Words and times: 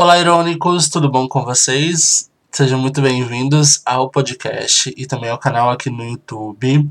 Olá, 0.00 0.16
irônicos, 0.16 0.88
tudo 0.88 1.10
bom 1.10 1.26
com 1.26 1.44
vocês? 1.44 2.30
Sejam 2.52 2.78
muito 2.78 3.02
bem-vindos 3.02 3.82
ao 3.84 4.08
podcast 4.08 4.94
e 4.96 5.04
também 5.04 5.28
ao 5.28 5.38
canal 5.38 5.70
aqui 5.70 5.90
no 5.90 6.04
YouTube. 6.04 6.88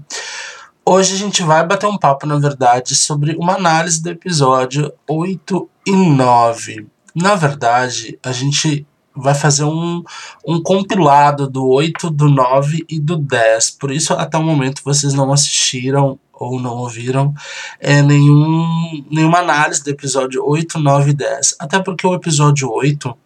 Hoje 0.85 1.15
a 1.15 1.17
gente 1.17 1.41
vai 1.41 1.65
bater 1.65 1.87
um 1.87 1.97
papo, 1.97 2.27
na 2.27 2.37
verdade, 2.37 2.97
sobre 2.97 3.33
uma 3.37 3.55
análise 3.55 4.03
do 4.03 4.09
episódio 4.09 4.91
8 5.07 5.69
e 5.87 5.91
9. 5.93 6.85
Na 7.15 7.35
verdade, 7.35 8.19
a 8.21 8.33
gente 8.33 8.85
vai 9.17 9.33
fazer 9.33 9.63
um, 9.63 10.03
um 10.45 10.61
compilado 10.61 11.49
do 11.49 11.67
8, 11.67 12.09
do 12.09 12.29
9 12.29 12.85
e 12.87 12.99
do 12.99 13.17
10. 13.17 13.71
Por 13.71 13.91
isso, 13.91 14.13
até 14.13 14.37
o 14.37 14.43
momento, 14.43 14.81
vocês 14.83 15.13
não 15.13 15.33
assistiram 15.33 16.19
ou 16.33 16.59
não 16.59 16.77
ouviram 16.77 17.33
é, 17.79 18.01
nenhum, 18.01 19.03
nenhuma 19.09 19.39
análise 19.39 19.83
do 19.83 19.89
episódio 19.89 20.43
8, 20.45 20.79
9 20.79 21.11
e 21.11 21.13
10. 21.13 21.55
Até 21.59 21.79
porque 21.79 22.05
o 22.05 22.13
episódio 22.13 22.71
8 22.71 23.17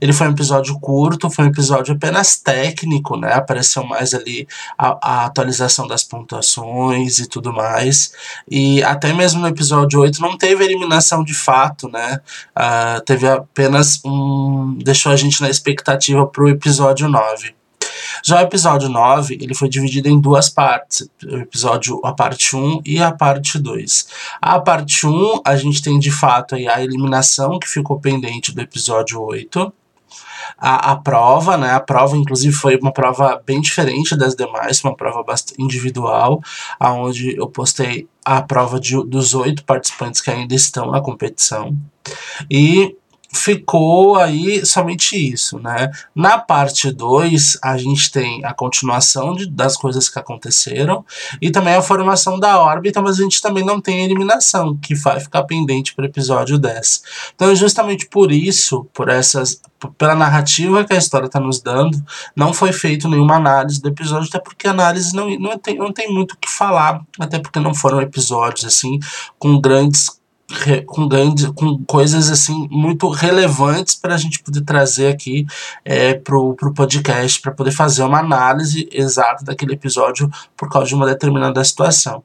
ele 0.00 0.12
foi 0.12 0.28
um 0.28 0.32
episódio 0.32 0.78
curto, 0.78 1.30
foi 1.30 1.46
um 1.46 1.48
episódio 1.48 1.94
apenas 1.94 2.36
técnico, 2.36 3.16
né? 3.16 3.32
Apareceu 3.32 3.84
mais 3.84 4.14
ali 4.14 4.46
a, 4.78 4.98
a, 5.02 5.24
atualização 5.26 5.86
das 5.86 6.02
pontuações 6.02 7.18
e 7.18 7.28
tudo 7.28 7.52
mais. 7.52 8.12
E 8.50 8.82
até 8.82 9.12
mesmo 9.12 9.40
no 9.40 9.48
episódio 9.48 10.00
8 10.00 10.20
não 10.20 10.36
teve 10.36 10.64
eliminação 10.64 11.22
de 11.24 11.34
fato, 11.34 11.88
né? 11.88 12.20
Uh, 12.56 13.00
teve 13.04 13.28
apenas 13.28 14.00
um. 14.04 14.76
deixou 14.82 15.12
a 15.12 15.16
gente 15.16 15.40
na 15.40 15.50
expectativa 15.50 16.26
para 16.26 16.44
o 16.44 16.48
episódio 16.48 17.08
9. 17.08 17.59
Já 18.24 18.38
o 18.38 18.42
episódio 18.42 18.88
9, 18.88 19.38
ele 19.40 19.54
foi 19.54 19.68
dividido 19.68 20.08
em 20.08 20.20
duas 20.20 20.48
partes, 20.48 21.08
o 21.24 21.36
episódio, 21.36 22.00
a 22.04 22.12
parte 22.12 22.56
1 22.56 22.82
e 22.84 23.02
a 23.02 23.12
parte 23.12 23.58
2. 23.58 24.08
A 24.40 24.60
parte 24.60 25.06
1, 25.06 25.42
a 25.44 25.56
gente 25.56 25.82
tem 25.82 25.98
de 25.98 26.10
fato 26.10 26.54
aí 26.54 26.68
a 26.68 26.82
eliminação 26.82 27.58
que 27.58 27.68
ficou 27.68 28.00
pendente 28.00 28.52
do 28.52 28.60
episódio 28.60 29.20
8, 29.22 29.72
a, 30.58 30.92
a 30.92 30.96
prova, 30.96 31.56
né? 31.56 31.72
A 31.72 31.80
prova, 31.80 32.16
inclusive, 32.16 32.54
foi 32.54 32.76
uma 32.76 32.92
prova 32.92 33.42
bem 33.44 33.60
diferente 33.60 34.16
das 34.16 34.34
demais, 34.34 34.82
uma 34.84 34.94
prova 34.94 35.22
bastante 35.22 35.60
individual, 35.62 36.40
aonde 36.78 37.36
eu 37.36 37.48
postei 37.48 38.08
a 38.24 38.42
prova 38.42 38.78
de, 38.78 39.02
dos 39.04 39.34
oito 39.34 39.64
participantes 39.64 40.20
que 40.20 40.30
ainda 40.30 40.54
estão 40.54 40.90
na 40.90 41.00
competição. 41.00 41.76
E 42.50 42.96
ficou 43.32 44.16
aí 44.16 44.64
somente 44.66 45.16
isso, 45.16 45.58
né? 45.58 45.90
Na 46.14 46.38
parte 46.38 46.90
2, 46.90 47.58
a 47.62 47.76
gente 47.76 48.10
tem 48.10 48.44
a 48.44 48.52
continuação 48.52 49.34
de, 49.34 49.46
das 49.46 49.76
coisas 49.76 50.08
que 50.08 50.18
aconteceram 50.18 51.04
e 51.40 51.50
também 51.50 51.74
a 51.74 51.82
formação 51.82 52.38
da 52.38 52.60
órbita, 52.60 53.00
mas 53.00 53.18
a 53.18 53.22
gente 53.22 53.40
também 53.40 53.64
não 53.64 53.80
tem 53.80 54.00
a 54.00 54.04
eliminação, 54.04 54.76
que 54.76 54.94
vai 54.94 55.20
ficar 55.20 55.44
pendente 55.44 55.94
para 55.94 56.02
o 56.02 56.06
episódio 56.06 56.58
10. 56.58 57.02
Então, 57.34 57.54
justamente 57.54 58.06
por 58.08 58.32
isso, 58.32 58.86
por 58.92 59.08
essas 59.08 59.60
pela 59.96 60.14
narrativa 60.14 60.84
que 60.84 60.92
a 60.92 60.98
história 60.98 61.24
está 61.24 61.40
nos 61.40 61.62
dando, 61.62 61.96
não 62.36 62.52
foi 62.52 62.70
feito 62.70 63.08
nenhuma 63.08 63.36
análise 63.36 63.80
do 63.80 63.88
episódio, 63.88 64.28
até 64.28 64.38
porque 64.38 64.68
a 64.68 64.72
análise 64.72 65.16
não, 65.16 65.30
não, 65.38 65.56
tem, 65.56 65.78
não 65.78 65.90
tem 65.90 66.12
muito 66.12 66.32
o 66.32 66.36
que 66.36 66.50
falar, 66.50 67.00
até 67.18 67.38
porque 67.38 67.58
não 67.58 67.74
foram 67.74 68.00
episódios 68.02 68.66
assim 68.66 68.98
com 69.38 69.58
grandes 69.58 70.19
com, 70.86 71.08
grande, 71.08 71.52
com 71.52 71.82
coisas 71.84 72.30
assim 72.30 72.68
muito 72.70 73.08
relevantes 73.08 73.94
para 73.94 74.14
a 74.14 74.18
gente 74.18 74.42
poder 74.42 74.62
trazer 74.62 75.08
aqui 75.08 75.46
é, 75.84 76.14
para 76.14 76.36
o 76.36 76.54
podcast, 76.74 77.40
para 77.40 77.52
poder 77.52 77.72
fazer 77.72 78.02
uma 78.02 78.18
análise 78.18 78.88
exata 78.92 79.44
daquele 79.44 79.74
episódio 79.74 80.30
por 80.56 80.68
causa 80.68 80.88
de 80.88 80.94
uma 80.94 81.06
determinada 81.06 81.62
situação. 81.64 82.22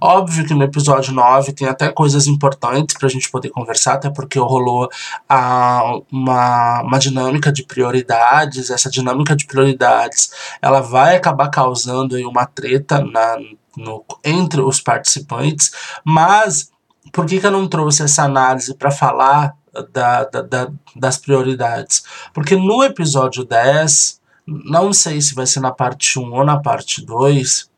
Óbvio 0.00 0.46
que 0.46 0.54
no 0.54 0.62
episódio 0.62 1.12
9 1.12 1.52
tem 1.52 1.68
até 1.68 1.90
coisas 1.90 2.26
importantes 2.26 2.96
para 2.96 3.06
a 3.06 3.10
gente 3.10 3.30
poder 3.30 3.50
conversar, 3.50 3.94
até 3.94 4.10
porque 4.10 4.38
rolou 4.38 4.88
a, 5.28 6.00
uma, 6.10 6.82
uma 6.82 6.98
dinâmica 6.98 7.52
de 7.52 7.64
prioridades. 7.64 8.70
Essa 8.70 8.90
dinâmica 8.90 9.34
de 9.34 9.46
prioridades 9.46 10.30
ela 10.60 10.80
vai 10.80 11.16
acabar 11.16 11.48
causando 11.48 12.16
aí 12.16 12.24
uma 12.24 12.46
treta 12.46 13.02
na, 13.04 13.38
no, 13.76 14.04
entre 14.24 14.60
os 14.60 14.80
participantes, 14.80 15.70
mas 16.04 16.73
por 17.14 17.26
que, 17.26 17.38
que 17.38 17.46
eu 17.46 17.50
não 17.52 17.68
trouxe 17.68 18.02
essa 18.02 18.24
análise 18.24 18.74
para 18.74 18.90
falar 18.90 19.54
da, 19.92 20.24
da, 20.24 20.42
da, 20.42 20.68
das 20.96 21.16
prioridades? 21.16 22.02
Porque 22.34 22.56
no 22.56 22.82
episódio 22.82 23.44
10, 23.44 24.20
não 24.44 24.92
sei 24.92 25.20
se 25.20 25.32
vai 25.32 25.46
ser 25.46 25.60
na 25.60 25.70
parte 25.70 26.18
1 26.18 26.32
ou 26.32 26.44
na 26.44 26.58
parte 26.58 27.06
2, 27.06 27.70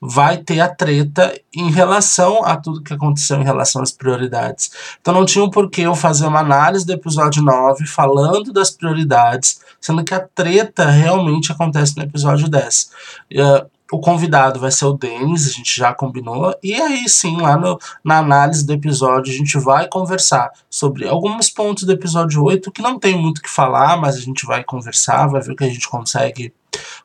vai 0.00 0.38
ter 0.38 0.60
a 0.60 0.72
treta 0.72 1.34
em 1.52 1.68
relação 1.68 2.44
a 2.44 2.56
tudo 2.56 2.80
que 2.80 2.94
aconteceu 2.94 3.40
em 3.40 3.44
relação 3.44 3.82
às 3.82 3.90
prioridades. 3.90 4.70
Então 5.00 5.12
não 5.12 5.24
tinha 5.24 5.44
um 5.44 5.50
porquê 5.50 5.82
eu 5.82 5.96
fazer 5.96 6.24
uma 6.24 6.38
análise 6.38 6.86
do 6.86 6.92
episódio 6.92 7.42
9 7.42 7.88
falando 7.88 8.52
das 8.52 8.70
prioridades, 8.70 9.60
sendo 9.80 10.04
que 10.04 10.14
a 10.14 10.20
treta 10.20 10.88
realmente 10.88 11.50
acontece 11.50 11.96
no 11.96 12.04
episódio 12.04 12.48
10. 12.48 12.90
Uh, 13.32 13.75
o 13.90 14.00
convidado 14.00 14.58
vai 14.58 14.70
ser 14.70 14.84
o 14.86 14.92
Denis, 14.92 15.46
a 15.46 15.50
gente 15.50 15.76
já 15.76 15.94
combinou. 15.94 16.54
E 16.62 16.74
aí 16.74 17.08
sim, 17.08 17.40
lá 17.40 17.56
no, 17.56 17.78
na 18.04 18.18
análise 18.18 18.66
do 18.66 18.72
episódio, 18.72 19.32
a 19.32 19.36
gente 19.36 19.58
vai 19.58 19.88
conversar 19.88 20.50
sobre 20.68 21.08
alguns 21.08 21.48
pontos 21.48 21.84
do 21.84 21.92
episódio 21.92 22.42
8 22.42 22.70
que 22.72 22.82
não 22.82 22.98
tem 22.98 23.16
muito 23.16 23.38
o 23.38 23.42
que 23.42 23.50
falar, 23.50 23.96
mas 23.96 24.16
a 24.16 24.20
gente 24.20 24.44
vai 24.44 24.64
conversar, 24.64 25.26
vai 25.26 25.40
ver 25.40 25.52
o 25.52 25.56
que 25.56 25.64
a 25.64 25.68
gente 25.68 25.88
consegue 25.88 26.52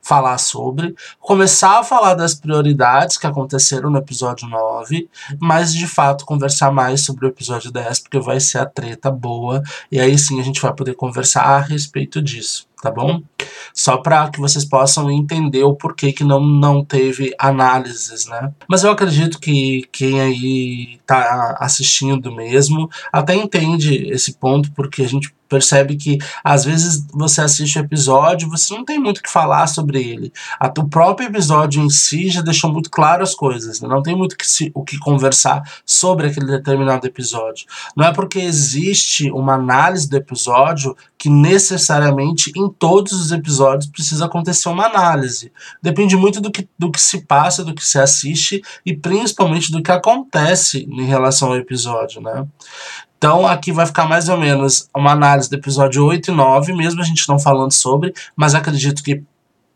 falar 0.01 0.37
sobre, 0.37 0.95
começar 1.19 1.79
a 1.79 1.83
falar 1.83 2.13
das 2.13 2.33
prioridades 2.33 3.17
que 3.17 3.27
aconteceram 3.27 3.89
no 3.89 3.97
episódio 3.97 4.47
9, 4.47 5.09
mas 5.39 5.73
de 5.73 5.87
fato 5.87 6.25
conversar 6.25 6.71
mais 6.71 7.01
sobre 7.01 7.25
o 7.25 7.29
episódio 7.29 7.71
10, 7.71 7.99
porque 7.99 8.19
vai 8.19 8.39
ser 8.39 8.57
a 8.57 8.65
treta 8.65 9.09
boa, 9.11 9.61
e 9.91 9.99
aí 9.99 10.17
sim 10.17 10.39
a 10.39 10.43
gente 10.43 10.61
vai 10.61 10.73
poder 10.73 10.95
conversar 10.95 11.43
a 11.43 11.59
respeito 11.59 12.21
disso 12.21 12.70
tá 12.81 12.91
bom? 12.91 13.21
Só 13.73 13.97
para 13.97 14.29
que 14.29 14.39
vocês 14.39 14.65
possam 14.65 15.09
entender 15.09 15.63
o 15.63 15.75
porquê 15.75 16.11
que 16.11 16.23
não, 16.23 16.41
não 16.41 16.83
teve 16.83 17.33
análises, 17.39 18.25
né? 18.25 18.51
Mas 18.67 18.83
eu 18.83 18.91
acredito 18.91 19.39
que 19.39 19.87
quem 19.91 20.19
aí 20.19 20.99
tá 21.05 21.55
assistindo 21.59 22.31
mesmo 22.31 22.89
até 23.11 23.35
entende 23.35 24.07
esse 24.11 24.33
ponto, 24.33 24.71
porque 24.73 25.03
a 25.03 25.07
gente 25.07 25.33
percebe 25.51 25.97
que 25.97 26.17
às 26.41 26.63
vezes 26.63 27.05
você 27.13 27.41
assiste 27.41 27.77
o 27.77 27.81
episódio 27.81 28.49
você 28.49 28.73
não 28.73 28.85
tem 28.85 28.97
muito 28.97 29.17
o 29.17 29.21
que 29.21 29.29
falar 29.29 29.67
sobre 29.67 30.01
ele. 30.01 30.31
O 30.79 30.87
próprio 30.87 31.27
episódio 31.27 31.83
em 31.83 31.89
si 31.89 32.29
já 32.29 32.41
deixou 32.41 32.71
muito 32.71 32.89
claro 32.89 33.21
as 33.21 33.35
coisas, 33.35 33.81
né? 33.81 33.89
não 33.89 34.01
tem 34.01 34.15
muito 34.15 34.37
que 34.37 34.47
se, 34.47 34.71
o 34.73 34.81
que 34.81 34.97
conversar 34.97 35.61
sobre 35.85 36.27
aquele 36.27 36.45
determinado 36.45 37.05
episódio. 37.05 37.65
Não 37.97 38.05
é 38.05 38.13
porque 38.13 38.39
existe 38.39 39.29
uma 39.29 39.55
análise 39.55 40.09
do 40.09 40.15
episódio 40.15 40.95
que 41.17 41.29
necessariamente 41.29 42.51
todos 42.71 43.13
os 43.13 43.31
episódios 43.31 43.89
precisa 43.89 44.25
acontecer 44.25 44.69
uma 44.69 44.85
análise. 44.85 45.51
Depende 45.81 46.15
muito 46.15 46.39
do 46.39 46.51
que, 46.51 46.67
do 46.77 46.91
que 46.91 47.01
se 47.01 47.25
passa, 47.25 47.63
do 47.63 47.73
que 47.73 47.85
se 47.85 47.99
assiste 47.99 48.61
e 48.85 48.95
principalmente 48.95 49.71
do 49.71 49.81
que 49.81 49.91
acontece 49.91 50.87
em 50.89 51.05
relação 51.05 51.49
ao 51.49 51.57
episódio, 51.57 52.21
né? 52.21 52.45
Então 53.17 53.45
aqui 53.45 53.71
vai 53.71 53.85
ficar 53.85 54.07
mais 54.07 54.29
ou 54.29 54.37
menos 54.37 54.89
uma 54.95 55.11
análise 55.11 55.47
do 55.47 55.55
episódio 55.55 56.03
8 56.03 56.31
e 56.31 56.33
9, 56.33 56.73
mesmo 56.73 57.01
a 57.01 57.05
gente 57.05 57.29
não 57.29 57.37
falando 57.37 57.71
sobre, 57.71 58.13
mas 58.35 58.55
acredito 58.55 59.03
que 59.03 59.23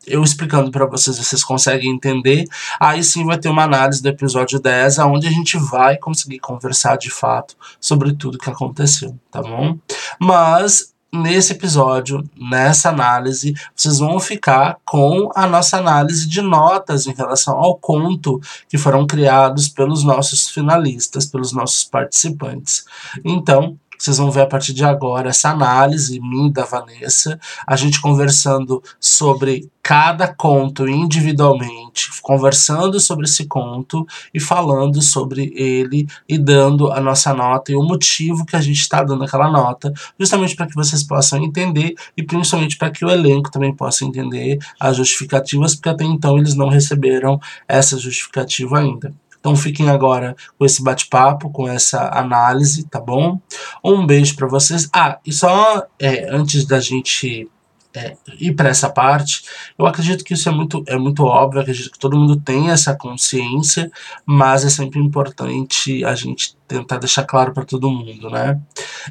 eu 0.08 0.24
explicando 0.24 0.72
para 0.72 0.86
vocês, 0.86 1.18
vocês 1.18 1.44
conseguem 1.44 1.92
entender. 1.92 2.46
Aí 2.80 3.04
sim 3.04 3.26
vai 3.26 3.38
ter 3.38 3.50
uma 3.50 3.64
análise 3.64 4.02
do 4.02 4.10
episódio 4.10 4.60
10, 4.60 5.00
onde 5.00 5.28
a 5.28 5.32
gente 5.32 5.58
vai 5.58 5.98
conseguir 5.98 6.40
conversar 6.40 6.98
de 6.98 7.10
fato 7.10 7.56
sobre 7.80 8.14
tudo 8.14 8.38
que 8.38 8.50
aconteceu, 8.50 9.16
tá 9.32 9.42
bom? 9.42 9.78
Mas 10.20 10.95
nesse 11.16 11.54
episódio, 11.54 12.24
nessa 12.36 12.90
análise, 12.90 13.54
vocês 13.76 14.00
vão 14.00 14.20
ficar 14.20 14.78
com 14.86 15.30
a 15.36 15.48
nossa 15.48 15.78
análise 15.78 16.28
de 16.28 16.42
notas 16.42 17.08
em 17.08 17.14
relação 17.14 17.58
ao 17.58 17.76
conto 17.76 18.40
que 18.70 18.78
foram 18.78 19.08
criados 19.08 19.68
pelos 19.68 20.04
nossos 20.04 20.50
finalistas, 20.50 21.26
pelos 21.26 21.52
nossos 21.52 21.84
participantes. 21.84 22.86
Então, 23.24 23.78
vocês 23.98 24.18
vão 24.18 24.32
ver 24.32 24.42
a 24.42 24.48
partir 24.48 24.74
de 24.74 24.84
agora 24.84 25.30
essa 25.30 25.50
análise 25.50 26.20
minha 26.20 26.52
da 26.52 26.66
Vanessa, 26.66 27.40
a 27.66 27.76
gente 27.76 28.02
conversando 28.02 28.82
sobre 29.00 29.70
cada 29.82 30.28
conto 30.34 30.88
individualmente, 30.88 32.10
conversando 32.24 33.00
sobre 33.00 33.26
esse 33.26 33.46
conto 33.46 34.04
e 34.34 34.40
falando 34.40 35.00
sobre 35.00 35.54
ele 35.56 36.08
e 36.28 36.40
dando 36.40 36.92
a 36.92 37.00
nossa 37.00 37.36
nota 37.36 37.72
e 37.72 37.76
o 37.76 37.84
motivo 37.84 38.46
que 38.46 38.56
a 38.56 38.62
gente 38.62 38.80
está 38.80 39.04
dando 39.04 39.24
aquela 39.24 39.48
nota, 39.48 39.94
justamente 40.20 40.56
para 40.56 40.66
que 40.66 40.74
vocês 40.74 41.04
possam 41.04 41.44
entender 41.44 41.94
e 42.18 42.24
principalmente 42.24 42.78
para 42.78 42.90
que 42.90 43.06
o 43.06 43.10
elenco 43.12 43.52
também 43.52 43.76
possa 43.76 44.04
entender 44.04 44.58
as 44.80 44.98
justificativas, 44.98 45.76
porque 45.76 45.90
até 45.90 46.04
então 46.04 46.36
eles 46.38 46.56
não 46.56 46.68
receberam 46.68 47.40
essa 47.68 47.96
justificativa 48.00 48.80
ainda. 48.80 49.14
Então 49.46 49.56
fiquem 49.56 49.92
agora 49.92 50.36
com 50.58 50.66
esse 50.66 50.84
bate-papo, 50.84 51.52
com 51.52 51.70
essa 51.70 52.10
análise, 52.12 52.84
tá 52.90 53.00
bom? 53.00 53.40
Um 53.84 54.04
beijo 54.04 54.36
para 54.36 54.48
vocês. 54.48 54.90
Ah, 54.92 55.20
e 55.24 55.32
só 55.32 55.86
é, 56.00 56.28
antes 56.34 56.66
da 56.66 56.80
gente 56.80 57.48
é, 57.94 58.18
ir 58.40 58.56
para 58.56 58.70
essa 58.70 58.90
parte, 58.90 59.44
eu 59.78 59.86
acredito 59.86 60.24
que 60.24 60.34
isso 60.34 60.50
é 60.50 60.52
muito, 60.52 60.84
é 60.88 60.98
muito 60.98 61.24
óbvio, 61.24 61.62
acredito 61.62 61.92
que 61.92 62.00
todo 62.00 62.18
mundo 62.18 62.42
tem 62.42 62.72
essa 62.72 62.96
consciência, 62.96 63.92
mas 64.26 64.66
é 64.66 64.70
sempre 64.70 65.00
importante 65.00 66.04
a 66.04 66.16
gente 66.16 66.58
tentar 66.68 66.98
deixar 66.98 67.24
claro 67.24 67.54
para 67.54 67.66
todo 67.66 67.92
mundo, 67.92 68.32
né? 68.32 68.60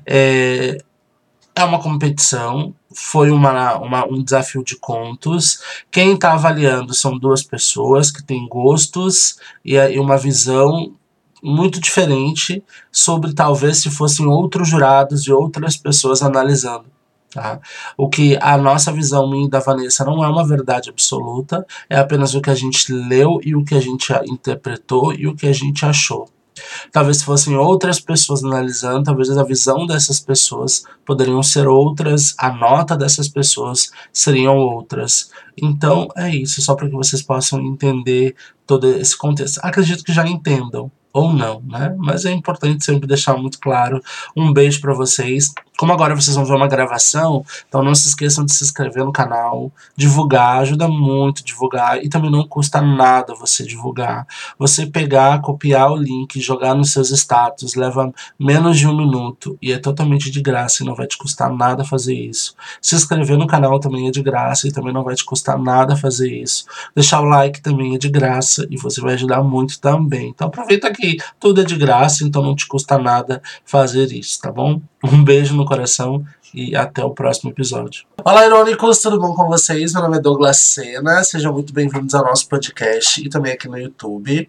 É, 0.05 0.79
é 1.55 1.63
uma 1.63 1.81
competição, 1.81 2.75
foi 2.95 3.31
uma, 3.31 3.77
uma, 3.77 4.07
um 4.07 4.23
desafio 4.23 4.65
de 4.65 4.77
contos. 4.77 5.61
Quem 5.91 6.15
está 6.15 6.33
avaliando 6.33 6.95
são 6.95 7.19
duas 7.19 7.43
pessoas 7.43 8.11
que 8.11 8.23
têm 8.23 8.49
gostos 8.49 9.37
e, 9.65 9.75
e 9.75 9.99
uma 9.99 10.17
visão 10.17 10.93
muito 11.43 11.79
diferente 11.79 12.65
sobre 12.91 13.35
talvez 13.35 13.79
se 13.79 13.91
fossem 13.91 14.27
outros 14.27 14.69
jurados 14.69 15.27
e 15.27 15.33
outras 15.33 15.77
pessoas 15.77 16.23
analisando. 16.23 16.87
Tá? 17.31 17.61
O 17.97 18.09
que 18.09 18.39
a 18.41 18.57
nossa 18.57 18.93
visão 18.93 19.29
minha 19.29 19.49
da 19.49 19.59
Vanessa 19.59 20.05
não 20.05 20.25
é 20.25 20.29
uma 20.29 20.47
verdade 20.47 20.89
absoluta, 20.89 21.67
é 21.91 21.99
apenas 21.99 22.35
o 22.35 22.41
que 22.41 22.49
a 22.49 22.55
gente 22.55 22.93
leu 22.93 23.41
e 23.43 23.57
o 23.57 23.65
que 23.65 23.75
a 23.75 23.81
gente 23.81 24.13
interpretou 24.27 25.13
e 25.13 25.27
o 25.27 25.35
que 25.35 25.49
a 25.49 25.53
gente 25.53 25.85
achou. 25.85 26.29
Talvez 26.93 27.19
se 27.19 27.25
fossem 27.25 27.57
outras 27.57 28.01
pessoas 28.01 28.45
analisando, 28.45 29.05
talvez 29.05 29.31
a 29.31 29.43
visão 29.43 29.87
dessas 29.87 30.21
pessoas 30.21 30.85
poderiam 31.05 31.43
ser 31.43 31.67
outras, 31.67 32.35
a 32.39 32.53
nota 32.53 32.97
dessas 32.97 33.29
pessoas 33.29 33.91
seriam 34.13 34.57
outras. 34.57 35.31
Então 35.61 36.09
é 36.17 36.35
isso, 36.35 36.61
só 36.63 36.75
para 36.75 36.89
que 36.89 36.95
vocês 36.95 37.23
possam 37.23 37.61
entender 37.61 38.35
todo 38.67 38.89
esse 38.89 39.17
contexto. 39.17 39.59
Acredito 39.63 40.05
que 40.05 40.13
já 40.13 40.27
entendam 40.27 40.91
ou 41.13 41.33
não, 41.33 41.63
né? 41.63 41.95
Mas 41.97 42.25
é 42.25 42.33
importante 42.33 42.85
sempre 42.85 43.07
deixar 43.07 43.37
muito 43.37 43.61
claro. 43.61 44.01
Um 44.37 44.53
beijo 44.53 44.81
para 44.81 44.93
vocês. 44.93 45.53
Como 45.77 45.93
agora 45.93 46.15
vocês 46.15 46.37
vão 46.37 46.45
ver 46.45 46.55
uma 46.55 46.69
gravação, 46.69 47.45
então 47.69 47.83
não 47.83 47.95
se 47.95 48.09
esqueçam 48.09 48.45
de 48.45 48.53
se 48.53 48.63
inscrever 48.63 49.05
no 49.05 49.13
canal, 49.13 49.73
divulgar, 49.97 50.59
ajuda 50.59 50.87
muito 50.87 51.45
divulgar 51.45 52.03
e 52.03 52.09
também 52.09 52.31
não 52.31 52.47
custa 52.47 52.81
nada 52.81 53.35
você 53.35 53.65
divulgar. 53.65 54.25
Você 54.57 54.87
pegar, 54.87 55.41
copiar 55.41 55.91
o 55.91 55.97
link, 55.97 56.41
jogar 56.41 56.75
nos 56.75 56.93
seus 56.93 57.11
status, 57.11 57.75
leva 57.75 58.13
menos 58.39 58.79
de 58.79 58.87
um 58.87 58.97
minuto 58.97 59.59
e 59.61 59.73
é 59.73 59.79
totalmente 59.79 60.31
de 60.31 60.41
graça 60.41 60.83
e 60.83 60.87
não 60.87 60.95
vai 60.95 61.09
te 61.09 61.19
custar 61.19 61.53
nada 61.53 61.85
fazer 61.85 62.15
isso. 62.15 62.55
Se 62.81 62.95
inscrever 62.95 63.37
no 63.37 63.47
canal 63.47 63.81
também 63.81 64.07
é 64.07 64.11
de 64.13 64.23
graça 64.23 64.69
e 64.69 64.73
também 64.73 64.93
não 64.93 65.03
vai 65.03 65.17
te 65.17 65.25
custar 65.25 65.59
nada 65.59 65.97
fazer 65.97 66.33
isso. 66.33 66.67
Deixar 66.95 67.21
o 67.21 67.25
like 67.25 67.61
também 67.61 67.97
é 67.97 67.99
de 67.99 68.09
graça 68.09 68.65
e 68.71 68.77
você 68.77 69.01
vai 69.01 69.15
ajudar 69.15 69.43
muito 69.43 69.81
também. 69.81 70.29
Então 70.29 70.47
aproveita 70.47 70.93
que 70.93 71.17
tudo 71.41 71.61
é 71.61 71.65
de 71.65 71.77
graça, 71.77 72.23
então 72.23 72.43
não 72.43 72.55
te 72.55 72.67
custa 72.67 72.97
nada 72.97 73.43
fazer 73.65 74.13
isso, 74.13 74.41
tá 74.41 74.53
bom? 74.53 74.81
Um 75.03 75.23
beijo 75.23 75.55
no 75.55 75.64
coração 75.65 76.25
e 76.55 76.77
até 76.77 77.05
o 77.05 77.11
próximo 77.11 77.51
episódio. 77.51 78.05
Olá, 78.25 78.47
irônicos, 78.47 78.99
tudo 78.99 79.19
bom 79.19 79.35
com 79.35 79.47
vocês? 79.47 79.93
Meu 79.93 80.03
nome 80.03 80.17
é 80.19 80.21
Douglas 80.21 80.57
Sena, 80.57 81.23
sejam 81.25 81.53
muito 81.53 81.75
bem-vindos 81.75 82.15
ao 82.15 82.25
nosso 82.25 82.49
podcast 82.49 83.23
e 83.23 83.29
também 83.29 83.53
aqui 83.53 83.69
no 83.69 83.77
YouTube. 83.77 84.49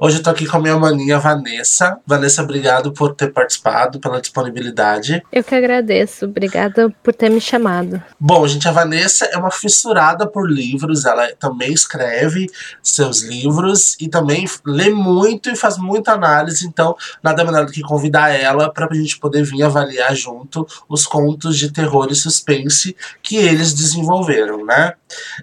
Hoje 0.00 0.18
eu 0.18 0.22
tô 0.22 0.30
aqui 0.30 0.46
com 0.46 0.58
a 0.58 0.60
minha 0.60 0.76
maninha 0.76 1.18
Vanessa. 1.18 1.98
Vanessa, 2.06 2.42
obrigado 2.42 2.92
por 2.92 3.14
ter 3.14 3.32
participado, 3.32 3.98
pela 3.98 4.20
disponibilidade. 4.20 5.22
Eu 5.32 5.42
que 5.42 5.54
agradeço, 5.54 6.26
obrigada 6.26 6.90
por 7.02 7.14
ter 7.14 7.30
me 7.30 7.40
chamado. 7.40 8.02
Bom, 8.20 8.46
gente, 8.46 8.68
a 8.68 8.72
Vanessa 8.72 9.24
é 9.24 9.36
uma 9.36 9.50
fissurada 9.50 10.26
por 10.26 10.50
livros, 10.50 11.04
ela 11.04 11.32
também 11.36 11.72
escreve 11.72 12.48
seus 12.82 13.22
livros 13.22 13.96
e 13.98 14.08
também 14.08 14.46
lê 14.64 14.90
muito 14.90 15.50
e 15.50 15.56
faz 15.56 15.78
muita 15.78 16.12
análise, 16.12 16.66
então 16.66 16.94
nada 17.22 17.44
melhor 17.44 17.64
do 17.64 17.72
que 17.72 17.80
convidar 17.80 18.28
ela 18.28 18.70
para 18.72 18.86
a 18.86 18.94
gente 18.94 19.18
poder 19.18 19.42
vir 19.42 19.62
avaliar 19.62 20.14
junto 20.14 20.66
os 20.88 21.06
contos 21.06 21.45
de 21.52 21.70
terror 21.70 22.08
e 22.10 22.14
suspense 22.14 22.96
que 23.22 23.36
eles 23.36 23.74
desenvolveram, 23.74 24.64
né? 24.64 24.94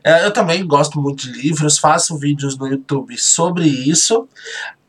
É, 0.04 0.26
eu 0.26 0.32
também 0.32 0.66
gosto 0.66 1.00
muito 1.00 1.32
de 1.32 1.42
livros, 1.42 1.78
faço 1.78 2.18
vídeos 2.18 2.58
no 2.58 2.68
YouTube 2.68 3.18
sobre 3.18 3.68
isso. 3.68 4.28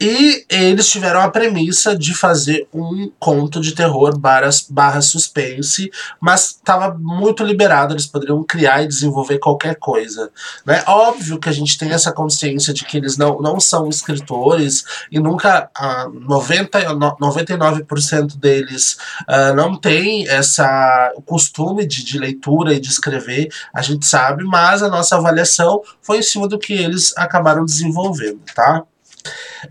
E 0.00 0.44
eles 0.48 0.90
tiveram 0.90 1.20
a 1.20 1.30
premissa 1.30 1.96
de 1.96 2.14
fazer 2.14 2.66
um 2.74 3.10
conto 3.18 3.60
de 3.60 3.72
terror 3.72 4.18
barra, 4.18 4.50
barra 4.68 5.00
suspense, 5.00 5.90
mas 6.20 6.46
estava 6.46 6.98
muito 6.98 7.44
liberado, 7.44 7.94
eles 7.94 8.06
poderiam 8.06 8.42
criar 8.42 8.82
e 8.82 8.88
desenvolver 8.88 9.38
qualquer 9.38 9.76
coisa. 9.76 10.30
Né? 10.66 10.82
Óbvio 10.86 11.38
que 11.38 11.48
a 11.48 11.52
gente 11.52 11.78
tem 11.78 11.92
essa 11.92 12.12
consciência 12.12 12.74
de 12.74 12.84
que 12.84 12.96
eles 12.96 13.16
não, 13.16 13.40
não 13.40 13.60
são 13.60 13.88
escritores 13.88 14.84
e 15.12 15.20
nunca, 15.20 15.70
uh, 15.78 16.10
90, 16.10 16.92
99% 17.20 18.36
deles 18.36 18.98
uh, 19.28 19.54
não 19.54 19.76
tem 19.76 20.28
essa 20.28 21.12
costume 21.24 21.86
de, 21.86 22.04
de 22.04 22.18
leitura 22.18 22.74
e 22.74 22.80
de 22.80 22.88
escrever, 22.88 23.48
a 23.72 23.80
gente 23.80 24.04
sabe, 24.06 24.42
mas 24.42 24.82
a 24.82 24.88
nossa 24.88 25.16
avaliação 25.16 25.80
foi 26.02 26.18
em 26.18 26.22
cima 26.22 26.48
do 26.48 26.58
que 26.58 26.72
eles 26.72 27.16
acabaram 27.16 27.64
desenvolvendo, 27.64 28.40
tá? 28.54 28.84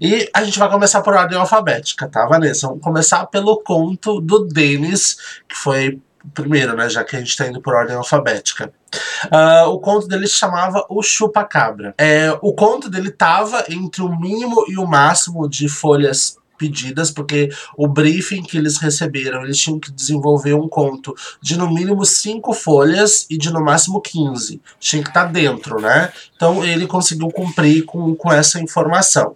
E 0.01 0.29
a 0.33 0.43
gente 0.43 0.57
vai 0.57 0.69
começar 0.69 1.01
por 1.01 1.13
ordem 1.13 1.37
alfabética, 1.37 2.07
tá, 2.07 2.25
Vanessa? 2.25 2.67
Vamos 2.67 2.83
começar 2.83 3.25
pelo 3.27 3.61
conto 3.61 4.19
do 4.19 4.45
Denis, 4.45 5.17
que 5.47 5.55
foi 5.55 6.01
o 6.23 6.29
primeiro, 6.33 6.75
né? 6.75 6.89
Já 6.89 7.03
que 7.03 7.15
a 7.15 7.19
gente 7.19 7.35
tá 7.35 7.47
indo 7.47 7.61
por 7.61 7.73
ordem 7.75 7.95
alfabética. 7.95 8.73
Uh, 9.25 9.69
o 9.69 9.79
conto 9.79 10.07
dele 10.07 10.27
se 10.27 10.35
chamava 10.35 10.85
O 10.89 11.01
Chupa-Cabra. 11.01 11.93
É, 11.97 12.31
o 12.41 12.53
conto 12.53 12.89
dele 12.89 13.11
tava 13.11 13.65
entre 13.69 14.01
o 14.01 14.09
mínimo 14.09 14.65
e 14.67 14.77
o 14.77 14.85
máximo 14.85 15.49
de 15.49 15.67
folhas 15.67 16.37
pedidas, 16.63 17.11
porque 17.11 17.49
o 17.75 17.87
briefing 17.89 18.41
que 18.41 18.57
eles 18.57 18.77
receberam, 18.77 19.43
eles 19.43 19.57
tinham 19.57 19.77
que 19.77 19.91
desenvolver 19.91 20.53
um 20.53 20.69
conto 20.69 21.13
de 21.41 21.57
no 21.57 21.69
mínimo 21.69 22.05
cinco 22.05 22.53
folhas 22.53 23.27
e 23.29 23.37
de 23.37 23.51
no 23.51 23.61
máximo 23.61 23.99
15. 23.99 24.61
Tinha 24.79 25.03
que 25.03 25.09
estar 25.09 25.25
tá 25.25 25.31
dentro, 25.31 25.81
né? 25.81 26.13
Então 26.33 26.63
ele 26.63 26.87
conseguiu 26.87 27.29
cumprir 27.29 27.83
com, 27.83 28.15
com 28.15 28.31
essa 28.31 28.61
informação. 28.61 29.35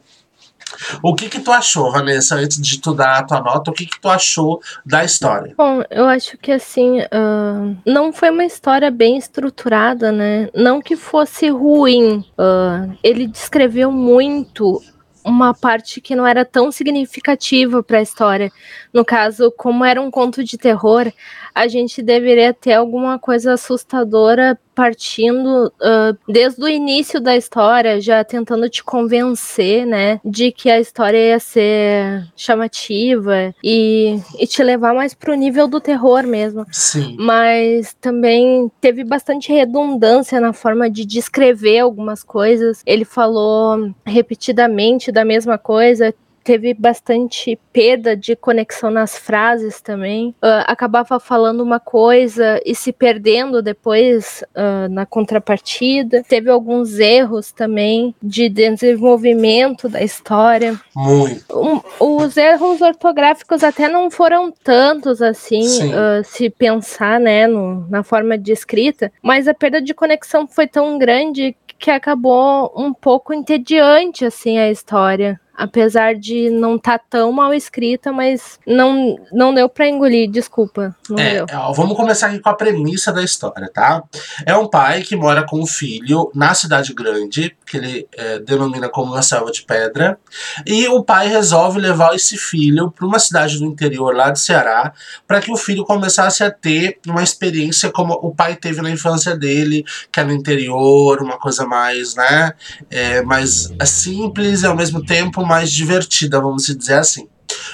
O 1.01 1.15
que 1.15 1.29
que 1.29 1.39
tu 1.39 1.51
achou, 1.51 1.91
Vanessa, 1.91 2.35
antes 2.35 2.61
de 2.61 2.79
tu 2.79 2.93
dar 2.93 3.19
a 3.19 3.23
tua 3.23 3.41
nota, 3.41 3.71
o 3.71 3.73
que 3.73 3.85
que 3.85 3.99
tu 3.99 4.09
achou 4.09 4.61
da 4.85 5.03
história? 5.03 5.53
Bom, 5.57 5.81
eu 5.89 6.05
acho 6.05 6.37
que 6.37 6.51
assim, 6.51 6.99
uh, 6.99 7.77
não 7.85 8.13
foi 8.13 8.29
uma 8.29 8.45
história 8.45 8.91
bem 8.91 9.17
estruturada, 9.17 10.11
né? 10.11 10.49
Não 10.53 10.81
que 10.81 10.95
fosse 10.95 11.49
ruim. 11.49 12.25
Uh, 12.37 12.97
ele 13.03 13.27
descreveu 13.27 13.91
muito 13.91 14.81
uma 15.27 15.53
parte 15.53 15.99
que 15.99 16.15
não 16.15 16.25
era 16.25 16.45
tão 16.45 16.71
significativa 16.71 17.83
para 17.83 17.99
a 17.99 18.01
história. 18.01 18.49
No 18.93 19.03
caso, 19.03 19.51
como 19.57 19.83
era 19.83 20.01
um 20.01 20.09
conto 20.09 20.41
de 20.41 20.57
terror, 20.57 21.11
a 21.53 21.67
gente 21.67 22.01
deveria 22.01 22.53
ter 22.53 22.73
alguma 22.73 23.19
coisa 23.19 23.53
assustadora 23.53 24.57
partindo 24.77 25.73
uh, 25.81 26.15
desde 26.31 26.63
o 26.63 26.67
início 26.67 27.19
da 27.19 27.35
história, 27.35 27.99
já 27.99 28.23
tentando 28.23 28.69
te 28.69 28.83
convencer, 28.83 29.87
né, 29.87 30.21
de 30.23 30.51
que 30.51 30.69
a 30.69 30.79
história 30.79 31.17
ia 31.17 31.39
ser 31.39 32.23
chamativa 32.35 33.55
e, 33.63 34.19
e 34.39 34.45
te 34.45 34.61
levar 34.61 34.93
mais 34.93 35.15
pro 35.15 35.33
nível 35.33 35.67
do 35.67 35.81
terror 35.81 36.27
mesmo. 36.27 36.63
Sim. 36.71 37.17
Mas 37.19 37.95
também 37.99 38.71
teve 38.79 39.03
bastante 39.03 39.51
redundância 39.51 40.39
na 40.39 40.53
forma 40.53 40.87
de 40.87 41.03
descrever 41.05 41.79
algumas 41.79 42.23
coisas. 42.23 42.83
Ele 42.85 43.03
falou 43.03 43.91
repetidamente 44.05 45.11
da 45.11 45.25
mesma 45.25 45.57
coisa, 45.57 46.13
teve 46.47 46.73
bastante 46.73 47.59
perda 47.73 48.15
de 48.15 48.33
conexão 48.33 48.89
nas 48.89 49.17
frases 49.17 49.81
também. 49.81 50.29
Uh, 50.41 50.63
acabava 50.65 51.19
falando 51.19 51.59
uma 51.59 51.77
coisa 51.77 52.61
e 52.65 52.73
se 52.73 52.93
perdendo 52.93 53.61
depois 53.61 54.45
uh, 54.55 54.87
na 54.89 55.05
contrapartida. 55.05 56.23
Teve 56.25 56.49
alguns 56.49 56.99
erros 56.99 57.51
também 57.51 58.15
de 58.23 58.47
desenvolvimento 58.47 59.89
da 59.89 60.01
história. 60.01 60.79
Muito. 60.95 61.53
Um, 61.99 62.21
os 62.21 62.37
erros 62.37 62.79
ortográficos 62.79 63.61
até 63.61 63.89
não 63.89 64.09
foram 64.09 64.49
tantos 64.49 65.21
assim, 65.21 65.65
uh, 65.65 66.23
se 66.23 66.49
pensar 66.49 67.19
né, 67.19 67.45
no, 67.45 67.85
na 67.89 68.03
forma 68.03 68.37
de 68.37 68.53
escrita, 68.53 69.11
mas 69.21 69.49
a 69.49 69.53
perda 69.53 69.81
de 69.81 69.93
conexão 69.93 70.47
foi 70.47 70.65
tão 70.65 70.97
grande 70.97 71.57
que 71.77 71.91
acabou 71.91 72.73
um 72.75 72.93
pouco 72.93 73.33
entediante 73.33 74.23
assim 74.23 74.57
a 74.57 74.71
história 74.71 75.39
apesar 75.57 76.13
de 76.13 76.51
não 76.51 76.75
estar 76.75 76.99
tá 76.99 77.05
tão 77.09 77.31
mal 77.31 77.51
escrita, 77.51 78.13
mas 78.13 78.59
não, 78.65 79.17
não 79.31 79.51
deu 79.51 79.67
para 79.67 79.89
engolir, 79.89 80.29
desculpa. 80.29 80.95
É, 81.17 81.43
ó, 81.55 81.73
vamos 81.73 81.97
começar 81.97 82.27
aqui 82.27 82.39
com 82.39 82.49
a 82.49 82.53
premissa 82.53 83.11
da 83.11 83.23
história, 83.23 83.67
tá? 83.73 84.03
É 84.45 84.55
um 84.55 84.69
pai 84.69 85.01
que 85.01 85.15
mora 85.15 85.43
com 85.43 85.59
um 85.59 85.65
filho 85.65 86.31
na 86.35 86.53
cidade 86.53 86.93
grande, 86.93 87.57
que 87.65 87.77
ele 87.77 88.07
é, 88.15 88.37
denomina 88.39 88.87
como 88.87 89.13
uma 89.13 89.23
selva 89.23 89.51
de 89.51 89.63
pedra, 89.63 90.19
e 90.63 90.87
o 90.87 91.03
pai 91.03 91.27
resolve 91.27 91.79
levar 91.79 92.13
esse 92.13 92.37
filho 92.37 92.91
para 92.91 93.07
uma 93.07 93.17
cidade 93.17 93.57
do 93.57 93.65
interior 93.65 94.15
lá 94.15 94.29
de 94.29 94.39
Ceará, 94.39 94.93
para 95.25 95.41
que 95.41 95.51
o 95.51 95.57
filho 95.57 95.83
começasse 95.83 96.43
a 96.43 96.51
ter 96.51 96.99
uma 97.07 97.23
experiência 97.23 97.91
como 97.91 98.13
o 98.13 98.33
pai 98.33 98.55
teve 98.55 98.81
na 98.81 98.91
infância 98.91 99.35
dele, 99.35 99.83
que 100.11 100.19
é 100.19 100.23
no 100.23 100.33
interior, 100.33 101.19
uma 101.23 101.39
coisa 101.39 101.65
mais, 101.65 102.13
né, 102.13 102.53
é, 102.91 103.23
mais 103.23 103.73
simples 103.85 104.61
e 104.61 104.67
ao 104.67 104.75
mesmo 104.75 105.03
tempo 105.03 105.46
mais 105.47 105.71
divertida, 105.71 106.39
vamos 106.39 106.65
dizer 106.65 106.95
assim. 106.95 107.27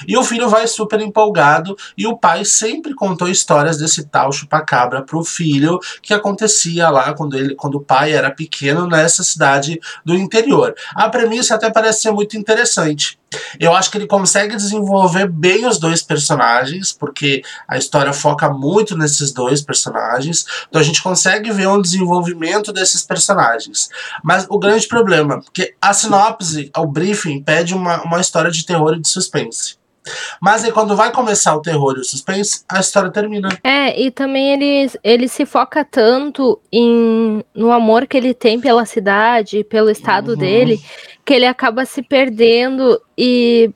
E 0.06 0.16
o 0.16 0.24
filho 0.24 0.48
vai 0.48 0.66
super 0.66 1.00
empolgado 1.00 1.76
e 1.96 2.06
o 2.06 2.16
pai 2.16 2.44
sempre 2.44 2.94
contou 2.94 3.28
histórias 3.28 3.76
desse 3.76 4.06
tal 4.06 4.32
chupacabra 4.32 5.02
pro 5.02 5.24
filho 5.24 5.78
que 6.02 6.14
acontecia 6.14 6.88
lá 6.90 7.12
quando 7.14 7.36
ele 7.36 7.54
quando 7.54 7.76
o 7.76 7.80
pai 7.80 8.12
era 8.12 8.30
pequeno 8.30 8.86
nessa 8.86 9.22
cidade 9.22 9.80
do 10.04 10.14
interior. 10.14 10.74
A 10.94 11.08
premissa 11.08 11.54
até 11.54 11.70
parece 11.70 12.02
ser 12.02 12.12
muito 12.12 12.36
interessante. 12.36 13.18
Eu 13.58 13.74
acho 13.74 13.90
que 13.90 13.98
ele 13.98 14.06
consegue 14.06 14.56
desenvolver 14.56 15.28
bem 15.28 15.66
os 15.66 15.78
dois 15.78 16.02
personagens, 16.02 16.92
porque 16.92 17.42
a 17.68 17.76
história 17.76 18.12
foca 18.12 18.48
muito 18.50 18.96
nesses 18.96 19.32
dois 19.32 19.60
personagens. 19.60 20.44
Então 20.68 20.80
a 20.80 20.84
gente 20.84 21.02
consegue 21.02 21.50
ver 21.50 21.68
um 21.68 21.80
desenvolvimento 21.80 22.72
desses 22.72 23.02
personagens. 23.02 23.88
Mas 24.22 24.46
o 24.48 24.58
grande 24.58 24.86
problema, 24.86 25.40
porque 25.40 25.74
a 25.80 25.92
sinopse, 25.92 26.70
o 26.76 26.86
briefing, 26.86 27.42
pede 27.42 27.74
uma, 27.74 28.02
uma 28.02 28.20
história 28.20 28.50
de 28.50 28.64
terror 28.64 28.94
e 28.94 29.00
de 29.00 29.08
suspense. 29.08 29.76
Mas 30.40 30.64
aí 30.64 30.72
quando 30.72 30.94
vai 30.94 31.10
começar 31.10 31.54
o 31.54 31.62
terror 31.62 31.94
e 31.96 32.00
o 32.00 32.04
suspense, 32.04 32.62
a 32.68 32.80
história 32.80 33.10
termina. 33.10 33.48
É, 33.62 33.98
e 34.00 34.10
também 34.10 34.52
ele, 34.52 34.90
ele 35.02 35.28
se 35.28 35.46
foca 35.46 35.84
tanto 35.84 36.60
em, 36.70 37.42
no 37.54 37.72
amor 37.72 38.06
que 38.06 38.16
ele 38.16 38.34
tem 38.34 38.60
pela 38.60 38.84
cidade, 38.84 39.64
pelo 39.64 39.90
estado 39.90 40.32
uhum. 40.32 40.36
dele, 40.36 40.82
que 41.24 41.34
ele 41.34 41.46
acaba 41.46 41.86
se 41.86 42.02
perdendo 42.02 43.00
e 43.16 43.70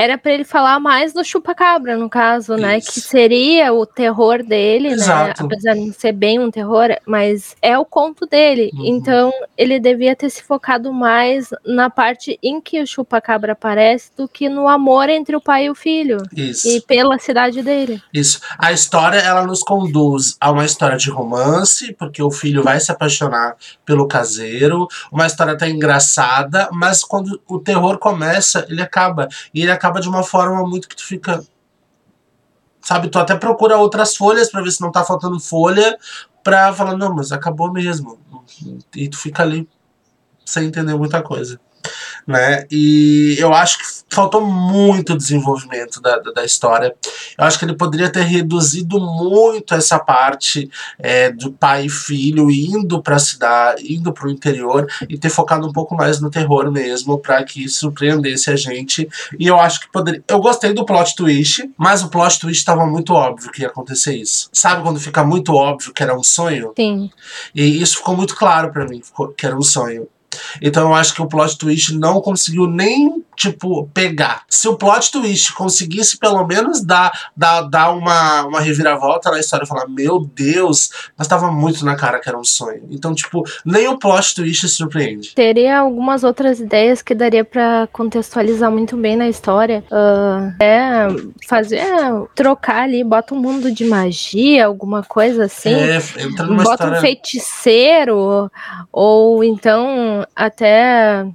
era 0.00 0.16
para 0.16 0.32
ele 0.32 0.44
falar 0.44 0.80
mais 0.80 1.12
do 1.12 1.22
chupacabra, 1.22 1.94
no 1.94 2.08
caso, 2.08 2.54
Isso. 2.54 2.62
né? 2.62 2.80
Que 2.80 3.00
seria 3.02 3.70
o 3.74 3.84
terror 3.84 4.42
dele, 4.42 4.88
né, 4.88 4.94
Exato. 4.94 5.42
né? 5.42 5.46
Apesar 5.46 5.74
de 5.74 5.80
não 5.80 5.92
ser 5.92 6.12
bem 6.12 6.38
um 6.38 6.50
terror, 6.50 6.88
mas 7.06 7.54
é 7.60 7.78
o 7.78 7.84
conto 7.84 8.24
dele. 8.24 8.70
Uhum. 8.72 8.86
Então, 8.86 9.30
ele 9.58 9.78
devia 9.78 10.16
ter 10.16 10.30
se 10.30 10.42
focado 10.42 10.90
mais 10.90 11.50
na 11.66 11.90
parte 11.90 12.38
em 12.42 12.62
que 12.62 12.80
o 12.80 12.86
chupacabra 12.86 13.52
aparece 13.52 14.10
do 14.16 14.26
que 14.26 14.48
no 14.48 14.68
amor 14.68 15.10
entre 15.10 15.36
o 15.36 15.40
pai 15.40 15.66
e 15.66 15.70
o 15.70 15.74
filho. 15.74 16.16
Isso. 16.34 16.66
E 16.66 16.80
pela 16.80 17.18
cidade 17.18 17.62
dele. 17.62 18.02
Isso. 18.10 18.40
A 18.58 18.72
história, 18.72 19.18
ela 19.18 19.46
nos 19.46 19.62
conduz 19.62 20.34
a 20.40 20.50
uma 20.50 20.64
história 20.64 20.96
de 20.96 21.10
romance, 21.10 21.94
porque 21.98 22.22
o 22.22 22.30
filho 22.30 22.62
vai 22.62 22.80
se 22.80 22.90
apaixonar 22.90 23.54
pelo 23.84 24.08
caseiro. 24.08 24.88
Uma 25.12 25.26
história 25.26 25.52
até 25.52 25.68
engraçada, 25.68 26.70
mas 26.72 27.04
quando 27.04 27.38
o 27.46 27.58
terror 27.58 27.98
começa, 27.98 28.64
ele 28.70 28.80
acaba. 28.80 29.28
E 29.52 29.60
ele 29.60 29.70
acaba 29.70 29.89
acaba 29.90 30.00
de 30.00 30.08
uma 30.08 30.22
forma 30.22 30.66
muito 30.66 30.88
que 30.88 30.96
tu 30.96 31.04
fica. 31.04 31.44
Sabe, 32.80 33.08
tu 33.08 33.18
até 33.18 33.36
procura 33.36 33.76
outras 33.76 34.16
folhas 34.16 34.50
para 34.50 34.62
ver 34.62 34.70
se 34.70 34.80
não 34.80 34.90
tá 34.90 35.04
faltando 35.04 35.38
folha, 35.38 35.98
pra 36.42 36.72
falar, 36.72 36.96
não, 36.96 37.14
mas 37.14 37.30
acabou 37.30 37.70
mesmo. 37.70 38.18
E 38.96 39.08
tu 39.08 39.18
fica 39.18 39.42
ali 39.42 39.68
sem 40.46 40.66
entender 40.66 40.94
muita 40.94 41.22
coisa 41.22 41.60
né? 42.26 42.66
E 42.70 43.36
eu 43.38 43.52
acho 43.54 43.78
que 43.78 43.84
faltou 44.10 44.44
muito 44.44 45.16
desenvolvimento 45.16 46.00
da, 46.00 46.18
da, 46.18 46.44
história. 46.44 46.94
Eu 47.38 47.44
acho 47.44 47.58
que 47.58 47.64
ele 47.64 47.76
poderia 47.76 48.10
ter 48.10 48.22
reduzido 48.22 49.00
muito 49.00 49.74
essa 49.74 49.98
parte 49.98 50.68
é, 50.98 51.30
do 51.30 51.52
pai 51.52 51.86
e 51.86 51.88
filho 51.88 52.50
indo 52.50 53.02
para 53.02 53.16
a 53.16 53.20
cidade, 53.20 53.92
indo 53.92 54.12
para 54.12 54.26
o 54.26 54.30
interior 54.30 54.86
e 55.08 55.16
ter 55.16 55.30
focado 55.30 55.66
um 55.66 55.72
pouco 55.72 55.94
mais 55.94 56.20
no 56.20 56.30
terror 56.30 56.70
mesmo, 56.70 57.18
para 57.18 57.42
que 57.44 57.68
surpreendesse 57.68 58.50
a 58.50 58.56
gente. 58.56 59.08
E 59.38 59.46
eu 59.46 59.58
acho 59.58 59.80
que 59.80 59.92
poderia. 59.92 60.22
Eu 60.26 60.40
gostei 60.40 60.72
do 60.72 60.84
plot 60.84 61.14
twist, 61.14 61.70
mas 61.76 62.02
o 62.02 62.08
plot 62.08 62.40
twist 62.40 62.58
estava 62.58 62.84
muito 62.86 63.14
óbvio 63.14 63.50
que 63.50 63.62
ia 63.62 63.68
acontecer 63.68 64.16
isso. 64.16 64.48
Sabe 64.52 64.82
quando 64.82 64.98
fica 64.98 65.24
muito 65.24 65.54
óbvio 65.54 65.92
que 65.92 66.02
era 66.02 66.16
um 66.16 66.22
sonho? 66.22 66.72
Sim. 66.76 67.10
E 67.54 67.80
isso 67.80 67.98
ficou 67.98 68.16
muito 68.16 68.34
claro 68.34 68.72
para 68.72 68.86
mim, 68.86 69.00
que 69.36 69.46
era 69.46 69.56
um 69.56 69.62
sonho. 69.62 70.08
Então 70.60 70.88
eu 70.88 70.94
acho 70.94 71.14
que 71.14 71.22
o 71.22 71.26
plot 71.26 71.58
twist 71.58 71.94
não 71.94 72.20
conseguiu 72.20 72.66
nem, 72.66 73.24
tipo, 73.40 73.88
pegar. 73.94 74.42
Se 74.48 74.68
o 74.68 74.76
plot 74.76 75.10
twist 75.10 75.54
conseguisse 75.54 76.18
pelo 76.18 76.46
menos 76.46 76.84
dar, 76.84 77.10
dar, 77.34 77.62
dar 77.62 77.92
uma, 77.92 78.44
uma 78.44 78.60
reviravolta 78.60 79.30
na 79.30 79.40
história 79.40 79.64
e 79.64 79.66
falar, 79.66 79.88
meu 79.88 80.20
Deus, 80.20 80.90
mas 81.16 81.26
tava 81.26 81.50
muito 81.50 81.82
na 81.82 81.96
cara 81.96 82.20
que 82.20 82.28
era 82.28 82.38
um 82.38 82.44
sonho. 82.44 82.82
Então, 82.90 83.14
tipo, 83.14 83.42
nem 83.64 83.88
o 83.88 83.98
plot 83.98 84.34
twist 84.34 84.68
surpreende. 84.68 85.34
Teria 85.34 85.78
algumas 85.78 86.22
outras 86.22 86.60
ideias 86.60 87.00
que 87.00 87.14
daria 87.14 87.42
para 87.42 87.88
contextualizar 87.90 88.70
muito 88.70 88.94
bem 88.94 89.16
na 89.16 89.28
história. 89.28 89.82
Uh, 89.90 90.62
é 90.62 91.06
fazer, 91.48 91.82
trocar 92.34 92.82
ali, 92.82 93.02
bota 93.02 93.34
um 93.34 93.38
mundo 93.38 93.72
de 93.72 93.86
magia, 93.86 94.66
alguma 94.66 95.02
coisa 95.02 95.46
assim. 95.46 95.72
É, 95.72 95.96
entra 96.18 96.44
numa 96.44 96.62
bota 96.62 96.74
história... 96.74 96.98
um 96.98 97.00
feiticeiro, 97.00 98.50
ou 98.92 99.42
então 99.42 100.26
até 100.36 101.26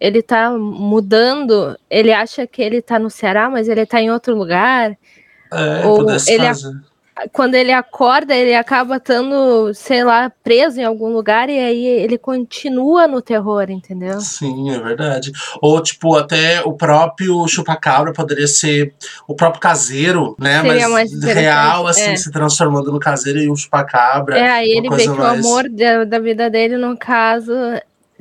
ele 0.00 0.22
tá 0.22 0.50
mudando, 0.50 1.76
ele 1.90 2.12
acha 2.12 2.46
que 2.46 2.62
ele 2.62 2.80
tá 2.80 2.98
no 2.98 3.10
Ceará, 3.10 3.50
mas 3.50 3.68
ele 3.68 3.84
tá 3.84 4.00
em 4.00 4.10
outro 4.10 4.34
lugar. 4.34 4.96
É, 5.52 5.86
ou 5.86 6.06
ele 6.26 6.46
quando 7.32 7.54
ele 7.54 7.72
acorda, 7.72 8.34
ele 8.34 8.54
acaba 8.54 8.96
estando, 8.96 9.72
sei 9.74 10.02
lá, 10.04 10.32
preso 10.42 10.80
em 10.80 10.84
algum 10.84 11.08
lugar 11.12 11.48
e 11.48 11.58
aí 11.58 11.84
ele 11.84 12.16
continua 12.16 13.06
no 13.06 13.20
terror, 13.20 13.70
entendeu? 13.70 14.20
Sim, 14.20 14.70
é 14.70 14.78
verdade. 14.78 15.30
Ou, 15.60 15.80
tipo, 15.82 16.16
até 16.16 16.62
o 16.62 16.72
próprio 16.72 17.46
chupacabra 17.46 18.12
poderia 18.12 18.46
ser 18.46 18.94
o 19.26 19.34
próprio 19.34 19.60
caseiro, 19.60 20.34
né? 20.38 20.62
Seria 20.62 20.88
Mas 20.88 21.22
real, 21.22 21.86
assim, 21.86 22.12
é. 22.12 22.16
se 22.16 22.30
transformando 22.30 22.90
no 22.90 22.98
caseiro 22.98 23.38
e 23.38 23.50
o 23.50 23.56
chupacabra. 23.56 24.38
É, 24.38 24.50
aí 24.50 24.70
ele 24.70 24.88
vê 24.88 25.02
que 25.02 25.08
mais... 25.08 25.44
o 25.44 25.48
amor 25.48 25.68
da, 25.68 26.04
da 26.04 26.18
vida 26.18 26.48
dele, 26.48 26.76
no 26.76 26.96
caso, 26.96 27.52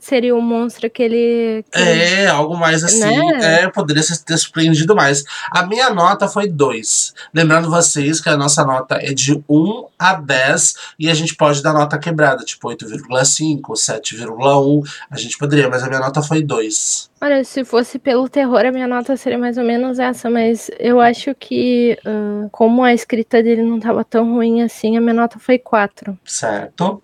seria 0.02 0.36
o 0.36 0.42
monstro 0.42 0.90
que 0.90 1.04
ele. 1.04 1.66
Que 1.72 1.80
é, 1.80 2.28
algo 2.28 2.58
mais 2.58 2.84
assim. 2.84 3.00
Né? 3.00 3.64
É, 3.64 3.70
poderia 3.70 4.04
ter 4.26 4.38
surpreendido 4.38 4.96
mais. 4.96 5.24
A 5.52 5.66
minha 5.66 5.90
nota 5.90 6.28
foi 6.28 6.48
2. 6.48 7.14
Lembrando 7.34 7.70
vocês 7.70 8.20
que 8.20 8.30
a 8.30 8.38
nossa 8.38 8.64
nota 8.64 8.96
é 8.96 9.14
de 9.14 9.42
1 9.50 9.86
a 9.98 10.14
10 10.14 10.76
e 11.00 11.10
a 11.10 11.14
gente 11.14 11.36
pode 11.36 11.62
dar 11.62 11.74
nota 11.74 11.98
quebrada, 11.98 12.44
tipo 12.44 12.70
8,5, 12.70 13.62
7,1. 13.74 14.84
A 15.10 15.18
gente 15.18 15.38
poderia, 15.38 15.70
mas 15.70 15.84
a 15.84 15.88
minha 15.88 16.00
nota 16.00 16.22
foi 16.22 16.42
2. 16.42 17.10
Olha, 17.22 17.44
se 17.44 17.66
fosse 17.66 18.00
pelo 18.00 18.30
terror, 18.30 18.66
a 18.66 18.72
minha 18.72 18.88
nota 18.88 19.18
seria 19.18 19.38
mais 19.38 19.58
ou 19.58 19.64
menos 19.64 20.00
essa, 20.00 20.30
mas 20.30 20.72
eu 20.80 21.02
acho 21.02 21.36
que, 21.36 21.98
uh, 22.06 22.50
como 22.50 22.82
a 22.82 22.94
escrita 22.94 23.44
dele 23.44 23.62
não 23.62 23.78
estava 23.78 24.06
tão 24.06 24.36
ruim 24.36 24.62
assim, 24.62 24.96
a 24.96 25.02
minha 25.02 25.14
nota 25.14 25.38
foi 25.38 25.60
4. 25.60 26.18
Certo. 26.24 27.04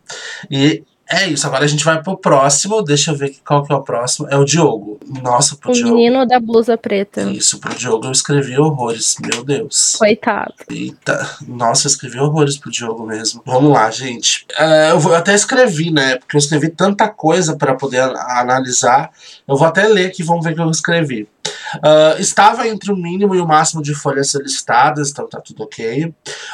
E 0.49 0.83
é 1.07 1.27
isso, 1.27 1.45
agora 1.45 1.63
a 1.63 1.67
gente 1.67 1.85
vai 1.85 2.01
pro 2.01 2.17
próximo. 2.17 2.81
Deixa 2.81 3.12
eu 3.12 3.15
ver 3.15 3.35
qual 3.45 3.63
que 3.63 3.71
é 3.71 3.75
o 3.75 3.83
próximo. 3.83 4.27
É 4.29 4.35
o 4.35 4.43
Diogo. 4.43 5.00
Nossa, 5.21 5.55
pro 5.55 5.69
o 5.69 5.74
Diogo. 5.74 5.93
O 5.93 5.95
menino 5.95 6.25
da 6.25 6.39
blusa 6.39 6.77
preta. 6.77 7.21
Isso, 7.21 7.59
pro 7.59 7.75
Diogo 7.75 8.07
eu 8.07 8.12
escrevi 8.12 8.57
horrores. 8.57 9.15
Meu 9.21 9.43
Deus. 9.43 9.95
Coitado. 10.00 10.53
Eita. 10.69 11.29
Nossa, 11.47 11.85
eu 11.85 11.89
escrevi 11.89 12.19
horrores 12.19 12.57
pro 12.57 12.71
Diogo 12.71 13.05
mesmo. 13.05 13.43
Vamos 13.45 13.71
lá, 13.71 13.89
gente. 13.91 14.47
Uh, 14.59 14.91
eu, 14.91 15.00
vou, 15.00 15.12
eu 15.12 15.17
até 15.19 15.35
escrevi, 15.35 15.91
né? 15.91 16.17
Porque 16.17 16.35
eu 16.35 16.39
escrevi 16.39 16.69
tanta 16.69 17.07
coisa 17.07 17.55
para 17.55 17.75
poder 17.75 18.01
analisar. 18.01 19.12
Eu 19.47 19.55
vou 19.55 19.67
até 19.67 19.88
ler 19.88 20.07
aqui, 20.07 20.24
vamos 20.24 20.43
ver 20.43 20.53
o 20.53 20.55
que 20.55 20.62
eu 20.62 20.71
escrevi. 20.71 21.29
Uh, 21.75 22.19
estava 22.19 22.67
entre 22.67 22.91
o 22.91 22.95
mínimo 22.95 23.35
e 23.35 23.39
o 23.39 23.47
máximo 23.47 23.81
de 23.81 23.93
folhas 23.93 24.31
solicitadas, 24.31 25.12
então 25.12 25.27
tá 25.27 25.39
tudo 25.39 25.63
ok. 25.63 26.12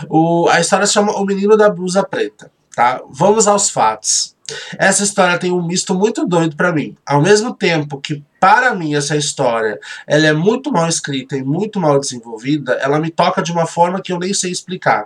O, 0.10 0.50
a 0.50 0.60
história 0.60 0.86
se 0.86 0.94
chama 0.94 1.14
O 1.14 1.26
Menino 1.26 1.56
da 1.56 1.70
Blusa 1.70 2.04
Preta. 2.04 2.52
Tá? 2.82 3.00
Vamos 3.12 3.46
aos 3.46 3.70
fatos. 3.70 4.36
Essa 4.76 5.04
história 5.04 5.38
tem 5.38 5.52
um 5.52 5.62
misto 5.62 5.94
muito 5.94 6.26
doido 6.26 6.56
para 6.56 6.72
mim. 6.72 6.98
Ao 7.06 7.22
mesmo 7.22 7.54
tempo 7.54 8.02
que 8.02 8.24
para 8.40 8.74
mim 8.74 8.96
essa 8.96 9.16
história 9.16 9.80
ela 10.08 10.26
é 10.26 10.34
muito 10.34 10.72
mal 10.72 10.90
escrita 10.90 11.38
e 11.38 11.44
muito 11.44 11.80
mal 11.80 12.00
desenvolvida, 12.00 12.74
ela 12.82 13.00
me 13.00 13.12
toca 13.12 13.44
de 13.44 13.52
uma 13.52 13.68
forma 13.68 14.02
que 14.02 14.12
eu 14.12 14.18
nem 14.18 14.34
sei 14.34 14.50
explicar. 14.50 15.06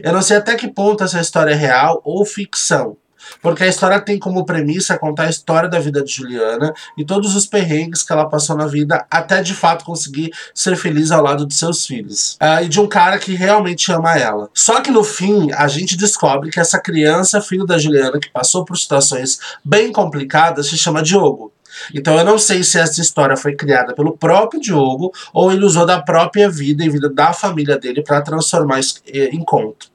Eu 0.00 0.12
não 0.12 0.22
sei 0.22 0.36
até 0.36 0.54
que 0.54 0.68
ponto 0.68 1.02
essa 1.02 1.20
história 1.20 1.50
é 1.50 1.56
real 1.56 2.00
ou 2.04 2.24
ficção. 2.24 2.96
Porque 3.40 3.64
a 3.64 3.68
história 3.68 4.00
tem 4.00 4.18
como 4.18 4.44
premissa 4.44 4.98
contar 4.98 5.24
a 5.24 5.30
história 5.30 5.68
da 5.68 5.78
vida 5.78 6.02
de 6.02 6.12
Juliana 6.12 6.72
e 6.96 7.04
todos 7.04 7.34
os 7.34 7.46
perrengues 7.46 8.02
que 8.02 8.12
ela 8.12 8.28
passou 8.28 8.56
na 8.56 8.66
vida 8.66 9.06
até 9.10 9.42
de 9.42 9.54
fato 9.54 9.84
conseguir 9.84 10.32
ser 10.54 10.76
feliz 10.76 11.10
ao 11.10 11.22
lado 11.22 11.46
de 11.46 11.54
seus 11.54 11.86
filhos. 11.86 12.36
Uh, 12.40 12.64
e 12.64 12.68
de 12.68 12.80
um 12.80 12.86
cara 12.86 13.18
que 13.18 13.34
realmente 13.34 13.92
ama 13.92 14.16
ela. 14.16 14.48
Só 14.52 14.80
que 14.80 14.90
no 14.90 15.04
fim, 15.04 15.52
a 15.52 15.68
gente 15.68 15.96
descobre 15.96 16.50
que 16.50 16.60
essa 16.60 16.80
criança, 16.80 17.40
filho 17.40 17.64
da 17.64 17.78
Juliana, 17.78 18.18
que 18.18 18.30
passou 18.30 18.64
por 18.64 18.76
situações 18.76 19.38
bem 19.64 19.92
complicadas, 19.92 20.68
se 20.68 20.78
chama 20.78 21.02
Diogo. 21.02 21.52
Então 21.94 22.18
eu 22.18 22.24
não 22.24 22.38
sei 22.38 22.62
se 22.62 22.78
essa 22.78 23.00
história 23.00 23.36
foi 23.36 23.54
criada 23.54 23.94
pelo 23.94 24.16
próprio 24.16 24.60
Diogo 24.60 25.12
ou 25.32 25.52
ele 25.52 25.64
usou 25.64 25.86
da 25.86 26.00
própria 26.00 26.50
vida 26.50 26.84
e 26.84 26.88
vida 26.88 27.08
da 27.08 27.32
família 27.32 27.78
dele 27.78 28.02
para 28.02 28.22
transformar 28.22 28.80
isso 28.80 29.00
eh, 29.06 29.30
em 29.32 29.44
conto. 29.44 29.90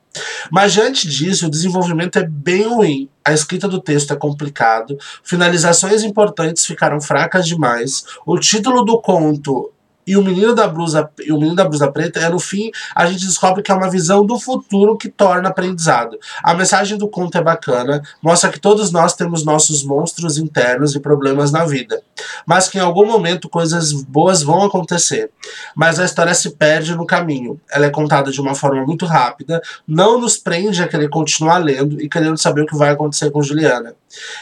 Mas 0.51 0.73
diante 0.73 1.07
disso, 1.07 1.47
o 1.47 1.49
desenvolvimento 1.49 2.17
é 2.17 2.23
bem 2.23 2.67
ruim. 2.67 3.09
A 3.25 3.33
escrita 3.33 3.67
do 3.67 3.81
texto 3.81 4.13
é 4.13 4.15
complicado, 4.15 4.97
finalizações 5.23 6.03
importantes 6.03 6.65
ficaram 6.65 6.99
fracas 6.99 7.47
demais. 7.47 8.03
O 8.25 8.37
título 8.37 8.83
do 8.83 8.99
conto 8.99 9.71
e 10.05 10.17
o 10.17 10.23
menino 10.23 10.53
da 10.53 10.67
blusa 10.67 11.09
e 11.19 11.31
o 11.31 11.37
menino 11.37 11.55
da 11.55 11.65
blusa 11.65 11.91
preta 11.91 12.19
é 12.19 12.29
no 12.29 12.39
fim 12.39 12.71
a 12.95 13.05
gente 13.05 13.25
descobre 13.25 13.63
que 13.63 13.71
é 13.71 13.75
uma 13.75 13.89
visão 13.89 14.25
do 14.25 14.39
futuro 14.39 14.97
que 14.97 15.09
torna 15.09 15.49
aprendizado. 15.49 16.17
A 16.43 16.53
mensagem 16.53 16.97
do 16.97 17.07
conto 17.07 17.37
é 17.37 17.41
bacana, 17.41 18.01
mostra 18.21 18.49
que 18.49 18.59
todos 18.59 18.91
nós 18.91 19.13
temos 19.15 19.43
nossos 19.43 19.83
monstros 19.83 20.37
internos 20.37 20.95
e 20.95 20.99
problemas 20.99 21.51
na 21.51 21.65
vida, 21.65 22.01
mas 22.45 22.67
que 22.67 22.77
em 22.77 22.81
algum 22.81 23.05
momento 23.05 23.49
coisas 23.49 23.91
boas 23.91 24.43
vão 24.43 24.63
acontecer. 24.63 25.29
Mas 25.75 25.99
a 25.99 26.05
história 26.05 26.33
se 26.33 26.51
perde 26.51 26.95
no 26.95 27.05
caminho. 27.05 27.59
Ela 27.71 27.85
é 27.85 27.89
contada 27.89 28.31
de 28.31 28.41
uma 28.41 28.55
forma 28.55 28.85
muito 28.85 29.05
rápida, 29.05 29.61
não 29.87 30.19
nos 30.19 30.37
prende 30.37 30.81
a 30.81 30.87
querer 30.87 31.09
continuar 31.09 31.57
lendo 31.57 32.01
e 32.01 32.09
querendo 32.09 32.37
saber 32.37 32.61
o 32.61 32.65
que 32.65 32.77
vai 32.77 32.89
acontecer 32.89 33.31
com 33.31 33.41
Juliana. 33.41 33.95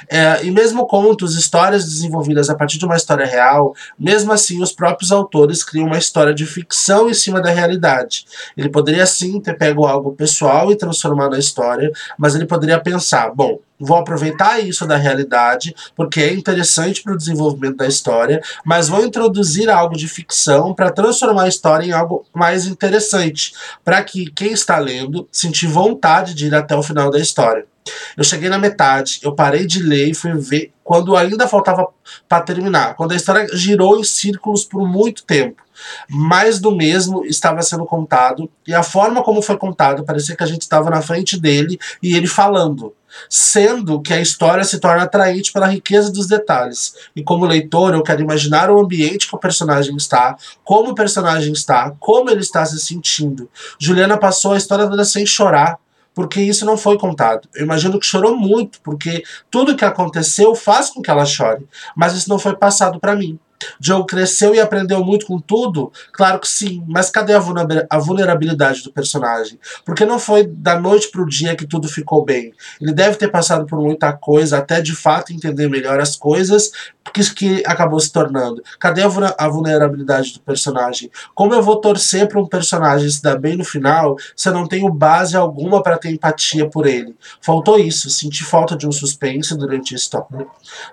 É, 0.10 0.44
e 0.44 0.52
mesmo 0.52 0.86
contos, 0.86 1.36
histórias 1.36 1.86
desenvolvidas 1.86 2.50
a 2.50 2.56
partir 2.56 2.78
de 2.78 2.86
uma 2.86 2.96
história 2.96 3.26
real, 3.26 3.76
mesmo 3.98 4.32
assim 4.32 4.62
os 4.62 4.72
próprios 4.72 5.12
autores 5.12 5.64
criam 5.64 5.88
uma 5.88 5.98
história 5.98 6.34
de 6.34 6.46
ficção 6.46 7.10
em 7.10 7.14
cima 7.14 7.42
da 7.42 7.52
realidade. 7.52 8.26
Ele 8.56 8.70
poderia 8.70 9.06
sim 9.06 9.40
ter 9.40 9.58
pego 9.58 9.86
algo 9.86 10.14
pessoal 10.14 10.72
e 10.72 10.76
transformado 10.76 11.36
a 11.36 11.40
história, 11.40 11.92
mas 12.18 12.36
ele 12.36 12.46
poderia 12.46 12.80
pensar, 12.80 13.34
bom, 13.34 13.60
vou 13.82 13.98
aproveitar 13.98 14.60
isso 14.60 14.86
da 14.86 14.96
realidade, 14.96 15.76
porque 15.96 16.22
é 16.22 16.34
interessante 16.34 17.02
para 17.02 17.14
o 17.14 17.18
desenvolvimento 17.18 17.78
da 17.78 17.88
história, 17.88 18.42
mas 18.64 18.88
vou 18.88 19.04
introduzir 19.04 19.70
algo 19.70 19.98
de 19.98 20.08
ficção 20.08 20.74
para 20.74 20.92
transformar 20.92 21.44
a 21.44 21.48
história 21.48 21.86
em 21.86 21.92
algo 21.92 22.26
mais 22.34 22.68
interessante, 22.68 23.54
para 23.84 24.04
que 24.04 24.30
quem 24.32 24.52
está 24.52 24.78
lendo 24.78 25.28
sentir 25.32 25.68
vontade 25.68 26.36
de 26.36 26.48
ir 26.48 26.56
até 26.56 26.76
o 26.76 26.84
final 26.84 27.10
da 27.10 27.20
história. 27.20 27.66
Eu 28.16 28.24
cheguei 28.24 28.50
na 28.50 28.60
metade, 28.60 29.20
eu 29.24 29.34
parei 29.34 29.66
de 29.66 29.82
ler 29.82 30.10
e 30.10 30.14
fui 30.14 30.34
ver 30.34 30.72
quando 30.84 31.16
ainda 31.16 31.48
faltava 31.48 31.88
para 32.28 32.44
terminar, 32.44 32.96
quando 32.96 33.14
a 33.14 33.16
história 33.16 33.48
girou 33.54 34.00
em 34.00 34.04
círculos 34.04 34.66
por 34.66 34.88
muito 34.88 35.24
tempo. 35.24 35.62
Mais 36.10 36.60
do 36.60 36.76
mesmo 36.76 37.26
estava 37.26 37.62
sendo 37.62 37.86
contado, 37.86 38.50
e 38.68 38.74
a 38.74 38.84
forma 38.84 39.24
como 39.24 39.42
foi 39.42 39.58
contado 39.58 40.04
parecia 40.04 40.36
que 40.36 40.44
a 40.44 40.48
gente 40.48 40.62
estava 40.62 40.90
na 40.90 41.02
frente 41.02 41.40
dele 41.40 41.80
e 42.04 42.16
ele 42.16 42.28
falando 42.28 42.94
sendo 43.30 44.02
que 44.02 44.14
a 44.14 44.22
história 44.22 44.64
se 44.64 44.80
torna 44.80 45.04
atraente 45.04 45.52
pela 45.52 45.68
riqueza 45.68 46.12
dos 46.12 46.28
detalhes. 46.28 46.96
E 47.16 47.24
como 47.24 47.46
leitor, 47.46 47.94
eu 47.94 48.04
quero 48.04 48.22
imaginar 48.22 48.70
o 48.70 48.80
ambiente 48.80 49.28
que 49.28 49.36
o 49.36 49.40
personagem 49.40 49.96
está, 49.96 50.36
como 50.64 50.92
o 50.92 50.96
personagem 50.96 51.52
está, 51.54 51.94
como 52.00 52.30
ele 52.30 52.42
está 52.42 52.66
se 52.66 52.80
sentindo. 52.80 53.50
Juliana 53.80 54.18
passou 54.18 54.54
a 54.54 54.58
história 54.58 54.88
toda 54.88 55.04
sem 55.04 55.26
chorar, 55.26 55.78
porque 56.14 56.42
isso 56.42 56.66
não 56.66 56.78
foi 56.78 56.98
contado. 56.98 57.48
Eu 57.56 57.66
imagino 57.66 58.00
que 58.00 58.06
chorou 58.06 58.36
muito, 58.36 58.82
porque 58.82 59.24
tudo 59.50 59.76
que 59.76 59.86
aconteceu 59.86 60.54
faz 60.56 60.90
com 60.90 61.02
que 61.02 61.10
ela 61.10 61.26
chore, 61.26 61.68
mas 61.96 62.14
isso 62.14 62.30
não 62.30 62.40
foi 62.40 62.56
passado 62.56 63.00
para 63.00 63.16
mim. 63.16 63.40
Joe 63.80 64.06
cresceu 64.06 64.54
e 64.54 64.60
aprendeu 64.60 65.04
muito 65.04 65.26
com 65.26 65.40
tudo? 65.40 65.92
Claro 66.12 66.40
que 66.40 66.48
sim, 66.48 66.84
mas 66.88 67.10
cadê 67.10 67.34
a 67.34 68.00
vulnerabilidade 68.00 68.84
do 68.84 68.92
personagem? 68.92 69.60
Porque 69.86 70.06
não 70.06 70.20
foi 70.20 70.46
da 70.46 70.80
noite 70.80 71.10
para 71.10 71.22
o 71.22 71.28
dia 71.28 71.56
que 71.56 71.68
tudo 71.68 71.88
ficou 71.88 72.24
bem. 72.24 72.54
Ele 72.80 72.94
deve 72.94 73.16
ter 73.16 73.30
passado 73.30 73.66
por 73.66 73.80
muita 73.80 74.14
coisa 74.14 74.58
até 74.58 74.82
de 74.82 74.96
fato 74.96 75.34
entender 75.34 75.70
melhor 75.70 76.00
as 76.00 76.16
coisas 76.16 76.72
que, 77.14 77.34
que 77.34 77.64
acabou 77.66 78.00
se 78.00 78.12
tornando. 78.12 78.64
Cadê 78.80 79.02
a 79.04 79.48
vulnerabilidade 79.48 80.34
do 80.34 80.40
personagem? 80.42 81.10
Como 81.34 81.54
eu 81.54 81.62
vou 81.62 81.78
torcer 81.78 82.28
para 82.28 82.40
um 82.40 82.46
personagem 82.46 83.10
se 83.10 83.22
dar 83.22 83.38
bem 83.38 83.58
no 83.58 83.64
final 83.64 84.16
se 84.36 84.48
eu 84.50 84.54
não 84.54 84.68
tenho 84.68 84.92
base 84.92 85.36
alguma 85.36 85.82
para 85.82 85.98
ter 85.98 86.12
empatia 86.12 86.70
por 86.70 86.86
ele? 86.86 87.16
Faltou 87.42 87.80
isso, 87.80 88.10
senti 88.10 88.44
falta 88.44 88.76
de 88.76 88.88
um 88.88 88.92
suspense 88.92 89.58
durante 89.58 89.96
a. 89.96 89.98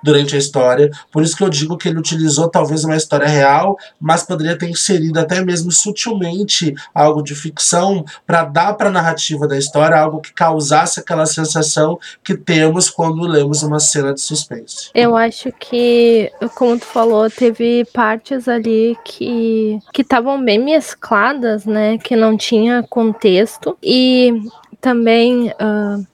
Durante 0.03 0.35
a 0.35 0.39
história, 0.39 0.91
por 1.13 1.23
isso 1.23 1.37
que 1.37 1.43
eu 1.43 1.49
digo 1.49 1.77
que 1.77 1.89
ele 1.89 1.99
utilizou 1.99 2.49
talvez 2.59 2.83
uma 2.83 2.97
história 2.97 3.29
real, 3.29 3.79
mas 4.00 4.25
poderia 4.25 4.59
ter 4.59 4.69
inserido 4.69 5.21
até 5.21 5.41
mesmo 5.45 5.71
sutilmente 5.71 6.75
algo 6.93 7.23
de 7.23 7.33
ficção 7.33 8.05
para 8.27 8.43
dar 8.43 8.75
para 8.75 8.88
a 8.88 8.93
narrativa 8.93 9.47
da 9.47 9.57
história 9.57 9.97
algo 9.97 10.21
que 10.21 10.33
causasse 10.33 10.99
aquela 10.99 11.25
sensação 11.25 12.00
que 12.25 12.37
temos 12.37 12.91
quando 12.91 13.23
lemos 13.23 13.62
uma 13.62 13.79
cena 13.79 14.12
de 14.12 14.21
suspense. 14.21 14.91
Eu 14.93 15.17
acho 15.17 15.53
que, 15.53 16.33
como 16.57 16.77
tu 16.77 16.85
falou, 16.85 17.31
teve 17.31 17.85
partes 17.95 18.49
ali 18.49 18.97
que 19.05 19.79
que 19.93 20.03
estavam 20.03 20.45
bem 20.45 20.59
mescladas, 20.59 21.65
né, 21.65 21.97
que 21.99 22.17
não 22.17 22.37
tinha 22.37 22.83
contexto 22.83 23.79
e 23.81 24.33
também 24.81 25.49
uh, 25.49 26.05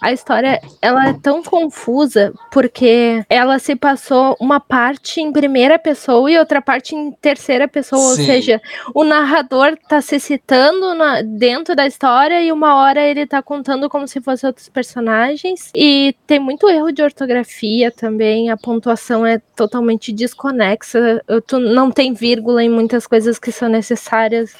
a 0.00 0.12
história 0.12 0.60
ela 0.80 1.08
é 1.08 1.12
tão 1.12 1.42
confusa 1.42 2.32
porque 2.50 3.24
ela 3.28 3.58
se 3.58 3.74
passou 3.74 4.36
uma 4.40 4.60
parte 4.60 5.20
em 5.20 5.32
primeira 5.32 5.78
pessoa 5.78 6.30
e 6.30 6.38
outra 6.38 6.62
parte 6.62 6.94
em 6.94 7.10
terceira 7.12 7.66
pessoa, 7.66 8.14
Sim. 8.14 8.20
ou 8.20 8.26
seja, 8.26 8.62
o 8.94 9.04
narrador 9.04 9.76
tá 9.88 10.00
se 10.00 10.20
citando 10.20 10.94
na, 10.94 11.22
dentro 11.22 11.74
da 11.74 11.86
história 11.86 12.42
e 12.42 12.52
uma 12.52 12.76
hora 12.76 13.00
ele 13.00 13.26
tá 13.26 13.42
contando 13.42 13.88
como 13.88 14.06
se 14.06 14.20
fossem 14.20 14.46
outros 14.46 14.68
personagens 14.68 15.70
e 15.74 16.14
tem 16.26 16.38
muito 16.38 16.68
erro 16.68 16.92
de 16.92 17.02
ortografia 17.02 17.90
também, 17.90 18.50
a 18.50 18.56
pontuação 18.56 19.26
é 19.26 19.40
totalmente 19.56 20.12
desconexa, 20.12 21.22
tu 21.46 21.58
não 21.58 21.90
tem 21.90 22.12
vírgula 22.12 22.62
em 22.62 22.68
muitas 22.68 23.06
coisas 23.06 23.38
que 23.38 23.50
são 23.50 23.68
necessárias. 23.68 24.54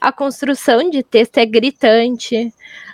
A 0.00 0.10
construção 0.10 0.90
de 0.90 1.02
texto 1.02 1.38
é 1.38 1.46
gritante. 1.46 2.52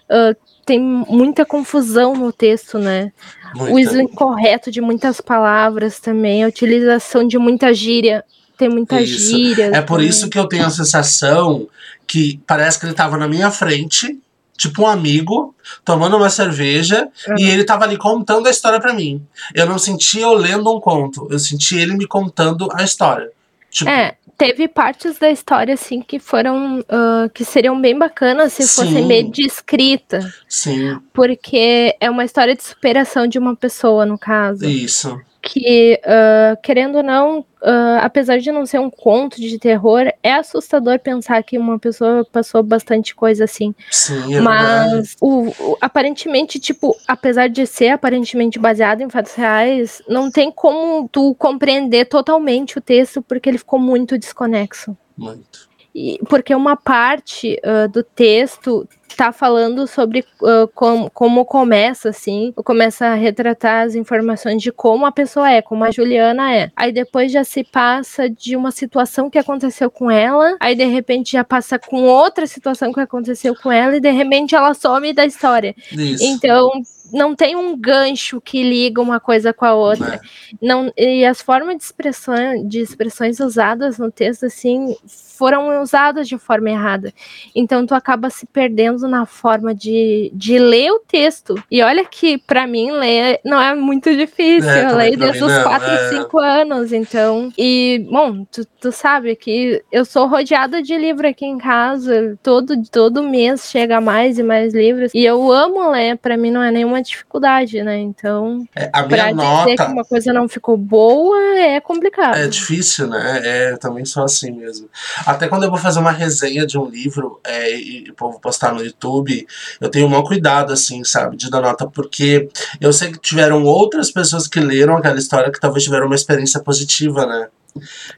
Uh, 0.08 0.45
tem 0.66 0.80
muita 0.80 1.46
confusão 1.46 2.14
no 2.14 2.32
texto, 2.32 2.76
né? 2.76 3.12
Muita. 3.54 3.72
O 3.72 3.80
uso 3.80 4.00
incorreto 4.00 4.68
de 4.68 4.80
muitas 4.80 5.20
palavras 5.20 6.00
também, 6.00 6.42
a 6.42 6.48
utilização 6.48 7.26
de 7.26 7.38
muita 7.38 7.72
gíria. 7.72 8.24
Tem 8.58 8.68
muita 8.68 9.04
gíria. 9.04 9.70
É 9.72 9.80
por 9.80 10.02
isso 10.02 10.28
que 10.28 10.38
eu 10.38 10.48
tenho 10.48 10.66
a 10.66 10.70
sensação 10.70 11.68
que 12.06 12.40
parece 12.46 12.80
que 12.80 12.86
ele 12.86 12.92
estava 12.92 13.16
na 13.16 13.28
minha 13.28 13.50
frente, 13.50 14.18
tipo 14.56 14.82
um 14.82 14.86
amigo, 14.86 15.54
tomando 15.84 16.16
uma 16.16 16.30
cerveja, 16.30 17.08
uhum. 17.28 17.38
e 17.38 17.48
ele 17.48 17.62
estava 17.62 17.84
ali 17.84 17.96
contando 17.96 18.48
a 18.48 18.50
história 18.50 18.80
para 18.80 18.92
mim. 18.92 19.22
Eu 19.54 19.66
não 19.66 19.78
sentia 19.78 20.22
eu 20.22 20.32
lendo 20.32 20.74
um 20.74 20.80
conto, 20.80 21.28
eu 21.30 21.38
sentia 21.38 21.80
ele 21.80 21.94
me 21.96 22.06
contando 22.06 22.68
a 22.72 22.82
história. 22.82 23.30
Tipo, 23.76 23.90
é, 23.90 24.16
teve 24.38 24.68
partes 24.68 25.18
da 25.18 25.30
história, 25.30 25.74
assim, 25.74 26.00
que 26.00 26.18
foram. 26.18 26.80
Uh, 26.80 27.28
que 27.34 27.44
seriam 27.44 27.78
bem 27.78 27.98
bacanas 27.98 28.54
se 28.54 28.66
Sim. 28.66 28.74
fossem 28.74 29.06
bem 29.06 29.30
descrita. 29.30 30.20
Sim. 30.48 30.98
Porque 31.12 31.94
é 32.00 32.08
uma 32.08 32.24
história 32.24 32.56
de 32.56 32.64
superação 32.64 33.26
de 33.26 33.38
uma 33.38 33.54
pessoa, 33.54 34.06
no 34.06 34.18
caso. 34.18 34.64
Isso 34.64 35.20
que, 35.46 36.00
uh, 36.04 36.60
querendo 36.60 36.96
ou 36.96 37.02
não, 37.02 37.40
uh, 37.40 37.98
apesar 38.00 38.38
de 38.38 38.50
não 38.50 38.66
ser 38.66 38.80
um 38.80 38.90
conto 38.90 39.40
de 39.40 39.58
terror, 39.58 40.12
é 40.22 40.34
assustador 40.34 40.98
pensar 40.98 41.42
que 41.44 41.56
uma 41.56 41.78
pessoa 41.78 42.24
passou 42.24 42.62
bastante 42.62 43.14
coisa 43.14 43.44
assim. 43.44 43.74
Sim, 43.90 44.34
é 44.34 44.40
Mas, 44.40 45.16
o, 45.20 45.48
o, 45.48 45.78
aparentemente, 45.80 46.58
tipo, 46.58 46.96
apesar 47.06 47.48
de 47.48 47.66
ser 47.66 47.90
aparentemente 47.90 48.58
baseado 48.58 49.02
em 49.02 49.08
fatos 49.08 49.34
reais, 49.34 50.02
não 50.08 50.30
tem 50.30 50.50
como 50.50 51.08
tu 51.08 51.34
compreender 51.36 52.06
totalmente 52.06 52.78
o 52.78 52.80
texto 52.80 53.22
porque 53.22 53.48
ele 53.48 53.58
ficou 53.58 53.78
muito 53.78 54.18
desconexo. 54.18 54.96
Muito. 55.16 55.68
E, 55.94 56.18
porque 56.28 56.54
uma 56.54 56.76
parte 56.76 57.58
uh, 57.64 57.88
do 57.88 58.02
texto 58.02 58.86
tá 59.16 59.32
falando 59.32 59.86
sobre 59.86 60.20
uh, 60.42 60.68
como, 60.74 61.10
como 61.10 61.44
começa, 61.44 62.10
assim, 62.10 62.52
começa 62.64 63.06
a 63.06 63.14
retratar 63.14 63.86
as 63.86 63.94
informações 63.94 64.62
de 64.62 64.70
como 64.70 65.06
a 65.06 65.12
pessoa 65.12 65.50
é, 65.50 65.62
como 65.62 65.84
a 65.84 65.90
Juliana 65.90 66.54
é. 66.54 66.70
Aí 66.76 66.92
depois 66.92 67.32
já 67.32 67.42
se 67.42 67.64
passa 67.64 68.28
de 68.28 68.54
uma 68.56 68.70
situação 68.70 69.30
que 69.30 69.38
aconteceu 69.38 69.90
com 69.90 70.10
ela, 70.10 70.56
aí 70.60 70.74
de 70.74 70.84
repente 70.84 71.32
já 71.32 71.44
passa 71.44 71.78
com 71.78 72.04
outra 72.04 72.46
situação 72.46 72.92
que 72.92 73.00
aconteceu 73.00 73.54
com 73.54 73.72
ela 73.72 73.96
e 73.96 74.00
de 74.00 74.10
repente 74.10 74.54
ela 74.54 74.74
some 74.74 75.12
da 75.12 75.24
história. 75.24 75.74
Isso. 75.92 76.24
Então 76.24 76.70
não 77.12 77.34
tem 77.34 77.56
um 77.56 77.76
gancho 77.76 78.40
que 78.40 78.62
liga 78.62 79.00
uma 79.00 79.20
coisa 79.20 79.52
com 79.52 79.64
a 79.64 79.74
outra. 79.74 80.16
É. 80.16 80.20
Não, 80.60 80.92
e 80.96 81.24
as 81.24 81.40
formas 81.40 81.76
de 81.76 81.82
expressão 81.84 82.66
de 82.66 82.80
expressões 82.80 83.40
usadas 83.40 83.98
no 83.98 84.10
texto 84.10 84.46
assim 84.46 84.94
foram 85.36 85.82
usadas 85.82 86.26
de 86.26 86.38
forma 86.38 86.70
errada. 86.70 87.12
Então 87.54 87.86
tu 87.86 87.94
acaba 87.94 88.30
se 88.30 88.46
perdendo 88.46 89.06
na 89.06 89.26
forma 89.26 89.74
de, 89.74 90.30
de 90.34 90.58
ler 90.58 90.90
o 90.90 90.98
texto. 91.00 91.54
E 91.70 91.82
olha 91.82 92.04
que 92.04 92.38
para 92.38 92.66
mim 92.66 92.90
ler 92.90 93.40
não 93.44 93.60
é 93.60 93.74
muito 93.74 94.14
difícil. 94.16 94.70
É, 94.70 94.90
eu 94.90 94.96
leio 94.96 95.18
desde 95.18 95.44
os 95.44 95.58
4, 95.62 95.86
é... 95.86 96.08
5 96.10 96.38
anos, 96.38 96.92
então. 96.92 97.52
E 97.58 98.06
bom, 98.10 98.44
tu, 98.46 98.64
tu 98.80 98.90
sabe 98.90 99.36
que 99.36 99.82
eu 99.92 100.04
sou 100.04 100.26
rodeada 100.26 100.82
de 100.82 100.96
livro 100.96 101.28
aqui 101.28 101.44
em 101.44 101.58
casa. 101.58 102.38
Todo 102.42 102.82
todo 102.90 103.22
mês 103.22 103.70
chega 103.70 104.00
mais 104.00 104.38
e 104.38 104.42
mais 104.42 104.72
livros 104.72 105.12
e 105.14 105.24
eu 105.24 105.52
amo 105.52 105.90
ler, 105.90 106.16
para 106.16 106.36
mim 106.36 106.50
não 106.50 106.62
é 106.62 106.70
nenhuma 106.70 106.95
dificuldade, 107.00 107.82
né? 107.82 107.98
Então, 107.98 108.66
é, 108.74 108.90
a 108.92 109.02
minha 109.04 109.34
nota... 109.34 109.70
dizer 109.70 109.84
que 109.84 109.92
uma 109.92 110.04
coisa 110.04 110.32
não 110.32 110.48
ficou 110.48 110.76
boa 110.76 111.38
é 111.58 111.80
complicado. 111.80 112.36
É 112.36 112.48
difícil, 112.48 113.06
né? 113.06 113.40
É, 113.44 113.72
eu 113.72 113.78
também 113.78 114.04
sou 114.04 114.24
assim 114.24 114.50
mesmo. 114.50 114.88
Até 115.24 115.48
quando 115.48 115.64
eu 115.64 115.70
vou 115.70 115.78
fazer 115.78 115.98
uma 115.98 116.10
resenha 116.10 116.66
de 116.66 116.78
um 116.78 116.86
livro 116.86 117.40
é, 117.44 117.74
e 117.74 118.12
povo 118.16 118.40
postar 118.40 118.72
no 118.72 118.82
YouTube, 118.82 119.46
eu 119.80 119.90
tenho 119.90 120.06
um 120.06 120.08
maior 120.08 120.22
cuidado, 120.22 120.72
assim, 120.72 121.04
sabe, 121.04 121.36
de 121.36 121.50
dar 121.50 121.60
nota, 121.60 121.86
porque 121.86 122.48
eu 122.80 122.92
sei 122.92 123.12
que 123.12 123.18
tiveram 123.18 123.62
outras 123.62 124.10
pessoas 124.10 124.48
que 124.48 124.58
leram 124.58 124.96
aquela 124.96 125.18
história 125.18 125.52
que 125.52 125.60
talvez 125.60 125.84
tiveram 125.84 126.06
uma 126.06 126.14
experiência 126.14 126.60
positiva, 126.60 127.26
né? 127.26 127.48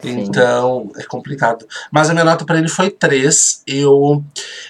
Então, 0.02 0.90
é 0.96 1.04
complicado. 1.04 1.66
Mas 1.90 2.08
a 2.08 2.12
minha 2.12 2.24
nota 2.24 2.44
para 2.44 2.58
ele 2.58 2.68
foi 2.68 2.90
3. 2.90 3.62
Eu, 3.66 4.24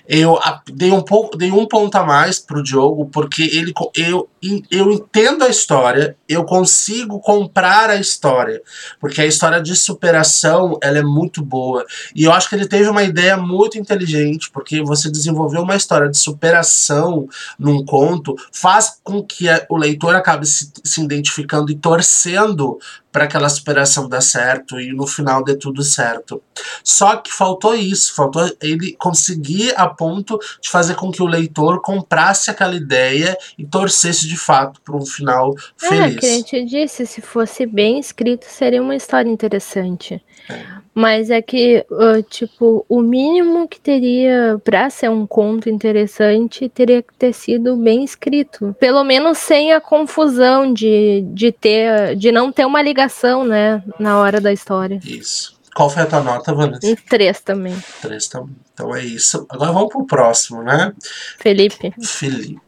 eu 0.06 0.38
dei, 0.72 0.92
um 0.92 1.02
pouco, 1.02 1.36
dei 1.36 1.50
um 1.50 1.66
ponto 1.66 1.94
a 1.96 2.04
mais 2.04 2.38
pro 2.38 2.62
Diogo, 2.62 3.06
porque 3.06 3.42
ele, 3.42 3.72
eu, 3.94 4.28
eu 4.70 4.90
entendo 4.92 5.44
a 5.44 5.48
história, 5.48 6.16
eu 6.28 6.44
consigo 6.44 7.20
comprar 7.20 7.90
a 7.90 7.96
história. 7.96 8.62
Porque 9.00 9.20
a 9.20 9.26
história 9.26 9.60
de 9.60 9.74
superação, 9.76 10.78
ela 10.82 10.98
é 10.98 11.02
muito 11.02 11.42
boa. 11.42 11.84
E 12.14 12.24
eu 12.24 12.32
acho 12.32 12.48
que 12.48 12.54
ele 12.54 12.66
teve 12.66 12.88
uma 12.88 13.02
ideia 13.02 13.36
muito 13.36 13.78
inteligente, 13.78 14.50
porque 14.50 14.82
você 14.82 15.10
desenvolver 15.10 15.58
uma 15.58 15.76
história 15.76 16.08
de 16.08 16.18
superação 16.18 17.28
num 17.58 17.84
conto 17.84 18.36
faz 18.52 18.98
com 19.02 19.22
que 19.22 19.46
o 19.68 19.76
leitor 19.76 20.14
acabe 20.14 20.46
se, 20.46 20.72
se 20.84 21.00
identificando 21.02 21.70
e 21.70 21.76
torcendo 21.76 22.78
para 23.10 23.24
aquela 23.24 23.48
superação 23.48 24.08
dar 24.08 24.20
certo 24.20 24.78
e 24.80 24.92
no 24.92 25.06
final 25.06 25.42
dê 25.42 25.56
tudo 25.56 25.82
certo. 25.82 26.42
Só 26.84 27.16
que 27.16 27.32
faltou 27.32 27.74
isso, 27.74 28.14
faltou 28.14 28.50
ele 28.62 28.92
conseguir 28.98 29.72
a 29.76 29.88
ponto 29.88 30.38
de 30.60 30.68
fazer 30.68 30.94
com 30.94 31.10
que 31.10 31.22
o 31.22 31.26
leitor 31.26 31.80
comprasse 31.80 32.50
aquela 32.50 32.74
ideia 32.74 33.36
e 33.56 33.64
torcesse 33.64 34.26
de 34.28 34.36
fato 34.36 34.80
para 34.82 34.96
um 34.96 35.06
final 35.06 35.54
É, 35.82 35.88
feliz. 35.88 36.16
que 36.20 36.26
a 36.26 36.32
gente 36.34 36.64
disse, 36.64 37.06
se 37.06 37.20
fosse 37.20 37.64
bem 37.66 37.98
escrito, 37.98 38.44
seria 38.44 38.82
uma 38.82 38.94
história 38.96 39.30
interessante. 39.30 40.22
Mas 40.94 41.30
é 41.30 41.40
que, 41.40 41.84
tipo, 42.28 42.84
o 42.88 43.00
mínimo 43.00 43.68
que 43.68 43.78
teria 43.78 44.60
pra 44.64 44.90
ser 44.90 45.08
um 45.08 45.26
conto 45.26 45.68
interessante 45.68 46.68
teria 46.68 47.02
que 47.02 47.14
ter 47.14 47.32
sido 47.32 47.76
bem 47.76 48.02
escrito. 48.02 48.74
Pelo 48.80 49.04
menos 49.04 49.38
sem 49.38 49.72
a 49.72 49.80
confusão 49.80 50.72
de, 50.72 51.22
de 51.32 51.52
ter, 51.52 52.16
de 52.16 52.32
não 52.32 52.50
ter 52.50 52.66
uma 52.66 52.82
ligação, 52.82 53.44
né, 53.44 53.82
na 53.98 54.18
hora 54.18 54.40
da 54.40 54.52
história. 54.52 55.00
Isso. 55.04 55.56
Qual 55.74 55.88
foi 55.88 56.02
a 56.02 56.06
tua 56.06 56.20
nota, 56.20 56.52
Vanessa? 56.52 56.84
Em 56.84 56.96
três 56.96 57.40
também. 57.40 57.76
Três 58.02 58.26
também. 58.26 58.56
Então 58.74 58.94
é 58.96 59.04
isso. 59.04 59.46
Agora 59.48 59.70
vamos 59.70 59.90
pro 59.90 60.04
próximo, 60.04 60.62
né? 60.62 60.92
Felipe, 61.38 61.94
Felipe. 62.02 62.60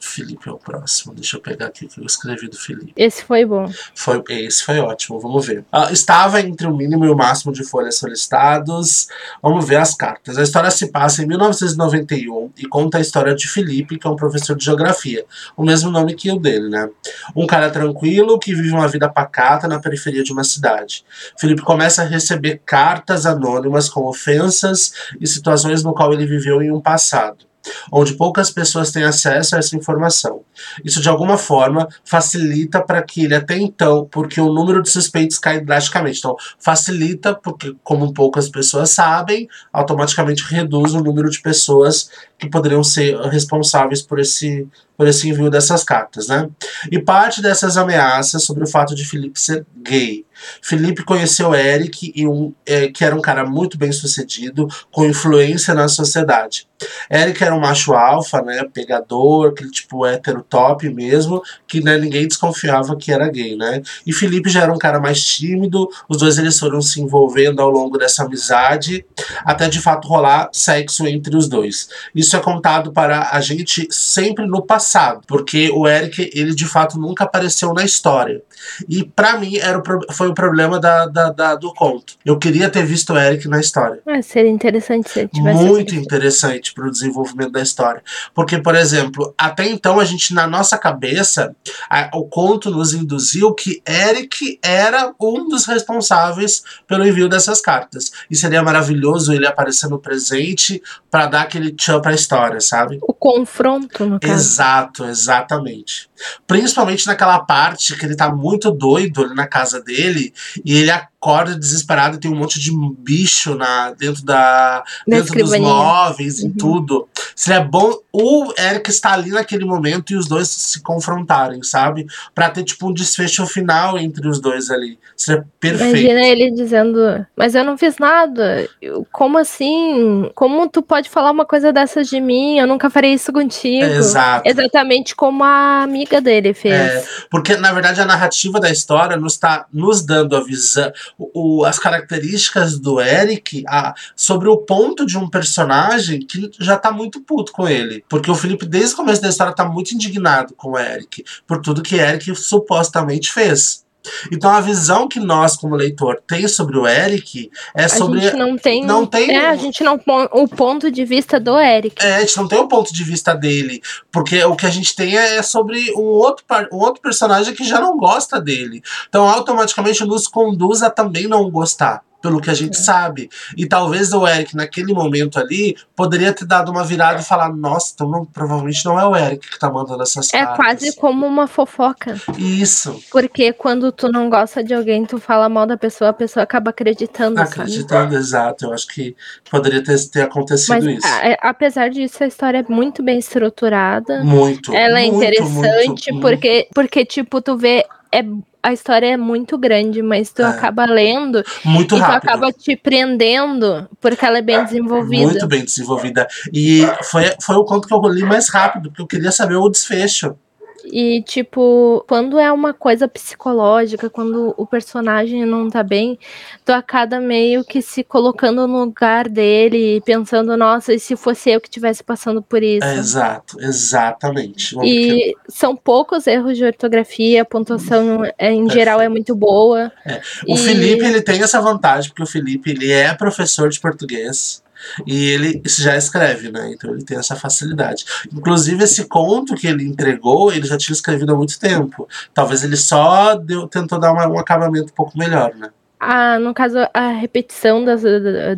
Felipe 0.00 0.48
é 0.48 0.52
o 0.52 0.58
próximo. 0.58 1.14
Deixa 1.14 1.36
eu 1.36 1.40
pegar 1.40 1.66
aqui 1.66 1.84
o 1.84 1.88
que 1.88 2.00
eu 2.00 2.04
escrevi 2.04 2.48
do 2.48 2.56
Felipe. 2.58 2.92
esse 2.96 3.24
foi 3.24 3.44
bom. 3.44 3.70
Foi, 3.94 4.22
esse 4.28 4.64
foi 4.64 4.78
ótimo, 4.78 5.20
vamos 5.20 5.46
ver. 5.46 5.64
Ah, 5.70 5.90
estava 5.92 6.40
entre 6.40 6.66
o 6.66 6.76
mínimo 6.76 7.04
e 7.04 7.08
o 7.08 7.16
máximo 7.16 7.52
de 7.52 7.64
folhas 7.64 7.98
solicitados. 7.98 9.08
Vamos 9.42 9.66
ver 9.66 9.76
as 9.76 9.94
cartas. 9.94 10.38
A 10.38 10.42
história 10.42 10.70
se 10.70 10.90
passa 10.90 11.22
em 11.22 11.26
1991 11.26 12.50
e 12.56 12.66
conta 12.66 12.98
a 12.98 13.00
história 13.00 13.34
de 13.34 13.48
Felipe, 13.48 13.98
que 13.98 14.06
é 14.06 14.10
um 14.10 14.16
professor 14.16 14.56
de 14.56 14.64
geografia. 14.64 15.24
O 15.56 15.64
mesmo 15.64 15.90
nome 15.90 16.14
que 16.14 16.30
o 16.30 16.38
dele, 16.38 16.68
né? 16.68 16.88
Um 17.34 17.46
cara 17.46 17.70
tranquilo 17.70 18.38
que 18.38 18.54
vive 18.54 18.70
uma 18.70 18.88
vida 18.88 19.08
pacata 19.08 19.68
na 19.68 19.78
periferia 19.78 20.22
de 20.22 20.32
uma 20.32 20.44
cidade. 20.44 21.04
Felipe 21.38 21.62
começa 21.62 22.02
a 22.02 22.06
receber 22.06 22.60
cartas 22.64 23.26
anônimas 23.26 23.88
com 23.88 24.06
ofensas 24.06 24.92
e 25.20 25.26
situações 25.26 25.82
no 25.82 25.94
qual 25.94 26.12
ele 26.12 26.26
viveu 26.26 26.62
em 26.62 26.70
um 26.70 26.80
passado 26.80 27.51
onde 27.90 28.14
poucas 28.14 28.50
pessoas 28.50 28.90
têm 28.90 29.04
acesso 29.04 29.54
a 29.54 29.58
essa 29.58 29.76
informação. 29.76 30.42
Isso 30.84 31.00
de 31.00 31.08
alguma 31.08 31.38
forma 31.38 31.88
facilita 32.04 32.80
para 32.82 33.02
que 33.02 33.24
ele 33.24 33.34
até 33.34 33.56
então, 33.56 34.06
porque 34.10 34.40
o 34.40 34.52
número 34.52 34.82
de 34.82 34.90
suspeitos 34.90 35.38
cai 35.38 35.60
drasticamente. 35.60 36.18
Então, 36.18 36.36
facilita 36.58 37.34
porque 37.34 37.74
como 37.82 38.12
poucas 38.12 38.48
pessoas 38.48 38.90
sabem, 38.90 39.48
automaticamente 39.72 40.44
reduz 40.44 40.94
o 40.94 41.02
número 41.02 41.30
de 41.30 41.40
pessoas 41.40 42.10
que 42.38 42.48
poderiam 42.48 42.82
ser 42.82 43.16
responsáveis 43.28 44.02
por 44.02 44.18
esse 44.18 44.68
por 44.96 45.06
esse 45.06 45.28
envio 45.28 45.50
dessas 45.50 45.84
cartas, 45.84 46.28
né? 46.28 46.48
E 46.90 46.98
parte 46.98 47.40
dessas 47.42 47.76
ameaças 47.76 48.44
sobre 48.44 48.64
o 48.64 48.66
fato 48.66 48.94
de 48.94 49.04
Felipe 49.04 49.40
ser 49.40 49.66
gay. 49.76 50.24
Felipe 50.60 51.04
conheceu 51.04 51.54
Eric, 51.54 52.12
e 52.14 52.26
um, 52.26 52.52
é, 52.66 52.88
que 52.88 53.04
era 53.04 53.14
um 53.14 53.20
cara 53.20 53.44
muito 53.44 53.78
bem 53.78 53.92
sucedido, 53.92 54.68
com 54.90 55.04
influência 55.04 55.74
na 55.74 55.88
sociedade. 55.88 56.66
Eric 57.10 57.42
era 57.42 57.54
um 57.54 57.60
macho 57.60 57.92
alfa, 57.92 58.42
né, 58.42 58.64
pegador, 58.72 59.48
aquele 59.48 59.70
tipo 59.70 60.04
hétero 60.04 60.42
top 60.42 60.88
mesmo, 60.88 61.40
que 61.66 61.80
né, 61.80 61.96
ninguém 61.96 62.26
desconfiava 62.26 62.96
que 62.96 63.12
era 63.12 63.28
gay, 63.28 63.56
né? 63.56 63.82
E 64.06 64.12
Felipe 64.12 64.50
já 64.50 64.62
era 64.62 64.72
um 64.72 64.78
cara 64.78 65.00
mais 65.00 65.24
tímido, 65.24 65.88
os 66.08 66.16
dois 66.16 66.38
eles 66.38 66.58
foram 66.58 66.82
se 66.82 67.00
envolvendo 67.00 67.60
ao 67.60 67.70
longo 67.70 67.96
dessa 67.98 68.24
amizade, 68.24 69.04
até 69.44 69.68
de 69.68 69.80
fato 69.80 70.08
rolar 70.08 70.48
sexo 70.52 71.06
entre 71.06 71.36
os 71.36 71.48
dois. 71.48 71.88
Isso 72.14 72.36
é 72.36 72.40
contado 72.40 72.92
para 72.92 73.30
a 73.32 73.40
gente 73.40 73.86
sempre 73.90 74.46
no 74.46 74.62
passado, 74.62 74.81
porque 75.26 75.70
o 75.72 75.86
Eric, 75.86 76.30
ele 76.34 76.54
de 76.54 76.66
fato 76.66 76.98
nunca 76.98 77.24
apareceu 77.24 77.72
na 77.72 77.84
história. 77.84 78.42
E 78.88 79.04
para 79.04 79.38
mim 79.38 79.56
era 79.56 79.78
o, 79.78 80.12
foi 80.12 80.28
o 80.28 80.34
problema 80.34 80.78
da, 80.80 81.06
da- 81.06 81.30
da- 81.30 81.54
do 81.54 81.72
conto. 81.74 82.14
Eu 82.24 82.38
queria 82.38 82.68
ter 82.68 82.84
visto 82.84 83.12
o 83.12 83.18
Eric 83.18 83.48
na 83.48 83.60
história. 83.60 84.00
Ah, 84.06 84.22
seria 84.22 84.50
interessante 84.50 85.10
se 85.10 85.20
ele 85.20 85.28
tivesse. 85.28 85.62
Muito 85.64 85.94
interessante 85.94 86.72
para 86.74 86.86
o 86.86 86.90
desenvolvimento 86.90 87.52
da 87.52 87.60
história. 87.60 88.02
Porque, 88.34 88.58
por 88.58 88.74
exemplo, 88.74 89.34
até 89.38 89.66
então 89.68 89.98
a 90.00 90.04
gente, 90.04 90.32
na 90.34 90.46
nossa 90.46 90.76
cabeça, 90.78 91.54
a- 91.88 92.10
o 92.14 92.24
conto 92.24 92.70
nos 92.70 92.94
induziu 92.94 93.52
que 93.54 93.82
Eric 93.86 94.58
era 94.62 95.12
um 95.20 95.48
dos 95.48 95.66
responsáveis 95.66 96.62
pelo 96.86 97.06
envio 97.06 97.28
dessas 97.28 97.60
cartas. 97.60 98.10
E 98.30 98.36
seria 98.36 98.62
maravilhoso 98.62 99.32
ele 99.32 99.46
aparecer 99.46 99.88
no 99.88 99.98
presente 99.98 100.82
para 101.10 101.26
dar 101.26 101.42
aquele 101.42 101.72
tchan 101.72 102.00
para 102.00 102.12
a 102.12 102.14
história, 102.14 102.60
sabe? 102.60 102.98
O 103.02 103.12
confronto, 103.12 104.04
no 104.06 104.18
caso. 104.20 104.32
Exato, 104.32 105.04
exatamente. 105.04 106.08
Principalmente 106.46 107.06
naquela 107.06 107.40
parte 107.40 107.96
que 107.96 108.04
ele 108.04 108.16
tá 108.16 108.32
muito 108.34 108.70
doido 108.70 109.22
ali 109.22 109.34
na 109.34 109.46
casa 109.46 109.80
dele 109.80 110.32
e 110.64 110.76
ele 110.76 110.90
acorda 111.22 111.54
desesperado 111.56 112.16
e 112.16 112.18
tem 112.20 112.30
um 112.30 112.34
monte 112.34 112.58
de 112.58 112.72
bicho 112.98 113.54
na, 113.54 113.92
dentro 113.92 114.24
da 114.24 114.82
Na 115.06 115.18
dentro 115.18 115.38
dos 115.38 115.56
móveis 115.56 116.40
e 116.40 116.46
Uhum. 116.46 116.54
tudo. 116.58 117.08
Seria 117.36 117.60
bom 117.60 117.92
o 118.12 118.52
Eric 118.58 118.90
estar 118.90 119.12
ali 119.12 119.30
naquele 119.30 119.64
momento 119.64 120.12
e 120.12 120.16
os 120.16 120.26
dois 120.26 120.48
se 120.48 120.82
confrontarem, 120.82 121.62
sabe? 121.62 122.06
Pra 122.34 122.50
ter 122.50 122.64
tipo 122.64 122.88
um 122.88 122.92
desfecho 122.92 123.46
final 123.46 123.96
entre 123.98 124.26
os 124.28 124.40
dois 124.40 124.68
ali. 124.70 124.98
Seria 125.16 125.46
perfeito. 125.60 125.96
Imagina 125.96 126.26
ele 126.26 126.50
dizendo, 126.50 127.24
mas 127.36 127.54
eu 127.54 127.64
não 127.64 127.78
fiz 127.78 127.96
nada. 127.98 128.68
Eu- 128.80 129.06
como 129.12 129.38
assim? 129.38 130.28
Como 130.34 130.68
tu 130.68 130.82
pode 130.82 131.08
falar 131.08 131.30
uma 131.30 131.46
coisa 131.46 131.72
dessas 131.72 132.08
de 132.08 132.20
mim? 132.20 132.58
Eu 132.58 132.66
nunca 132.66 132.90
farei 132.90 133.12
isso 133.12 133.32
contigo. 133.32 133.84
Exato. 133.84 134.48
Exatamente 134.48 135.14
como 135.14 135.44
a 135.44 135.82
amiga 135.84 136.20
dele 136.20 136.52
fez. 136.52 136.74
É, 136.74 137.04
porque, 137.30 137.56
na 137.56 137.72
verdade, 137.72 138.00
a 138.00 138.04
narrativa 138.04 138.58
da 138.58 138.70
história 138.70 139.16
nos 139.16 139.34
está 139.34 139.66
nos 139.72 140.02
dando 140.04 140.34
a 140.36 140.42
visão, 140.42 140.90
o, 141.18 141.64
as 141.64 141.78
características 141.78 142.78
do 142.78 143.00
Eric 143.00 143.64
a- 143.68 143.94
sobre 144.16 144.48
o 144.48 144.58
ponto 144.58 145.04
de 145.06 145.16
um 145.18 145.28
personagem 145.28 146.20
que 146.20 146.50
já 146.58 146.76
tá 146.76 146.90
muito 146.90 147.20
puto 147.20 147.52
com 147.52 147.68
ele. 147.68 148.04
Porque 148.08 148.30
o 148.30 148.34
Felipe, 148.34 148.66
desde 148.66 148.94
o 148.94 148.96
começo 148.96 149.22
da 149.22 149.28
história, 149.28 149.54
tá 149.54 149.64
muito 149.64 149.92
indignado 149.92 150.54
com 150.54 150.70
o 150.72 150.78
Eric, 150.78 151.24
por 151.46 151.60
tudo 151.60 151.82
que 151.82 151.96
Eric 151.96 152.34
supostamente 152.34 153.32
fez. 153.32 153.84
Então 154.30 154.50
a 154.50 154.60
visão 154.60 155.08
que 155.08 155.20
nós, 155.20 155.56
como 155.56 155.76
leitor, 155.76 156.20
tem 156.26 156.46
sobre 156.48 156.78
o 156.78 156.86
Eric 156.86 157.50
é 157.74 157.84
a 157.84 157.88
sobre. 157.88 158.20
gente 158.20 158.36
não 158.36 158.56
tem, 158.56 158.84
não 158.84 159.06
tem 159.06 159.30
é, 159.30 159.48
a 159.48 159.56
gente 159.56 159.82
não 159.82 160.00
o 160.32 160.48
ponto 160.48 160.90
de 160.90 161.04
vista 161.04 161.38
do 161.38 161.58
Eric. 161.58 162.04
É, 162.04 162.16
a 162.16 162.20
gente 162.20 162.36
não 162.36 162.48
tem 162.48 162.58
o 162.58 162.68
ponto 162.68 162.92
de 162.92 163.04
vista 163.04 163.34
dele. 163.34 163.82
Porque 164.10 164.42
o 164.44 164.56
que 164.56 164.66
a 164.66 164.70
gente 164.70 164.94
tem 164.94 165.16
é 165.16 165.42
sobre 165.42 165.92
um 165.92 166.02
outro, 166.02 166.44
um 166.72 166.78
outro 166.78 167.00
personagem 167.00 167.54
que 167.54 167.64
já 167.64 167.80
não 167.80 167.96
gosta 167.96 168.40
dele. 168.40 168.82
Então, 169.08 169.28
automaticamente, 169.28 170.04
nos 170.04 170.26
conduz 170.26 170.82
a 170.82 170.90
também 170.90 171.26
não 171.26 171.50
gostar. 171.50 172.02
Pelo 172.22 172.40
que 172.40 172.48
a 172.50 172.54
gente 172.54 172.78
sabe. 172.78 173.28
E 173.56 173.66
talvez 173.66 174.12
o 174.12 174.26
Eric, 174.26 174.54
naquele 174.56 174.94
momento 174.94 175.38
ali, 175.38 175.76
poderia 175.96 176.32
ter 176.32 176.44
dado 176.46 176.70
uma 176.70 176.84
virada 176.84 177.20
e 177.20 177.24
falar: 177.24 177.52
Nossa, 177.54 177.92
então 177.94 178.08
não- 178.08 178.24
provavelmente 178.24 178.84
não 178.84 178.98
é 178.98 179.04
o 179.04 179.16
Eric 179.16 179.50
que 179.50 179.58
tá 179.58 179.70
mandando 179.70 180.02
essas 180.02 180.32
É 180.32 180.38
cartas. 180.38 180.56
quase 180.56 180.96
como 180.96 181.26
uma 181.26 181.46
fofoca. 181.46 182.14
Isso. 182.38 183.02
Porque 183.10 183.52
quando 183.52 183.90
tu 183.92 184.10
não 184.10 184.30
gosta 184.30 184.62
de 184.62 184.72
alguém, 184.72 185.04
tu 185.04 185.18
fala 185.18 185.48
mal 185.48 185.66
da 185.66 185.76
pessoa, 185.76 186.10
a 186.10 186.12
pessoa 186.12 186.44
acaba 186.44 186.70
acreditando. 186.70 187.36
sabe? 187.38 187.48
Acreditando, 187.50 188.14
exato. 188.16 188.64
Eu 188.66 188.72
acho 188.72 188.86
que 188.86 189.16
poderia 189.50 189.82
ter, 189.82 189.98
ter 190.08 190.22
acontecido 190.22 190.68
Mas 190.74 190.84
isso. 190.84 191.06
a- 191.06 191.32
a- 191.46 191.50
apesar 191.50 191.90
disso, 191.90 192.22
a 192.22 192.26
história 192.26 192.58
é 192.66 192.72
muito 192.72 193.02
bem 193.02 193.18
estruturada. 193.18 194.22
Muito. 194.24 194.72
Ela 194.74 195.00
é 195.00 195.06
muito, 195.10 195.16
interessante 195.16 196.12
muito, 196.12 196.20
porque, 196.20 196.68
porque, 196.74 197.04
tipo, 197.04 197.40
tu 197.42 197.56
vê. 197.56 197.84
É, 198.14 198.22
a 198.62 198.72
história 198.72 199.06
é 199.06 199.16
muito 199.16 199.58
grande, 199.58 200.02
mas 200.02 200.30
tu 200.32 200.42
É. 200.42 200.46
acaba 200.46 200.84
lendo 200.84 201.42
Muito 201.64 201.96
e 201.96 201.98
tu 201.98 202.00
rápido. 202.00 202.28
acaba 202.30 202.52
te 202.52 202.76
prendendo 202.76 203.88
porque 204.00 204.24
ela 204.24 204.38
é 204.38 204.42
bem 204.42 204.62
desenvolvida. 204.64 205.24
Muito 205.26 205.46
bem 205.48 205.64
desenvolvida. 205.64 206.26
E 206.52 206.82
foi, 207.04 207.24
foi 207.40 207.56
o 207.56 207.64
conto 207.64 207.88
que 207.88 207.94
eu 207.94 208.00
li 208.08 208.22
mais 208.22 208.48
rápido, 208.48 208.90
porque 208.90 209.02
eu 209.02 209.06
queria 209.06 209.32
saber 209.32 209.56
o 209.56 209.68
desfecho. 209.68 210.36
E, 210.84 211.22
tipo, 211.22 212.04
quando 212.08 212.38
é 212.38 212.50
uma 212.50 212.72
coisa 212.74 213.06
psicológica, 213.06 214.10
quando 214.10 214.54
o 214.56 214.66
personagem 214.66 215.44
não 215.44 215.68
tá 215.70 215.82
bem, 215.82 216.18
tu 216.64 216.70
acaba 216.72 217.20
meio 217.20 217.64
que 217.64 217.80
se 217.82 218.02
colocando 218.02 218.66
no 218.66 218.84
lugar 218.84 219.28
dele, 219.28 220.00
pensando, 220.04 220.56
nossa, 220.56 220.92
e 220.92 220.98
se 220.98 221.16
fosse 221.16 221.50
eu 221.50 221.60
que 221.60 221.68
estivesse 221.68 222.02
passando 222.02 222.42
por 222.42 222.62
isso? 222.62 222.86
É, 222.86 222.96
exato, 222.96 223.60
exatamente. 223.60 224.76
E 224.82 225.34
são 225.48 225.76
poucos 225.76 226.26
erros 226.26 226.56
de 226.56 226.64
ortografia, 226.64 227.42
a 227.42 227.44
pontuação 227.44 228.22
é, 228.38 228.52
em 228.52 228.68
geral 228.70 229.00
é 229.00 229.08
muito 229.08 229.34
boa. 229.34 229.92
É. 230.04 230.20
O 230.48 230.54
E- 230.54 230.58
Felipe, 230.58 231.04
ele 231.04 231.20
tem 231.22 231.42
essa 231.42 231.60
vantagem, 231.60 232.10
porque 232.10 232.22
o 232.22 232.26
Felipe, 232.26 232.70
ele 232.70 232.90
é 232.90 233.14
professor 233.14 233.68
de 233.68 233.80
português. 233.80 234.61
E 235.06 235.30
ele 235.30 235.62
já 235.66 235.96
escreve, 235.96 236.50
né? 236.50 236.72
Então 236.74 236.92
ele 236.94 237.04
tem 237.04 237.16
essa 237.18 237.36
facilidade. 237.36 238.04
Inclusive, 238.32 238.84
esse 238.84 239.04
conto 239.06 239.54
que 239.54 239.66
ele 239.66 239.84
entregou, 239.84 240.52
ele 240.52 240.66
já 240.66 240.76
tinha 240.76 240.94
escrevido 240.94 241.32
há 241.32 241.36
muito 241.36 241.58
tempo. 241.58 242.08
Talvez 242.34 242.62
ele 242.64 242.76
só 242.76 243.34
deu, 243.34 243.66
tentou 243.68 243.98
dar 243.98 244.12
uma- 244.12 244.26
um 244.28 244.38
acabamento 244.38 244.92
um 244.92 244.94
pouco 244.94 245.16
melhor, 245.18 245.54
né? 245.54 245.70
Ah, 246.04 246.36
no 246.40 246.52
caso, 246.52 246.78
a 246.92 247.10
repetição 247.12 247.84
das, 247.84 248.02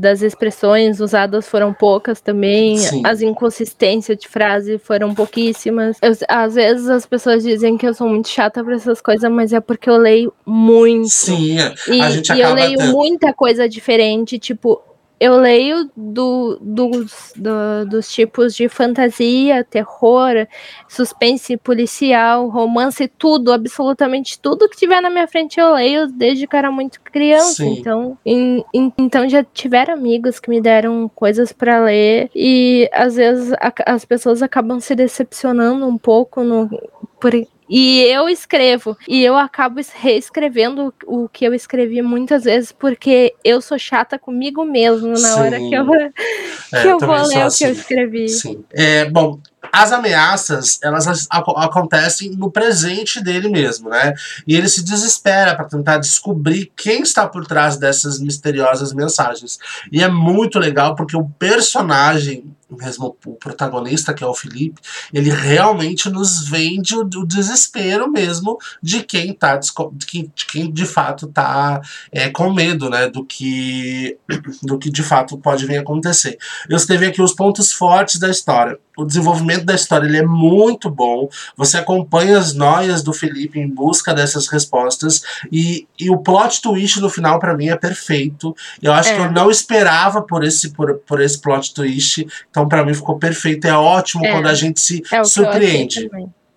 das 0.00 0.22
expressões 0.22 0.98
usadas 0.98 1.46
foram 1.46 1.74
poucas 1.74 2.18
também. 2.18 2.78
Sim. 2.78 3.02
As 3.04 3.20
inconsistências 3.20 4.16
de 4.16 4.26
frase 4.26 4.78
foram 4.78 5.14
pouquíssimas. 5.14 5.98
Eu- 6.00 6.16
às 6.26 6.54
vezes 6.54 6.88
as 6.88 7.04
pessoas 7.04 7.42
dizem 7.42 7.76
que 7.76 7.87
eu 7.87 7.92
sou 7.92 8.08
muito 8.08 8.28
chata 8.28 8.64
para 8.64 8.74
essas 8.76 8.98
coisas, 9.02 9.30
mas 9.30 9.52
é 9.52 9.60
porque 9.60 9.90
eu 9.90 9.98
leio 9.98 10.32
muito. 10.46 11.10
Sim, 11.10 11.58
é. 11.60 11.74
E, 11.88 12.00
a 12.00 12.08
gente 12.08 12.32
e 12.32 12.40
eu 12.40 12.46
acaba 12.46 12.60
leio 12.62 12.78
tendo- 12.78 12.92
muita 12.92 13.30
coisa 13.34 13.68
diferente, 13.68 14.38
tipo, 14.38 14.80
eu 15.24 15.37
leio 15.38 15.90
do, 15.96 16.58
dos, 16.60 17.32
do- 17.34 17.87
dos 17.88 18.12
tipos 18.12 18.54
de 18.54 18.68
fantasia, 18.68 19.64
terror, 19.64 20.46
suspense 20.88 21.56
policial, 21.56 22.48
romance, 22.48 23.08
tudo, 23.08 23.52
absolutamente 23.52 24.38
tudo 24.38 24.68
que 24.68 24.76
tiver 24.76 25.00
na 25.00 25.10
minha 25.10 25.26
frente 25.26 25.58
eu 25.58 25.72
leio 25.74 26.06
desde 26.08 26.46
que 26.46 26.54
eu 26.54 26.58
era 26.58 26.70
muito 26.70 27.00
criança. 27.00 27.62
Sim. 27.64 27.76
Então, 27.78 28.18
em- 28.24 28.64
em- 28.74 28.92
então 28.98 29.28
já 29.28 29.42
tiveram 29.42 29.94
amigos 29.94 30.38
que 30.38 30.50
me 30.50 30.60
deram 30.60 31.08
coisas 31.14 31.52
pra 31.52 31.80
ler 31.80 32.30
e 32.34 32.88
às 32.92 33.16
vezes 33.16 33.52
a- 33.54 33.72
as 33.87 34.04
pessoas 34.04 34.42
acabam 34.42 34.78
se 34.80 34.94
decepcionando 34.94 35.87
um 35.87 35.96
pouco 35.98 36.42
no, 36.42 36.68
por, 37.20 37.32
e 37.68 38.03
eu 38.03 38.29
escrevo, 38.29 38.96
e 39.09 39.24
eu 39.24 39.37
acabo 39.37 39.81
es- 39.81 39.90
reescrevendo 39.94 40.92
o 41.07 41.29
que 41.29 41.44
eu 41.44 41.55
escrevi 41.55 42.03
muitas 42.03 42.44
vezes, 42.44 42.72
porque 42.72 43.35
eu 43.44 43.61
sou 43.61 43.79
chata 43.79 44.18
comigo 44.18 44.64
mesmo 44.64 45.09
na 45.09 45.16
Sim. 45.16 45.40
hora 45.40 45.59
que 45.59 45.74
eu, 45.74 45.94
É, 45.94 46.83
que 46.83 46.88
eu 46.88 46.98
também 46.98 47.18
vou 47.18 47.27
ler 47.29 47.38
o 47.38 47.42
assim. 47.46 47.64
que 47.64 47.70
eu 47.70 47.72
escrevi. 47.72 48.29
Sim. 48.29 48.64
É, 48.72 49.09
bom, 49.11 49.38
as 49.72 49.92
ameaças, 49.92 50.79
elas 50.83 51.07
ac- 51.09 51.27
aco- 51.31 51.59
acontecem 51.59 52.31
no 52.33 52.50
presente 52.50 53.22
dele 53.22 53.48
mesmo, 53.48 53.88
né? 53.88 54.12
E 54.46 54.55
ele 54.55 54.68
se 54.68 54.85
desespera 54.85 55.57
para 55.57 55.64
tentar 55.64 55.98
descobrir 55.98 56.70
quem 56.77 57.00
está 57.03 57.27
por 57.27 57.46
trás 57.46 57.77
dessas 57.77 58.20
misteriosas 58.20 58.92
mensagens. 58.92 59.59
E 59.90 60.03
é 60.03 60.09
muito 60.09 60.59
legal 60.59 60.94
porque 60.94 61.16
o 61.16 61.24
personagem, 61.38 62.44
mesmo 62.70 63.16
o 63.27 63.35
protagonista, 63.35 64.14
que 64.14 64.24
é 64.24 64.27
o 64.27 64.35
Felipe, 64.35 64.81
ele 65.12 65.31
realmente 65.31 66.09
nos 66.09 66.48
vende 66.48 66.94
o, 66.96 67.00
o 67.00 67.27
desespero 67.27 68.11
mesmo 68.11 68.59
de 68.83 69.03
quem 69.03 69.33
tá 69.33 69.57
de 69.57 70.07
quem, 70.07 70.33
de 70.35 70.46
quem 70.46 70.72
de 70.72 70.87
fato 70.87 71.27
tá 71.27 71.81
é, 72.11 72.29
com 72.31 72.53
medo, 72.53 72.88
né? 72.90 73.09
Do 73.09 73.24
que, 73.24 74.16
do 74.62 74.79
que 74.79 74.90
de 74.90 75.03
fato 75.03 75.38
pode 75.38 75.66
vir 75.66 75.79
a 75.79 75.81
acontecer. 75.81 76.38
Eu 76.68 76.77
escrevi 76.77 77.07
aqui 77.07 77.22
os 77.22 77.33
pontos 77.33 77.72
fortes 77.72 78.18
da 78.18 78.29
história. 78.29 78.79
O 78.96 79.05
desenvolvimento 79.05 79.64
da 79.64 79.74
história 79.74 80.07
ele 80.07 80.18
é 80.18 80.24
muito 80.24 80.88
bom. 80.88 81.29
Você 81.57 81.77
acompanha 81.79 82.38
as 82.38 82.55
noias 82.55 83.03
do 83.03 83.12
Felipe 83.12 83.59
em 83.59 83.68
busca 83.68 84.14
dessas 84.14 84.46
respostas. 84.46 85.20
E, 85.50 85.88
e 85.98 86.09
o 86.11 86.18
plot 86.18 86.62
twist 86.62 87.00
no 87.00 87.11
final, 87.11 87.40
para 87.40 87.57
mim, 87.57 87.68
é 87.68 87.77
perfeito. 87.77 88.55
Eu 88.81 88.92
acho 88.92 89.11
É. 89.11 89.14
que 89.16 89.20
eu 89.20 89.33
não 89.33 89.50
esperava 89.50 90.22
por 90.22 90.44
esse, 90.44 90.70
por, 90.70 90.94
por 90.98 91.20
esse 91.20 91.40
plot 91.40 91.74
twist. 91.74 92.24
Então, 92.48 92.63
para 92.68 92.85
mim, 92.85 92.94
ficou 92.94 93.18
perfeito. 93.18 93.66
É 93.66 93.77
ótimo 93.77 94.24
É. 94.24 94.33
quando 94.33 94.46
a 94.48 94.55
gente 94.55 94.81
se 94.81 95.03
É 95.12 95.22
surpreende. 95.24 96.09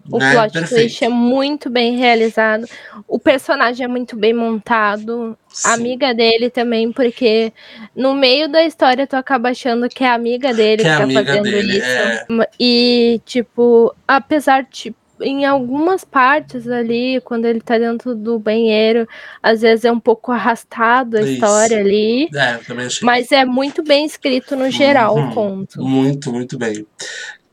O 0.10 0.20
né? 0.20 0.32
plot 0.32 0.54
Perfeito. 0.54 0.82
twist 0.84 1.04
é 1.04 1.10
muito 1.10 1.70
bem 1.70 1.98
realizado. 1.98 2.65
O 3.06 3.20
personagem 3.20 3.84
é 3.84 3.88
muito 3.89 4.15
bem 4.15 4.34
montado. 4.34 5.38
Sim. 5.50 5.67
A 5.67 5.74
amiga 5.74 6.13
dele 6.13 6.50
também, 6.50 6.93
porque 6.93 7.52
no 7.93 8.13
meio 8.13 8.48
da 8.48 8.63
história 8.63 9.06
tu 9.06 9.15
acaba 9.15 9.50
achando 9.50 9.89
que 9.89 10.06
é 10.06 10.08
a 10.08 10.13
amiga 10.13 10.54
dele 10.54 10.78
Que 10.78 10.84
que, 10.84 10.89
é 10.89 10.98
tá 10.98 11.26
fazendo 11.26 11.43
dele, 11.43 11.78
isso. 11.78 11.86
é. 11.86 12.26
E, 12.58 13.20
tipo, 13.26 13.93
apesar 14.08 14.65
de. 14.72 14.96
Em 15.21 15.45
algumas 15.45 16.03
partes 16.03 16.67
ali, 16.67 17.19
quando 17.21 17.45
ele 17.45 17.60
tá 17.62 17.77
dentro 17.77 18.13
do 18.15 18.38
banheiro, 18.38 19.08
às 19.41 19.62
vezes 19.62 19.86
é 19.86 19.91
um 19.91 19.99
pouco 19.99 20.32
arrastado 20.32 21.17
a 21.17 21.21
Isso. 21.21 21.34
história 21.34 21.80
ali. 21.80 22.30
É, 22.36 22.56
eu 22.56 22.63
também 22.65 22.86
achei. 22.86 23.06
Mas 23.06 23.32
é 23.32 23.43
muito 23.45 23.84
bem 23.84 24.06
escrito 24.06 24.56
no 24.56 24.69
geral 24.69 25.15
Uhum. 25.15 25.30
o 25.30 25.34
conto. 25.34 25.82
Muito, 25.82 26.32
muito 26.32 26.58
bem. 26.58 26.86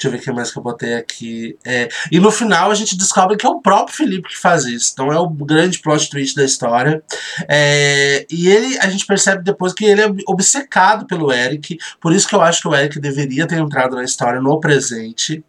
Deixa 0.05 0.09
eu 0.09 0.12
ver 0.12 0.19
o 0.19 0.21
que 0.21 0.33
mais 0.33 0.51
que 0.51 0.59
eu 0.59 0.62
botei 0.62 0.95
aqui. 0.95 1.57
É, 1.64 1.88
e 2.12 2.21
no 2.21 2.31
final 2.31 2.71
a 2.71 2.75
gente 2.75 2.97
descobre 2.97 3.37
que 3.37 3.47
é 3.47 3.49
o 3.49 3.61
próprio 3.61 3.97
Felipe 3.97 4.29
que 4.29 4.38
faz 4.38 4.64
isso. 4.64 4.90
Então 4.93 5.11
é 5.11 5.19
o 5.19 5.29
grande 5.29 5.79
plot 5.79 6.11
twist 6.11 6.37
da 6.37 6.45
história. 6.45 7.03
É, 7.49 8.27
e 8.31 8.49
ele, 8.49 8.79
a 8.81 8.88
gente 8.88 9.07
percebe 9.07 9.43
depois 9.43 9.73
que 9.73 9.85
ele 9.85 10.03
é 10.03 10.12
obcecado 10.29 11.07
pelo 11.07 11.33
Eric. 11.33 11.79
Por 12.01 12.12
isso 12.12 12.29
que 12.29 12.35
eu 12.35 12.43
acho 12.43 12.61
que 12.61 12.69
o 12.69 12.75
Eric 12.75 13.01
deveria 13.01 13.47
ter 13.47 13.59
entrado 13.59 13.97
na 13.97 14.05
história 14.05 14.40
no 14.40 14.61
presente. 14.61 15.43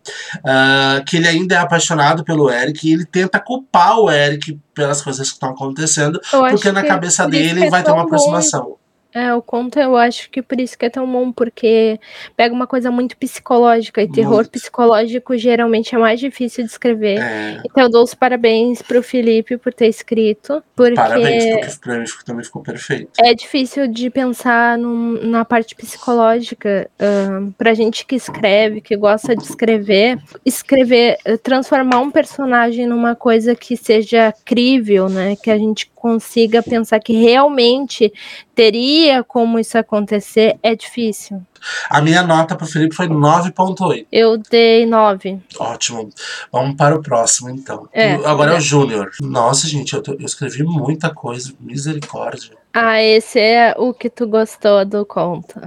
Ah, 0.46 1.04
que 1.06 1.18
ele 1.18 1.28
ainda 1.28 1.56
é 1.56 1.58
apaixonado 1.58 2.24
pelo 2.24 2.50
Eric. 2.50 2.88
E 2.88 2.94
ele 2.94 3.06
tenta 3.06 3.40
culpar 3.40 4.00
o 4.00 4.10
Eric 4.10 4.58
pelas 4.74 5.02
coisas 5.02 5.28
que 5.28 5.34
estão 5.34 5.50
acontecendo. 5.50 6.20
Porque 6.50 6.72
na 6.72 6.84
cabeça 6.84 7.28
dele 7.28 7.66
é 7.66 7.70
vai 7.70 7.84
ter 7.84 7.92
uma 7.92 8.04
aproximação. 8.04 8.78
É, 9.16 9.34
o 9.34 9.42
conto 9.42 9.80
eu 9.80 9.96
acho 9.96 10.30
que 10.30 10.42
por 10.42 10.60
isso 10.60 10.78
que 10.78 10.86
é 10.86 10.90
tão 10.90 11.10
bom, 11.10 11.32
porque 11.32 11.98
pega 12.36 12.54
uma 12.54 12.68
coisa 12.68 12.92
muito 12.92 13.16
psicológica, 13.16 14.02
e 14.04 14.12
terror 14.12 14.36
Muito. 14.36 14.52
psicológico 14.52 15.38
geralmente 15.38 15.96
é 15.96 15.98
mais 15.98 16.20
difícil 16.20 16.66
de 16.66 16.70
escrever. 16.72 17.20
É, 17.22 17.62
Então 17.66 17.84
eu 17.84 17.90
dou 17.90 18.04
os 18.04 18.14
parabéns 18.14 18.82
pro 18.82 19.02
Felipe 19.02 19.58
por 19.58 19.74
ter 19.74 19.88
escrito, 19.88 20.62
porque 20.76 20.96
parabéns, 20.96 21.46
porque 21.46 21.78
pra 21.82 21.98
mim 21.98 22.06
ficou- 22.06 22.26
também 22.26 22.44
ficou 22.44 22.62
perfeito. 22.62 23.10
é 23.20 23.34
difícil 23.34 23.88
de 23.88 24.10
pensar 24.10 24.78
num- 24.78 25.18
na 25.24 25.46
parte 25.46 25.74
psicológica. 25.76 26.90
ahn, 27.00 27.52
pra 27.58 27.74
gente 27.74 28.06
que 28.06 28.16
escreve, 28.16 28.82
que 28.82 28.96
gosta 28.98 29.36
de 29.36 29.44
escrever, 29.44 30.18
escrever, 30.46 31.18
eh, 31.24 31.38
transformar 31.38 32.00
um 32.00 32.12
personagem 32.12 32.86
numa 32.86 33.16
coisa 33.16 33.56
que 33.56 33.78
seja 33.78 34.34
crível, 34.44 35.08
né? 35.08 35.36
Que 35.42 35.50
a 35.52 35.58
gente 35.58 35.88
consiga 36.16 36.62
pensar 36.62 37.00
que 37.00 37.14
realmente 37.14 38.14
teria 38.54 39.24
como 39.24 39.58
isso 39.58 39.76
acontecer, 39.76 40.56
é 40.62 40.76
difícil. 40.76 41.42
A 41.90 42.00
minha 42.00 42.22
nota 42.22 42.56
pro 42.56 42.68
Felipe 42.68 42.94
foi 42.96 43.08
9.8. 43.08 44.06
Eu 44.12 44.38
dei 44.38 44.86
nove. 44.86 45.40
Ótimo. 45.58 46.12
Vamos 46.52 46.76
para 46.76 46.96
o 46.96 47.02
próximo, 47.02 47.50
então. 47.50 47.90
É, 47.92 48.18
O- 48.18 48.28
Agora 48.28 48.52
é 48.52 48.54
é. 48.54 48.58
o 48.60 48.62
Júnior. 48.62 49.10
Nossa, 49.20 49.68
gente, 49.68 49.96
eu, 49.96 50.04
tô- 50.04 50.14
eu 50.14 50.26
escrevi 50.26 50.62
muita 50.62 51.10
coisa. 51.12 51.52
Misericórdia. 51.60 52.52
Ah, 52.72 53.02
esse 53.02 53.40
é 53.40 53.74
o 53.78 53.94
que 53.96 54.10
tu 54.12 54.28
gostou 54.28 54.86
do 54.86 55.04
conto. 55.08 55.60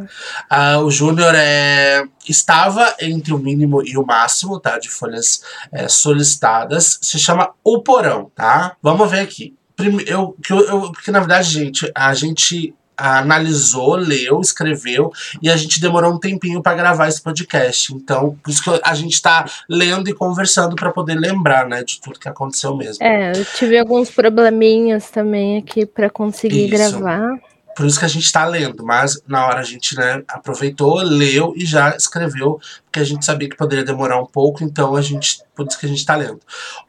Ah, 0.49 0.79
o 0.79 0.89
Júnior 0.91 1.35
é, 1.35 2.05
estava 2.29 2.95
entre 3.01 3.33
o 3.35 3.39
mínimo 3.39 3.83
e 3.83 3.97
o 3.99 4.07
máximo, 4.07 4.61
tá? 4.61 4.79
De 4.79 4.89
folhas 4.89 5.43
é, 5.73 5.89
solicitadas. 5.89 6.99
Se 7.03 7.19
chama 7.19 7.51
O 7.65 7.81
Porão, 7.83 8.31
tá? 8.37 8.77
Vamos 8.81 9.11
ver 9.11 9.21
aqui. 9.21 9.57
Eu, 10.07 10.37
que 10.43 10.53
eu, 10.53 10.61
eu- 10.61 10.93
porque, 10.93 11.11
na 11.11 11.21
verdade, 11.21 11.49
gente, 11.51 11.91
a 11.95 12.13
gente 12.15 12.75
analisou, 12.97 13.95
leu, 13.95 14.41
escreveu 14.41 15.13
e 15.41 15.49
a 15.49 15.57
gente 15.57 15.81
demorou 15.81 16.13
um 16.13 16.19
tempinho 16.19 16.61
para 16.61 16.75
gravar 16.77 17.07
esse 17.07 17.23
podcast. 17.23 17.95
Então, 17.95 18.37
por 18.43 18.51
isso 18.51 18.63
que 18.63 18.81
a 18.83 18.95
gente 18.95 19.23
tá 19.23 19.49
lendo 19.69 20.11
e 20.11 20.13
conversando 20.13 20.75
para 20.75 20.91
poder 20.91 21.15
lembrar, 21.15 21.69
né, 21.69 21.85
de 21.85 22.01
tudo 22.01 22.19
que 22.19 22.29
aconteceu 22.29 22.77
mesmo. 22.77 23.05
É, 23.05 23.31
eu 23.37 23.45
tive 23.45 23.79
alguns 23.79 24.11
probleminhas 24.11 25.11
também 25.11 25.59
aqui 25.59 25.87
pra 25.87 26.11
conseguir 26.11 26.67
Isso. 26.67 26.99
gravar. 26.99 27.39
Por 27.79 27.87
isso 27.87 27.97
que 28.01 28.05
a 28.05 28.09
gente 28.09 28.33
tá 28.33 28.45
lendo, 28.45 28.85
mas 28.85 29.23
na 29.25 29.47
hora 29.47 29.61
a 29.61 29.63
gente, 29.63 29.95
né, 29.95 30.21
aproveitou, 30.27 30.97
leu 30.97 31.53
e 31.55 31.65
já 31.65 31.95
escreveu, 31.95 32.61
porque 32.85 32.99
a 32.99 33.05
gente 33.05 33.25
sabia 33.25 33.49
que 33.49 33.57
poderia 33.57 33.85
demorar 33.85 34.21
um 34.21 34.27
pouco, 34.27 34.65
então 34.65 34.97
a 34.97 35.01
gente, 35.01 35.41
por 35.55 35.65
isso 35.65 35.79
que 35.79 35.87
a 35.87 35.89
gente 35.89 36.05
tá 36.05 36.17
lendo. 36.17 36.41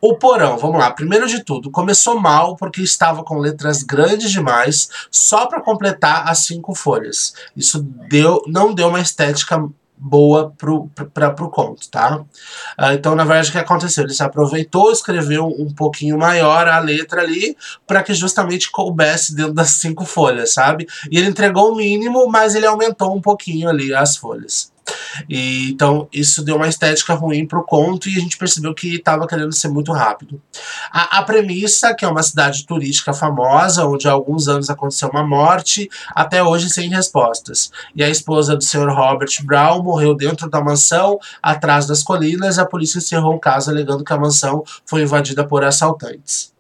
O 0.02 0.16
porão, 0.16 0.58
vamos 0.58 0.80
lá. 0.80 0.90
Primeiro 0.90 1.28
de 1.28 1.44
tudo, 1.44 1.70
começou 1.70 2.20
mal 2.20 2.56
porque 2.56 2.82
estava 2.82 3.24
com 3.24 3.38
letras 3.38 3.84
grandes 3.84 4.32
demais, 4.32 4.90
só 5.12 5.46
para 5.46 5.62
completar 5.62 6.28
as 6.28 6.40
cinco 6.40 6.74
folhas. 6.74 7.36
Isso 7.56 7.84
deu, 8.10 8.42
não 8.48 8.74
deu 8.74 8.88
uma 8.88 9.00
estética 9.00 9.64
boa 10.00 10.54
pra, 11.14 11.32
pro 11.32 11.50
conto, 11.50 11.90
tá? 11.90 12.24
Ah, 12.78 12.94
então, 12.94 13.16
na 13.16 13.26
verdade, 13.26 13.50
o 13.50 13.52
que 13.52 13.58
aconteceu? 13.58 14.06
Ele 14.06 14.14
se 14.14 14.24
aproveitou, 14.24 14.92
escreveu 14.92 15.48
um 15.48 15.74
pouquinho 15.74 16.18
maior 16.18 16.68
a 16.68 16.80
letra 16.80 17.22
ali, 17.22 17.58
para 17.86 18.02
que 18.02 18.14
justamente 18.14 18.72
coubesse 18.72 19.36
dentro 19.36 19.54
das 19.54 19.72
cinco 19.72 20.06
folhas, 20.06 20.54
sabe? 20.54 20.88
E 21.12 21.18
ele 21.18 21.28
entregou 21.28 21.74
o 21.74 21.76
mínimo, 21.76 22.28
mas 22.28 22.56
ele 22.56 22.66
aumentou 22.66 23.16
um 23.16 23.22
pouquinho 23.22 23.68
ali 23.68 23.94
as 23.94 24.16
folhas. 24.16 24.72
E, 25.28 25.72
então, 25.72 26.08
isso 26.12 26.44
deu 26.44 26.56
uma 26.56 26.68
estética 26.68 27.14
ruim 27.14 27.46
pro 27.46 27.64
conto 27.64 28.10
e 28.10 28.18
a 28.18 28.20
gente 28.20 28.38
percebeu 28.38 28.74
que 28.74 28.96
estava 28.96 29.28
querendo 29.28 29.54
ser 29.54 29.70
muito 29.70 29.92
rápido. 29.92 30.42
A, 30.92 31.20
a, 31.20 31.24
premissa, 31.24 31.94
que 31.94 32.06
é 32.06 32.08
uma 32.08 32.24
cidade 32.24 32.66
turística 32.66 33.14
famosa, 33.14 33.86
onde 33.86 34.08
há 34.08 34.12
alguns 34.12 34.48
anos 34.48 34.70
aconteceu 34.70 35.10
uma 35.10 35.26
morte, 35.26 35.90
até 36.16 36.44
hoje 36.44 36.70
sem 36.70 36.90
respostas. 36.90 37.72
E 37.96 38.04
a 38.04 38.10
esposa 38.10 38.56
do 38.56 38.64
Sr. 38.64 38.90
Robert 38.90 39.32
Brown 39.44 39.84
morreu 39.84 40.16
dentro 40.16 40.50
da 40.50 40.62
mansão, 40.62 41.20
atrás 41.42 41.86
das 41.86 42.04
colinas, 42.04 42.58
e 42.58 42.62
a 42.62 42.66
polícia 42.66 43.00
encerrou 43.00 43.36
o 43.36 43.40
caso 43.40 43.70
alegando 43.70 44.04
que 44.04 44.14
a 44.14 44.18
mansão 44.18 44.64
foi 44.86 45.04
invadida 45.04 45.46
por 45.46 45.64
assaltantes. 45.64 46.59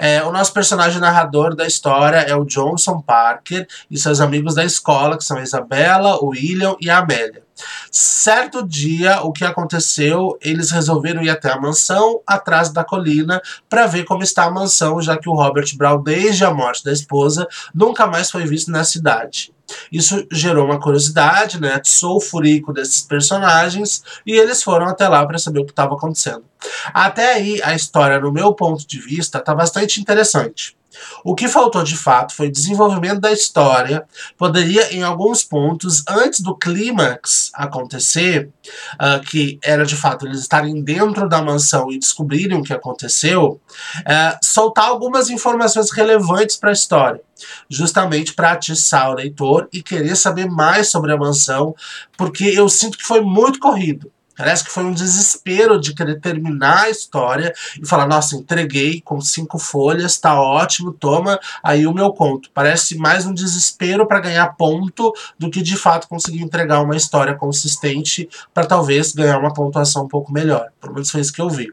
É, 0.00 0.22
o 0.22 0.30
nosso 0.30 0.52
personagem 0.52 1.00
narrador 1.00 1.56
da 1.56 1.66
história 1.66 2.18
é 2.18 2.34
o 2.36 2.44
Johnson 2.44 3.00
Parker 3.00 3.66
e 3.90 3.98
seus 3.98 4.20
amigos 4.20 4.54
da 4.54 4.64
escola, 4.64 5.18
que 5.18 5.24
são 5.24 5.38
a 5.38 5.42
Isabela, 5.42 6.22
o 6.22 6.28
William 6.28 6.76
e 6.80 6.88
a 6.88 6.98
Amélia. 6.98 7.42
Certo 7.90 8.64
dia, 8.64 9.20
o 9.22 9.32
que 9.32 9.44
aconteceu? 9.44 10.38
Eles 10.40 10.70
resolveram 10.70 11.20
ir 11.20 11.30
até 11.30 11.50
a 11.50 11.60
mansão, 11.60 12.20
atrás 12.24 12.70
da 12.70 12.84
colina, 12.84 13.42
para 13.68 13.88
ver 13.88 14.04
como 14.04 14.22
está 14.22 14.44
a 14.44 14.50
mansão, 14.50 15.02
já 15.02 15.16
que 15.16 15.28
o 15.28 15.34
Robert 15.34 15.76
Brown, 15.76 16.00
desde 16.00 16.44
a 16.44 16.54
morte 16.54 16.84
da 16.84 16.92
esposa, 16.92 17.48
nunca 17.74 18.06
mais 18.06 18.30
foi 18.30 18.46
visto 18.46 18.70
na 18.70 18.84
cidade. 18.84 19.52
Isso 19.92 20.26
gerou 20.32 20.64
uma 20.64 20.80
curiosidade, 20.80 21.60
né? 21.60 21.80
O 22.04 22.20
furico 22.20 22.72
desses 22.72 23.02
personagens 23.02 24.02
e 24.24 24.32
eles 24.32 24.62
foram 24.62 24.86
até 24.86 25.08
lá 25.08 25.26
para 25.26 25.38
saber 25.38 25.60
o 25.60 25.64
que 25.64 25.72
estava 25.72 25.94
acontecendo. 25.94 26.44
Até 26.92 27.34
aí, 27.34 27.60
a 27.62 27.74
história, 27.74 28.18
no 28.20 28.32
meu 28.32 28.54
ponto 28.54 28.86
de 28.86 28.98
vista, 29.00 29.38
está 29.38 29.54
bastante 29.54 30.00
interessante. 30.00 30.77
O 31.24 31.34
que 31.34 31.48
faltou 31.48 31.82
de 31.82 31.96
fato 31.96 32.34
foi 32.34 32.50
desenvolvimento 32.50 33.20
da 33.20 33.32
história. 33.32 34.04
Poderia, 34.36 34.92
em 34.94 35.02
alguns 35.02 35.44
pontos, 35.44 36.02
antes 36.08 36.40
do 36.40 36.56
clímax 36.56 37.50
acontecer, 37.54 38.50
uh, 38.94 39.20
que 39.24 39.58
era 39.62 39.84
de 39.84 39.96
fato 39.96 40.26
eles 40.26 40.40
estarem 40.40 40.82
dentro 40.82 41.28
da 41.28 41.42
mansão 41.42 41.90
e 41.92 41.98
descobrirem 41.98 42.58
o 42.58 42.62
que 42.62 42.72
aconteceu, 42.72 43.60
uh, 44.00 44.38
soltar 44.42 44.86
algumas 44.86 45.30
informações 45.30 45.90
relevantes 45.90 46.56
para 46.56 46.70
a 46.70 46.72
história 46.72 47.20
justamente 47.68 48.34
para 48.34 48.50
atiçar 48.52 49.10
o 49.10 49.14
leitor 49.14 49.68
e 49.72 49.80
querer 49.80 50.16
saber 50.16 50.46
mais 50.46 50.88
sobre 50.88 51.12
a 51.12 51.16
mansão, 51.16 51.74
porque 52.16 52.44
eu 52.44 52.68
sinto 52.68 52.98
que 52.98 53.04
foi 53.04 53.20
muito 53.20 53.60
corrido. 53.60 54.10
Parece 54.38 54.62
que 54.62 54.70
foi 54.70 54.84
um 54.84 54.92
desespero 54.92 55.80
de 55.80 55.92
querer 55.92 56.20
terminar 56.20 56.84
a 56.84 56.90
história 56.90 57.52
e 57.82 57.84
falar: 57.84 58.06
nossa, 58.06 58.36
entreguei 58.36 59.00
com 59.00 59.20
cinco 59.20 59.58
folhas, 59.58 60.16
tá 60.16 60.40
ótimo, 60.40 60.92
toma 60.92 61.40
aí 61.60 61.88
o 61.88 61.92
meu 61.92 62.12
conto. 62.12 62.48
Parece 62.54 62.96
mais 62.96 63.26
um 63.26 63.34
desespero 63.34 64.06
para 64.06 64.20
ganhar 64.20 64.54
ponto 64.54 65.12
do 65.36 65.50
que 65.50 65.60
de 65.60 65.76
fato 65.76 66.06
conseguir 66.06 66.40
entregar 66.40 66.80
uma 66.82 66.94
história 66.94 67.34
consistente 67.34 68.28
para 68.54 68.64
talvez 68.64 69.10
ganhar 69.10 69.40
uma 69.40 69.52
pontuação 69.52 70.04
um 70.04 70.08
pouco 70.08 70.32
melhor. 70.32 70.68
Pelo 70.80 70.94
menos 70.94 71.10
foi 71.10 71.20
isso 71.20 71.32
que 71.32 71.42
eu 71.42 71.50
vi. 71.50 71.72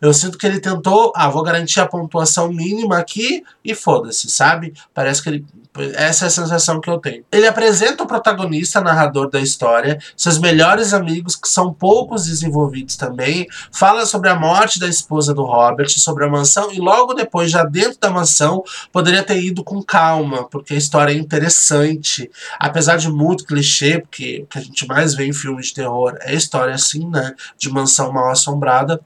Eu 0.00 0.12
sinto 0.12 0.38
que 0.38 0.46
ele 0.46 0.60
tentou, 0.60 1.12
ah, 1.14 1.28
vou 1.28 1.42
garantir 1.42 1.80
a 1.80 1.86
pontuação 1.86 2.52
mínima 2.52 2.98
aqui 2.98 3.42
e 3.64 3.74
foda-se, 3.74 4.28
sabe? 4.28 4.72
Parece 4.94 5.22
que 5.22 5.28
ele. 5.28 5.46
Essa 5.94 6.24
é 6.24 6.28
a 6.28 6.30
sensação 6.30 6.80
que 6.80 6.88
eu 6.88 6.98
tenho. 6.98 7.22
Ele 7.30 7.46
apresenta 7.46 8.02
o 8.02 8.06
protagonista, 8.06 8.80
narrador 8.80 9.28
da 9.28 9.38
história, 9.38 9.98
seus 10.16 10.38
melhores 10.38 10.94
amigos, 10.94 11.36
que 11.36 11.46
são 11.46 11.70
poucos 11.70 12.24
desenvolvidos 12.24 12.96
também, 12.96 13.46
fala 13.70 14.06
sobre 14.06 14.30
a 14.30 14.34
morte 14.34 14.80
da 14.80 14.88
esposa 14.88 15.34
do 15.34 15.44
Robert, 15.44 15.90
sobre 15.90 16.24
a 16.24 16.28
mansão, 16.28 16.72
e 16.72 16.78
logo 16.78 17.12
depois, 17.12 17.50
já 17.50 17.62
dentro 17.62 17.98
da 18.00 18.08
mansão, 18.08 18.64
poderia 18.90 19.22
ter 19.22 19.38
ido 19.38 19.62
com 19.62 19.82
calma, 19.82 20.48
porque 20.48 20.72
a 20.72 20.78
história 20.78 21.12
é 21.12 21.16
interessante. 21.16 22.30
Apesar 22.58 22.96
de 22.96 23.10
muito 23.10 23.44
clichê, 23.44 24.00
porque 24.00 24.44
o 24.44 24.46
que 24.46 24.58
a 24.58 24.62
gente 24.62 24.86
mais 24.86 25.14
vê 25.14 25.26
em 25.26 25.32
filmes 25.32 25.66
de 25.66 25.74
terror 25.74 26.16
é 26.20 26.34
história 26.34 26.74
assim, 26.74 27.06
né? 27.08 27.34
De 27.58 27.68
mansão 27.68 28.12
mal 28.12 28.30
assombrada. 28.30 29.00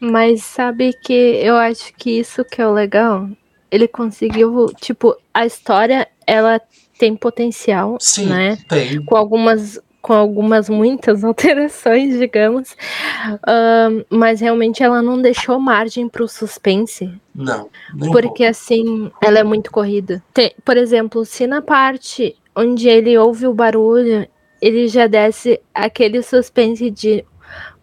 Mas 0.00 0.42
sabe 0.42 0.92
que 0.94 1.12
eu 1.12 1.56
acho 1.56 1.92
que 1.94 2.18
isso 2.18 2.44
que 2.44 2.60
é 2.60 2.66
o 2.66 2.72
legal. 2.72 3.28
Ele 3.70 3.86
conseguiu, 3.86 4.66
tipo, 4.80 5.14
a 5.32 5.46
história, 5.46 6.08
ela 6.26 6.60
tem 6.98 7.14
potencial, 7.14 7.98
Sim, 8.00 8.26
né? 8.26 8.58
Tem. 8.68 9.04
Com 9.04 9.16
algumas 9.16 9.80
com 10.02 10.14
algumas 10.14 10.68
muitas 10.68 11.22
alterações, 11.24 12.18
digamos, 12.18 12.72
uh, 12.72 14.04
mas 14.08 14.40
realmente 14.40 14.82
ela 14.82 15.02
não 15.02 15.20
deixou 15.20 15.60
margem 15.60 16.08
para 16.08 16.24
o 16.24 16.28
suspense. 16.28 17.12
Não. 17.34 17.68
Porque 18.10 18.44
assim, 18.44 19.10
ela 19.22 19.38
é 19.38 19.44
muito 19.44 19.70
corrida. 19.70 20.22
Tem, 20.32 20.54
por 20.64 20.76
exemplo, 20.76 21.24
se 21.24 21.46
na 21.46 21.60
parte 21.60 22.34
onde 22.56 22.88
ele 22.88 23.16
ouve 23.16 23.46
o 23.46 23.54
barulho, 23.54 24.26
ele 24.60 24.88
já 24.88 25.06
desce 25.06 25.60
aquele 25.74 26.22
suspense 26.22 26.90
de 26.90 27.24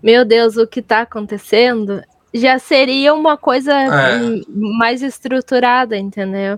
meu 0.08 0.24
Deus, 0.24 0.56
o 0.56 0.66
que 0.66 0.82
tá 0.82 1.02
acontecendo, 1.02 2.02
já 2.34 2.58
seria 2.58 3.14
uma 3.14 3.36
coisa 3.36 3.74
é. 3.74 4.42
mais 4.48 5.02
estruturada, 5.02 5.98
entendeu? 5.98 6.58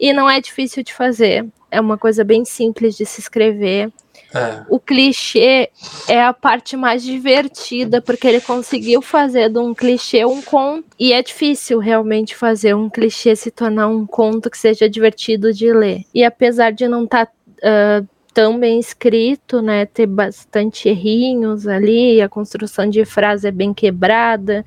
E 0.00 0.12
não 0.12 0.28
é 0.28 0.40
difícil 0.40 0.82
de 0.82 0.92
fazer. 0.92 1.46
É 1.70 1.80
uma 1.80 1.96
coisa 1.96 2.24
bem 2.24 2.44
simples 2.44 2.96
de 2.96 3.06
se 3.06 3.20
escrever. 3.20 3.92
É. 4.34 4.64
O 4.68 4.80
clichê 4.80 5.70
é 6.08 6.20
a 6.20 6.32
parte 6.32 6.76
mais 6.76 7.04
divertida, 7.04 8.02
porque 8.02 8.26
ele 8.26 8.40
conseguiu 8.40 9.00
fazer 9.00 9.48
de 9.48 9.60
um 9.60 9.72
clichê 9.72 10.24
um 10.24 10.42
conto. 10.42 10.88
E 10.98 11.12
é 11.12 11.22
difícil 11.22 11.78
realmente 11.78 12.34
fazer 12.34 12.74
um 12.74 12.90
clichê 12.90 13.36
se 13.36 13.52
tornar 13.52 13.86
um 13.86 14.04
conto 14.04 14.50
que 14.50 14.58
seja 14.58 14.90
divertido 14.90 15.52
de 15.52 15.72
ler. 15.72 16.02
E 16.12 16.24
apesar 16.24 16.72
de 16.72 16.88
não 16.88 17.04
estar. 17.04 17.26
Tá, 17.26 17.32
uh, 18.02 18.17
tão 18.38 18.56
bem 18.56 18.78
escrito, 18.78 19.60
né? 19.60 19.84
Ter 19.84 20.06
bastante 20.06 20.88
errinhos 20.88 21.66
ali, 21.66 22.22
a 22.22 22.28
construção 22.28 22.88
de 22.88 23.04
frase 23.04 23.48
é 23.48 23.50
bem 23.50 23.74
quebrada, 23.74 24.64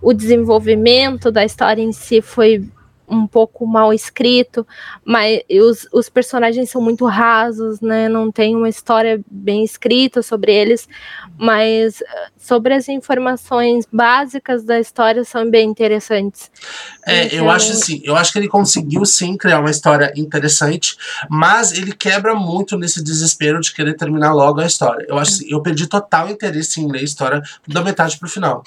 o 0.00 0.12
desenvolvimento 0.12 1.32
da 1.32 1.44
história 1.44 1.82
em 1.82 1.90
si 1.90 2.22
foi 2.22 2.64
um 3.10 3.26
pouco 3.26 3.66
mal 3.66 3.92
escrito, 3.92 4.66
mas 5.04 5.40
os, 5.50 5.88
os 5.92 6.08
personagens 6.08 6.70
são 6.70 6.80
muito 6.80 7.04
rasos, 7.06 7.80
né? 7.80 8.08
Não 8.08 8.30
tem 8.30 8.54
uma 8.54 8.68
história 8.68 9.20
bem 9.30 9.64
escrita 9.64 10.22
sobre 10.22 10.54
eles, 10.54 10.88
mas 11.36 12.00
eh, 12.00 12.28
sobre 12.38 12.74
as 12.74 12.88
informações 12.88 13.86
básicas 13.92 14.64
da 14.64 14.78
história 14.78 15.24
são 15.24 15.50
bem 15.50 15.68
interessantes. 15.68 16.50
É, 17.06 17.26
então... 17.26 17.38
eu 17.38 17.50
acho 17.50 17.72
assim, 17.72 18.00
eu 18.04 18.14
acho 18.16 18.32
que 18.32 18.38
ele 18.38 18.48
conseguiu 18.48 19.04
sim 19.04 19.36
criar 19.36 19.60
uma 19.60 19.70
história 19.70 20.12
interessante, 20.16 20.96
mas 21.28 21.72
ele 21.72 21.92
quebra 21.92 22.34
muito 22.34 22.78
nesse 22.78 23.02
desespero 23.02 23.60
de 23.60 23.74
querer 23.74 23.94
terminar 23.94 24.32
logo 24.32 24.60
a 24.60 24.66
história. 24.66 25.04
Eu 25.08 25.18
acho 25.18 25.32
assim, 25.32 25.46
eu 25.50 25.60
perdi 25.60 25.86
total 25.86 26.30
interesse 26.30 26.80
em 26.80 26.90
ler 26.90 27.00
a 27.00 27.04
história 27.04 27.42
da 27.66 27.82
metade 27.82 28.18
pro 28.18 28.28
final. 28.28 28.62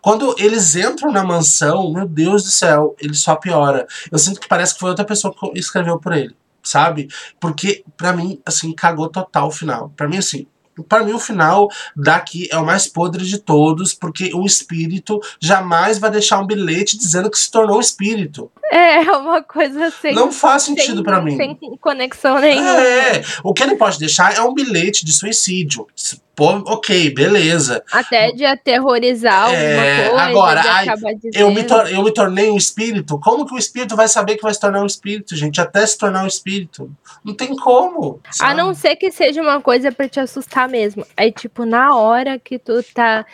Quando 0.00 0.34
eles 0.38 0.76
entram 0.76 1.10
na 1.10 1.24
mansão, 1.24 1.92
meu 1.92 2.06
Deus 2.06 2.44
do 2.44 2.50
céu, 2.50 2.94
ele 3.00 3.14
só 3.14 3.36
piora. 3.36 3.86
Eu 4.10 4.18
sinto 4.18 4.40
que 4.40 4.48
parece 4.48 4.74
que 4.74 4.80
foi 4.80 4.90
outra 4.90 5.04
pessoa 5.04 5.34
que 5.34 5.58
escreveu 5.58 5.98
por 5.98 6.12
ele, 6.12 6.36
sabe? 6.62 7.08
Porque, 7.40 7.84
para 7.96 8.12
mim, 8.12 8.40
assim, 8.44 8.72
cagou 8.72 9.08
total 9.08 9.48
o 9.48 9.52
final. 9.52 9.92
Para 9.96 10.08
mim, 10.08 10.18
assim, 10.18 10.46
para 10.88 11.04
mim, 11.04 11.12
o 11.12 11.18
final 11.18 11.68
daqui 11.94 12.48
é 12.50 12.58
o 12.58 12.66
mais 12.66 12.86
podre 12.86 13.24
de 13.24 13.38
todos, 13.38 13.94
porque 13.94 14.30
o 14.34 14.44
espírito 14.44 15.20
jamais 15.40 15.98
vai 15.98 16.10
deixar 16.10 16.40
um 16.40 16.46
bilhete 16.46 16.98
dizendo 16.98 17.30
que 17.30 17.38
se 17.38 17.50
tornou 17.50 17.78
espírito. 17.80 18.50
É, 18.72 19.04
é 19.04 19.12
uma 19.12 19.42
coisa 19.42 19.86
assim. 19.86 20.12
Não 20.12 20.32
faz 20.32 20.64
sentido 20.64 21.04
para 21.04 21.20
mim. 21.20 21.36
Sem 21.36 21.56
conexão 21.80 22.40
nenhuma. 22.40 22.80
É, 22.80 23.22
o 23.44 23.54
que 23.54 23.62
ele 23.62 23.76
pode 23.76 23.98
deixar 23.98 24.34
é 24.34 24.40
um 24.40 24.52
bilhete 24.52 25.04
de 25.04 25.12
suicídio. 25.12 25.86
Pô, 26.34 26.50
ok, 26.66 27.14
beleza. 27.14 27.82
Até 27.92 28.32
de 28.32 28.44
aterrorizar 28.44 29.52
é, 29.52 30.06
alguma 30.06 30.24
coisa. 30.24 30.30
Agora, 30.30 30.62
ai, 30.64 30.86
eu, 31.32 31.50
me 31.50 31.64
eu 31.92 32.02
me 32.02 32.12
tornei 32.12 32.50
um 32.50 32.56
espírito. 32.56 33.18
Como 33.20 33.46
que 33.46 33.54
o 33.54 33.58
espírito 33.58 33.94
vai 33.94 34.08
saber 34.08 34.36
que 34.36 34.42
vai 34.42 34.52
se 34.52 34.60
tornar 34.60 34.82
um 34.82 34.86
espírito, 34.86 35.36
gente? 35.36 35.60
Até 35.60 35.86
se 35.86 35.96
tornar 35.96 36.24
um 36.24 36.26
espírito. 36.26 36.90
Não 37.24 37.34
tem 37.34 37.54
como. 37.54 38.20
Sabe? 38.30 38.50
A 38.50 38.54
não 38.54 38.74
ser 38.74 38.96
que 38.96 39.12
seja 39.12 39.40
uma 39.40 39.60
coisa 39.60 39.92
para 39.92 40.08
te 40.08 40.18
assustar 40.18 40.68
mesmo. 40.68 41.06
Aí, 41.16 41.30
tipo, 41.30 41.64
na 41.64 41.96
hora 41.96 42.38
que 42.38 42.58
tu 42.58 42.82
tá 42.94 43.24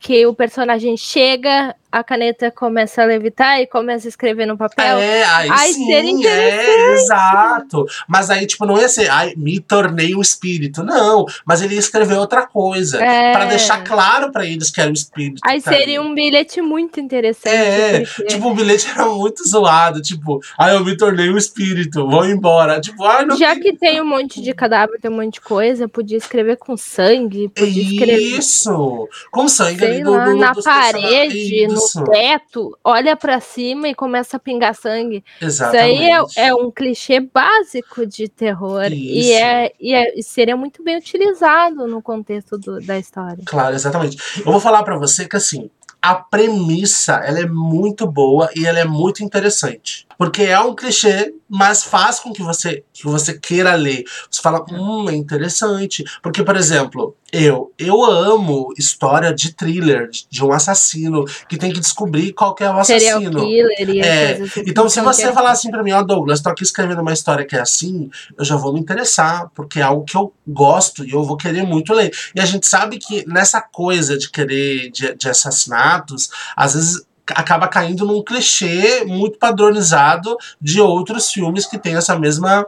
que 0.00 0.24
o 0.24 0.34
personagem 0.34 0.96
chega, 0.96 1.76
a 1.92 2.02
caneta 2.02 2.50
começa 2.50 3.02
a 3.02 3.04
levitar 3.04 3.60
e 3.60 3.66
começa 3.66 4.06
a 4.06 4.08
escrever 4.08 4.46
no 4.46 4.56
papel. 4.56 4.96
É, 4.98 5.24
aí, 5.24 5.50
aí 5.50 5.72
sim, 5.74 6.26
é, 6.26 6.92
exato. 6.94 7.84
Mas 8.08 8.30
aí, 8.30 8.46
tipo, 8.46 8.64
não 8.64 8.80
ia 8.80 8.88
ser, 8.88 9.10
ai, 9.10 9.34
me 9.36 9.60
tornei 9.60 10.14
um 10.14 10.22
espírito. 10.22 10.82
Não, 10.82 11.26
mas 11.44 11.60
ele 11.60 11.74
ia 11.74 11.80
escrever 11.80 12.16
outra 12.16 12.46
coisa. 12.46 12.98
É. 13.04 13.32
para 13.32 13.44
deixar 13.44 13.84
claro 13.84 14.32
para 14.32 14.46
eles 14.46 14.70
que 14.70 14.80
era 14.80 14.88
o 14.88 14.94
espírito. 14.94 15.42
Aí 15.44 15.60
seria 15.60 16.00
um 16.00 16.14
bilhete 16.14 16.62
muito 16.62 16.98
interessante. 16.98 17.54
É, 17.54 18.04
tipo, 18.24 18.48
o 18.48 18.54
bilhete 18.54 18.88
era 18.88 19.04
muito 19.04 19.46
zoado. 19.46 20.00
Tipo, 20.00 20.40
ai, 20.58 20.76
eu 20.76 20.84
me 20.84 20.96
tornei 20.96 21.28
um 21.28 21.36
espírito, 21.36 22.08
vou 22.08 22.24
embora. 22.24 22.80
Tipo, 22.80 23.04
ai, 23.04 23.26
não 23.26 23.36
Já 23.36 23.54
que 23.54 23.76
tem 23.76 24.00
um 24.00 24.06
monte 24.06 24.40
de 24.40 24.54
cadáver, 24.54 24.98
tem 24.98 25.10
um 25.10 25.16
monte 25.16 25.34
de 25.34 25.40
coisa, 25.42 25.86
podia 25.86 26.16
escrever 26.16 26.56
com 26.56 26.74
sangue. 26.74 27.50
Podia 27.50 27.82
escrever... 27.82 28.38
Isso! 28.38 29.08
Com 29.30 29.46
sangue 29.46 29.89
sei 29.94 30.04
lá, 30.04 30.34
na 30.34 30.54
parede, 30.54 31.66
no 31.66 31.74
Isso. 31.74 32.04
teto, 32.04 32.78
olha 32.84 33.16
para 33.16 33.40
cima 33.40 33.88
e 33.88 33.94
começa 33.94 34.36
a 34.36 34.40
pingar 34.40 34.74
sangue. 34.74 35.24
Exatamente. 35.40 35.94
Isso 35.94 36.36
aí 36.36 36.44
é, 36.44 36.48
é 36.48 36.54
um 36.54 36.70
clichê 36.70 37.20
básico 37.20 38.06
de 38.06 38.28
terror 38.28 38.92
e, 38.92 39.32
é, 39.32 39.72
e 39.80 39.94
é, 39.94 40.22
seria 40.22 40.56
muito 40.56 40.82
bem 40.82 40.96
utilizado 40.96 41.86
no 41.86 42.02
contexto 42.02 42.58
do, 42.58 42.80
da 42.80 42.98
história. 42.98 43.42
Claro, 43.44 43.74
exatamente. 43.74 44.16
Eu 44.38 44.52
vou 44.52 44.60
falar 44.60 44.82
para 44.82 44.96
você 44.96 45.26
que 45.26 45.36
assim, 45.36 45.70
a 46.00 46.14
premissa 46.14 47.14
ela 47.16 47.40
é 47.40 47.46
muito 47.46 48.06
boa 48.06 48.48
e 48.56 48.66
ela 48.66 48.78
é 48.78 48.84
muito 48.84 49.22
interessante. 49.22 50.06
Porque 50.16 50.42
é 50.42 50.58
um 50.60 50.74
clichê, 50.74 51.34
mas 51.50 51.82
faz 51.82 52.20
com 52.20 52.32
que 52.32 52.42
você, 52.42 52.84
que 52.92 53.04
você 53.04 53.36
queira 53.36 53.74
ler. 53.74 54.04
Você 54.30 54.40
fala, 54.40 54.64
hum, 54.70 55.10
é 55.10 55.16
interessante. 55.16 56.04
Porque, 56.22 56.44
por 56.44 56.56
exemplo, 56.56 57.16
eu, 57.32 57.72
eu 57.76 58.04
amo 58.04 58.72
história 58.78 59.34
de 59.34 59.52
thriller, 59.52 60.08
de, 60.08 60.28
de 60.30 60.44
um 60.44 60.52
assassino 60.52 61.24
que 61.48 61.56
tem 61.56 61.72
que 61.72 61.80
descobrir 61.80 62.32
qual 62.32 62.54
que 62.54 62.62
é 62.62 62.70
o 62.70 62.78
assassino. 62.78 63.40
Killer 63.40 63.90
e 63.90 64.00
é. 64.00 64.32
assim, 64.34 64.62
Então, 64.64 64.88
se 64.88 65.00
você 65.00 65.32
falar 65.32 65.50
assim 65.50 65.72
pra 65.72 65.82
mim, 65.82 65.90
ó, 65.90 66.00
oh, 66.00 66.04
Douglas, 66.04 66.40
tô 66.40 66.50
aqui 66.50 66.62
escrevendo 66.62 67.02
uma 67.02 67.12
história 67.12 67.44
que 67.44 67.56
é 67.56 67.60
assim, 67.60 68.08
eu 68.38 68.44
já 68.44 68.54
vou 68.54 68.72
me 68.72 68.78
interessar, 68.78 69.50
porque 69.52 69.80
é 69.80 69.82
algo 69.82 70.04
que 70.04 70.16
eu 70.16 70.32
gosto 70.46 71.04
e 71.04 71.10
eu 71.10 71.24
vou 71.24 71.36
querer 71.36 71.64
muito 71.64 71.92
ler. 71.92 72.12
E 72.32 72.40
a 72.40 72.46
gente 72.46 72.66
sabe 72.66 72.98
que 72.98 73.26
nessa 73.26 73.60
coisa 73.60 74.16
de 74.16 74.30
querer 74.30 74.90
de, 74.90 75.14
de 75.14 75.28
assassinatos, 75.28 76.30
às 76.54 76.74
vezes 76.74 77.09
acaba 77.34 77.68
caindo 77.68 78.06
num 78.06 78.22
clichê 78.22 79.04
muito 79.04 79.38
padronizado 79.38 80.36
de 80.60 80.80
outros 80.80 81.30
filmes 81.30 81.66
que 81.66 81.78
têm 81.78 81.96
essa 81.96 82.18
mesma 82.18 82.66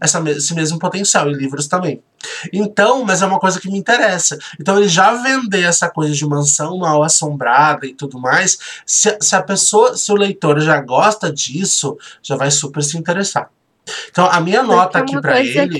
essa, 0.00 0.22
esse 0.30 0.54
mesmo 0.54 0.78
potencial, 0.78 1.30
e 1.30 1.34
livros 1.34 1.66
também. 1.66 2.02
Então, 2.52 3.04
mas 3.04 3.22
é 3.22 3.26
uma 3.26 3.40
coisa 3.40 3.60
que 3.60 3.70
me 3.70 3.78
interessa. 3.78 4.38
Então, 4.60 4.78
ele 4.78 4.88
já 4.88 5.12
vender 5.14 5.64
essa 5.64 5.90
coisa 5.90 6.14
de 6.14 6.26
mansão 6.26 6.78
mal 6.78 7.02
assombrada 7.02 7.86
e 7.86 7.94
tudo 7.94 8.18
mais, 8.18 8.58
se, 8.86 9.16
se 9.20 9.34
a 9.34 9.42
pessoa, 9.42 9.96
se 9.96 10.10
o 10.12 10.16
leitor 10.16 10.60
já 10.60 10.80
gosta 10.80 11.32
disso, 11.32 11.96
já 12.22 12.36
vai 12.36 12.50
super 12.50 12.82
se 12.82 12.96
interessar. 12.96 13.50
Então, 14.10 14.28
a 14.30 14.40
minha 14.40 14.62
nota 14.62 14.98
é 14.98 15.02
aqui 15.02 15.20
para 15.20 15.40
ele. 15.40 15.76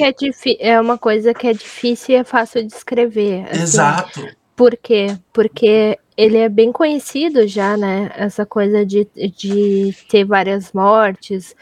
É, 0.58 0.70
é 0.70 0.80
uma 0.80 0.98
coisa 0.98 1.32
que 1.32 1.46
é 1.46 1.52
difícil 1.52 2.16
e 2.16 2.18
é 2.18 2.24
fácil 2.24 2.66
de 2.66 2.72
escrever. 2.74 3.46
Assim. 3.48 3.62
Exato. 3.62 4.28
Por 4.56 4.76
quê? 4.76 5.16
Porque 5.32 5.98
ele 6.16 6.36
é 6.36 6.48
bem 6.48 6.70
conhecido 6.70 7.46
já, 7.46 7.76
né? 7.76 8.10
Essa 8.14 8.44
coisa 8.44 8.84
de, 8.84 9.06
de 9.14 9.94
ter 10.08 10.24
várias 10.24 10.72
mortes, 10.72 11.54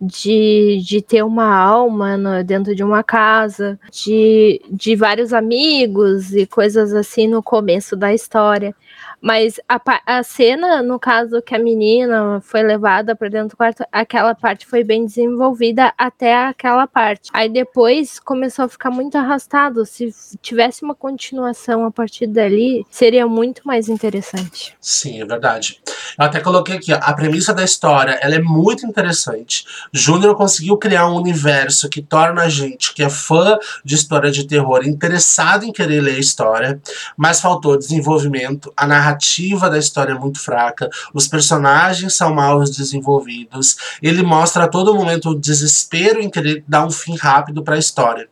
de, 0.00 0.82
de 0.84 1.00
ter 1.00 1.22
uma 1.22 1.56
alma 1.56 2.16
no, 2.16 2.44
dentro 2.44 2.74
de 2.74 2.82
uma 2.84 3.02
casa, 3.02 3.78
de, 3.90 4.60
de 4.70 4.94
vários 4.94 5.32
amigos 5.32 6.34
e 6.34 6.46
coisas 6.46 6.92
assim 6.92 7.26
no 7.26 7.42
começo 7.42 7.96
da 7.96 8.12
história. 8.12 8.74
Mas 9.20 9.60
a, 9.68 9.80
a 10.06 10.22
cena, 10.22 10.82
no 10.82 10.98
caso 10.98 11.40
que 11.42 11.54
a 11.54 11.58
menina 11.58 12.40
foi 12.42 12.62
levada 12.62 13.16
para 13.16 13.28
dentro 13.28 13.50
do 13.50 13.56
quarto, 13.56 13.84
aquela 13.90 14.34
parte 14.34 14.66
foi 14.66 14.84
bem 14.84 15.04
desenvolvida 15.06 15.92
até 15.96 16.46
aquela 16.46 16.86
parte. 16.86 17.30
Aí 17.32 17.48
depois 17.48 18.18
começou 18.18 18.64
a 18.64 18.68
ficar 18.68 18.90
muito 18.90 19.16
arrastado. 19.16 19.84
Se 19.86 20.12
tivesse 20.40 20.82
uma 20.82 20.94
continuação 20.94 21.84
a 21.84 21.90
partir 21.90 22.26
dali, 22.26 22.84
seria 22.90 23.26
muito 23.26 23.62
mais 23.64 23.88
interessante. 23.88 24.76
Sim, 24.80 25.22
é 25.22 25.24
verdade. 25.24 25.80
Eu 26.18 26.24
até 26.26 26.40
coloquei 26.40 26.76
aqui, 26.76 26.92
ó, 26.92 26.98
a 27.00 27.12
premissa 27.12 27.54
da 27.54 27.64
história, 27.64 28.18
ela 28.22 28.34
é 28.34 28.40
muito 28.40 28.86
interessante. 28.86 29.64
Júnior 29.92 30.36
conseguiu 30.36 30.76
criar 30.76 31.08
um 31.08 31.16
universo 31.16 31.88
que 31.88 32.02
torna 32.02 32.42
a 32.42 32.48
gente 32.48 32.94
que 32.94 33.02
é 33.02 33.08
fã 33.08 33.58
de 33.84 33.94
história 33.94 34.30
de 34.30 34.46
terror 34.46 34.84
interessado 34.84 35.64
em 35.64 35.72
querer 35.72 36.00
ler 36.00 36.16
a 36.16 36.18
história, 36.18 36.80
mas 37.16 37.40
faltou 37.40 37.78
desenvolvimento, 37.78 38.72
a 38.76 38.86
narrativa 38.86 39.13
narrativa 39.14 39.70
da 39.70 39.78
história 39.78 40.12
é 40.12 40.18
muito 40.18 40.40
fraca, 40.40 40.90
os 41.12 41.28
personagens 41.28 42.14
são 42.14 42.34
mal 42.34 42.62
desenvolvidos, 42.64 43.76
ele 44.02 44.22
mostra 44.22 44.64
a 44.64 44.68
todo 44.68 44.94
momento 44.94 45.30
o 45.30 45.38
desespero 45.38 46.20
em 46.20 46.30
querer 46.30 46.64
dar 46.66 46.84
um 46.84 46.90
fim 46.90 47.16
rápido 47.16 47.62
para 47.62 47.76
a 47.76 47.78
história. 47.78 48.28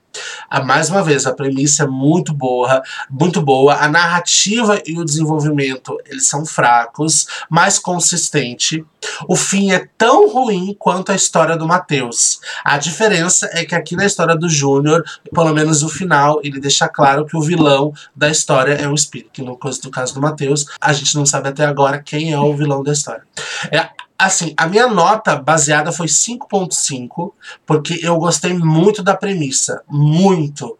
Ah, 0.50 0.62
mais 0.62 0.90
uma 0.90 1.02
vez, 1.02 1.26
a 1.26 1.32
premissa 1.32 1.84
é 1.84 1.86
muito 1.86 2.34
boa, 2.34 2.82
muito 3.08 3.40
boa. 3.40 3.76
A 3.76 3.88
narrativa 3.88 4.82
e 4.84 4.98
o 4.98 5.04
desenvolvimento, 5.04 5.96
eles 6.04 6.26
são 6.26 6.44
fracos, 6.44 7.26
mas 7.48 7.78
consistente. 7.78 8.84
O 9.28 9.36
fim 9.36 9.72
é 9.72 9.88
tão 9.96 10.30
ruim 10.30 10.74
quanto 10.78 11.12
a 11.12 11.14
história 11.14 11.56
do 11.56 11.66
Matheus. 11.66 12.40
A 12.64 12.78
diferença 12.78 13.48
é 13.52 13.64
que 13.64 13.74
aqui 13.74 13.96
na 13.96 14.06
história 14.06 14.36
do 14.36 14.48
Júnior, 14.48 15.02
pelo 15.34 15.52
menos 15.52 15.82
o 15.82 15.88
final, 15.88 16.40
ele 16.42 16.60
deixa 16.60 16.88
claro 16.88 17.26
que 17.26 17.36
o 17.36 17.42
vilão 17.42 17.92
da 18.14 18.28
história 18.28 18.74
é 18.74 18.88
um 18.88 18.94
espírito. 18.94 19.30
Que 19.32 19.42
no 19.42 19.56
caso 19.56 20.14
do 20.14 20.20
Matheus, 20.20 20.66
a 20.80 20.92
gente 20.92 21.14
não 21.16 21.26
sabe 21.26 21.48
até 21.48 21.64
agora 21.64 22.02
quem 22.02 22.32
é 22.32 22.38
o 22.38 22.54
vilão 22.54 22.82
da 22.82 22.92
história. 22.92 23.22
É, 23.70 23.88
assim, 24.18 24.54
a 24.56 24.66
minha 24.66 24.86
nota 24.86 25.36
baseada 25.36 25.92
foi 25.92 26.06
5.5, 26.06 27.32
porque 27.66 27.98
eu 28.02 28.16
gostei 28.18 28.54
muito 28.54 29.02
da 29.02 29.16
premissa, 29.16 29.82
muito. 29.88 30.78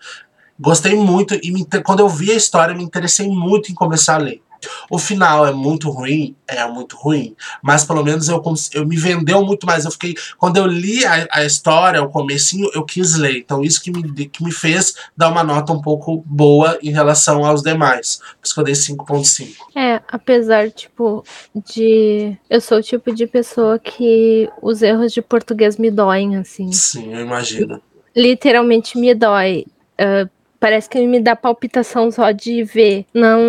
Gostei 0.59 0.95
muito 0.95 1.35
e 1.43 1.51
me, 1.51 1.66
quando 1.85 2.01
eu 2.01 2.09
vi 2.09 2.31
a 2.31 2.37
história 2.37 2.75
me 2.75 2.85
interessei 2.85 3.29
muito 3.29 3.73
em 3.73 3.75
começar 3.75 4.14
a 4.14 4.18
ler. 4.18 4.43
O 4.91 4.99
final 4.99 5.47
é 5.47 5.53
muito 5.53 5.91
ruim, 5.91 6.35
é 6.47 6.67
muito 6.67 6.97
ruim, 6.97 7.35
mas 7.63 7.85
pelo 7.85 8.03
menos 8.03 8.29
eu, 8.29 8.43
eu 8.73 8.87
me 8.87 8.97
vendeu 8.97 9.45
muito 9.45 9.67
mais. 9.67 9.85
Eu 9.85 9.91
fiquei, 9.91 10.15
quando 10.39 10.57
eu 10.57 10.67
li 10.67 11.05
a, 11.05 11.29
a 11.33 11.45
história, 11.45 12.03
o 12.03 12.09
comecinho, 12.09 12.71
eu 12.75 12.85
quis 12.85 13.17
ler. 13.17 13.39
Então 13.39 13.63
isso 13.63 13.83
que 13.83 13.91
me, 13.91 14.29
que 14.29 14.43
me 14.43 14.53
fez 14.53 14.95
dar 15.17 15.29
uma 15.29 15.43
nota 15.43 15.73
um 15.73 15.81
pouco 15.81 16.23
boa 16.27 16.79
em 16.83 16.91
relação 16.91 17.45
aos 17.45 17.63
demais. 17.63 18.17
Por 18.17 18.45
isso 18.45 18.55
que 18.55 18.61
eu 18.61 18.65
dei 18.65 18.75
5.5. 18.75 19.49
É, 19.75 20.01
apesar, 20.09 20.71
tipo, 20.71 21.25
de... 21.73 22.37
Eu 22.49 22.61
sou 22.61 22.79
o 22.79 22.83
tipo 22.83 23.15
de 23.15 23.27
pessoa 23.27 23.79
que 23.79 24.49
os 24.61 24.83
erros 24.83 25.13
de 25.13 25.23
português 25.23 25.77
me 25.77 25.91
doem, 25.91 26.37
assim. 26.37 26.71
Sim, 26.73 27.15
eu 27.15 27.21
imagino. 27.21 27.81
Literalmente 28.15 28.99
me 28.99 29.15
dói. 29.15 29.67
Uh, 29.95 30.29
parece 30.63 30.89
que 30.89 31.05
me 31.07 31.21
dá 31.21 31.35
palpitação 31.35 32.11
só 32.11 32.31
de 32.31 32.63
ver. 32.63 33.05
Não, 33.13 33.41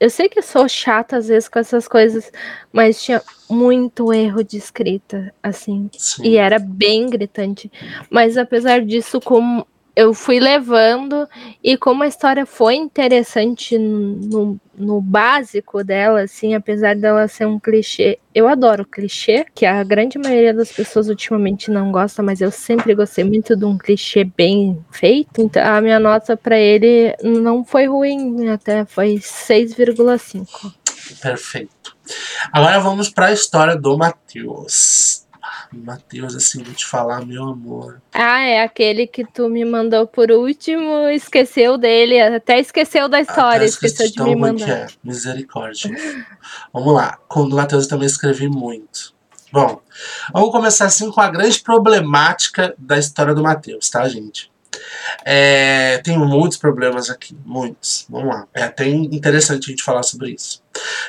eu 0.00 0.10
sei 0.10 0.28
que 0.28 0.38
eu 0.38 0.42
sou 0.42 0.68
chata 0.68 1.16
às 1.16 1.28
vezes 1.28 1.48
com 1.48 1.58
essas 1.58 1.88
coisas, 1.88 2.30
mas 2.72 3.02
tinha 3.02 3.22
muito 3.48 4.12
erro 4.12 4.42
de 4.42 4.56
escrita, 4.56 5.32
assim. 5.42 5.88
Sim. 5.96 6.24
E 6.24 6.36
era 6.36 6.58
bem 6.58 7.08
gritante. 7.08 7.70
Mas 8.10 8.36
apesar 8.36 8.84
disso, 8.84 9.20
como 9.20 9.66
eu 9.96 10.12
fui 10.12 10.40
levando 10.40 11.28
e 11.62 11.76
como 11.76 12.02
a 12.02 12.06
história 12.06 12.44
foi 12.44 12.74
interessante 12.74 13.78
no, 13.78 14.58
no 14.76 15.00
básico 15.00 15.84
dela, 15.84 16.22
assim, 16.22 16.54
apesar 16.54 16.96
dela 16.96 17.28
ser 17.28 17.46
um 17.46 17.60
clichê, 17.60 18.18
eu 18.34 18.48
adoro 18.48 18.84
clichê, 18.84 19.46
que 19.54 19.64
a 19.64 19.82
grande 19.84 20.18
maioria 20.18 20.52
das 20.52 20.72
pessoas 20.72 21.08
ultimamente 21.08 21.70
não 21.70 21.92
gosta, 21.92 22.22
mas 22.22 22.40
eu 22.40 22.50
sempre 22.50 22.94
gostei 22.94 23.24
muito 23.24 23.56
de 23.56 23.64
um 23.64 23.78
clichê 23.78 24.24
bem 24.24 24.84
feito. 24.90 25.40
Então 25.40 25.64
a 25.64 25.80
minha 25.80 26.00
nota 26.00 26.36
para 26.36 26.58
ele 26.58 27.14
não 27.22 27.64
foi 27.64 27.86
ruim, 27.86 28.48
até 28.48 28.84
foi 28.84 29.14
6,5. 29.16 30.72
Perfeito. 31.20 31.96
Agora 32.52 32.80
vamos 32.80 33.08
para 33.08 33.26
a 33.26 33.32
história 33.32 33.76
do 33.76 33.96
Matheus. 33.96 35.23
Matheus, 35.72 36.34
assim, 36.34 36.62
vou 36.62 36.74
te 36.74 36.86
falar, 36.86 37.24
meu 37.24 37.42
amor. 37.44 38.00
Ah, 38.12 38.40
é 38.40 38.62
aquele 38.62 39.06
que 39.06 39.24
tu 39.24 39.48
me 39.48 39.64
mandou 39.64 40.06
por 40.06 40.30
último, 40.30 41.08
esqueceu 41.08 41.76
dele, 41.76 42.20
até 42.20 42.58
esqueceu 42.58 43.08
da 43.08 43.20
história, 43.20 43.64
esqueceu 43.64 44.10
de 44.10 44.22
me 44.22 44.36
mandar. 44.36 44.68
É. 44.68 44.86
Misericórdia. 45.02 45.90
vamos 46.72 46.94
lá, 46.94 47.18
com 47.28 47.42
o 47.42 47.50
Matheus 47.50 47.84
eu 47.84 47.90
também 47.90 48.06
escrevi 48.06 48.48
muito. 48.48 49.14
Bom, 49.52 49.80
vamos 50.32 50.50
começar 50.50 50.86
assim 50.86 51.10
com 51.10 51.20
a 51.20 51.30
grande 51.30 51.60
problemática 51.60 52.74
da 52.76 52.98
história 52.98 53.34
do 53.34 53.42
Matheus, 53.42 53.88
tá, 53.88 54.08
gente? 54.08 54.50
É, 55.24 55.98
tem 55.98 56.18
muitos 56.18 56.58
problemas 56.58 57.08
aqui, 57.08 57.36
muitos. 57.44 58.04
Vamos 58.08 58.34
lá. 58.34 58.48
É 58.52 58.64
até 58.64 58.88
interessante 58.88 59.66
a 59.66 59.70
gente 59.70 59.84
falar 59.84 60.02
sobre 60.02 60.30
isso. 60.30 60.60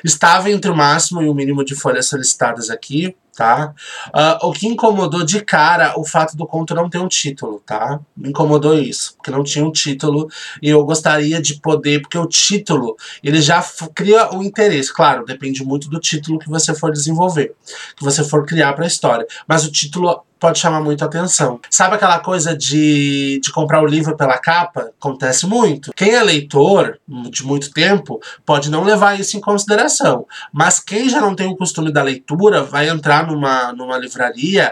Estava 0.04 0.52
entre 0.52 0.70
o 0.70 0.76
máximo 0.76 1.24
e 1.24 1.28
o 1.28 1.34
mínimo 1.34 1.66
de 1.66 1.76
folhas 1.76 2.06
solicitadas 2.06 2.70
aqui 2.70 3.16
tá? 3.36 3.74
Uh, 4.08 4.48
o 4.48 4.54
que 4.54 4.68
incomodou 4.68 5.26
de 5.26 5.44
cara 5.44 6.00
o 6.00 6.06
fato 6.06 6.38
do 6.38 6.48
conto 6.48 6.74
não 6.74 6.90
ter 6.90 7.00
um 7.00 7.08
título, 7.08 7.62
tá? 7.66 8.00
Me 8.16 8.30
incomodou 8.30 8.74
isso, 8.74 9.16
porque 9.16 9.30
não 9.30 9.44
tinha 9.44 9.66
um 9.66 9.72
título 9.72 10.30
e 10.62 10.70
eu 10.70 10.84
gostaria 10.86 11.42
de 11.42 11.60
poder, 11.60 12.02
porque 12.02 12.18
o 12.18 12.26
título 12.26 12.96
ele 13.24 13.42
já 13.42 13.64
cria 13.94 14.34
o 14.34 14.42
interesse, 14.42 14.94
claro, 14.94 15.26
depende 15.26 15.64
muito 15.64 15.90
do 15.90 16.00
título 16.00 16.40
que 16.40 16.50
você 16.50 16.74
for 16.74 16.92
desenvolver, 16.92 17.54
que 17.96 18.04
você 18.04 18.24
for 18.24 18.46
criar 18.46 18.74
para 18.74 18.86
a 18.86 18.88
história, 18.88 19.28
mas 19.48 19.66
o 19.66 19.72
título 19.72 20.24
pode 20.46 20.60
chamar 20.60 20.80
muito 20.80 21.04
atenção. 21.04 21.60
Sabe 21.72 21.96
aquela 21.96 22.20
coisa 22.20 22.56
de, 22.56 23.40
de 23.44 23.52
comprar 23.52 23.82
o 23.82 23.88
livro 23.88 24.16
pela 24.16 24.38
capa? 24.38 24.92
Acontece 25.00 25.48
muito. 25.48 25.92
Quem 25.96 26.14
é 26.14 26.22
leitor 26.22 27.00
de 27.32 27.44
muito 27.44 27.72
tempo 27.72 28.22
pode 28.46 28.70
não 28.70 28.84
levar 28.84 29.20
isso 29.20 29.36
em 29.36 29.42
consideração, 29.42 30.28
mas 30.54 30.80
quem 30.80 31.10
já 31.10 31.20
não 31.20 31.36
tem 31.36 31.48
o 31.48 31.56
costume 31.56 31.92
da 31.92 32.04
leitura 32.04 32.62
vai 32.62 32.90
entrar 32.90 33.26
numa, 33.26 33.74
numa 33.74 33.98
livraria 33.98 34.72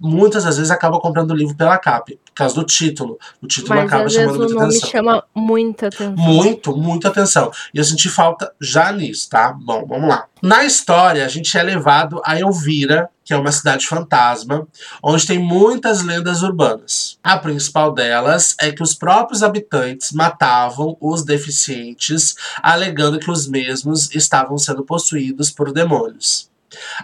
muitas 0.00 0.44
das 0.44 0.56
vezes 0.56 0.70
acaba 0.70 1.00
comprando 1.00 1.30
o 1.30 1.34
livro 1.34 1.54
pela 1.56 1.78
capa, 1.78 2.12
por 2.24 2.32
causa 2.34 2.54
do 2.54 2.64
título. 2.64 3.18
O 3.42 3.46
título 3.46 3.76
Mas 3.76 3.86
acaba 3.86 4.08
chamando 4.08 4.38
muita 4.38 4.64
atenção. 4.64 4.90
chama 4.90 5.24
muita 5.34 5.86
atenção. 5.88 6.16
Muito, 6.16 6.76
muita 6.76 7.08
atenção. 7.08 7.50
E 7.72 7.78
eu 7.78 7.84
senti 7.84 8.08
falta 8.08 8.52
já 8.60 8.92
nisso, 8.92 9.28
tá? 9.28 9.52
Bom, 9.52 9.84
vamos 9.86 10.08
lá. 10.08 10.26
Na 10.40 10.64
história, 10.64 11.24
a 11.24 11.28
gente 11.28 11.56
é 11.58 11.62
levado 11.62 12.20
a 12.24 12.38
Elvira, 12.38 13.10
que 13.24 13.34
é 13.34 13.36
uma 13.36 13.52
cidade 13.52 13.86
fantasma, 13.86 14.66
onde 15.02 15.26
tem 15.26 15.38
muitas 15.38 16.02
lendas 16.02 16.42
urbanas. 16.42 17.18
A 17.22 17.36
principal 17.36 17.92
delas 17.92 18.54
é 18.60 18.70
que 18.72 18.82
os 18.82 18.94
próprios 18.94 19.42
habitantes 19.42 20.12
matavam 20.12 20.96
os 21.00 21.24
deficientes, 21.24 22.34
alegando 22.62 23.18
que 23.18 23.30
os 23.30 23.46
mesmos 23.48 24.14
estavam 24.14 24.56
sendo 24.56 24.84
possuídos 24.84 25.50
por 25.50 25.72
demônios. 25.72 26.48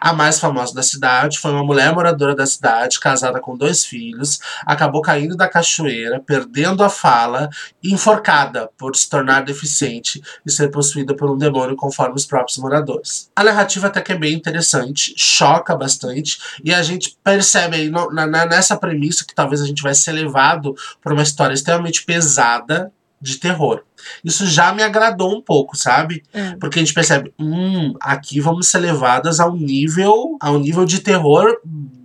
A 0.01 0.13
mais 0.13 0.39
famosa 0.39 0.75
da 0.75 0.83
cidade 0.83 1.39
foi 1.39 1.51
uma 1.51 1.65
mulher 1.65 1.93
moradora 1.95 2.35
da 2.35 2.47
cidade, 2.47 3.01
casada 3.01 3.41
com 3.41 3.57
dois 3.57 3.85
filhos, 3.85 4.39
acabou 4.67 5.01
caindo 5.01 5.37
da 5.37 5.49
cachoeira, 5.49 6.21
perdendo 6.21 6.83
a 6.85 6.89
fala 6.91 7.49
enforcada 7.83 8.69
por 8.77 8.95
se 8.97 9.09
tornar 9.09 9.45
deficiente 9.45 10.21
e 10.45 10.51
ser 10.51 10.71
possuída 10.71 11.15
por 11.15 11.31
um 11.31 11.39
demônio 11.39 11.77
conforme 11.77 12.15
os 12.17 12.27
próprios 12.27 12.59
moradores. 12.59 13.31
A 13.35 13.45
narrativa 13.45 13.87
até 13.87 14.01
que 14.01 14.13
é 14.13 14.19
bem 14.19 14.35
interessante, 14.35 15.15
choca 15.17 15.75
bastante 15.77 16.39
e 16.63 16.73
a 16.75 16.83
gente 16.83 17.17
percebe 17.23 17.77
aí 17.77 17.89
no- 17.91 18.11
na- 18.13 18.27
nessa 18.47 18.77
premissa 18.77 19.25
que 19.25 19.35
talvez 19.35 19.61
a 19.61 19.67
gente 19.67 19.83
vai 19.83 19.95
ser 19.95 20.13
levado 20.13 20.75
por 21.03 21.13
uma 21.13 21.23
história 21.23 21.55
extremamente 21.55 22.05
pesada 22.05 22.93
de 23.25 23.39
terror. 23.39 23.83
Isso 24.23 24.47
já 24.47 24.73
me 24.73 24.83
agradou 24.83 25.35
um 25.35 25.41
pouco, 25.41 25.77
sabe? 25.77 26.23
É. 26.33 26.55
Porque 26.57 26.79
a 26.79 26.83
gente 26.83 26.93
percebe, 26.93 27.33
hum, 27.39 27.95
aqui 28.01 28.39
vamos 28.39 28.69
ser 28.69 28.79
levadas 28.79 29.41
a 29.41 29.47
um 29.47 29.57
nível, 29.57 30.37
a 30.41 30.51
um 30.51 30.59
nível 30.59 30.85
de 30.85 31.01
terror 31.01 31.59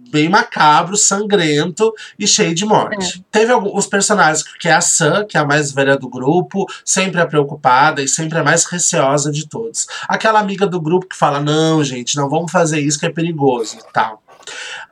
bem 0.09 0.27
macabro, 0.27 0.97
sangrento 0.97 1.93
e 2.17 2.25
cheio 2.25 2.55
de 2.55 2.65
morte. 2.65 3.23
Teve 3.31 3.51
alguns 3.51 3.85
personagens, 3.85 4.43
que 4.59 4.67
é 4.67 4.73
a 4.73 4.81
Sam, 4.81 5.25
que 5.25 5.37
é 5.37 5.39
a 5.39 5.45
mais 5.45 5.71
velha 5.71 5.95
do 5.95 6.09
grupo, 6.09 6.65
sempre 6.83 7.21
a 7.21 7.27
preocupada 7.27 8.01
e 8.01 8.07
sempre 8.07 8.39
a 8.39 8.43
mais 8.43 8.65
receosa 8.65 9.31
de 9.31 9.47
todos. 9.47 9.85
Aquela 10.07 10.39
amiga 10.39 10.65
do 10.65 10.81
grupo 10.81 11.07
que 11.07 11.15
fala: 11.15 11.39
"Não, 11.39 11.83
gente, 11.83 12.15
não 12.15 12.27
vamos 12.27 12.51
fazer 12.51 12.79
isso 12.79 12.99
que 12.99 13.05
é 13.05 13.11
perigoso" 13.11 13.77
e 13.77 13.93
tal. 13.93 14.23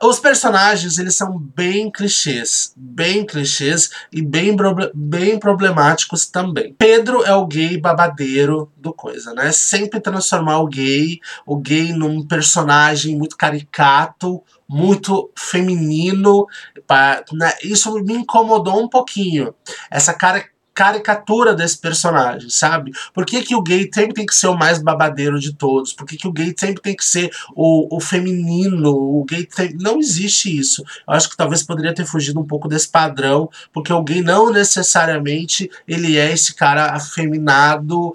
Os 0.02 0.18
personagens, 0.20 0.98
eles 0.98 1.14
são 1.16 1.38
bem 1.38 1.90
clichês, 1.90 2.72
bem 2.76 3.26
clichês 3.26 3.90
e 4.12 4.22
bem, 4.22 4.54
bem 4.94 5.38
problemáticos 5.38 6.26
também. 6.26 6.74
Pedro 6.78 7.22
é 7.24 7.34
o 7.34 7.46
gay 7.46 7.76
babadeiro 7.78 8.70
do 8.76 8.92
coisa, 8.92 9.34
né? 9.34 9.50
Sempre 9.52 10.00
transformar 10.00 10.58
o 10.60 10.66
gay, 10.66 11.18
o 11.46 11.56
gay 11.56 11.92
num 11.92 12.26
personagem 12.26 13.16
muito 13.16 13.36
caricato, 13.36 14.42
muito 14.68 15.30
feminino. 15.36 16.46
pa- 16.86 17.22
né? 17.32 17.52
Isso 17.62 17.92
me 18.02 18.14
incomodou 18.14 18.82
um 18.82 18.88
pouquinho. 18.88 19.54
Essa 19.90 20.14
cara 20.14 20.44
caricatura 20.78 21.56
desse 21.56 21.76
personagem, 21.76 22.48
sabe? 22.48 22.92
Por 23.12 23.26
que, 23.26 23.42
que 23.42 23.56
o 23.56 23.60
gay 23.60 23.90
sempre 23.92 24.14
tem 24.14 24.24
que 24.24 24.34
ser 24.34 24.46
o 24.46 24.56
mais 24.56 24.80
babadeiro 24.80 25.40
de 25.40 25.52
todos? 25.52 25.92
Por 25.92 26.06
que, 26.06 26.16
que 26.16 26.28
o 26.28 26.32
gay 26.32 26.54
sempre 26.56 26.80
tem 26.80 26.94
que 26.94 27.04
ser 27.04 27.32
o, 27.52 27.96
o 27.96 28.00
feminino? 28.00 28.90
O 28.94 29.24
gay 29.24 29.44
tem... 29.44 29.74
Não 29.74 29.98
existe 29.98 30.56
isso. 30.56 30.84
Eu 31.08 31.14
acho 31.14 31.28
que 31.28 31.36
talvez 31.36 31.64
poderia 31.64 31.92
ter 31.92 32.06
fugido 32.06 32.38
um 32.38 32.46
pouco 32.46 32.68
desse 32.68 32.88
padrão, 32.88 33.50
porque 33.72 33.92
o 33.92 34.04
gay 34.04 34.22
não 34.22 34.52
necessariamente 34.52 35.68
ele 35.88 36.16
é 36.16 36.32
esse 36.32 36.54
cara 36.54 36.92
afeminado, 36.92 38.12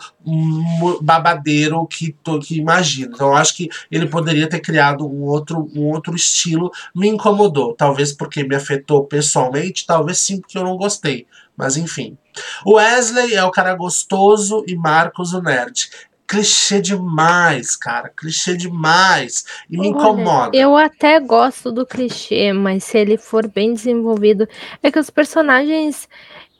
babadeiro 1.01 1.86
que, 1.86 2.16
que 2.41 2.57
imagina. 2.57 3.11
Então 3.14 3.28
eu 3.28 3.36
acho 3.36 3.57
que 3.57 3.68
ele 3.91 4.07
poderia 4.07 4.47
ter 4.47 4.61
criado 4.61 5.05
um 5.05 5.24
outro, 5.24 5.70
um 5.76 5.89
outro 5.89 6.16
estilo. 6.16 6.72
Me 6.95 7.09
incomodou. 7.09 7.74
Talvez 7.74 8.14
porque 8.14 8.41
me 8.41 8.55
afetou 8.55 9.03
pessoalmente, 9.03 9.86
talvez 9.86 10.18
sim 10.20 10.39
porque 10.39 10.57
eu 10.57 10.64
não 10.64 10.78
gostei. 10.78 11.28
Mas 11.58 11.78
enfim. 11.78 12.18
O 12.66 12.76
Wesley 12.76 13.36
é 13.36 13.43
o 13.43 13.51
cara 13.51 13.76
gostoso 13.76 14.64
e 14.68 14.76
Marcos 14.76 15.34
o 15.34 15.41
nerd. 15.41 15.89
Clichê 16.26 16.82
demais, 16.82 17.76
cara. 17.76 18.10
Clichê 18.16 18.56
demais. 18.58 19.43
E 19.70 19.78
me 19.78 19.82
Olha, 19.82 19.89
incomoda. 19.89 20.58
Eu 20.58 20.76
até 20.76 21.20
gosto 21.20 21.72
do 21.72 21.86
clichê, 21.86 22.51
mas 22.54 22.86
se 22.86 22.97
ele 22.97 23.18
for 23.18 23.47
bem 23.47 23.74
desenvolvido, 23.74 24.47
é 24.82 24.89
que 24.91 24.97
os 24.99 25.10
personagens. 25.10 26.08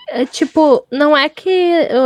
é, 0.10 0.26
tipo, 0.26 0.86
não 0.91 1.16
é 1.16 1.30
que 1.30 1.50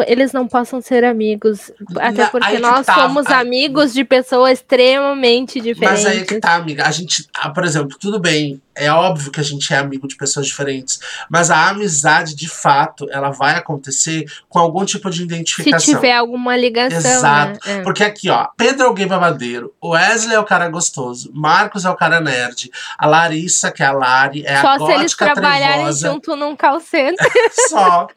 eles 0.06 0.32
não 0.32 0.48
possam 0.48 0.80
ser 0.80 1.04
amigos, 1.04 1.72
até 1.98 2.22
Na- 2.24 2.30
porque 2.30 2.60
nós 2.60 2.86
tá, 2.86 2.94
somos 2.94 3.26
aí- 3.26 3.42
amigos 3.42 3.92
de 3.92 4.04
pessoas 4.06 4.60
extremamente 4.60 5.60
diferentes. 5.60 6.04
Mas 6.04 6.06
aí 6.06 6.24
que 6.24 6.40
tá, 6.40 6.54
amiga. 6.54 6.86
A 6.86 6.92
gente, 6.92 7.28
ah, 7.36 7.50
por 7.50 7.66
exemplo, 7.66 7.98
tudo 8.00 8.20
bem. 8.20 8.62
É 8.78 8.92
óbvio 8.92 9.32
que 9.32 9.40
a 9.40 9.44
gente 9.44 9.74
é 9.74 9.78
amigo 9.78 10.08
de 10.08 10.16
pessoas 10.16 10.46
diferentes. 10.48 11.00
Mas 11.30 11.50
a 11.52 11.70
amizade, 11.70 12.36
de 12.36 12.48
fato, 12.48 13.08
ela 13.12 13.30
vai 13.32 13.56
acontecer 13.56 14.26
com 14.50 14.60
algum 14.60 14.86
tipo 14.86 15.10
de 15.10 15.18
Se 15.18 15.24
identificação. 15.24 15.94
tiver 15.96 16.14
alguma 16.16 16.56
ligação. 16.56 16.98
Exato. 16.98 17.60
Né? 17.68 17.78
É. 17.80 17.82
Porque 17.82 18.04
aqui, 18.04 18.30
ó, 18.30 18.48
Pedro 18.56 18.86
é 18.86 18.90
o 18.90 18.94
gay 18.94 19.06
babadeiro, 19.06 19.74
o 19.82 19.90
Wesley 19.90 20.36
é 20.36 20.40
o 20.40 20.44
cara 20.46 20.70
gostoso, 20.70 21.32
Marcos 21.34 21.86
é 21.86 21.90
o 21.90 21.96
cara 21.96 22.20
nerd, 22.20 22.70
a 22.98 23.08
Larissa, 23.08 23.72
que 23.72 23.82
é 23.84 23.86
a 23.88 23.92
Lari, 23.92 24.46
é 24.46 24.56
a 24.56 24.62
Só 24.62 24.78
se 24.78 24.84
eles 24.92 25.14
gótica 25.14 25.26
trabalharem 25.34 25.76
trevosa. 25.78 26.08
junto 26.12 26.36
num 26.36 26.56
call 26.56 26.80
center. 26.80 27.28
Só. 27.70 28.08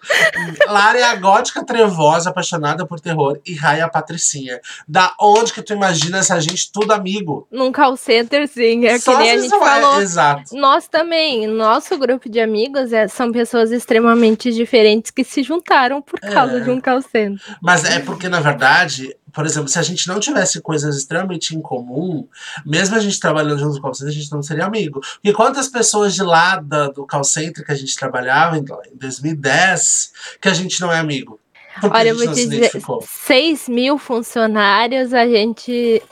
Lari 0.69 0.99
é 0.99 1.05
a 1.05 1.15
gótica 1.17 1.65
trevosa, 1.65 2.31
apaixonada 2.31 2.87
por 2.87 3.01
terror, 3.01 3.39
e 3.47 3.55
Rai 3.55 3.81
é 3.81 3.83
a 3.83 3.89
patricinha. 3.89 4.61
Da 4.89 5.13
onde 5.21 5.53
que 5.53 5.63
tu 5.63 5.73
imagina 5.73 6.19
essa 6.19 6.41
gente 6.41 6.71
tudo 6.73 6.93
amigo? 6.93 7.47
num 7.51 7.73
call 7.73 7.97
center, 7.97 8.47
sim. 8.49 8.87
É 8.87 8.99
Só 8.99 9.13
que 9.13 9.19
nem 9.19 9.31
a 9.33 9.35
se 9.37 9.43
gente 9.43 9.55
é- 9.55 9.59
falou. 9.59 10.01
Exato. 10.01 10.50
Nós 10.53 10.89
também, 10.89 11.47
nosso 11.47 11.97
grupo 11.99 12.29
de 12.29 12.41
amigos 12.41 12.93
é- 12.93 13.09
são 13.09 13.31
pessoas 13.33 13.71
extremamente 13.71 14.53
diferentes 14.53 15.11
que 15.11 15.23
se 15.25 15.43
juntaram 15.43 16.01
por 16.03 16.19
causa 16.21 16.59
É. 16.59 16.61
de 16.61 16.71
um 16.71 16.81
call 16.81 17.03
center. 17.03 17.41
Mas 17.63 17.85
é 17.85 17.99
porque, 18.01 18.29
na 18.29 18.41
verdade, 18.41 19.15
por 19.33 19.47
exemplo, 19.47 19.69
se 19.69 19.79
a 19.79 19.83
gente 19.83 20.09
não 20.09 20.19
tivesse 20.19 20.61
coisas 20.61 20.97
extremamente 20.97 21.55
em 21.55 21.61
comum, 21.61 22.27
mesmo 22.67 22.97
a 22.97 23.01
gente 23.01 23.21
trabalhando 23.21 23.59
junto 23.59 23.77
com 23.77 23.83
call 23.83 23.95
center, 23.95 24.13
a 24.13 24.17
gente 24.19 24.33
não 24.33 24.43
seria 24.43 24.65
amigo. 24.67 25.01
Porque 25.01 25.33
quantas 25.33 25.69
pessoas 25.69 26.15
de 26.15 26.23
lá 26.23 26.57
da- 26.57 26.89
do 26.89 27.07
call 27.07 27.23
center 27.25 27.65
que 27.65 27.71
a 27.73 27.77
gente 27.77 27.97
trabalhava 27.97 28.57
em, 28.59 28.61
em 28.93 28.97
2010 28.97 30.13
que 30.41 30.49
a 30.49 30.55
gente 30.55 30.81
não 30.81 30.93
é 30.93 30.99
amigo? 30.99 31.39
Porque 31.81 31.97
Olha, 31.97 32.09
eu 32.09 32.17
vou 32.17 32.27
te 32.27 32.35
dizer, 32.35 32.57
identificou. 32.57 33.01
6 33.07 33.69
mil 33.69 33.97
funcionários, 33.97 35.15
a 35.15 35.27
gente. 35.27 36.03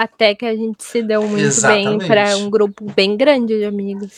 Até 0.00 0.32
que 0.34 0.46
a 0.46 0.54
gente 0.54 0.84
se 0.84 1.02
deu 1.02 1.22
muito 1.22 1.34
bem 1.36 1.46
Exatamente. 1.46 2.06
para 2.06 2.36
um 2.36 2.48
grupo 2.48 2.84
bem 2.94 3.16
grande 3.16 3.58
de 3.58 3.64
amigos. 3.64 4.12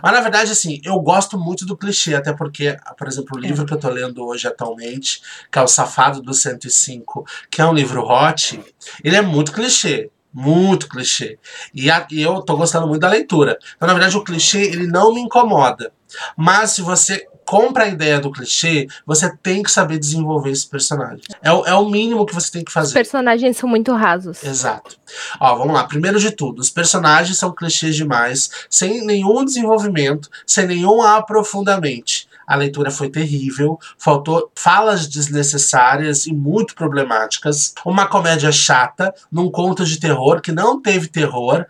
Mas 0.00 0.12
na 0.12 0.20
verdade, 0.20 0.52
assim, 0.52 0.80
eu 0.84 0.98
gosto 1.00 1.36
muito 1.38 1.66
do 1.66 1.76
clichê, 1.76 2.14
até 2.14 2.32
porque, 2.32 2.76
por 2.96 3.08
exemplo, 3.08 3.36
o 3.36 3.38
É. 3.44 3.48
livro 3.48 3.66
que 3.66 3.74
eu 3.74 3.78
tô 3.78 3.88
lendo 3.90 4.24
hoje 4.24 4.46
atualmente, 4.46 5.20
que 5.50 5.58
é 5.58 5.62
O 5.62 5.66
Safado 5.66 6.22
do 6.22 6.32
105, 6.32 7.24
que 7.50 7.60
é 7.60 7.66
um 7.66 7.72
livro 7.72 8.02
hot, 8.06 8.60
ele 9.02 9.16
é 9.16 9.22
muito 9.22 9.52
clichê. 9.52 10.10
Muito 10.36 10.88
clichê. 10.88 11.38
E, 11.72 11.88
a- 11.90 12.06
e 12.10 12.20
eu 12.20 12.40
tô 12.42 12.56
gostando 12.56 12.88
muito 12.88 13.00
da 13.02 13.08
leitura. 13.08 13.56
Então, 13.76 13.86
na 13.86 13.94
verdade, 13.94 14.16
o 14.16 14.24
clichê, 14.24 14.62
ele 14.62 14.86
não 14.88 15.14
me 15.14 15.20
incomoda. 15.20 15.92
Mas 16.36 16.70
se 16.70 16.82
você 16.82 17.26
compra 17.46 17.84
a 17.84 17.88
ideia 17.88 18.18
do 18.18 18.32
clichê, 18.32 18.86
você 19.06 19.30
tem 19.36 19.62
que 19.62 19.70
saber 19.70 19.98
desenvolver 19.98 20.50
esse 20.50 20.66
personagem. 20.66 21.20
É, 21.42 21.52
o- 21.52 21.64
é 21.66 21.74
o 21.74 21.88
mínimo 21.88 22.24
que 22.24 22.34
você 22.34 22.50
tem 22.50 22.64
que 22.64 22.70
Os 22.70 22.74
fazer. 22.74 22.94
personagens 22.94 23.56
são 23.58 23.68
muito 23.68 23.92
rasos. 23.92 24.42
Exato. 24.42 24.96
Ó, 25.38 25.54
vamos 25.56 25.74
lá. 25.74 25.84
Primeiro 25.84 26.18
de 26.18 26.30
tudo, 26.30 26.60
os 26.60 26.70
personagens 26.70 27.36
são 27.38 27.52
clichês 27.54 27.94
demais, 27.94 28.48
sem 28.70 29.04
nenhum 29.04 29.44
desenvolvimento, 29.44 30.30
sem 30.46 30.66
nenhum 30.66 31.02
aprofundamento. 31.02 32.24
A 32.46 32.56
leitura 32.56 32.90
foi 32.90 33.08
terrível, 33.10 33.78
faltou 33.98 34.50
falas 34.54 35.06
desnecessárias 35.08 36.26
e 36.26 36.32
muito 36.32 36.74
problemáticas, 36.74 37.74
uma 37.86 38.06
comédia 38.06 38.52
chata, 38.52 39.14
num 39.30 39.50
conto 39.50 39.84
de 39.84 39.98
terror 39.98 40.40
que 40.40 40.52
não 40.52 40.80
teve 40.80 41.08
terror. 41.08 41.64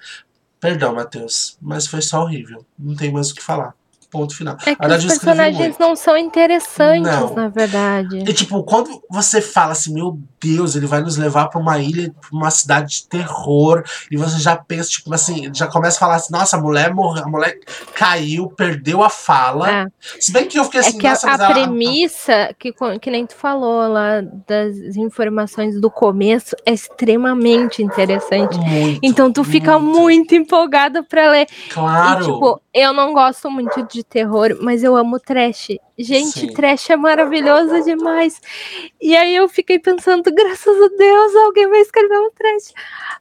Perdão, 0.60 0.94
Matheus, 0.94 1.56
mas 1.60 1.86
foi 1.86 2.00
só 2.02 2.22
horrível. 2.22 2.64
Não 2.78 2.96
tem 2.96 3.12
mais 3.12 3.30
o 3.30 3.34
que 3.34 3.42
falar. 3.42 3.74
Ponto 4.14 4.36
final. 4.36 4.56
É 4.64 4.76
que 4.76 4.86
os 4.86 5.04
personagens 5.06 5.58
muito. 5.58 5.80
não 5.80 5.96
são 5.96 6.16
interessantes, 6.16 7.02
Não. 7.10 7.34
na 7.34 7.48
verdade. 7.48 8.18
E 8.18 8.32
tipo, 8.32 8.62
quando 8.62 9.02
você 9.10 9.40
fala 9.42 9.72
assim, 9.72 9.92
meu 9.92 10.16
Deus, 10.40 10.76
ele 10.76 10.86
vai 10.86 11.00
nos 11.00 11.16
levar 11.16 11.48
pra 11.48 11.58
uma 11.60 11.78
ilha, 11.80 12.14
pra 12.20 12.30
uma 12.32 12.48
cidade 12.50 12.90
de 13.00 13.08
terror, 13.08 13.82
e 14.08 14.16
você 14.16 14.38
já 14.38 14.54
pensa, 14.54 14.88
tipo 14.90 15.12
assim, 15.12 15.50
já 15.52 15.66
começa 15.66 15.96
a 15.96 16.00
falar 16.00 16.14
assim, 16.14 16.32
nossa, 16.32 16.56
a 16.56 16.60
mulher 16.60 16.94
morreu, 16.94 17.24
a 17.24 17.28
mulher 17.28 17.58
caiu, 17.94 18.46
perdeu 18.48 19.02
a 19.02 19.10
fala. 19.10 19.68
É. 19.68 19.86
Se 20.20 20.30
bem 20.32 20.46
que 20.46 20.56
eu 20.58 20.64
fiquei 20.64 20.80
É 20.80 20.84
assim, 20.86 20.98
que 20.98 21.06
a, 21.06 21.10
nossa, 21.10 21.26
mas 21.26 21.40
a 21.40 21.44
ela- 21.46 21.54
premissa, 21.54 22.54
que, 22.56 22.72
que 23.00 23.10
nem 23.10 23.26
tu 23.26 23.34
falou 23.34 23.88
lá 23.88 24.20
das 24.46 24.76
informações 24.96 25.80
do 25.80 25.90
começo, 25.90 26.54
é 26.64 26.72
extremamente 26.72 27.82
interessante. 27.82 28.56
muito, 28.58 29.00
Então 29.02 29.32
tu 29.32 29.42
fica 29.42 29.78
muito, 29.78 30.34
empolgado 30.36 31.02
pra 31.02 31.30
ler. 31.30 31.46
Claro. 31.72 32.20
E, 32.22 32.24
tipo, 32.32 32.60
eu 32.72 32.92
não 32.92 33.12
gosto 33.12 33.50
muito 33.50 33.82
de 34.04 34.10
terror, 34.10 34.56
mas 34.60 34.84
eu 34.84 34.94
amo 34.96 35.18
trash. 35.18 35.68
Gente, 35.98 36.40
Sim. 36.40 36.52
trash 36.52 36.90
é 36.90 36.96
maravilhoso 36.96 37.82
demais. 37.84 38.40
E 39.00 39.16
aí 39.16 39.34
eu 39.34 39.48
fiquei 39.48 39.78
pensando, 39.78 40.22
graças 40.32 40.76
a 40.76 40.88
Deus, 40.96 41.34
alguém 41.36 41.68
vai 41.68 41.80
escrever 41.80 42.18
um 42.18 42.30
trash. 42.30 42.72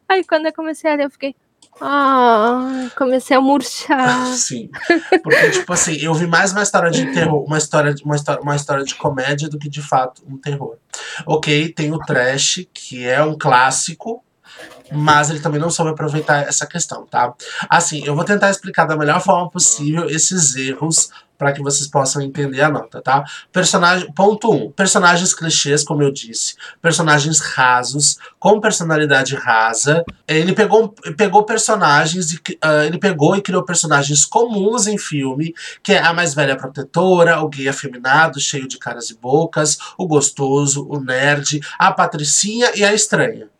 Aí 0.07 0.23
quando 0.23 0.47
eu 0.47 0.53
comecei 0.53 0.91
a 0.91 0.95
ler, 0.95 1.05
eu 1.05 1.09
fiquei, 1.09 1.35
Ah, 1.81 2.89
comecei 2.95 3.35
a 3.35 3.41
murchar. 3.41 4.27
Sim. 4.35 4.69
Porque, 5.23 5.49
tipo 5.51 5.73
assim, 5.73 5.95
eu 5.97 6.13
vi 6.13 6.27
mais 6.27 6.51
uma 6.51 6.61
história 6.61 6.91
de 6.91 7.11
terror, 7.13 7.43
uma 7.43 7.57
história, 7.57 7.95
uma 8.05 8.15
história, 8.15 8.41
uma 8.41 8.55
história 8.55 8.83
de 8.83 8.95
comédia 8.95 9.49
do 9.49 9.57
que 9.57 9.69
de 9.69 9.81
fato 9.81 10.23
um 10.27 10.37
terror. 10.37 10.77
Ok, 11.25 11.69
tem 11.69 11.91
o 11.91 11.97
trash, 11.99 12.67
que 12.73 13.07
é 13.07 13.23
um 13.23 13.35
clássico, 13.37 14.23
mas 14.91 15.29
ele 15.29 15.39
também 15.39 15.59
não 15.59 15.69
soube 15.69 15.91
aproveitar 15.91 16.47
essa 16.47 16.65
questão, 16.65 17.05
tá? 17.05 17.33
Assim, 17.69 18.03
eu 18.05 18.15
vou 18.15 18.23
tentar 18.23 18.49
explicar 18.49 18.85
da 18.85 18.95
melhor 18.95 19.21
forma 19.21 19.49
possível 19.49 20.09
esses 20.09 20.55
erros 20.55 21.09
para 21.37 21.51
que 21.51 21.61
vocês 21.61 21.87
possam 21.87 22.21
entender 22.21 22.61
a 22.61 22.69
nota, 22.69 23.01
tá? 23.01 23.25
Personagem, 23.51 24.09
ponto 24.13 24.49
1. 24.49 24.55
Um, 24.55 24.71
personagens 24.71 25.33
clichês, 25.33 25.83
como 25.83 26.01
eu 26.01 26.11
disse. 26.11 26.55
Personagens 26.81 27.39
rasos, 27.39 28.17
com 28.39 28.61
personalidade 28.61 29.35
rasa. 29.35 30.05
Ele 30.25 30.53
pegou, 30.53 30.95
pegou 31.17 31.43
personagens 31.43 32.31
e 32.31 32.35
uh, 32.37 32.83
ele 32.85 32.97
pegou 32.97 33.35
e 33.35 33.41
criou 33.41 33.63
personagens 33.63 34.25
comuns 34.25 34.87
em 34.87 34.97
filme, 34.97 35.53
que 35.81 35.91
é 35.91 36.01
a 36.01 36.13
mais 36.13 36.33
velha 36.33 36.55
protetora, 36.55 37.41
o 37.41 37.49
gay 37.49 37.67
afeminado, 37.67 38.39
cheio 38.39 38.67
de 38.67 38.77
caras 38.77 39.09
e 39.09 39.17
bocas, 39.17 39.77
o 39.97 40.07
gostoso, 40.07 40.87
o 40.87 40.99
nerd, 40.99 41.59
a 41.77 41.91
patricinha 41.91 42.71
e 42.75 42.85
a 42.85 42.93
estranha. 42.93 43.52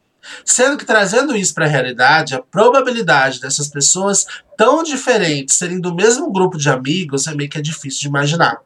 Sendo 0.46 0.78
que 0.78 0.86
trazendo 0.86 1.36
isso 1.36 1.54
para 1.54 1.66
a 1.66 1.70
realidade, 1.70 2.36
a 2.36 2.42
probabilidade 2.42 3.40
dessas 3.40 3.68
pessoas 3.68 4.26
tão 4.58 4.84
diferentes 4.84 5.56
serem 5.56 5.80
do 5.80 5.94
mesmo 5.94 6.32
grupo 6.32 6.58
de 6.58 6.70
amigos 6.70 7.28
é 7.28 7.34
meio 7.34 7.50
que 7.50 7.58
é 7.58 7.62
difícil 7.62 8.02
de 8.02 8.08
imaginar. 8.08 8.60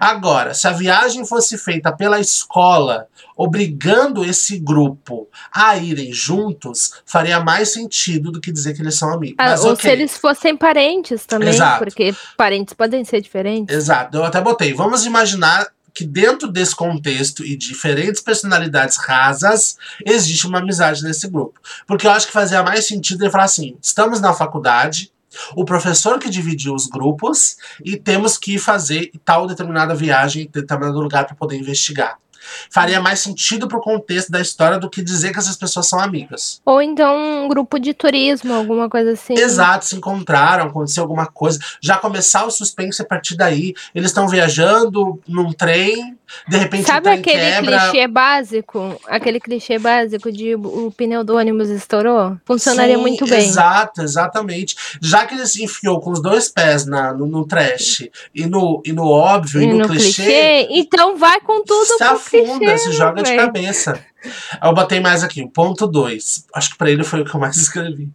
Agora, 0.00 0.54
se 0.54 0.66
a 0.66 0.72
viagem 0.72 1.26
fosse 1.26 1.58
feita 1.58 1.92
pela 1.92 2.18
escola, 2.18 3.06
obrigando 3.36 4.24
esse 4.24 4.58
grupo 4.58 5.28
a 5.52 5.76
irem 5.76 6.12
juntos, 6.12 7.02
faria 7.04 7.40
mais 7.40 7.72
sentido 7.72 8.32
do 8.32 8.40
que 8.40 8.50
dizer 8.50 8.74
que 8.74 8.82
eles 8.82 8.94
são 8.94 9.12
amigos. 9.12 9.36
Ah, 9.38 9.50
Mas, 9.50 9.64
ou 9.64 9.72
okay. 9.72 9.90
se 9.90 9.96
eles 9.96 10.16
fossem 10.16 10.56
parentes 10.56 11.26
também, 11.26 11.50
Exato. 11.50 11.84
porque 11.84 12.14
parentes 12.36 12.74
podem 12.74 13.04
ser 13.04 13.20
diferentes. 13.20 13.74
Exato, 13.74 14.16
eu 14.16 14.24
até 14.24 14.40
botei. 14.40 14.72
Vamos 14.72 15.04
imaginar 15.04 15.66
que 15.98 16.06
dentro 16.06 16.46
desse 16.46 16.76
contexto 16.76 17.44
e 17.44 17.56
diferentes 17.56 18.22
personalidades 18.22 18.96
rasas, 18.98 19.76
existe 20.06 20.46
uma 20.46 20.60
amizade 20.60 21.02
nesse 21.02 21.26
grupo. 21.26 21.60
Porque 21.88 22.06
eu 22.06 22.12
acho 22.12 22.28
que 22.28 22.32
fazia 22.32 22.62
mais 22.62 22.86
sentido 22.86 23.24
ele 23.24 23.32
falar 23.32 23.46
assim: 23.46 23.76
estamos 23.82 24.20
na 24.20 24.32
faculdade, 24.32 25.10
o 25.56 25.64
professor 25.64 26.20
que 26.20 26.30
dividiu 26.30 26.72
os 26.72 26.86
grupos 26.86 27.56
e 27.84 27.96
temos 27.96 28.38
que 28.38 28.58
fazer 28.58 29.10
tal 29.24 29.48
determinada 29.48 29.92
viagem 29.92 30.44
em 30.44 30.48
determinado 30.48 31.00
lugar 31.00 31.26
para 31.26 31.34
poder 31.34 31.56
investigar 31.56 32.16
faria 32.70 33.00
mais 33.00 33.20
sentido 33.20 33.68
pro 33.68 33.80
contexto 33.80 34.30
da 34.30 34.40
história 34.40 34.78
do 34.78 34.90
que 34.90 35.02
dizer 35.02 35.32
que 35.32 35.38
essas 35.38 35.56
pessoas 35.56 35.88
são 35.88 36.00
amigas. 36.00 36.60
Ou 36.64 36.80
então 36.80 37.44
um 37.44 37.48
grupo 37.48 37.78
de 37.78 37.94
turismo, 37.94 38.54
alguma 38.54 38.88
coisa 38.88 39.12
assim. 39.12 39.34
Exato, 39.34 39.84
se 39.84 39.96
encontraram, 39.96 40.66
aconteceu 40.66 41.02
alguma 41.02 41.26
coisa. 41.26 41.58
Já 41.80 41.96
começar 41.96 42.44
o 42.44 42.50
suspense 42.50 43.02
a 43.02 43.04
partir 43.04 43.36
daí. 43.36 43.74
Eles 43.94 44.10
estão 44.10 44.28
viajando 44.28 45.20
num 45.26 45.52
trem, 45.52 46.16
de 46.46 46.56
repente 46.56 46.86
Sabe 46.86 47.00
o 47.00 47.02
trem 47.10 47.20
aquele 47.20 47.38
quebra. 47.38 47.90
clichê 47.90 48.06
básico? 48.06 49.00
Aquele 49.06 49.40
clichê 49.40 49.78
básico 49.78 50.30
de 50.30 50.54
o 50.54 50.92
pneu 50.96 51.24
do 51.24 51.36
ônibus 51.36 51.68
estourou? 51.68 52.36
Funcionaria 52.44 52.96
Sim, 52.96 53.00
muito 53.00 53.26
bem. 53.26 53.48
Exato, 53.48 54.02
exatamente. 54.02 54.76
Já 55.00 55.26
que 55.26 55.34
ele 55.34 55.46
se 55.46 55.64
enfiou 55.64 56.00
com 56.00 56.10
os 56.10 56.20
dois 56.20 56.48
pés 56.48 56.86
na, 56.86 57.12
no, 57.12 57.26
no 57.26 57.46
trash 57.46 58.08
e 58.34 58.46
no, 58.46 58.82
e 58.84 58.92
no 58.92 59.08
óbvio 59.08 59.60
e, 59.60 59.64
e 59.64 59.66
no, 59.68 59.78
no 59.78 59.88
clichê, 59.88 60.22
clichê, 60.22 60.68
Então 60.70 61.16
vai 61.16 61.40
com 61.40 61.64
tudo 61.64 61.84
se 61.86 62.04
afunda, 62.36 62.78
se 62.78 62.92
joga 62.92 63.22
de 63.22 63.34
cabeça. 63.34 64.04
Eu 64.62 64.74
botei 64.74 65.00
mais 65.00 65.22
aqui, 65.22 65.42
o 65.42 65.48
ponto 65.48 65.86
2. 65.86 66.46
Acho 66.54 66.70
que 66.70 66.78
para 66.78 66.90
ele 66.90 67.04
foi 67.04 67.20
o 67.20 67.24
que 67.24 67.34
eu 67.34 67.40
mais 67.40 67.56
escrevi. 67.58 68.10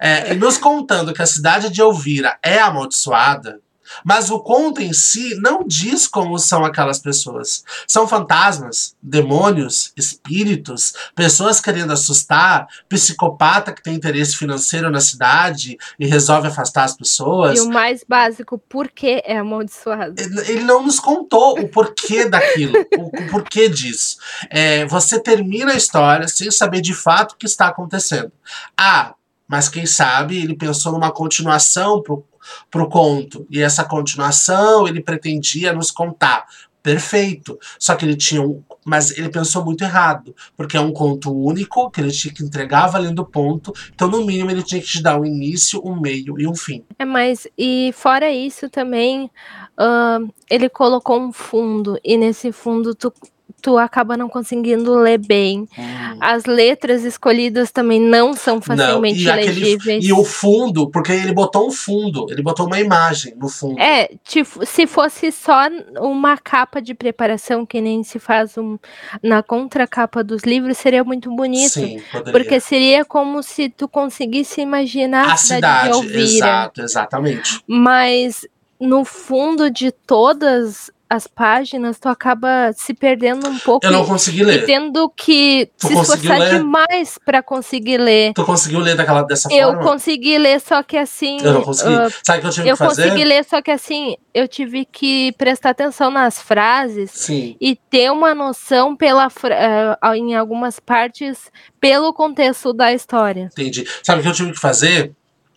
É, 0.00 0.32
e 0.32 0.36
nos 0.36 0.56
contando 0.56 1.12
que 1.12 1.22
a 1.22 1.26
cidade 1.26 1.70
de 1.70 1.80
Elvira 1.80 2.38
é 2.42 2.58
amaldiçoada, 2.58 3.60
mas 4.04 4.30
o 4.30 4.40
conto 4.40 4.80
em 4.80 4.92
si 4.92 5.34
não 5.36 5.64
diz 5.66 6.06
como 6.06 6.38
são 6.38 6.64
aquelas 6.64 6.98
pessoas. 6.98 7.64
São 7.86 8.06
fantasmas, 8.06 8.94
demônios, 9.02 9.92
espíritos, 9.96 10.94
pessoas 11.14 11.60
querendo 11.60 11.92
assustar, 11.92 12.66
psicopata 12.88 13.72
que 13.72 13.82
tem 13.82 13.94
interesse 13.94 14.36
financeiro 14.36 14.90
na 14.90 15.00
cidade 15.00 15.76
e 15.98 16.06
resolve 16.06 16.48
afastar 16.48 16.84
as 16.84 16.96
pessoas. 16.96 17.58
E 17.58 17.62
o 17.62 17.68
mais 17.68 18.04
básico, 18.06 18.58
por 18.58 18.88
que 18.88 19.22
é 19.24 19.38
amaldiçoado? 19.38 20.14
Ele 20.46 20.62
não 20.64 20.84
nos 20.84 21.00
contou 21.00 21.58
o 21.58 21.68
porquê 21.68 22.26
daquilo, 22.28 22.74
o, 22.98 23.10
porquê 23.30 23.68
disso. 23.68 24.18
É, 24.50 24.84
você 24.86 25.18
termina 25.18 25.72
a 25.72 25.76
história 25.76 26.28
sem 26.28 26.50
saber 26.50 26.80
de 26.80 26.94
fato 26.94 27.32
o 27.32 27.36
que 27.36 27.46
está 27.46 27.68
acontecendo. 27.68 28.32
Ah, 28.76 29.14
mas 29.48 29.68
quem 29.68 29.86
sabe 29.86 30.36
ele 30.36 30.54
pensou 30.54 30.92
numa 30.92 31.10
continuação 31.10 32.02
pro 32.02 32.22
para 32.70 32.82
o 32.82 32.88
conto. 32.88 33.46
E 33.50 33.60
essa 33.60 33.84
continuação 33.84 34.86
ele 34.86 35.02
pretendia 35.02 35.72
nos 35.72 35.90
contar. 35.90 36.46
Perfeito. 36.82 37.58
Só 37.78 37.94
que 37.94 38.04
ele 38.04 38.16
tinha 38.16 38.40
um. 38.40 38.62
Mas 38.84 39.16
ele 39.18 39.28
pensou 39.28 39.64
muito 39.64 39.84
errado. 39.84 40.34
Porque 40.56 40.76
é 40.76 40.80
um 40.80 40.92
conto 40.92 41.30
único 41.30 41.90
que 41.90 42.00
ele 42.00 42.10
tinha 42.10 42.32
que 42.32 42.42
entregar 42.42 42.86
valendo 42.86 43.26
ponto. 43.26 43.72
Então, 43.94 44.08
no 44.08 44.24
mínimo, 44.24 44.50
ele 44.50 44.62
tinha 44.62 44.80
que 44.80 44.86
te 44.86 45.02
dar 45.02 45.20
um 45.20 45.24
início, 45.24 45.82
um 45.84 46.00
meio 46.00 46.40
e 46.40 46.46
um 46.46 46.54
fim. 46.54 46.84
É, 46.98 47.04
mas 47.04 47.46
e 47.58 47.92
fora 47.94 48.30
isso 48.30 48.70
também, 48.70 49.30
uh, 49.78 50.32
ele 50.48 50.68
colocou 50.68 51.20
um 51.20 51.32
fundo. 51.32 51.98
E 52.02 52.16
nesse 52.16 52.52
fundo 52.52 52.94
tu 52.94 53.12
tu 53.60 53.76
acaba 53.76 54.16
não 54.16 54.28
conseguindo 54.28 54.94
ler 54.94 55.18
bem. 55.18 55.68
Hum. 55.78 56.18
As 56.20 56.44
letras 56.44 57.04
escolhidas 57.04 57.70
também 57.70 58.00
não 58.00 58.34
são 58.34 58.60
facilmente 58.60 59.24
não, 59.24 59.32
e 59.32 59.36
legíveis. 59.36 59.80
Aquele, 59.80 60.06
e 60.06 60.12
o 60.12 60.24
fundo, 60.24 60.90
porque 60.90 61.12
ele 61.12 61.32
botou 61.32 61.68
um 61.68 61.70
fundo, 61.70 62.26
ele 62.30 62.42
botou 62.42 62.66
uma 62.66 62.78
imagem 62.78 63.34
no 63.36 63.48
fundo. 63.48 63.78
É, 63.80 64.10
tipo, 64.24 64.64
se 64.64 64.86
fosse 64.86 65.32
só 65.32 65.68
uma 66.00 66.36
capa 66.36 66.80
de 66.80 66.94
preparação, 66.94 67.66
que 67.66 67.80
nem 67.80 68.02
se 68.02 68.18
faz 68.18 68.56
um, 68.56 68.78
na 69.22 69.42
contracapa 69.42 70.22
dos 70.22 70.42
livros, 70.42 70.78
seria 70.78 71.02
muito 71.04 71.34
bonito. 71.34 71.72
Sim, 71.72 72.00
poderia. 72.12 72.32
Porque 72.32 72.60
seria 72.60 73.04
como 73.04 73.42
se 73.42 73.68
tu 73.68 73.88
conseguisse 73.88 74.60
imaginar 74.60 75.28
a, 75.28 75.32
a 75.32 75.36
cidade, 75.36 75.86
cidade 75.86 75.88
de 75.88 75.96
Elvira. 75.96 76.22
Exato, 76.22 76.82
exatamente. 76.82 77.62
Mas 77.66 78.46
no 78.80 79.04
fundo 79.04 79.70
de 79.70 79.90
todas 79.90 80.90
as 81.10 81.26
páginas, 81.26 81.98
tu 81.98 82.08
acaba 82.08 82.72
se 82.74 82.92
perdendo 82.92 83.48
um 83.48 83.58
pouco. 83.58 83.84
Eu 83.84 83.90
não 83.90 84.04
consegui 84.04 84.44
ler. 84.44 84.66
Tendo 84.66 85.08
que 85.08 85.70
tu 85.78 85.86
se 85.86 85.94
esforçar 85.94 86.38
ler? 86.38 86.58
demais 86.58 87.18
para 87.24 87.42
conseguir 87.42 87.98
ler. 87.98 88.34
Tu 88.34 88.44
conseguiu 88.44 88.80
ler 88.80 88.94
daquela, 88.94 89.22
dessa 89.22 89.48
eu 89.50 89.68
forma? 89.68 89.82
Eu 89.82 89.88
consegui 89.88 90.36
ler, 90.36 90.60
só 90.60 90.82
que 90.82 90.96
assim. 90.96 91.38
Eu 91.40 91.54
não 91.54 91.62
consegui. 91.62 91.94
Uh, 91.94 92.12
Sabe 92.22 92.38
o 92.38 92.40
que 92.42 92.46
eu 92.46 92.52
tive 92.52 92.68
eu 92.68 92.76
que 92.76 92.84
fazer? 92.84 93.02
Eu 93.02 93.08
consegui 93.08 93.24
ler, 93.24 93.44
só 93.44 93.62
que 93.62 93.70
assim, 93.70 94.16
eu 94.34 94.46
tive 94.46 94.84
que 94.84 95.32
prestar 95.32 95.70
atenção 95.70 96.10
nas 96.10 96.40
frases 96.40 97.10
Sim. 97.10 97.56
e 97.58 97.74
ter 97.74 98.10
uma 98.12 98.34
noção 98.34 98.94
pela, 98.94 99.28
uh, 99.28 100.14
em 100.14 100.36
algumas 100.36 100.78
partes 100.78 101.50
pelo 101.80 102.12
contexto 102.12 102.72
da 102.74 102.92
história. 102.92 103.48
Entendi. 103.52 103.86
Sabe 104.02 104.20
o 104.20 104.22
que 104.22 104.28
eu 104.28 104.34
tive 104.34 104.52
que 104.52 104.60
fazer? 104.60 105.12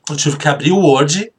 Eu 0.10 0.16
tive 0.16 0.38
que 0.38 0.48
abrir 0.48 0.72
o 0.72 0.80
Word 0.80 1.32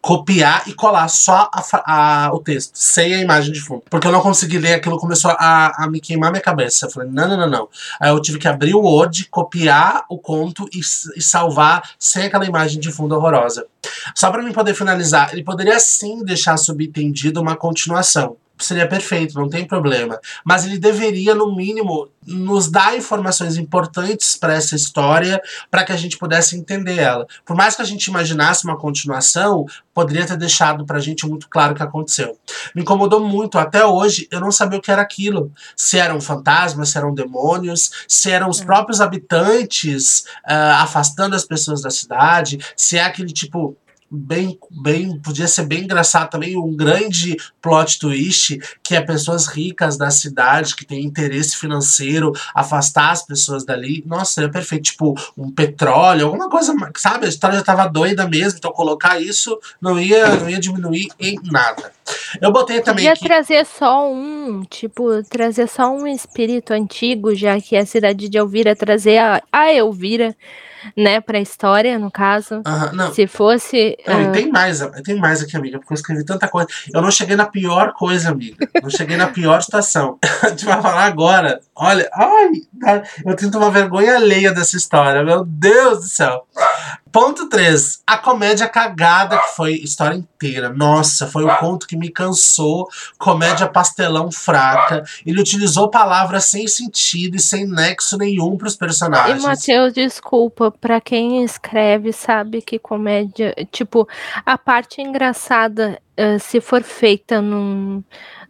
copiar 0.00 0.64
e 0.66 0.74
colar 0.74 1.08
só 1.08 1.50
a, 1.52 2.26
a, 2.26 2.32
o 2.32 2.40
texto, 2.40 2.72
sem 2.74 3.14
a 3.14 3.20
imagem 3.20 3.52
de 3.52 3.60
fundo. 3.60 3.82
Porque 3.90 4.06
eu 4.06 4.12
não 4.12 4.20
consegui 4.20 4.58
ler, 4.58 4.74
aquilo 4.74 4.98
começou 4.98 5.30
a, 5.32 5.84
a 5.84 5.90
me 5.90 6.00
queimar 6.00 6.30
minha 6.30 6.42
cabeça. 6.42 6.86
Eu 6.86 6.90
falei, 6.90 7.08
não, 7.10 7.28
não, 7.28 7.36
não, 7.36 7.48
não. 7.48 7.68
Aí 8.00 8.10
eu 8.10 8.20
tive 8.20 8.38
que 8.38 8.48
abrir 8.48 8.74
o 8.74 8.80
Word, 8.80 9.26
copiar 9.30 10.04
o 10.08 10.18
conto 10.18 10.68
e, 10.72 10.80
e 10.80 11.22
salvar 11.22 11.90
sem 11.98 12.26
aquela 12.26 12.46
imagem 12.46 12.80
de 12.80 12.90
fundo 12.90 13.14
horrorosa. 13.14 13.66
Só 14.14 14.30
para 14.30 14.42
mim 14.42 14.52
poder 14.52 14.74
finalizar, 14.74 15.32
ele 15.32 15.44
poderia 15.44 15.78
sim 15.78 16.24
deixar 16.24 16.56
subentendido 16.56 17.40
uma 17.40 17.56
continuação 17.56 18.36
seria 18.58 18.88
perfeito, 18.88 19.38
não 19.38 19.48
tem 19.48 19.66
problema. 19.66 20.20
Mas 20.44 20.64
ele 20.64 20.78
deveria, 20.78 21.34
no 21.34 21.54
mínimo, 21.54 22.08
nos 22.26 22.70
dar 22.70 22.96
informações 22.96 23.56
importantes 23.56 24.36
para 24.36 24.54
essa 24.54 24.76
história, 24.76 25.40
para 25.70 25.84
que 25.84 25.92
a 25.92 25.96
gente 25.96 26.18
pudesse 26.18 26.56
entender 26.56 26.98
ela. 26.98 27.26
Por 27.44 27.56
mais 27.56 27.74
que 27.74 27.82
a 27.82 27.84
gente 27.84 28.06
imaginasse 28.06 28.64
uma 28.64 28.76
continuação, 28.76 29.64
poderia 29.94 30.26
ter 30.26 30.36
deixado 30.36 30.84
para 30.84 30.98
a 30.98 31.00
gente 31.00 31.26
muito 31.26 31.48
claro 31.48 31.72
o 31.72 31.76
que 31.76 31.82
aconteceu. 31.82 32.38
Me 32.74 32.82
incomodou 32.82 33.20
muito, 33.20 33.58
até 33.58 33.84
hoje, 33.84 34.28
eu 34.30 34.40
não 34.40 34.52
sabia 34.52 34.78
o 34.78 34.82
que 34.82 34.90
era 34.90 35.02
aquilo. 35.02 35.50
Se 35.74 35.98
eram 35.98 36.20
fantasmas, 36.20 36.90
se 36.90 36.98
eram 36.98 37.14
demônios, 37.14 37.90
se 38.06 38.30
eram 38.30 38.48
os 38.48 38.60
é. 38.60 38.64
próprios 38.64 39.00
habitantes 39.00 40.24
uh, 40.46 40.78
afastando 40.78 41.34
as 41.34 41.44
pessoas 41.44 41.82
da 41.82 41.90
cidade, 41.90 42.58
se 42.76 42.98
é 42.98 43.04
aquele 43.04 43.32
tipo 43.32 43.76
bem, 44.10 44.58
bem, 44.70 45.18
podia 45.18 45.46
ser 45.46 45.64
bem 45.64 45.84
engraçado 45.84 46.30
também, 46.30 46.56
um 46.56 46.74
grande 46.74 47.36
plot 47.60 47.98
twist, 47.98 48.58
que 48.82 48.96
é 48.96 49.00
pessoas 49.00 49.46
ricas 49.46 49.96
da 49.96 50.10
cidade, 50.10 50.74
que 50.74 50.84
têm 50.84 51.04
interesse 51.04 51.56
financeiro, 51.56 52.32
afastar 52.54 53.10
as 53.10 53.22
pessoas 53.22 53.64
dali. 53.64 54.02
Nossa, 54.06 54.34
seria 54.34 54.50
perfeito, 54.50 54.84
tipo, 54.84 55.14
um 55.36 55.50
petróleo, 55.50 56.26
alguma 56.26 56.48
coisa, 56.48 56.74
sabe? 56.96 57.26
A 57.26 57.28
história 57.28 57.58
já 57.58 57.64
tava 57.64 57.86
doida 57.88 58.26
mesmo, 58.26 58.58
então 58.58 58.72
colocar 58.72 59.20
isso 59.20 59.58
não 59.80 60.00
ia, 60.00 60.36
não 60.36 60.48
ia 60.48 60.58
diminuir 60.58 61.08
em 61.18 61.38
nada. 61.44 61.92
Eu 62.40 62.52
botei 62.52 62.80
também 62.80 63.04
Podia 63.04 63.16
que... 63.16 63.26
trazer 63.26 63.66
só 63.66 64.10
um, 64.10 64.62
tipo, 64.64 65.22
trazer 65.24 65.68
só 65.68 65.90
um 65.90 66.06
espírito 66.06 66.72
antigo, 66.72 67.34
já 67.34 67.60
que 67.60 67.76
a 67.76 67.84
cidade 67.84 68.28
de 68.28 68.38
Elvira 68.38 68.74
trazer 68.74 69.18
a, 69.18 69.42
a 69.52 69.72
Elvira, 69.72 70.34
né, 70.96 71.20
pra 71.20 71.40
história, 71.40 71.98
no 71.98 72.10
caso. 72.10 72.62
Não, 72.92 73.12
Se 73.12 73.26
fosse. 73.26 73.96
Não, 74.06 74.22
e 74.22 74.26
ah, 74.26 74.30
tem 74.30 74.50
mais, 74.50 74.80
tem 75.04 75.16
mais 75.16 75.42
aqui, 75.42 75.56
amiga, 75.56 75.78
porque 75.78 75.92
eu 75.92 75.96
escrevi 75.96 76.24
tanta 76.24 76.48
coisa. 76.48 76.68
Eu 76.92 77.02
não 77.02 77.10
cheguei 77.10 77.36
na 77.36 77.46
pior 77.46 77.92
coisa, 77.94 78.30
amiga. 78.30 78.68
Não 78.82 78.90
cheguei 78.90 79.16
na 79.16 79.28
pior 79.28 79.62
situação. 79.62 80.18
A 80.42 80.48
gente 80.48 80.64
vai 80.64 80.80
falar 80.80 81.04
agora. 81.04 81.60
Olha, 81.74 82.08
ai, 82.12 83.02
eu 83.24 83.38
sinto 83.38 83.58
uma 83.58 83.70
vergonha 83.70 84.16
alheia 84.16 84.52
dessa 84.52 84.76
história. 84.76 85.22
Meu 85.22 85.44
Deus 85.44 85.98
do 86.00 86.06
céu. 86.06 86.46
Ponto 87.12 87.48
3. 87.48 88.02
A 88.06 88.18
comédia 88.18 88.68
cagada, 88.68 89.38
que 89.38 89.56
foi 89.56 89.74
a 89.74 89.84
história 89.84 90.16
inteira. 90.16 90.68
Nossa, 90.68 91.26
foi 91.26 91.44
o 91.44 91.56
ponto 91.56 91.86
que 91.86 91.96
me 91.96 92.10
cansou. 92.10 92.88
Comédia 93.18 93.68
pastelão 93.68 94.30
fraca. 94.30 95.02
Ele 95.24 95.40
utilizou 95.40 95.90
palavras 95.90 96.44
sem 96.44 96.66
sentido 96.66 97.36
e 97.36 97.40
sem 97.40 97.66
nexo 97.66 98.16
nenhum 98.16 98.56
pros 98.56 98.74
E 98.74 98.78
personagens. 98.78 99.42
Matheus, 99.42 99.92
desculpa, 99.92 100.70
pra 100.70 101.00
quem 101.00 101.44
escreve, 101.44 102.12
sabe 102.12 102.60
que 102.62 102.78
comédia, 102.78 103.54
tipo, 103.70 104.08
a 104.44 104.58
parte 104.58 105.00
engraçada, 105.00 106.00
eh, 106.16 106.38
se 106.38 106.60
for 106.60 106.82
feita 106.82 107.40
num, 107.40 108.02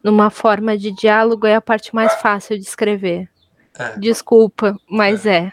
numa 0.02 0.30
forma 0.30 0.76
de 0.76 0.90
diálogo, 0.90 1.46
é 1.46 1.54
a 1.54 1.60
parte 1.60 1.94
mais 1.94 2.14
fácil 2.14 2.56
de 2.58 2.64
escrever. 2.64 3.28
É. 3.78 3.98
Desculpa, 3.98 4.76
mas 4.90 5.24
é. 5.24 5.52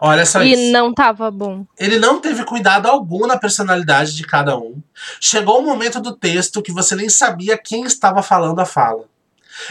Olha 0.00 0.24
só 0.24 0.42
E 0.42 0.52
isso. 0.52 0.72
não 0.72 0.92
tava 0.94 1.30
bom. 1.30 1.66
Ele 1.78 1.98
não 1.98 2.20
teve 2.20 2.44
cuidado 2.44 2.86
algum 2.86 3.26
na 3.26 3.36
personalidade 3.36 4.14
de 4.14 4.24
cada 4.24 4.56
um. 4.56 4.80
Chegou 5.20 5.60
o 5.60 5.64
momento 5.64 6.00
do 6.00 6.14
texto 6.14 6.62
que 6.62 6.72
você 6.72 6.94
nem 6.94 7.08
sabia 7.08 7.58
quem 7.58 7.84
estava 7.84 8.22
falando 8.22 8.60
a 8.60 8.64
fala. 8.64 9.04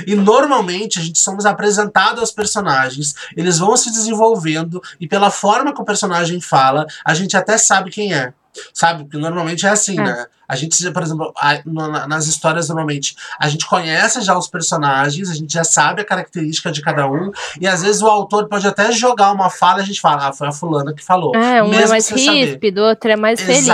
E 0.05 0.15
normalmente 0.15 0.99
a 0.99 1.01
gente 1.01 1.19
somos 1.19 1.45
apresentados 1.45 2.19
aos 2.19 2.31
personagens, 2.31 3.13
eles 3.37 3.59
vão 3.59 3.77
se 3.77 3.91
desenvolvendo 3.91 4.81
e 4.99 5.07
pela 5.07 5.29
forma 5.29 5.73
que 5.73 5.81
o 5.81 5.85
personagem 5.85 6.41
fala, 6.41 6.85
a 7.05 7.13
gente 7.13 7.37
até 7.37 7.57
sabe 7.57 7.91
quem 7.91 8.13
é. 8.13 8.33
Sabe? 8.73 9.03
Porque 9.03 9.17
normalmente 9.17 9.65
é 9.65 9.69
assim, 9.69 9.99
É. 9.99 10.03
né? 10.03 10.25
A 10.47 10.55
gente, 10.55 10.91
por 10.91 11.01
exemplo, 11.01 11.33
a- 11.37 11.59
na- 11.65 12.07
nas 12.07 12.27
histórias 12.27 12.67
normalmente, 12.69 13.15
a 13.39 13.49
gente 13.49 13.65
conhece 13.65 14.21
já 14.21 14.37
os 14.37 14.47
personagens, 14.47 15.29
a 15.29 15.33
gente 15.33 15.51
já 15.51 15.63
sabe 15.63 16.01
a 16.01 16.05
característica 16.05 16.71
de 16.71 16.81
cada 16.83 17.07
um, 17.09 17.31
e 17.59 17.67
às 17.67 17.81
vezes 17.81 18.01
o 18.03 18.07
autor 18.07 18.47
pode 18.47 18.67
até 18.67 18.91
jogar 18.91 19.31
uma 19.31 19.49
fala 19.49 19.79
e 19.79 19.81
a 19.81 19.85
gente 19.85 19.99
fala, 19.99 20.27
ah, 20.27 20.33
foi 20.33 20.47
a 20.47 20.51
fulana 20.51 20.93
que 20.93 21.03
falou. 21.03 21.35
É, 21.35 21.63
um 21.63 21.67
é 21.73 21.77
Mesmo 21.77 21.89
mais 21.89 22.07
ríspido, 22.09 22.81
outro 22.83 23.09
é 23.09 23.15
mais 23.15 23.41
feliz. 23.41 23.65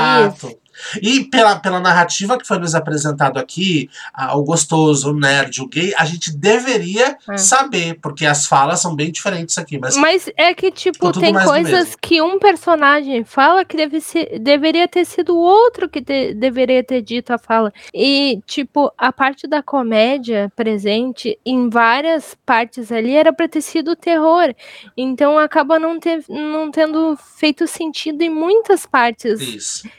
E 1.02 1.26
pela, 1.26 1.60
pela 1.60 1.80
narrativa 1.80 2.38
que 2.38 2.48
foi 2.48 2.60
nos 2.60 2.74
apresentado 2.76 3.38
aqui, 3.40 3.90
a- 4.14 4.36
o 4.38 4.44
gostoso, 4.44 5.12
o 5.12 5.14
nerd, 5.20 5.62
o 5.62 5.68
gay, 5.68 5.94
a 5.98 6.06
gente 6.06 6.36
deveria 6.36 7.18
É. 7.30 7.38
saber, 7.38 8.00
porque 8.02 8.26
as 8.26 8.46
falas 8.46 8.80
são 8.82 8.96
bem 8.96 9.12
diferentes 9.12 9.58
aqui. 9.58 9.78
Mas 9.78 9.96
Mas 9.98 10.30
é 10.38 10.54
que, 10.54 10.72
tipo, 10.72 11.12
tem 11.12 11.34
coisas 11.34 11.96
que 12.02 12.22
um 12.22 12.40
personagem 12.40 13.24
fala 13.24 13.64
que 13.66 13.76
deve 13.78 14.00
ser, 14.02 14.40
deveria 14.40 14.88
ter 14.88 15.06
sido 15.06 15.36
o 15.36 15.40
outro 15.40 15.90
que 15.90 16.02
te- 16.02 16.34
deveria 16.34 16.84
ter 16.84 17.02
dito 17.02 17.32
a 17.32 17.38
fala. 17.38 17.72
E, 17.94 18.40
tipo, 18.46 18.92
a 18.98 19.12
parte 19.12 19.48
da 19.48 19.62
comédia 19.62 20.52
presente 20.56 21.38
em 21.46 21.70
várias 21.70 22.36
partes 22.46 22.92
ali 22.92 23.16
era 23.16 23.34
pra 23.34 23.48
ter 23.48 23.62
sido 23.62 23.96
terror. 23.96 24.54
Então 24.96 25.38
acaba 25.38 25.78
não, 25.80 26.00
ter, 26.00 26.24
não 26.30 26.72
tendo 26.72 27.18
feito 27.38 27.68
sentido 27.68 28.22
em 28.22 28.30
muitas 28.30 28.86
partes. 28.86 29.40
isso. 29.42 29.90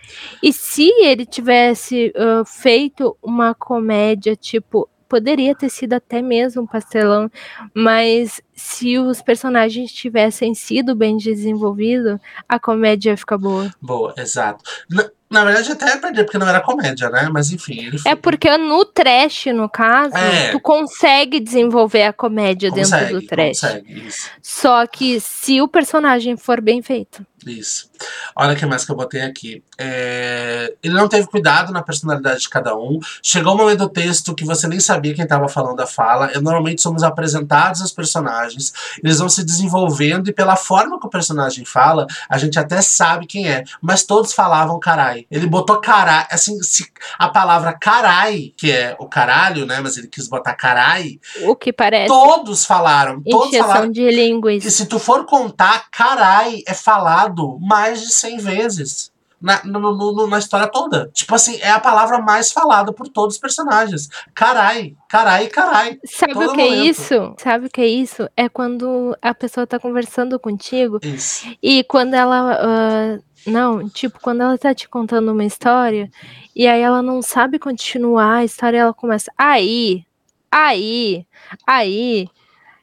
E 0.42 0.52
se 0.52 0.71
ele 1.02 1.26
tivesse 1.26 2.12
ah, 2.16 2.42
feito 2.46 3.16
uma 3.22 3.54
comédia, 3.54 4.34
tipo, 4.36 4.88
poderia 5.08 5.54
ter 5.54 5.68
sido 5.68 5.92
até 5.92 6.22
mesmo 6.22 6.62
um 6.62 6.66
pastelão, 6.66 7.30
mas 7.74 8.40
se 8.54 8.98
os 8.98 9.20
personagens 9.20 9.92
tivessem 9.92 10.54
sido 10.54 10.94
bem 10.94 11.18
desenvolvidos, 11.18 12.18
a 12.48 12.58
comédia 12.58 13.10
ia 13.10 13.16
ficar 13.16 13.36
boa. 13.36 13.70
Boa, 13.80 14.14
exato. 14.16 14.64
Na, 14.88 15.10
na 15.30 15.44
verdade, 15.44 15.72
até 15.72 15.98
perder, 15.98 16.24
porque 16.24 16.38
não 16.38 16.48
era 16.48 16.60
comédia, 16.62 17.10
né? 17.10 17.28
Mas 17.30 17.50
enfim, 17.52 17.86
ele 17.86 17.98
É 18.06 18.14
porque 18.14 18.54
no 18.56 18.84
trash, 18.86 19.46
no 19.46 19.68
caso, 19.68 20.14
É. 20.16 20.50
tu 20.52 20.60
consegue 20.60 21.40
desenvolver 21.40 22.04
a 22.04 22.12
comédia 22.12 22.70
dentro 22.70 22.92
consegue, 22.92 23.12
do 23.14 23.26
trash. 23.26 23.60
consegue, 23.60 24.06
isso. 24.06 24.30
Só 24.40 24.86
que 24.86 25.20
se 25.20 25.60
o 25.60 25.68
personagem 25.68 26.36
for 26.38 26.60
bem 26.60 26.80
feito. 26.80 27.26
Isso. 27.46 27.90
Olha 28.36 28.54
o 28.54 28.56
que 28.56 28.66
mais 28.66 28.84
que 28.84 28.92
eu 28.92 28.96
botei 28.96 29.22
aqui. 29.22 29.62
É, 29.78 30.74
Ele 30.82 30.94
não 30.94 31.08
teve 31.08 31.26
cuidado 31.26 31.72
na 31.72 31.82
personalidade 31.82 32.40
de 32.40 32.48
cada 32.48 32.76
um. 32.76 32.98
Chegou 33.22 33.54
o 33.54 33.56
momento 33.56 33.80
do 33.80 33.88
texto 33.88 34.34
que 34.34 34.44
você 34.44 34.66
nem 34.66 34.80
sabia 34.80 35.14
quem 35.14 35.24
estava 35.24 35.48
falando 35.48 35.80
a 35.80 35.86
fala. 35.86 36.30
E, 36.34 36.40
normalmente 36.40 36.82
somos 36.82 37.02
apresentados 37.02 37.80
aos 37.80 37.92
personagens. 37.92 38.72
Eles 39.02 39.18
vão 39.18 39.28
se 39.28 39.44
desenvolvendo 39.44 40.28
e 40.28 40.32
pela 40.32 40.56
forma 40.56 40.98
que 40.98 41.06
o 41.06 41.10
personagem 41.10 41.64
fala, 41.64 42.06
a 42.28 42.38
gente 42.38 42.58
até 42.58 42.80
sabe 42.80 43.26
quem 43.26 43.48
é. 43.48 43.64
Mas 43.80 44.04
todos 44.04 44.32
falavam 44.32 44.78
carai. 44.78 45.26
Ele 45.30 45.46
botou 45.46 45.80
carai. 45.80 46.26
Assim, 46.30 46.62
se 46.62 46.86
a 47.18 47.28
palavra 47.28 47.72
carai, 47.72 48.52
que 48.56 48.70
é 48.70 48.96
o 48.98 49.06
caralho, 49.06 49.66
né? 49.66 49.80
Mas 49.80 49.96
ele 49.96 50.08
quis 50.08 50.28
botar 50.28 50.54
carai. 50.54 51.18
O 51.42 51.56
que 51.56 51.72
parece 51.72 52.08
Todos 52.08 52.64
falaram. 52.64 53.22
Todos 53.22 53.56
falaram. 53.56 53.90
de 53.90 54.08
línguas. 54.10 54.64
E 54.64 54.70
se 54.70 54.86
tu 54.86 54.98
for 54.98 55.24
contar, 55.24 55.90
carai 55.90 56.62
é 56.66 56.74
falado 56.74 57.31
mais 57.60 58.00
de 58.02 58.12
100 58.12 58.38
vezes. 58.38 59.10
Na, 59.40 59.60
no- 59.64 59.80
no- 59.96 60.26
na 60.28 60.38
história 60.38 60.68
toda. 60.68 61.10
Tipo 61.12 61.34
assim, 61.34 61.56
é 61.60 61.70
a 61.70 61.80
palavra 61.80 62.20
mais 62.20 62.52
falada 62.52 62.92
por 62.92 63.08
todos 63.08 63.34
os 63.34 63.40
personagens. 63.40 64.08
Carai, 64.32 64.94
carai, 65.08 65.48
carai. 65.48 65.98
Sabe 66.04 66.32
o 66.34 66.52
que 66.52 66.60
é 66.60 66.64
momento. 66.70 66.86
isso? 66.86 67.34
Sabe 67.38 67.66
o 67.66 67.70
que 67.70 67.80
é 67.80 67.86
isso? 67.88 68.28
É 68.36 68.48
quando 68.48 69.16
a 69.20 69.34
pessoa 69.34 69.66
tá 69.66 69.80
conversando 69.80 70.38
contigo 70.38 71.00
Isso. 71.02 71.44
e 71.60 71.82
quando 71.82 72.14
ela. 72.14 72.56
ah, 72.60 73.18
não, 73.44 73.88
tipo, 73.88 74.20
quando 74.20 74.42
ela 74.42 74.56
tá 74.56 74.72
te 74.72 74.88
contando 74.88 75.32
uma 75.32 75.44
história 75.44 76.08
e 76.54 76.64
aí 76.68 76.80
ela 76.80 77.02
não 77.02 77.20
sabe 77.20 77.58
continuar 77.58 78.34
a 78.36 78.44
história, 78.44 78.78
ela 78.78 78.94
começa. 78.94 79.32
Aí, 79.36 80.04
aí, 80.52 81.26
aí. 81.66 82.28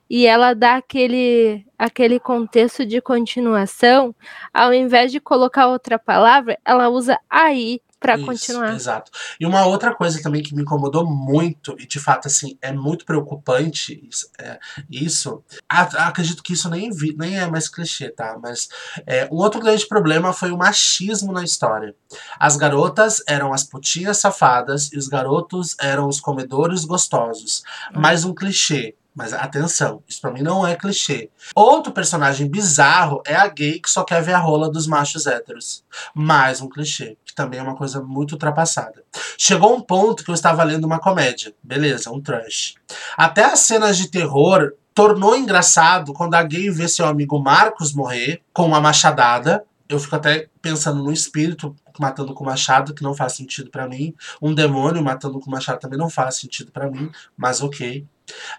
E 0.09 0.25
ela 0.25 0.53
dá 0.53 0.75
aquele, 0.75 1.65
aquele 1.79 2.19
contexto 2.19 2.85
de 2.85 3.01
continuação, 3.01 4.13
ao 4.53 4.73
invés 4.73 5.11
de 5.11 5.19
colocar 5.21 5.67
outra 5.67 5.97
palavra, 5.97 6.59
ela 6.65 6.89
usa 6.89 7.17
aí 7.29 7.81
pra 7.99 8.15
Isso, 8.15 8.25
continuar. 8.25 8.73
Exato. 8.73 9.11
E 9.39 9.45
uma 9.45 9.65
outra 9.65 9.93
coisa 9.93 10.21
também 10.21 10.41
que 10.41 10.55
me 10.55 10.61
incomodou 10.61 11.05
muito, 11.05 11.75
e 11.77 11.85
de 11.85 11.99
fato, 11.99 12.27
assim, 12.27 12.57
é 12.61 12.71
muito 12.71 13.03
preocupante 13.05 14.01
isso. 14.07 14.29
é, 14.39 14.57
isso. 14.89 15.43
A- 15.67 16.07
acredito 16.07 16.41
que 16.41 16.53
isso 16.53 16.69
nem, 16.69 16.89
vi, 16.91 17.13
nem 17.17 17.37
é 17.37 17.45
mais 17.45 17.67
clichê, 17.67 18.09
tá? 18.09 18.37
Mas 18.41 18.69
é, 19.05 19.27
um 19.29 19.35
outro 19.35 19.59
grande 19.59 19.85
problema 19.85 20.31
foi 20.31 20.51
o 20.51 20.57
machismo 20.57 21.33
na 21.33 21.43
história. 21.43 21.93
As 22.39 22.55
garotas 22.55 23.21
eram 23.27 23.53
as 23.53 23.63
putinhas 23.65 24.17
safadas 24.17 24.91
e 24.93 24.97
os 24.97 25.07
garotos 25.09 25.75
eram 25.79 26.07
os 26.07 26.21
comedores 26.21 26.85
gostosos. 26.85 27.63
Mais 27.93 28.23
um 28.23 28.33
clichê. 28.33 28.95
Mas 29.19 29.33
atenção, 29.33 30.01
isso 30.07 30.21
pra 30.21 30.31
mim 30.31 30.41
não 30.41 30.65
é 30.65 30.77
clichê. 30.77 31.29
Outro 31.53 31.91
personagem 31.91 32.47
bizarro 32.47 33.21
é 33.25 33.35
a 33.35 33.49
gay 33.49 33.77
que 33.77 33.89
só 33.89 34.01
quer 34.05 34.23
ver 34.23 34.31
a 34.31 34.39
rola 34.39 34.71
dos 34.71 34.87
machos 34.87 35.27
héteros. 35.27 35.83
Mais 36.13 36.61
um 36.61 36.69
clichê, 36.69 37.17
que 37.25 37.35
também 37.35 37.59
é 37.59 37.61
uma 37.63 37.75
coisa 37.75 38.01
muito 38.01 38.31
ultrapassada. 38.31 39.03
Chegou 39.37 39.75
um 39.75 39.81
ponto 39.81 40.23
que 40.23 40.31
eu 40.31 40.33
estava 40.33 40.63
lendo 40.63 40.85
uma 40.85 40.99
comédia. 40.99 41.53
Beleza, 41.61 42.09
um 42.09 42.21
trash. 42.21 42.75
Até 43.17 43.43
as 43.43 43.59
cenas 43.59 43.97
de 43.97 44.09
terror 44.09 44.71
tornou 44.93 45.35
engraçado 45.35 46.13
quando 46.13 46.35
a 46.35 46.43
gay 46.43 46.69
vê 46.69 46.87
seu 46.87 47.05
amigo 47.05 47.37
Marcos 47.39 47.93
morrer 47.93 48.41
com 48.53 48.67
uma 48.67 48.79
machadada. 48.79 49.65
Eu 49.89 49.99
fico 49.99 50.15
até 50.15 50.47
pensando 50.61 51.03
no 51.03 51.11
espírito 51.11 51.75
matando 51.99 52.33
com 52.33 52.45
machado, 52.45 52.93
que 52.93 53.03
não 53.03 53.13
faz 53.13 53.33
sentido 53.33 53.69
pra 53.69 53.85
mim. 53.85 54.15
Um 54.41 54.53
demônio 54.53 55.03
matando 55.03 55.39
com 55.39 55.51
machado 55.51 55.79
também 55.79 55.99
não 55.99 56.09
faz 56.09 56.35
sentido 56.35 56.71
pra 56.71 56.89
mim, 56.89 57.11
mas 57.35 57.61
ok. 57.61 58.07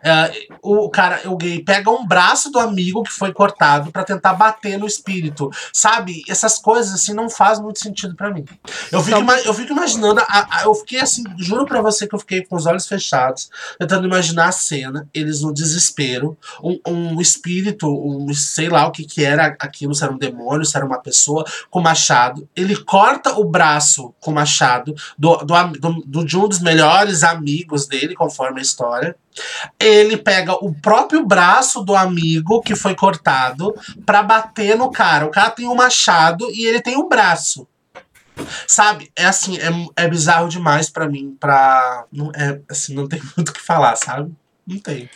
É, 0.03 0.49
o 0.63 0.89
cara, 0.91 1.21
o 1.27 1.37
gay 1.37 1.63
pega 1.63 1.91
um 1.91 2.07
braço 2.07 2.51
do 2.51 2.59
amigo 2.59 3.03
que 3.03 3.13
foi 3.13 3.33
cortado 3.33 3.91
pra 3.91 4.05
tentar 4.05 4.35
bater 4.35 4.79
no 4.79 4.87
espírito, 4.87 5.51
sabe? 5.73 6.23
Essas 6.29 6.59
coisas 6.59 6.93
assim 6.95 7.13
não 7.15 7.29
faz 7.29 7.61
muito 7.61 7.79
sentido 7.81 8.15
pra 8.15 8.31
mim. 8.31 8.45
Eu 8.91 9.03
fico, 9.03 9.19
ima- 9.21 9.39
eu 9.41 9.55
fico 9.55 9.73
imaginando, 9.73 10.21
a- 10.21 10.47
a- 10.61 10.63
eu 10.65 10.75
fiquei 10.75 11.01
assim, 11.01 11.23
juro 11.39 11.65
pra 11.67 11.81
você 11.83 12.07
que 12.07 12.15
eu 12.15 12.19
fiquei 12.19 12.45
com 12.45 12.57
os 12.57 12.67
olhos 12.67 12.87
fechados, 12.87 13.51
tentando 13.79 14.07
imaginar 14.07 14.49
a 14.49 14.53
cena, 14.53 15.09
eles 15.13 15.41
no 15.43 15.53
desespero, 15.53 16.37
um, 16.63 16.79
um 16.87 17.21
espírito, 17.21 17.87
um 17.89 18.33
sei 18.35 18.69
lá 18.69 18.87
o 18.87 18.93
que 18.93 19.05
que 19.05 19.25
era 19.25 19.57
aquilo, 19.61 19.95
se 19.95 20.03
era 20.05 20.13
um 20.13 20.19
demônio, 20.19 20.65
se 20.65 20.77
era 20.77 20.87
uma 20.87 21.01
pessoa 21.01 21.45
com 21.71 21.81
machado. 21.81 22.49
Ele 22.57 22.77
corta 22.77 23.39
o 23.39 23.45
braço 23.45 24.15
com 24.21 24.33
machado 24.33 24.95
do, 25.19 25.37
do, 25.39 25.55
do- 25.79 26.03
do- 26.07 26.25
de 26.25 26.37
um 26.37 26.49
dos 26.49 26.61
melhores 26.61 27.23
amigos 27.23 27.87
dele, 27.87 28.15
conforme 28.15 28.61
a 28.61 28.63
história. 28.63 29.17
Ele 29.79 30.17
pega 30.17 30.53
o 30.55 30.75
próprio 30.75 31.25
braço 31.25 31.83
do 31.83 31.95
amigo 31.95 32.61
que 32.63 32.75
foi 32.75 32.95
cortado 32.95 33.75
pra 34.05 34.23
bater 34.23 34.77
no 34.77 34.91
cara. 34.91 35.27
O 35.27 35.31
cara 35.31 35.51
tem 35.51 35.69
um 35.69 35.75
machado 35.75 36.51
e 36.51 36.67
ele 36.67 36.81
tem 36.81 36.97
um 36.97 37.09
braço. 37.09 37.67
Sabe, 38.67 39.11
é 39.17 39.27
assim, 39.27 39.59
é, 39.59 40.05
é 40.05 40.09
bizarro 40.09 40.49
demais 40.49 40.89
para 40.89 41.09
mim, 41.09 41.37
pra. 41.39 42.07
Não, 42.11 42.31
é, 42.35 42.61
assim, 42.69 42.95
não 42.95 43.07
tem 43.07 43.21
muito 43.37 43.51
o 43.51 43.53
que 43.53 43.61
falar, 43.61 43.97
sabe? 43.97 44.33
Não 44.67 44.79
tem. 44.79 45.09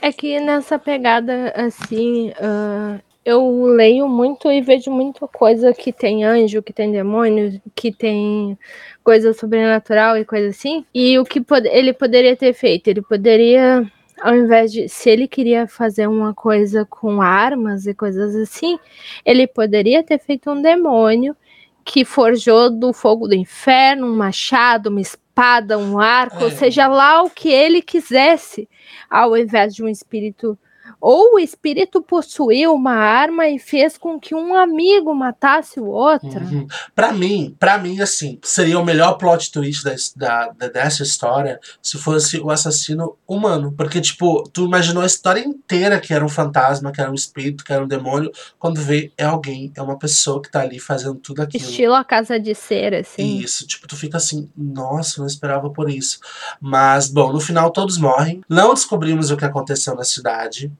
É 0.00 0.12
que 0.12 0.40
nessa 0.40 0.78
pegada, 0.78 1.52
assim, 1.54 2.30
uh, 2.30 3.00
eu 3.24 3.66
leio 3.66 4.08
muito 4.08 4.50
e 4.50 4.60
vejo 4.60 4.90
muita 4.90 5.28
coisa 5.28 5.72
que 5.72 5.92
tem 5.92 6.24
anjo, 6.24 6.62
que 6.62 6.72
tem 6.72 6.90
demônio, 6.90 7.60
que 7.74 7.92
tem 7.92 8.58
coisa 9.02 9.32
sobrenatural 9.32 10.16
e 10.16 10.24
coisa 10.24 10.48
assim. 10.48 10.84
E 10.94 11.18
o 11.18 11.24
que 11.24 11.40
pod 11.40 11.66
ele 11.68 11.92
poderia 11.92 12.36
ter 12.36 12.52
feito? 12.52 12.88
Ele 12.88 13.02
poderia, 13.02 13.90
ao 14.20 14.34
invés 14.34 14.72
de. 14.72 14.88
Se 14.88 15.10
ele 15.10 15.28
queria 15.28 15.66
fazer 15.66 16.06
uma 16.06 16.34
coisa 16.34 16.84
com 16.84 17.20
armas 17.20 17.86
e 17.86 17.94
coisas 17.94 18.34
assim, 18.34 18.78
ele 19.24 19.46
poderia 19.46 20.02
ter 20.02 20.18
feito 20.18 20.50
um 20.50 20.60
demônio 20.60 21.36
que 21.84 22.04
forjou 22.04 22.70
do 22.70 22.92
fogo 22.92 23.26
do 23.26 23.34
inferno 23.34 24.06
um 24.06 24.16
machado, 24.16 24.88
uma 24.88 25.00
espada, 25.00 25.78
um 25.78 25.98
arco, 25.98 26.44
é. 26.44 26.50
seja 26.50 26.86
lá 26.86 27.22
o 27.22 27.30
que 27.30 27.48
ele 27.48 27.82
quisesse, 27.82 28.68
ao 29.10 29.36
invés 29.36 29.74
de 29.74 29.82
um 29.82 29.88
espírito 29.88 30.56
ou 31.02 31.34
o 31.34 31.38
espírito 31.40 32.00
possuiu 32.00 32.72
uma 32.72 32.94
arma 32.94 33.48
e 33.48 33.58
fez 33.58 33.98
com 33.98 34.20
que 34.20 34.36
um 34.36 34.54
amigo 34.54 35.12
matasse 35.12 35.80
o 35.80 35.86
outro. 35.86 36.38
Uhum. 36.38 36.64
Para 36.94 37.12
mim, 37.12 37.56
para 37.58 37.76
mim 37.76 38.00
assim, 38.00 38.38
seria 38.40 38.78
o 38.78 38.84
melhor 38.84 39.14
plot 39.14 39.50
twist 39.50 39.84
da, 40.14 40.50
da, 40.50 40.68
dessa 40.68 41.02
história 41.02 41.58
se 41.82 41.98
fosse 41.98 42.38
o 42.38 42.52
assassino 42.52 43.16
humano, 43.26 43.74
porque 43.76 44.00
tipo, 44.00 44.48
tu 44.50 44.64
imaginou 44.64 45.02
a 45.02 45.06
história 45.06 45.40
inteira 45.40 45.98
que 45.98 46.14
era 46.14 46.24
um 46.24 46.28
fantasma, 46.28 46.92
que 46.92 47.00
era 47.00 47.10
um 47.10 47.14
espírito, 47.14 47.64
que 47.64 47.72
era 47.72 47.82
um 47.82 47.88
demônio, 47.88 48.30
quando 48.56 48.80
vê 48.80 49.10
é 49.18 49.24
alguém, 49.24 49.72
é 49.74 49.82
uma 49.82 49.98
pessoa 49.98 50.40
que 50.40 50.52
tá 50.52 50.60
ali 50.60 50.78
fazendo 50.78 51.16
tudo 51.16 51.42
aquilo. 51.42 51.64
Estilo 51.64 51.94
a 51.94 52.04
casa 52.04 52.38
de 52.38 52.54
cera, 52.54 53.00
assim. 53.00 53.38
Isso, 53.38 53.66
tipo, 53.66 53.88
tu 53.88 53.96
fica 53.96 54.18
assim, 54.18 54.48
nossa, 54.56 55.20
não 55.20 55.26
esperava 55.26 55.68
por 55.68 55.90
isso. 55.90 56.20
Mas 56.60 57.08
bom, 57.08 57.32
no 57.32 57.40
final 57.40 57.72
todos 57.72 57.98
morrem. 57.98 58.40
Não 58.48 58.72
descobrimos 58.72 59.32
o 59.32 59.36
que 59.36 59.44
aconteceu 59.44 59.96
na 59.96 60.04
cidade 60.04 60.70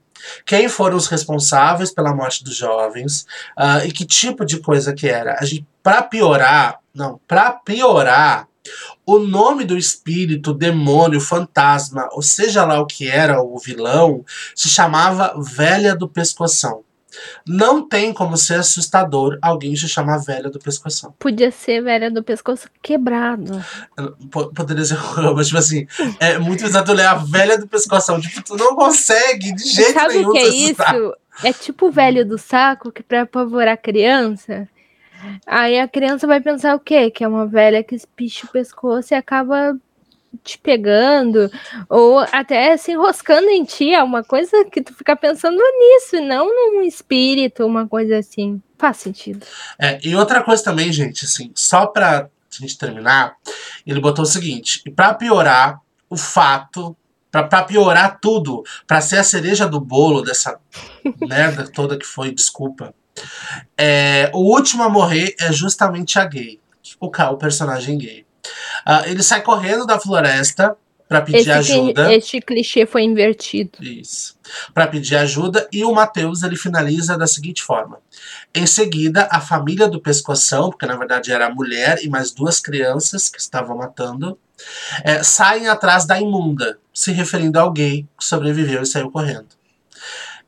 quem 0.45 0.67
foram 0.69 0.97
os 0.97 1.07
responsáveis 1.07 1.91
pela 1.91 2.13
morte 2.13 2.43
dos 2.43 2.55
jovens 2.55 3.25
uh, 3.57 3.85
e 3.85 3.91
que 3.91 4.05
tipo 4.05 4.45
de 4.45 4.59
coisa 4.59 4.93
que 4.93 5.07
era. 5.07 5.37
A 5.39 5.45
gente, 5.45 5.65
para 5.81 6.01
piorar, 6.01 6.79
não, 6.93 7.19
para 7.27 7.51
piorar, 7.51 8.47
o 9.05 9.19
nome 9.19 9.65
do 9.65 9.77
espírito, 9.77 10.53
demônio, 10.53 11.19
fantasma, 11.19 12.07
ou 12.13 12.21
seja 12.21 12.65
lá 12.65 12.79
o 12.79 12.85
que 12.85 13.07
era 13.07 13.41
o 13.41 13.59
vilão, 13.59 14.23
se 14.55 14.69
chamava 14.69 15.33
Velha 15.37 15.95
do 15.95 16.07
Pescoção. 16.07 16.83
Não 17.47 17.87
tem 17.87 18.13
como 18.13 18.37
ser 18.37 18.55
assustador 18.55 19.37
alguém 19.41 19.75
se 19.75 19.87
chamar 19.87 20.17
velha 20.17 20.49
do 20.49 20.59
pescoção. 20.59 21.13
Podia 21.19 21.51
ser 21.51 21.81
velha 21.81 22.09
do 22.09 22.23
pescoço 22.23 22.67
quebrado. 22.81 23.63
Poderia 24.55 24.85
ser, 24.85 24.97
mas 25.35 25.47
tipo 25.47 25.59
assim, 25.59 25.87
é 26.19 26.37
muito 26.37 26.65
exato 26.65 26.93
ler 26.93 27.05
a 27.05 27.15
velha 27.15 27.57
do 27.57 27.67
pescoção. 27.67 28.19
Tipo, 28.19 28.43
tu 28.43 28.55
não 28.55 28.75
consegue 28.75 29.53
de 29.53 29.63
jeito 29.63 29.93
Sabe 29.93 30.15
nenhum. 30.15 30.33
Sabe 30.33 30.39
o 30.39 30.41
que 30.41 30.47
é 30.47 30.71
isso? 30.71 31.15
É 31.43 31.53
tipo 31.53 31.87
o 31.87 31.91
velho 31.91 32.25
do 32.25 32.37
saco 32.37 32.91
que 32.91 33.01
pra 33.01 33.23
apavorar 33.23 33.73
a 33.73 33.77
criança. 33.77 34.67
Aí 35.45 35.79
a 35.79 35.87
criança 35.87 36.27
vai 36.27 36.41
pensar 36.41 36.75
o 36.75 36.79
quê? 36.79 37.09
Que 37.09 37.23
é 37.23 37.27
uma 37.27 37.47
velha 37.47 37.83
que 37.83 37.95
espicha 37.95 38.45
o 38.45 38.49
pescoço 38.49 39.13
e 39.13 39.15
acaba 39.15 39.75
te 40.43 40.57
pegando, 40.57 41.51
ou 41.89 42.19
até 42.31 42.75
se 42.77 42.91
enroscando 42.91 43.49
em 43.49 43.63
ti, 43.63 43.93
é 43.93 44.01
uma 44.01 44.23
coisa 44.23 44.65
que 44.65 44.81
tu 44.81 44.93
fica 44.93 45.15
pensando 45.15 45.57
nisso, 45.57 46.21
não 46.21 46.47
num 46.47 46.81
espírito, 46.81 47.65
uma 47.65 47.87
coisa 47.87 48.17
assim. 48.17 48.61
Faz 48.77 48.97
sentido. 48.97 49.45
É, 49.79 49.99
e 50.03 50.15
outra 50.15 50.43
coisa 50.43 50.63
também, 50.63 50.91
gente, 50.91 51.25
assim, 51.25 51.51
só 51.55 51.85
pra 51.85 52.29
gente 52.49 52.77
terminar, 52.77 53.35
ele 53.85 53.99
botou 53.99 54.23
o 54.23 54.27
seguinte, 54.27 54.81
e 54.85 54.91
pra 54.91 55.13
piorar 55.13 55.79
o 56.09 56.17
fato, 56.17 56.95
pra, 57.31 57.43
pra 57.43 57.63
piorar 57.63 58.19
tudo, 58.19 58.63
pra 58.85 59.01
ser 59.01 59.17
a 59.17 59.23
cereja 59.23 59.67
do 59.67 59.79
bolo 59.79 60.21
dessa 60.21 60.59
merda 61.21 61.67
toda 61.67 61.97
que 61.97 62.05
foi, 62.05 62.31
desculpa, 62.31 62.93
é, 63.77 64.29
o 64.33 64.39
último 64.39 64.83
a 64.83 64.89
morrer 64.89 65.35
é 65.39 65.51
justamente 65.51 66.19
a 66.19 66.25
gay, 66.25 66.59
o, 66.99 67.07
o 67.07 67.37
personagem 67.37 67.97
gay. 67.97 68.25
Uh, 68.85 69.07
ele 69.07 69.23
sai 69.23 69.41
correndo 69.41 69.85
da 69.85 69.99
floresta 69.99 70.75
para 71.07 71.21
pedir 71.21 71.39
esse, 71.39 71.51
ajuda. 71.51 72.13
Este 72.13 72.41
clichê 72.41 72.85
foi 72.85 73.03
invertido. 73.03 73.77
Isso. 73.81 74.35
Para 74.73 74.87
pedir 74.87 75.15
ajuda 75.15 75.67
e 75.71 75.83
o 75.83 75.93
Mateus 75.93 76.43
ele 76.43 76.55
finaliza 76.55 77.17
da 77.17 77.27
seguinte 77.27 77.61
forma: 77.61 77.99
em 78.53 78.65
seguida, 78.65 79.27
a 79.31 79.39
família 79.39 79.87
do 79.87 80.01
pescoção, 80.01 80.69
porque 80.69 80.85
na 80.85 80.95
verdade 80.95 81.31
era 81.31 81.47
a 81.47 81.53
mulher 81.53 81.99
e 82.03 82.09
mais 82.09 82.31
duas 82.31 82.59
crianças 82.59 83.29
que 83.29 83.39
estavam 83.39 83.77
matando, 83.77 84.37
é, 85.03 85.21
saem 85.23 85.67
atrás 85.67 86.05
da 86.05 86.19
imunda, 86.19 86.77
se 86.93 87.11
referindo 87.11 87.59
ao 87.59 87.71
gay 87.71 88.05
que 88.17 88.25
sobreviveu 88.25 88.81
e 88.81 88.85
saiu 88.85 89.11
correndo. 89.11 89.49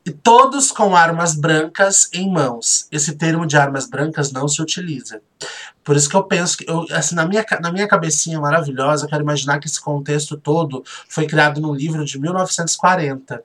E 0.05 0.11
todos 0.11 0.71
com 0.71 0.95
armas 0.95 1.33
brancas 1.33 2.09
em 2.13 2.31
mãos. 2.31 2.87
Esse 2.91 3.15
termo 3.15 3.45
de 3.45 3.57
armas 3.57 3.89
brancas 3.89 4.31
não 4.31 4.47
se 4.47 4.61
utiliza. 4.61 5.19
Por 5.83 5.95
isso 5.95 6.07
que 6.07 6.15
eu 6.15 6.23
penso 6.23 6.57
que, 6.57 6.69
eu, 6.69 6.85
assim, 6.91 7.15
na 7.15 7.25
minha, 7.25 7.43
na 7.59 7.71
minha 7.71 7.87
cabecinha 7.87 8.39
maravilhosa, 8.39 9.05
eu 9.05 9.09
quero 9.09 9.23
imaginar 9.23 9.59
que 9.59 9.67
esse 9.67 9.81
contexto 9.81 10.37
todo 10.37 10.83
foi 11.09 11.25
criado 11.25 11.59
num 11.59 11.73
livro 11.73 12.05
de 12.05 12.19
1940 12.19 13.43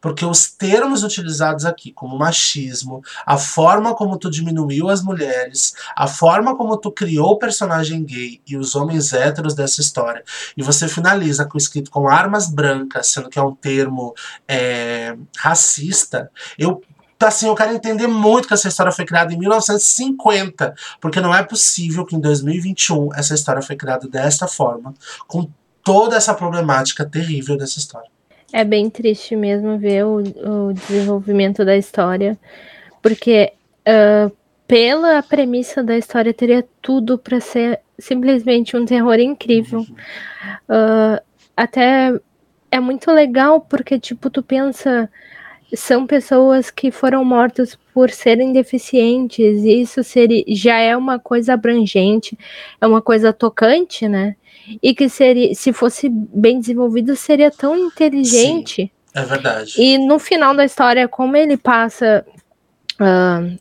porque 0.00 0.24
os 0.24 0.50
termos 0.50 1.02
utilizados 1.02 1.64
aqui, 1.64 1.92
como 1.92 2.18
machismo, 2.18 3.02
a 3.24 3.36
forma 3.36 3.94
como 3.94 4.18
tu 4.18 4.30
diminuiu 4.30 4.88
as 4.88 5.02
mulheres, 5.02 5.74
a 5.96 6.06
forma 6.06 6.56
como 6.56 6.76
tu 6.76 6.90
criou 6.90 7.32
o 7.32 7.38
personagem 7.38 8.04
gay 8.04 8.40
e 8.46 8.56
os 8.56 8.74
homens 8.74 9.12
héteros 9.12 9.54
dessa 9.54 9.80
história, 9.80 10.22
e 10.56 10.62
você 10.62 10.88
finaliza 10.88 11.44
com 11.44 11.58
escrito 11.58 11.90
com 11.90 12.08
armas 12.08 12.48
brancas, 12.48 13.08
sendo 13.08 13.28
que 13.28 13.38
é 13.38 13.42
um 13.42 13.54
termo 13.54 14.14
é, 14.48 15.16
racista, 15.36 16.30
eu 16.58 16.82
assim, 17.26 17.46
eu 17.46 17.54
quero 17.54 17.72
entender 17.72 18.06
muito 18.06 18.46
que 18.46 18.54
essa 18.54 18.68
história 18.68 18.92
foi 18.92 19.04
criada 19.04 19.32
em 19.32 19.38
1950, 19.38 20.74
porque 21.00 21.20
não 21.20 21.34
é 21.34 21.42
possível 21.42 22.04
que 22.04 22.14
em 22.14 22.20
2021 22.20 23.14
essa 23.14 23.34
história 23.34 23.62
foi 23.62 23.76
criada 23.76 24.06
desta 24.06 24.46
forma, 24.46 24.94
com 25.26 25.48
toda 25.82 26.16
essa 26.16 26.34
problemática 26.34 27.04
terrível 27.04 27.56
dessa 27.56 27.78
história. 27.78 28.13
É 28.56 28.62
bem 28.62 28.88
triste 28.88 29.34
mesmo 29.34 29.76
ver 29.76 30.04
o, 30.04 30.18
o 30.18 30.72
desenvolvimento 30.72 31.64
da 31.64 31.76
história, 31.76 32.38
porque 33.02 33.52
uh, 33.80 34.32
pela 34.64 35.20
premissa 35.24 35.82
da 35.82 35.98
história 35.98 36.32
teria 36.32 36.64
tudo 36.80 37.18
para 37.18 37.40
ser 37.40 37.80
simplesmente 37.98 38.76
um 38.76 38.84
terror 38.84 39.18
incrível. 39.18 39.80
Uh, 39.80 41.20
até 41.56 42.12
é 42.70 42.78
muito 42.78 43.10
legal 43.10 43.60
porque 43.60 43.98
tipo 43.98 44.30
tu 44.30 44.40
pensa 44.40 45.10
são 45.76 46.06
pessoas 46.06 46.70
que 46.70 46.90
foram 46.90 47.24
mortas 47.24 47.78
por 47.92 48.10
serem 48.10 48.52
deficientes, 48.52 49.62
e 49.62 49.80
isso 49.80 50.02
seria, 50.02 50.44
já 50.48 50.78
é 50.78 50.96
uma 50.96 51.18
coisa 51.18 51.54
abrangente, 51.54 52.38
é 52.80 52.86
uma 52.86 53.02
coisa 53.02 53.32
tocante, 53.32 54.08
né? 54.08 54.36
e 54.82 54.94
que 54.94 55.08
seria, 55.08 55.54
se 55.54 55.72
fosse 55.72 56.08
bem 56.08 56.60
desenvolvido, 56.60 57.14
seria 57.16 57.50
tão 57.50 57.76
inteligente. 57.76 58.82
Sim, 58.82 58.90
é 59.14 59.22
verdade. 59.22 59.74
E 59.78 59.98
no 59.98 60.18
final 60.18 60.54
da 60.54 60.64
história, 60.64 61.08
como 61.08 61.36
ele 61.36 61.56
passa. 61.56 62.24
Uh, 62.94 63.58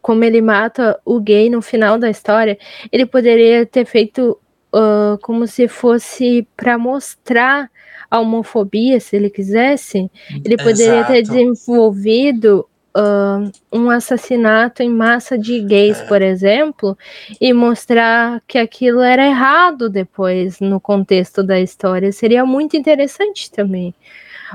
como 0.00 0.24
ele 0.24 0.42
mata 0.42 0.98
o 1.04 1.20
gay 1.20 1.48
no 1.48 1.62
final 1.62 1.96
da 1.96 2.10
história, 2.10 2.58
ele 2.90 3.06
poderia 3.06 3.64
ter 3.64 3.84
feito 3.84 4.36
uh, 4.74 5.16
como 5.22 5.46
se 5.46 5.68
fosse 5.68 6.44
para 6.56 6.76
mostrar 6.76 7.70
a 8.12 8.20
homofobia, 8.20 9.00
se 9.00 9.16
ele 9.16 9.30
quisesse. 9.30 10.10
Ele 10.44 10.58
poderia 10.58 10.98
Exato. 10.98 11.12
ter 11.12 11.22
desenvolvido 11.22 12.68
uh, 12.94 13.50
um 13.72 13.88
assassinato 13.88 14.82
em 14.82 14.90
massa 14.90 15.38
de 15.38 15.60
gays, 15.60 15.98
é. 15.98 16.04
por 16.04 16.20
exemplo, 16.20 16.98
e 17.40 17.54
mostrar 17.54 18.42
que 18.46 18.58
aquilo 18.58 19.00
era 19.00 19.26
errado 19.26 19.88
depois 19.88 20.60
no 20.60 20.78
contexto 20.78 21.42
da 21.42 21.58
história. 21.58 22.12
Seria 22.12 22.44
muito 22.44 22.76
interessante 22.76 23.50
também. 23.50 23.94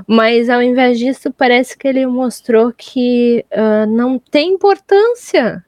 Mas 0.05 0.51
ao 0.51 0.62
invés 0.62 0.99
disso, 0.99 1.34
parece 1.36 1.76
que 1.76 1.88
ele 1.88 2.05
mostrou 2.05 2.72
que 2.72 3.43
uh, 3.51 3.91
não 3.91 4.20
tem 4.20 4.53
importância 4.53 5.66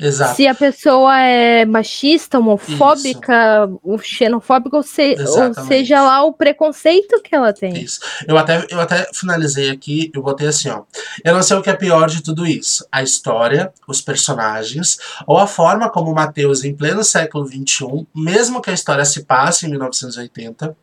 Exato. 0.00 0.36
Se 0.36 0.46
a 0.46 0.54
pessoa 0.54 1.18
é 1.20 1.64
machista, 1.64 2.38
homofóbica, 2.38 3.68
Isso. 3.84 3.98
xenofóbica, 4.02 4.76
ou, 4.76 4.82
se, 4.82 5.14
ou, 5.18 5.54
seja 5.66 6.02
lá 6.02 6.24
o 6.24 6.32
preconceito 6.32 7.20
que 7.22 7.34
ela 7.34 7.52
tem. 7.52 7.82
Isso. 7.82 8.00
Eu 8.26 8.38
até, 8.38 8.66
eu 8.70 8.80
até 8.80 9.08
finalizei 9.12 9.70
aqui, 9.70 10.10
eu 10.14 10.22
botei 10.22 10.48
assim, 10.48 10.70
ó. 10.70 10.82
Eu 11.22 11.34
não 11.34 11.42
sei 11.42 11.56
o 11.56 11.62
que 11.62 11.70
é 11.70 11.74
pior 11.74 12.08
de 12.08 12.22
tudo 12.22 12.46
isso. 12.46 12.86
A 12.90 13.02
história, 13.02 13.72
os 13.86 14.00
personagens, 14.00 14.96
ou 15.26 15.36
a 15.36 15.46
forma 15.46 15.90
como 15.90 16.14
Mateus, 16.14 16.64
em 16.64 16.74
pleno 16.74 17.04
século 17.04 17.46
XXI, 17.46 18.06
mesmo 18.14 18.62
que 18.62 18.70
a 18.70 18.74
história 18.74 19.04
se 19.04 19.24
passe 19.24 19.66
em 19.66 19.70
1980, 19.70 20.74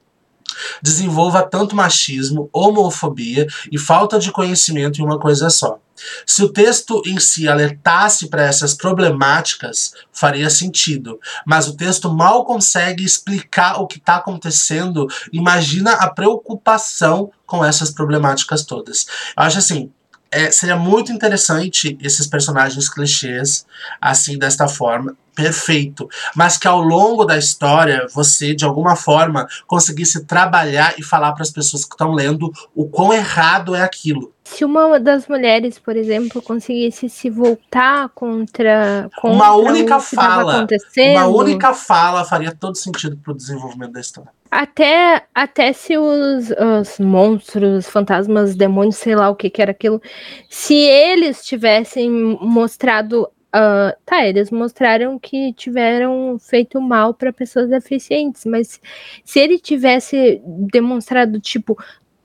desenvolva 0.82 1.44
tanto 1.44 1.76
machismo, 1.76 2.50
homofobia 2.54 3.48
e 3.72 3.78
falta 3.78 4.20
de 4.20 4.32
conhecimento 4.32 5.00
em 5.00 5.06
uma 5.06 5.20
coisa 5.20 5.50
só. 5.50 5.80
Se 6.26 6.44
o 6.44 6.50
texto 6.50 7.02
em 7.06 7.20
si 7.20 7.48
alertasse 7.48 8.28
para 8.28 8.44
essas 8.44 8.74
problemáticas, 8.74 9.94
faria 10.12 10.50
sentido. 10.50 11.20
Mas 11.46 11.68
o 11.68 11.76
texto 11.76 12.14
mal 12.14 12.46
consegue 12.46 13.04
explicar 13.04 13.82
o 13.82 13.88
que 13.88 13.98
está 13.98 14.18
acontecendo. 14.18 15.08
Imagina 15.34 15.94
a 15.94 16.10
preocupação 16.10 17.32
com 17.46 17.66
essas 17.66 17.90
problemáticas 17.90 18.64
todas. 18.64 19.08
Eu 19.36 19.44
acho 19.44 19.58
assim, 19.58 19.92
é, 20.30 20.52
seria 20.52 20.76
muito 20.76 21.12
interessante 21.12 21.98
esses 22.02 22.28
personagens 22.28 22.90
clichês, 22.90 23.66
assim, 24.00 24.38
desta 24.38 24.68
forma, 24.68 25.16
perfeito. 25.38 26.10
Mas 26.36 26.58
que 26.58 26.68
ao 26.68 26.82
longo 26.82 27.24
da 27.24 27.38
história, 27.38 28.08
você, 28.12 28.56
de 28.56 28.66
alguma 28.66 28.96
forma, 28.96 29.48
conseguisse 29.68 30.26
trabalhar 30.26 30.96
e 30.98 31.04
falar 31.04 31.32
para 31.34 31.44
as 31.44 31.52
pessoas 31.52 31.86
que 31.86 31.94
estão 31.94 32.12
lendo 32.12 32.52
o 32.74 32.90
quão 32.90 33.14
errado 33.14 33.76
é 33.76 33.84
aquilo. 33.84 34.34
Se 34.44 34.66
uma 34.66 35.00
das 35.00 35.28
mulheres, 35.28 35.78
por 35.78 35.96
exemplo, 35.96 36.42
conseguisse 36.42 37.10
se 37.10 37.30
voltar 37.30 38.10
contra, 38.16 39.10
contra 39.18 39.36
uma 39.36 39.56
única 39.56 40.00
fala, 40.00 40.66
uma 40.98 41.28
única 41.28 41.74
fala 41.74 42.24
faria 42.24 42.56
todo 42.56 42.76
sentido 42.76 43.18
para 43.18 43.34
o 43.34 43.36
desenvolvimento 43.36 43.92
da 43.92 44.00
história. 44.00 44.32
Até, 44.50 45.26
até 45.36 45.74
se 45.74 45.98
os, 45.98 46.50
os 46.50 46.98
monstros, 47.00 47.88
fantasmas, 47.88 48.56
demônios, 48.56 48.96
sei 48.96 49.16
lá 49.16 49.30
o 49.30 49.36
que, 49.36 49.50
que 49.50 49.62
era 49.62 49.72
aquilo, 49.72 50.02
se 50.50 50.76
eles 50.76 51.44
tivessem 51.44 52.10
mostrado 52.10 53.30
Uh, 53.48 53.96
tá, 54.06 54.26
eles 54.26 54.52
mostraram 54.52 55.18
que 55.18 55.54
tiveram 55.54 56.38
feito 56.38 56.82
mal 56.82 57.14
para 57.14 57.32
pessoas 57.32 57.70
deficientes, 57.70 58.46
mas 58.46 58.80
se 59.24 59.40
ele 59.40 59.58
tivesse 59.58 60.42
demonstrado, 60.46 61.40
tipo, 61.40 61.78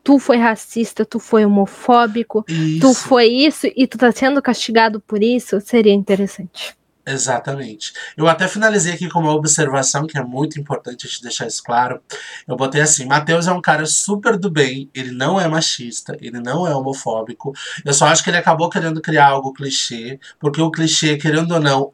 tu 0.02 0.18
foi 0.18 0.36
racista, 0.36 1.04
tu 1.04 1.18
foi 1.18 1.44
homofóbico, 1.44 2.44
isso. 2.48 2.80
tu 2.80 2.94
foi 2.94 3.26
isso 3.28 3.68
e 3.76 3.86
tu 3.86 3.96
tá 3.96 4.10
sendo 4.10 4.42
castigado 4.42 5.00
por 5.00 5.22
isso, 5.22 5.60
seria 5.60 5.92
interessante. 5.92 6.74
Exatamente. 7.04 7.92
Eu 8.16 8.28
até 8.28 8.46
finalizei 8.46 8.92
aqui 8.92 9.08
com 9.08 9.18
uma 9.18 9.34
observação 9.34 10.06
que 10.06 10.16
é 10.16 10.22
muito 10.22 10.60
importante 10.60 11.08
te 11.08 11.20
deixar 11.20 11.48
isso 11.48 11.62
claro. 11.62 12.00
Eu 12.46 12.56
botei 12.56 12.80
assim: 12.80 13.06
Mateus 13.06 13.48
é 13.48 13.52
um 13.52 13.60
cara 13.60 13.84
super 13.86 14.38
do 14.38 14.48
bem, 14.48 14.88
ele 14.94 15.10
não 15.10 15.40
é 15.40 15.48
machista, 15.48 16.16
ele 16.20 16.38
não 16.38 16.66
é 16.66 16.74
homofóbico. 16.74 17.52
Eu 17.84 17.92
só 17.92 18.06
acho 18.06 18.22
que 18.22 18.30
ele 18.30 18.36
acabou 18.36 18.70
querendo 18.70 19.00
criar 19.00 19.28
algo 19.28 19.52
clichê, 19.52 20.20
porque 20.38 20.62
o 20.62 20.70
clichê, 20.70 21.16
querendo 21.16 21.52
ou 21.52 21.60
não, 21.60 21.92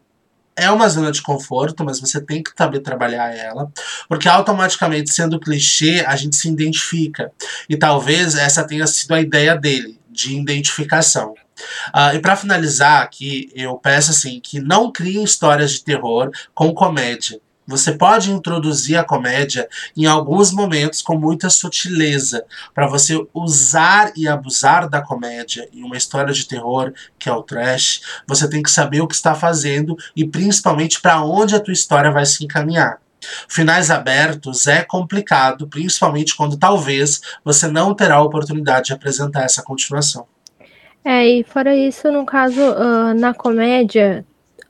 é 0.55 0.71
uma 0.71 0.89
zona 0.89 1.11
de 1.11 1.23
conforto, 1.23 1.85
mas 1.85 2.01
você 2.01 2.21
tem 2.21 2.43
que 2.43 2.51
saber 2.57 2.81
trabalhar 2.81 3.35
ela, 3.35 3.71
porque 4.09 4.29
automaticamente, 4.29 5.11
sendo 5.11 5.41
clichê, 5.41 6.05
a 6.07 6.17
gente 6.17 6.37
se 6.37 6.49
identifica. 6.49 7.33
E 7.69 7.77
talvez 7.79 8.35
essa 8.35 8.67
tenha 8.67 8.87
sido 8.87 9.15
a 9.15 9.21
ideia 9.21 9.57
dele, 9.57 9.99
de 10.11 10.37
identificação. 10.37 11.35
Uh, 11.95 12.15
e 12.15 12.21
para 12.21 12.37
finalizar 12.37 13.03
aqui, 13.03 13.51
eu 13.55 13.77
peço 13.77 14.11
assim 14.11 14.41
que 14.41 14.61
não 14.61 14.93
criem 14.93 15.25
histórias 15.25 15.73
de 15.73 15.85
terror 15.85 16.31
com 16.55 16.73
comédia. 16.73 17.41
Você 17.69 17.93
pode 17.93 18.33
introduzir 18.33 18.97
a 18.97 19.05
comédia 19.05 19.69
em 19.95 20.07
alguns 20.07 20.51
momentos 20.51 21.03
com 21.03 21.19
muita 21.19 21.51
sutileza, 21.51 22.43
para 22.75 22.87
você 22.87 23.23
usar 23.35 24.11
e 24.17 24.27
abusar 24.27 24.89
da 24.89 25.03
comédia 25.03 25.69
em 25.71 25.83
uma 25.83 25.95
história 25.95 26.33
de 26.33 26.49
terror, 26.49 26.95
que 27.19 27.29
é 27.29 27.33
o 27.33 27.43
trash. 27.43 28.01
Você 28.27 28.49
tem 28.49 28.63
que 28.63 28.71
saber 28.71 29.03
o 29.03 29.07
que 29.07 29.15
está 29.15 29.35
fazendo 29.35 29.95
e 30.17 30.27
principalmente 30.27 30.99
para 30.99 31.23
onde 31.23 31.55
a 31.55 31.61
tua 31.61 31.75
história 31.75 32.11
vai 32.11 32.25
se 32.25 32.43
encaminhar. 32.43 33.03
Finais 33.47 33.91
abertos 33.91 34.67
é 34.67 34.83
complicado, 34.83 35.69
principalmente 35.69 36.35
quando 36.35 36.57
talvez 36.57 37.21
você 37.45 37.69
não 37.69 37.95
terá 37.95 38.17
a 38.17 38.23
oportunidade 38.23 38.87
de 38.87 38.93
apresentar 38.95 39.43
essa 39.43 39.63
continuação. 39.63 40.27
É, 41.05 41.27
e 41.27 41.45
fora 41.45 41.75
isso, 41.75 42.11
no 42.13 42.27
caso, 42.27 42.61
uh, 42.61 43.15
na 43.15 43.33
comédia, 43.33 44.25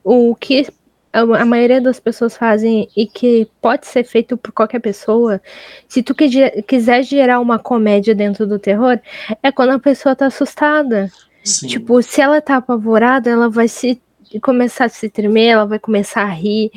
o 0.05 0.35
que 0.35 0.66
a 1.12 1.45
maioria 1.45 1.81
das 1.81 1.99
pessoas 1.99 2.37
fazem 2.37 2.89
e 2.97 3.07
que 3.07 3.49
pode 3.61 3.87
ser 3.87 4.05
feito 4.05 4.37
por 4.37 4.53
qualquer 4.53 4.79
pessoa, 4.79 5.41
se 5.89 6.03
tu 6.03 6.14
quiser 6.14 7.03
gerar 7.03 7.41
uma 7.41 7.59
comédia 7.59 8.14
dentro 8.14 8.47
do 8.47 8.59
terror, 8.59 9.01
é 9.43 9.51
quando 9.51 9.70
a 9.70 9.79
pessoa 9.79 10.14
tá 10.14 10.26
assustada. 10.26 11.11
Sim. 11.43 11.66
Tipo, 11.66 12.03
se 12.03 12.20
ela 12.20 12.41
tá 12.41 12.57
apavorada, 12.57 13.31
ela 13.31 13.49
vai 13.49 13.68
se 13.68 14.01
começar 14.41 14.87
a 14.87 14.89
se 14.89 15.09
tremer, 15.09 15.47
ela 15.47 15.64
vai 15.64 15.79
começar 15.79 16.22
a 16.22 16.31
rir. 16.31 16.70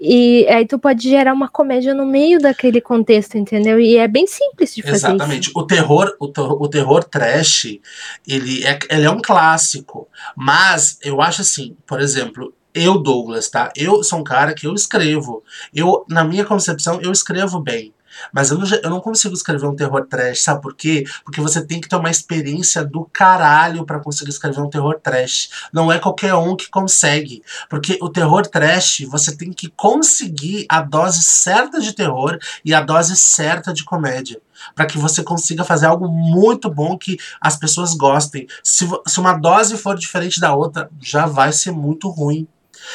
E 0.00 0.46
aí 0.48 0.66
tu 0.66 0.78
pode 0.78 1.08
gerar 1.08 1.32
uma 1.32 1.48
comédia 1.48 1.94
no 1.94 2.06
meio 2.06 2.38
daquele 2.40 2.80
contexto, 2.80 3.36
entendeu? 3.36 3.80
E 3.80 3.96
é 3.96 4.06
bem 4.06 4.26
simples 4.26 4.74
de 4.74 4.82
fazer 4.82 4.96
Exatamente. 4.96 5.48
Isso. 5.48 5.58
O 5.58 5.66
terror, 5.66 6.14
o, 6.20 6.26
o 6.26 6.68
terror 6.68 7.04
trash, 7.04 7.78
ele 8.26 8.64
é, 8.64 8.78
ele 8.90 9.04
é 9.04 9.10
um 9.10 9.20
clássico. 9.20 10.08
Mas 10.36 10.98
eu 11.02 11.20
acho 11.20 11.42
assim, 11.42 11.76
por 11.86 12.00
exemplo, 12.00 12.52
eu, 12.74 12.98
Douglas, 12.98 13.48
tá? 13.48 13.70
Eu 13.76 14.02
sou 14.02 14.20
um 14.20 14.24
cara 14.24 14.54
que 14.54 14.66
eu 14.66 14.74
escrevo. 14.74 15.42
Eu, 15.74 16.04
na 16.08 16.24
minha 16.24 16.44
concepção, 16.44 17.00
eu 17.00 17.12
escrevo 17.12 17.60
bem. 17.60 17.92
Mas 18.32 18.50
eu 18.50 18.58
não, 18.58 18.66
eu 18.68 18.90
não 18.90 19.00
consigo 19.00 19.34
escrever 19.34 19.66
um 19.66 19.76
terror 19.76 20.06
trash, 20.06 20.42
sabe 20.42 20.60
por 20.60 20.74
quê? 20.74 21.04
Porque 21.24 21.40
você 21.40 21.64
tem 21.64 21.80
que 21.80 21.88
ter 21.88 21.96
uma 21.96 22.10
experiência 22.10 22.84
do 22.84 23.04
caralho 23.12 23.84
para 23.84 24.00
conseguir 24.00 24.30
escrever 24.30 24.60
um 24.60 24.70
terror 24.70 24.98
trash. 25.00 25.50
Não 25.72 25.90
é 25.90 25.98
qualquer 25.98 26.34
um 26.34 26.56
que 26.56 26.68
consegue. 26.68 27.42
Porque 27.68 27.98
o 28.00 28.08
terror 28.08 28.46
trash, 28.46 29.06
você 29.08 29.36
tem 29.36 29.52
que 29.52 29.68
conseguir 29.70 30.66
a 30.68 30.80
dose 30.80 31.22
certa 31.22 31.80
de 31.80 31.92
terror 31.92 32.38
e 32.64 32.74
a 32.74 32.80
dose 32.80 33.16
certa 33.16 33.72
de 33.72 33.84
comédia 33.84 34.40
para 34.74 34.86
que 34.86 34.98
você 34.98 35.22
consiga 35.22 35.64
fazer 35.64 35.86
algo 35.86 36.08
muito 36.08 36.70
bom 36.70 36.96
que 36.96 37.18
as 37.40 37.56
pessoas 37.56 37.94
gostem. 37.94 38.46
Se, 38.62 38.88
se 39.06 39.20
uma 39.20 39.34
dose 39.34 39.76
for 39.76 39.96
diferente 39.96 40.40
da 40.40 40.54
outra, 40.54 40.90
já 41.00 41.26
vai 41.26 41.52
ser 41.52 41.72
muito 41.72 42.08
ruim. 42.08 42.46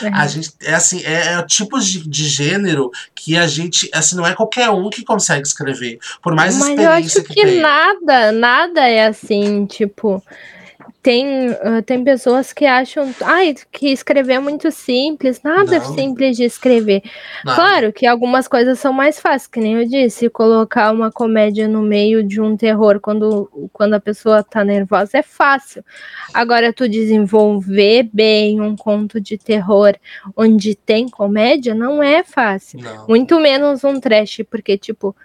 É. 0.02 0.08
A 0.10 0.28
gente, 0.28 0.52
é 0.62 0.74
assim, 0.74 1.02
é, 1.04 1.34
é 1.34 1.44
tipos 1.44 1.86
de, 1.86 2.08
de 2.08 2.28
gênero 2.28 2.92
que 3.16 3.38
a 3.38 3.48
gente, 3.48 3.90
assim, 3.94 4.16
não 4.16 4.26
é 4.26 4.34
qualquer 4.34 4.70
um 4.70 4.90
que 4.90 5.04
consegue 5.04 5.48
escrever. 5.48 6.00
Por 6.22 6.36
mais 6.36 6.56
Mas 6.56 6.70
experiência 6.70 7.20
eu 7.20 7.22
acho 7.22 7.24
que, 7.24 7.34
que 7.34 7.62
nada, 7.62 8.32
nada 8.32 8.88
é 8.88 9.08
assim, 9.08 9.66
tipo, 9.66 10.24
tem, 11.08 11.52
uh, 11.52 11.82
tem 11.86 12.04
pessoas 12.04 12.52
que 12.52 12.66
acham 12.66 13.16
ai, 13.24 13.56
que 13.72 13.88
escrever 13.88 14.34
é 14.34 14.40
muito 14.40 14.70
simples, 14.70 15.42
nada 15.42 15.80
Não. 15.80 15.96
simples 15.96 16.36
de 16.36 16.44
escrever. 16.44 17.02
Nada. 17.46 17.56
Claro 17.56 17.94
que 17.94 18.06
algumas 18.06 18.46
coisas 18.46 18.78
são 18.78 18.92
mais 18.92 19.18
fáceis, 19.18 19.48
que 19.48 19.62
nem 19.62 19.76
eu 19.76 19.88
disse, 19.88 20.30
colocar 20.30 20.92
uma 20.92 21.10
comédia 21.10 21.66
no 21.66 21.82
meio 21.82 22.22
de 22.22 22.42
um 22.42 22.58
terror 22.58 23.00
quando, 23.00 23.50
quando 23.72 23.94
a 23.94 24.02
pessoa 24.02 24.44
tá 24.44 24.66
nervosa 24.66 25.20
é 25.20 25.24
fácil. 25.24 25.82
Agora, 26.34 26.74
tu 26.74 26.90
desenvolver 26.90 28.10
bem 28.12 28.60
um 28.60 28.76
conto 28.76 29.22
de 29.22 29.38
terror 29.38 29.96
onde 30.36 30.76
tem 30.76 31.08
comédia 31.08 31.74
não 31.74 32.04
é 32.04 32.22
fácil. 32.22 32.82
Não. 32.82 33.08
Muito 33.08 33.40
menos 33.40 33.82
um 33.86 33.98
trash, 33.98 34.42
porque, 34.52 34.78
tipo, 34.78 35.16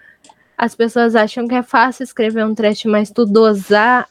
as 0.57 0.75
pessoas 0.75 1.13
acham 1.13 1.45
que 1.45 1.55
é 1.55 1.61
fácil 1.61 2.05
escrever 2.05 2.45
um 2.45 2.55
trash, 2.55 2.85
mas 2.85 3.11
tu 3.11 3.25
dosar 3.25 4.07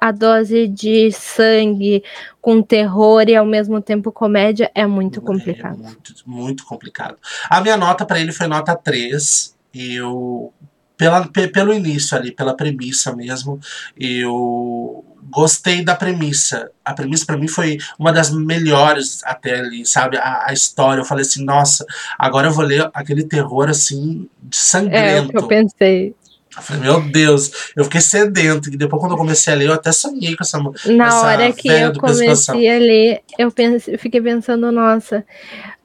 a 0.00 0.12
dose 0.12 0.68
de 0.68 1.10
sangue 1.12 2.02
com 2.40 2.62
terror 2.62 3.24
e 3.28 3.36
ao 3.36 3.46
mesmo 3.46 3.80
tempo 3.80 4.12
comédia 4.12 4.70
é 4.74 4.86
muito 4.86 5.20
complicado. 5.20 5.80
É 5.80 5.86
muito, 5.86 6.14
muito 6.26 6.64
complicado. 6.64 7.16
A 7.48 7.60
minha 7.60 7.76
nota 7.76 8.04
para 8.04 8.20
ele 8.20 8.32
foi 8.32 8.46
nota 8.46 8.74
3. 8.74 9.54
Eu 9.74 10.52
pela, 10.96 11.28
pelo 11.28 11.74
início 11.74 12.16
ali, 12.16 12.32
pela 12.32 12.56
premissa 12.56 13.14
mesmo, 13.14 13.60
eu 13.98 15.04
gostei 15.30 15.84
da 15.84 15.94
premissa. 15.94 16.70
A 16.84 16.94
premissa 16.94 17.26
para 17.26 17.36
mim 17.36 17.48
foi 17.48 17.78
uma 17.98 18.12
das 18.12 18.30
melhores 18.30 19.22
até 19.24 19.58
ali, 19.58 19.84
sabe? 19.84 20.16
A, 20.16 20.46
a, 20.48 20.52
história. 20.52 21.00
Eu 21.00 21.04
falei 21.04 21.22
assim, 21.22 21.44
nossa, 21.44 21.84
agora 22.18 22.48
eu 22.48 22.52
vou 22.52 22.64
ler 22.64 22.88
aquele 22.94 23.24
terror 23.24 23.68
assim, 23.68 24.28
sangrento. 24.50 24.98
É 24.98 25.20
o 25.20 25.28
que 25.28 25.36
eu 25.36 25.48
pensei. 25.48 26.14
Eu 26.56 26.62
falei, 26.62 26.82
meu 26.82 27.00
Deus, 27.02 27.72
eu 27.76 27.84
fiquei 27.84 28.00
sedento. 28.00 28.70
E 28.70 28.76
depois, 28.76 29.00
quando 29.00 29.12
eu 29.12 29.18
comecei 29.18 29.52
a 29.52 29.56
ler, 29.56 29.66
eu 29.66 29.74
até 29.74 29.92
sonhei 29.92 30.34
com 30.34 30.42
essa 30.42 30.58
Na 30.86 31.08
essa 31.08 31.26
hora 31.26 31.52
que 31.52 31.68
eu 31.68 31.92
comecei 31.92 32.68
a 32.68 32.78
ler, 32.78 33.20
eu, 33.38 33.50
pense, 33.50 33.96
fiquei 33.98 34.20
pensando, 34.22 34.72
nossa, 34.72 35.24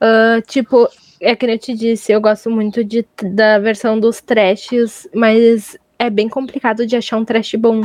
uh, 0.01 0.41
tipo, 0.47 0.87
é 1.19 1.35
que 1.35 1.45
eu 1.45 1.59
te 1.59 1.73
disse, 1.73 2.13
eu 2.13 2.21
gosto 2.21 2.49
muito 2.49 2.83
de, 2.83 3.05
da 3.21 3.59
versão 3.59 3.99
dos 3.99 4.21
trashes, 4.21 5.09
mas 5.13 5.77
é 5.99 6.09
bem 6.09 6.29
complicado 6.29 6.87
de 6.87 6.95
achar 6.95 7.17
um 7.17 7.25
trash 7.25 7.53
bom. 7.55 7.81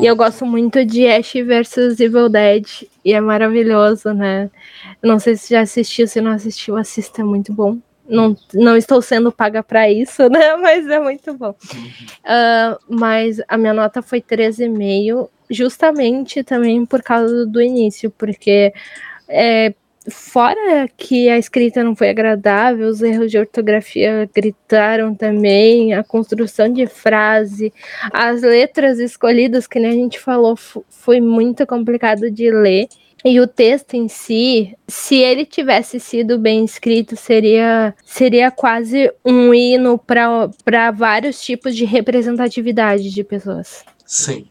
E 0.00 0.06
eu 0.06 0.14
gosto 0.14 0.46
muito 0.46 0.84
de 0.84 1.06
Ash 1.06 1.32
vs 1.32 2.00
Evil 2.00 2.28
Dead, 2.28 2.64
e 3.04 3.12
é 3.12 3.20
maravilhoso, 3.20 4.14
né? 4.14 4.48
Não 5.02 5.18
sei 5.18 5.36
se 5.36 5.50
já 5.50 5.60
assistiu, 5.60 6.06
se 6.06 6.20
não 6.20 6.30
assistiu, 6.30 6.76
assista, 6.76 7.20
é 7.20 7.24
muito 7.24 7.52
bom 7.52 7.78
não, 8.08 8.36
não 8.52 8.76
estou 8.76 9.00
sendo 9.00 9.32
paga 9.32 9.62
para 9.62 9.90
isso, 9.90 10.28
né? 10.30 10.56
Mas 10.56 10.86
é 10.86 10.98
muito 11.00 11.34
bom. 11.34 11.50
Uh, 11.50 12.78
mas 12.88 13.40
a 13.48 13.56
minha 13.56 13.72
nota 13.74 14.02
foi 14.02 14.20
13,5, 14.20 15.28
justamente 15.50 16.42
também 16.42 16.84
por 16.86 17.02
causa 17.02 17.46
do 17.46 17.60
início, 17.60 18.10
porque 18.10 18.72
é, 19.28 19.74
fora 20.10 20.88
que 20.96 21.28
a 21.28 21.38
escrita 21.38 21.84
não 21.84 21.94
foi 21.94 22.10
agradável, 22.10 22.88
os 22.88 23.02
erros 23.02 23.30
de 23.30 23.38
ortografia 23.38 24.28
gritaram 24.34 25.14
também, 25.14 25.94
a 25.94 26.02
construção 26.02 26.72
de 26.72 26.86
frase, 26.86 27.72
as 28.12 28.42
letras 28.42 28.98
escolhidas, 28.98 29.66
que 29.66 29.78
nem 29.78 29.90
a 29.90 29.94
gente 29.94 30.18
falou, 30.18 30.56
foi 30.56 31.20
muito 31.20 31.66
complicado 31.66 32.30
de 32.30 32.50
ler. 32.50 32.88
E 33.24 33.40
o 33.40 33.46
texto 33.46 33.94
em 33.94 34.08
si, 34.08 34.76
se 34.88 35.16
ele 35.16 35.44
tivesse 35.44 36.00
sido 36.00 36.38
bem 36.38 36.64
escrito, 36.64 37.16
seria, 37.16 37.94
seria 38.04 38.50
quase 38.50 39.12
um 39.24 39.54
hino 39.54 39.96
para 39.96 40.90
vários 40.90 41.40
tipos 41.40 41.76
de 41.76 41.84
representatividade 41.84 43.10
de 43.10 43.22
pessoas. 43.22 43.84
Sim. 44.04 44.48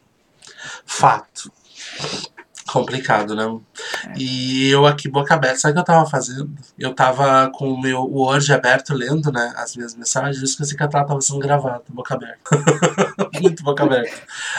Fato. 0.86 1.52
Complicado, 2.72 3.36
né? 3.36 3.60
E 4.18 4.70
eu 4.70 4.86
aqui, 4.86 5.10
boca 5.10 5.34
aberta, 5.34 5.58
sabe 5.58 5.72
o 5.72 5.76
que 5.76 5.80
eu 5.82 5.86
tava 5.86 6.10
fazendo? 6.10 6.50
Eu 6.80 6.94
tava 6.94 7.52
com 7.54 7.70
o 7.70 7.82
meu 7.82 8.02
Word 8.04 8.54
aberto, 8.54 8.94
lendo, 8.94 9.30
né, 9.30 9.54
as 9.58 9.76
minhas 9.76 9.94
mensagens, 9.94 10.38
eu 10.38 10.46
esqueci 10.46 10.78
que 10.78 10.82
a 10.82 10.88
tela 10.88 11.06
tava 11.06 11.20
sendo 11.20 11.40
gravada, 11.40 11.84
boca 11.90 12.14
aberta. 12.14 12.40
Muito 13.42 13.62
boca 13.62 13.84
aberta. 13.84 14.16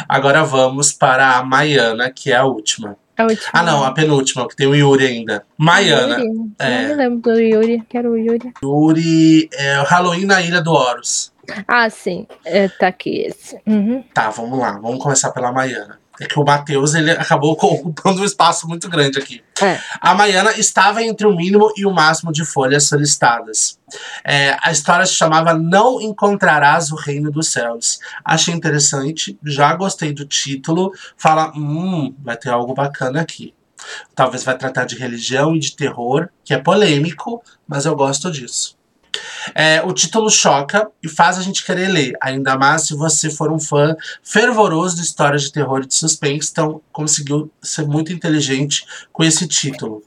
Agora 0.07 0.45
vamos 0.45 0.93
para 0.93 1.39
a 1.39 1.43
Maiana, 1.43 2.11
que 2.11 2.31
é 2.31 2.37
a 2.37 2.45
última. 2.45 2.99
A 3.23 3.27
última. 3.27 3.51
Ah, 3.53 3.63
não, 3.63 3.85
a 3.85 3.93
penúltima, 3.93 4.49
que 4.49 4.57
tem 4.57 4.67
o 4.67 4.75
Yuri 4.75 5.07
ainda. 5.07 5.45
Maiana. 5.57 6.19
Yuri. 6.19 6.53
É... 6.59 6.89
Não 6.89 6.97
lembro 6.97 7.19
do 7.21 7.39
Yuri, 7.39 7.83
quero 7.89 8.11
o 8.11 8.19
Yuri. 8.19 8.53
Yuri 8.63 9.49
é 9.53 9.81
o 9.81 9.85
Halloween 9.85 10.25
na 10.25 10.43
Ilha 10.43 10.61
do 10.61 10.73
Horus. 10.73 11.33
Ah, 11.69 11.89
sim. 11.89 12.27
É, 12.45 12.69
tá 12.69 12.89
aqui 12.89 13.23
esse. 13.23 13.61
Uhum. 13.67 14.03
Tá, 14.13 14.31
vamos 14.31 14.59
lá. 14.59 14.79
Vamos 14.79 15.03
começar 15.03 15.31
pela 15.31 15.53
Maiana. 15.53 16.02
É 16.21 16.27
que 16.27 16.39
o 16.39 16.45
Matheus 16.45 16.95
ele 16.95 17.11
acabou 17.11 17.53
ocupando 17.59 18.21
um 18.21 18.25
espaço 18.25 18.69
muito 18.69 18.89
grande 18.89 19.19
aqui. 19.19 19.43
É. 19.61 19.79
A 20.01 20.15
Maiana 20.15 20.53
estava 20.53 21.03
entre 21.03 21.27
o 21.27 21.35
mínimo 21.35 21.73
e 21.77 21.87
o 21.87 21.93
máximo 21.93 22.33
de 22.33 22.45
folhas 22.45 22.85
solicitadas. 22.85 23.79
É, 24.25 24.57
a 24.63 24.71
história 24.71 25.07
se 25.07 25.15
chamava 25.15 25.55
Não 25.55 26.01
Encontrarás 26.01 26.91
o 26.91 26.97
Reino 26.97 27.31
dos 27.31 27.49
Céus. 27.49 27.99
Achei 28.25 28.55
interessante, 28.55 29.39
já 29.45 29.75
gostei 29.75 30.13
do 30.13 30.27
título. 30.27 30.93
Fala, 31.17 31.53
hum, 31.57 32.15
vai 32.23 32.37
ter 32.37 32.51
algo 32.51 32.75
bacana 32.75 33.21
aqui. 33.21 33.55
Talvez 34.15 34.45
vai 34.45 34.57
tratar 34.57 34.85
de 34.85 34.97
religião 34.97 35.55
e 35.57 35.59
de 35.59 35.75
terror, 35.75 36.29
que 36.45 36.55
é 36.55 36.59
polêmico, 36.59 37.43
mas 37.67 37.85
eu 37.85 37.97
gosto 37.97 38.31
disso. 38.31 38.77
É, 39.55 39.83
o 39.83 39.93
título 39.93 40.31
choca 40.31 40.89
e 41.03 41.09
faz 41.09 41.39
a 41.39 41.43
gente 41.43 41.65
querer 41.65 41.89
ler, 41.89 42.13
ainda 42.21 42.57
mais 42.57 42.83
se 42.83 42.95
você 42.95 43.31
for 43.31 43.53
um 43.53 43.59
fã 43.59 43.95
fervoroso 44.23 44.97
de 44.97 45.03
histórias 45.03 45.43
de 45.43 45.53
terror 45.53 45.83
e 45.83 45.87
de 45.87 45.95
suspense, 45.95 46.49
então 46.51 46.81
conseguiu 46.93 47.51
ser 47.61 47.87
muito 47.87 48.13
inteligente 48.13 48.85
com 49.13 49.23
esse 49.23 49.47
título. 49.47 50.03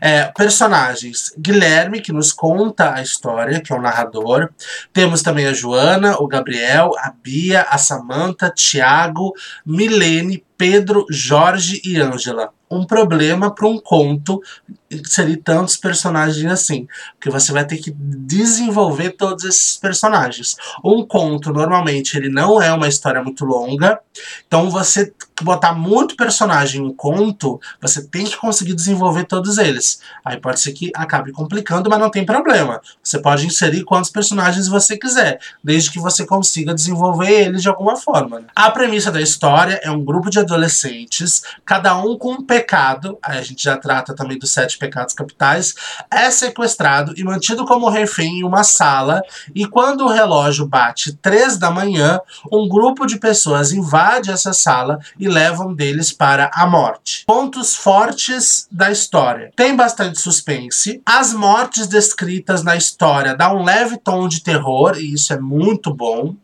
É, 0.00 0.24
personagens: 0.36 1.32
Guilherme, 1.38 2.00
que 2.00 2.12
nos 2.12 2.32
conta 2.32 2.94
a 2.94 3.02
história, 3.02 3.60
que 3.60 3.72
é 3.72 3.76
o 3.76 3.82
narrador. 3.82 4.50
Temos 4.92 5.22
também 5.22 5.46
a 5.46 5.52
Joana, 5.52 6.16
o 6.18 6.26
Gabriel, 6.26 6.92
a 6.98 7.10
Bia, 7.10 7.62
a 7.62 7.78
Samanta, 7.78 8.50
Tiago, 8.50 9.32
Milene, 9.64 10.44
Pedro, 10.56 11.06
Jorge 11.10 11.80
e 11.84 12.00
Ângela. 12.00 12.50
Um 12.70 12.86
problema 12.86 13.54
para 13.54 13.68
um 13.68 13.78
conto 13.78 14.42
inserir 14.90 15.36
tantos 15.38 15.76
personagens 15.76 16.50
assim, 16.50 16.88
porque 17.14 17.30
você 17.30 17.52
vai 17.52 17.64
ter 17.66 17.76
que 17.76 17.92
desenvolver 17.96 19.10
todos 19.10 19.44
esses 19.44 19.76
personagens. 19.76 20.56
Um 20.84 21.04
conto, 21.04 21.52
normalmente, 21.52 22.16
ele 22.16 22.28
não 22.28 22.60
é 22.60 22.72
uma 22.72 22.88
história 22.88 23.22
muito 23.22 23.44
longa, 23.44 24.00
então 24.46 24.70
você 24.70 25.12
botar 25.42 25.72
muito 25.72 26.16
personagem 26.16 26.80
em 26.80 26.84
um 26.84 26.94
conto, 26.94 27.60
você 27.80 28.02
tem 28.02 28.24
que 28.24 28.36
conseguir 28.36 28.74
desenvolver 28.74 29.24
todos 29.24 29.58
eles. 29.58 30.00
Aí 30.24 30.38
pode 30.38 30.60
ser 30.60 30.72
que 30.72 30.92
acabe 30.94 31.32
complicando, 31.32 31.90
mas 31.90 31.98
não 31.98 32.10
tem 32.10 32.24
problema. 32.24 32.80
Você 33.02 33.18
pode 33.18 33.46
inserir 33.46 33.84
quantos 33.84 34.10
personagens 34.10 34.68
você 34.68 34.96
quiser, 34.96 35.40
desde 35.62 35.90
que 35.90 35.98
você 35.98 36.24
consiga 36.24 36.74
desenvolver 36.74 37.30
eles 37.30 37.62
de 37.62 37.68
alguma 37.68 37.96
forma. 37.96 38.42
A 38.54 38.70
premissa 38.70 39.10
da 39.10 39.20
história 39.20 39.80
é 39.82 39.90
um 39.90 40.04
grupo 40.04 40.30
de 40.30 40.38
adolescentes, 40.38 41.42
cada 41.64 41.96
um 41.96 42.16
com 42.16 42.32
um 42.32 42.42
pecado, 42.42 43.18
aí 43.22 43.38
a 43.38 43.42
gente 43.42 43.64
já 43.64 43.76
trata 43.76 44.14
também 44.14 44.38
dos 44.38 44.50
sete 44.50 44.78
pecados 44.78 45.14
capitais, 45.14 45.74
é 46.10 46.30
sequestrado 46.30 47.12
e 47.16 47.24
mantido 47.24 47.64
como 47.64 47.88
refém 47.88 48.40
em 48.40 48.44
uma 48.44 48.62
sala, 48.62 49.20
e 49.54 49.66
quando 49.66 50.04
o 50.04 50.10
relógio 50.10 50.66
bate 50.66 51.12
três 51.14 51.56
da 51.58 51.70
manhã, 51.70 52.20
um 52.52 52.68
grupo 52.68 53.06
de 53.06 53.18
pessoas 53.18 53.72
invade 53.72 54.30
essa 54.30 54.52
sala 54.52 55.00
e 55.18 55.28
levam 55.34 55.74
deles 55.74 56.12
para 56.12 56.50
a 56.54 56.66
morte. 56.66 57.24
Pontos 57.26 57.74
fortes 57.74 58.66
da 58.70 58.90
história. 58.90 59.50
Tem 59.56 59.74
bastante 59.74 60.20
suspense. 60.20 61.02
As 61.04 61.34
mortes 61.34 61.88
descritas 61.88 62.62
na 62.62 62.76
história 62.76 63.36
dão 63.36 63.58
um 63.58 63.64
leve 63.64 63.98
tom 63.98 64.28
de 64.28 64.42
terror, 64.42 64.96
e 64.96 65.12
isso 65.12 65.32
é 65.32 65.38
muito 65.38 65.92
bom. 65.92 66.34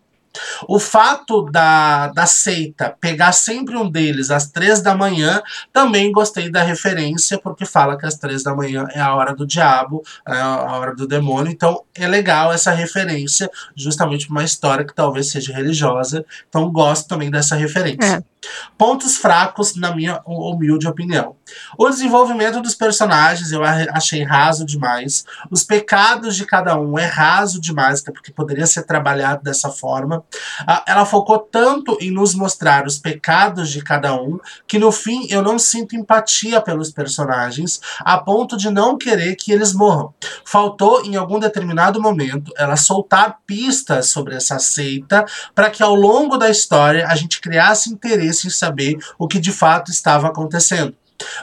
O 0.68 0.78
fato 0.78 1.42
da, 1.50 2.08
da 2.08 2.26
seita 2.26 2.94
pegar 3.00 3.32
sempre 3.32 3.76
um 3.76 3.90
deles 3.90 4.30
às 4.30 4.46
três 4.46 4.80
da 4.80 4.94
manhã, 4.94 5.42
também 5.72 6.12
gostei 6.12 6.50
da 6.50 6.62
referência, 6.62 7.38
porque 7.38 7.66
fala 7.66 7.98
que 7.98 8.06
às 8.06 8.14
três 8.14 8.42
da 8.42 8.54
manhã 8.54 8.86
é 8.92 9.00
a 9.00 9.14
hora 9.14 9.34
do 9.34 9.46
diabo, 9.46 10.02
é 10.26 10.40
a 10.40 10.76
hora 10.76 10.94
do 10.94 11.06
demônio. 11.06 11.50
Então 11.50 11.82
é 11.94 12.06
legal 12.06 12.52
essa 12.52 12.70
referência, 12.70 13.50
justamente 13.74 14.26
para 14.26 14.36
uma 14.36 14.44
história 14.44 14.84
que 14.84 14.94
talvez 14.94 15.30
seja 15.30 15.52
religiosa. 15.52 16.24
Então 16.48 16.70
gosto 16.70 17.08
também 17.08 17.30
dessa 17.30 17.56
referência. 17.56 18.24
É. 18.24 18.30
Pontos 18.78 19.16
fracos, 19.16 19.76
na 19.76 19.94
minha 19.94 20.22
humilde 20.24 20.88
opinião. 20.88 21.36
O 21.76 21.88
desenvolvimento 21.88 22.60
dos 22.60 22.74
personagens 22.74 23.52
eu 23.52 23.62
achei 23.64 24.22
raso 24.22 24.64
demais. 24.64 25.24
Os 25.50 25.62
pecados 25.62 26.36
de 26.36 26.46
cada 26.46 26.78
um 26.78 26.98
é 26.98 27.04
raso 27.04 27.60
demais, 27.60 28.02
porque 28.02 28.32
poderia 28.32 28.66
ser 28.66 28.84
trabalhado 28.84 29.42
dessa 29.42 29.68
forma. 29.68 30.19
Ah, 30.66 30.84
ela 30.86 31.04
focou 31.04 31.38
tanto 31.38 31.96
em 32.00 32.10
nos 32.10 32.34
mostrar 32.34 32.86
os 32.86 32.98
pecados 32.98 33.70
de 33.70 33.82
cada 33.82 34.14
um, 34.14 34.38
que 34.66 34.78
no 34.78 34.92
fim 34.92 35.26
eu 35.30 35.42
não 35.42 35.58
sinto 35.58 35.96
empatia 35.96 36.60
pelos 36.60 36.90
personagens, 36.90 37.80
a 38.00 38.18
ponto 38.18 38.56
de 38.56 38.70
não 38.70 38.96
querer 38.96 39.36
que 39.36 39.52
eles 39.52 39.72
morram. 39.72 40.12
Faltou, 40.44 41.04
em 41.04 41.16
algum 41.16 41.38
determinado 41.38 42.00
momento, 42.00 42.52
ela 42.56 42.76
soltar 42.76 43.38
pistas 43.46 44.08
sobre 44.08 44.34
essa 44.34 44.58
seita, 44.58 45.24
para 45.54 45.70
que 45.70 45.82
ao 45.82 45.94
longo 45.94 46.36
da 46.36 46.50
história 46.50 47.06
a 47.06 47.14
gente 47.14 47.40
criasse 47.40 47.90
interesse 47.90 48.46
em 48.46 48.50
saber 48.50 48.98
o 49.18 49.26
que 49.26 49.38
de 49.38 49.52
fato 49.52 49.90
estava 49.90 50.28
acontecendo. 50.28 50.94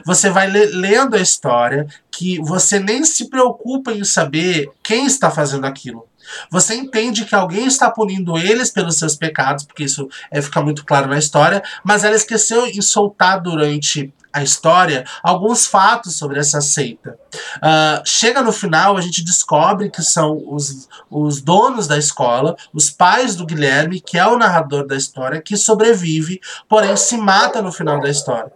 Você 0.06 0.30
vai 0.30 0.48
lendo 0.48 1.16
a 1.16 1.20
história 1.20 1.88
que 2.12 2.40
você 2.42 2.80
nem 2.80 3.04
se 3.06 3.30
preocupa 3.30 3.92
em 3.92 4.04
saber 4.04 4.70
quem 4.82 5.06
está 5.06 5.30
fazendo 5.30 5.66
aquilo. 5.66 6.08
Você 6.52 6.76
entende 6.76 7.26
que 7.26 7.36
alguém 7.36 7.66
está 7.66 7.90
punindo 7.90 8.38
eles 8.38 8.70
pelos 8.70 8.98
seus 8.98 9.16
pecados, 9.16 9.66
porque 9.66 9.84
isso 9.84 10.08
é, 10.32 10.42
fica 10.42 10.62
muito 10.62 10.86
claro 10.86 11.08
na 11.08 11.18
história, 11.18 11.64
mas 11.84 12.04
ela 12.04 12.16
esqueceu 12.16 12.66
em 12.66 12.82
soltar 12.82 13.42
durante 13.42 14.14
a 14.38 14.44
história 14.44 15.04
alguns 15.24 15.66
fatos 15.66 16.16
sobre 16.16 16.40
essa 16.40 16.62
seita. 16.62 17.18
Uh, 17.58 18.02
chega 18.06 18.42
no 18.42 18.52
final, 18.52 18.96
a 18.96 19.02
gente 19.02 19.24
descobre 19.24 19.90
que 19.90 20.04
são 20.04 20.44
os, 20.48 20.88
os 21.10 21.42
donos 21.42 21.88
da 21.88 21.98
escola, 21.98 22.56
os 22.74 22.90
pais 22.90 23.36
do 23.36 23.46
Guilherme, 23.46 24.00
que 24.00 24.18
é 24.18 24.28
o 24.28 24.38
narrador 24.38 24.86
da 24.86 24.96
história, 24.96 25.42
que 25.42 25.58
sobrevive, 25.58 26.40
porém 26.70 26.96
se 26.96 27.18
mata 27.18 27.62
no 27.62 27.72
final 27.72 28.00
da 28.00 28.10
história. 28.10 28.52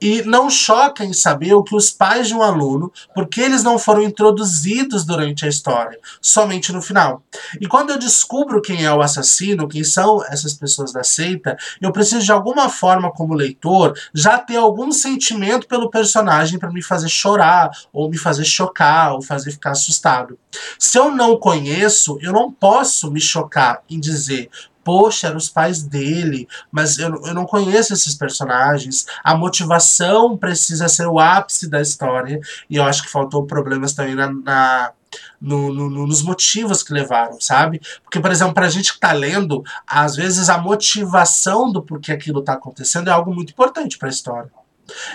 E 0.00 0.22
não 0.22 0.50
choca 0.50 1.04
em 1.04 1.12
saber 1.12 1.54
o 1.54 1.62
que 1.62 1.74
os 1.74 1.90
pais 1.90 2.28
de 2.28 2.34
um 2.34 2.42
aluno, 2.42 2.92
porque 3.14 3.40
eles 3.40 3.62
não 3.62 3.78
foram 3.78 4.02
introduzidos 4.02 5.04
durante 5.04 5.44
a 5.44 5.48
história, 5.48 5.98
somente 6.20 6.72
no 6.72 6.82
final. 6.82 7.22
E 7.60 7.66
quando 7.66 7.90
eu 7.90 7.98
descubro 7.98 8.60
quem 8.60 8.84
é 8.84 8.92
o 8.92 9.02
assassino, 9.02 9.68
quem 9.68 9.84
são 9.84 10.24
essas 10.24 10.54
pessoas 10.54 10.92
da 10.92 11.02
seita, 11.02 11.56
eu 11.80 11.92
preciso 11.92 12.24
de 12.24 12.32
alguma 12.32 12.68
forma, 12.68 13.10
como 13.10 13.34
leitor, 13.34 13.94
já 14.12 14.38
ter 14.38 14.56
algum 14.56 14.92
sentimento 14.92 15.66
pelo 15.66 15.90
personagem 15.90 16.58
para 16.58 16.70
me 16.70 16.82
fazer 16.82 17.08
chorar, 17.08 17.70
ou 17.92 18.10
me 18.10 18.18
fazer 18.18 18.44
chocar, 18.44 19.12
ou 19.12 19.22
fazer 19.22 19.50
ficar 19.50 19.72
assustado. 19.72 20.38
Se 20.78 20.98
eu 20.98 21.10
não 21.10 21.36
conheço, 21.36 22.18
eu 22.20 22.32
não 22.32 22.50
posso 22.50 23.10
me 23.10 23.20
chocar 23.20 23.82
em 23.88 23.98
dizer 23.98 24.50
poxa, 24.84 25.28
eram 25.28 25.38
os 25.38 25.48
pais 25.48 25.82
dele, 25.82 26.46
mas 26.70 26.98
eu, 26.98 27.08
eu 27.24 27.34
não 27.34 27.46
conheço 27.46 27.92
esses 27.92 28.14
personagens. 28.14 29.06
A 29.22 29.34
motivação 29.34 30.36
precisa 30.36 30.88
ser 30.88 31.06
o 31.06 31.18
ápice 31.18 31.68
da 31.68 31.80
história, 31.80 32.40
e 32.68 32.76
eu 32.76 32.84
acho 32.84 33.02
que 33.02 33.10
faltou 33.10 33.46
problemas 33.46 33.92
também 33.92 34.14
na, 34.14 34.32
na 34.32 34.92
no, 35.40 35.72
no, 35.72 36.06
nos 36.06 36.22
motivos 36.22 36.82
que 36.82 36.92
levaram, 36.92 37.40
sabe? 37.40 37.80
Porque, 38.02 38.18
por 38.18 38.30
exemplo, 38.30 38.54
para 38.54 38.66
a 38.66 38.70
gente 38.70 38.90
que 38.90 38.96
está 38.96 39.12
lendo, 39.12 39.62
às 39.86 40.16
vezes 40.16 40.48
a 40.48 40.58
motivação 40.58 41.70
do 41.70 41.82
porquê 41.82 42.12
aquilo 42.12 42.40
está 42.40 42.54
acontecendo 42.54 43.08
é 43.08 43.12
algo 43.12 43.32
muito 43.32 43.50
importante 43.50 43.98
para 43.98 44.08
a 44.08 44.10
história. 44.10 44.50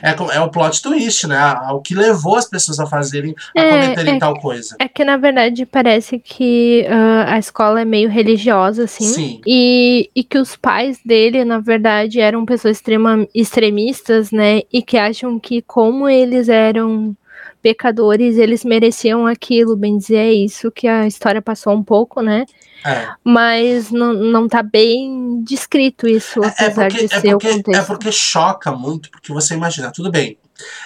É, 0.01 0.11
é 0.35 0.41
o 0.41 0.49
plot 0.49 0.81
twist, 0.81 1.27
né? 1.27 1.37
O 1.71 1.81
que 1.81 1.93
levou 1.93 2.35
as 2.35 2.45
pessoas 2.45 2.79
a 2.79 2.85
fazerem, 2.85 3.35
a 3.55 3.61
é, 3.61 3.69
cometerem 3.69 4.15
é, 4.15 4.19
tal 4.19 4.39
coisa. 4.39 4.75
É 4.79 4.87
que, 4.87 5.03
na 5.03 5.17
verdade, 5.17 5.65
parece 5.65 6.19
que 6.19 6.85
uh, 6.87 7.29
a 7.29 7.39
escola 7.39 7.81
é 7.81 7.85
meio 7.85 8.09
religiosa, 8.09 8.83
assim. 8.83 9.05
Sim. 9.05 9.41
E, 9.45 10.09
e 10.15 10.23
que 10.23 10.37
os 10.37 10.55
pais 10.55 10.99
dele, 11.05 11.45
na 11.45 11.59
verdade, 11.59 12.19
eram 12.19 12.45
pessoas 12.45 12.77
extrema, 12.77 13.27
extremistas, 13.33 14.31
né? 14.31 14.61
E 14.71 14.81
que 14.81 14.97
acham 14.97 15.39
que, 15.39 15.61
como 15.61 16.09
eles 16.09 16.49
eram 16.49 17.15
pecadores, 17.61 18.37
eles 18.37 18.63
mereciam 18.63 19.27
aquilo, 19.27 19.75
bem 19.75 19.97
dizer, 19.97 20.17
é 20.17 20.33
isso 20.33 20.71
que 20.71 20.87
a 20.87 21.05
história 21.07 21.41
passou 21.41 21.73
um 21.73 21.83
pouco, 21.83 22.21
né? 22.21 22.45
É. 22.85 23.09
Mas 23.23 23.91
não, 23.91 24.47
tá 24.47 24.63
bem 24.63 25.43
descrito 25.43 26.07
isso, 26.07 26.43
É 26.43 26.47
apesar 26.47 26.87
porque, 26.89 27.07
de 27.07 27.13
é, 27.13 27.19
ser 27.19 27.27
o 27.35 27.37
porque, 27.37 27.47
é 27.47 27.53
contexto. 27.55 27.87
porque 27.87 28.11
choca 28.11 28.71
muito, 28.71 29.11
porque 29.11 29.33
você 29.33 29.53
imagina, 29.53 29.91
tudo 29.91 30.09
bem. 30.11 30.37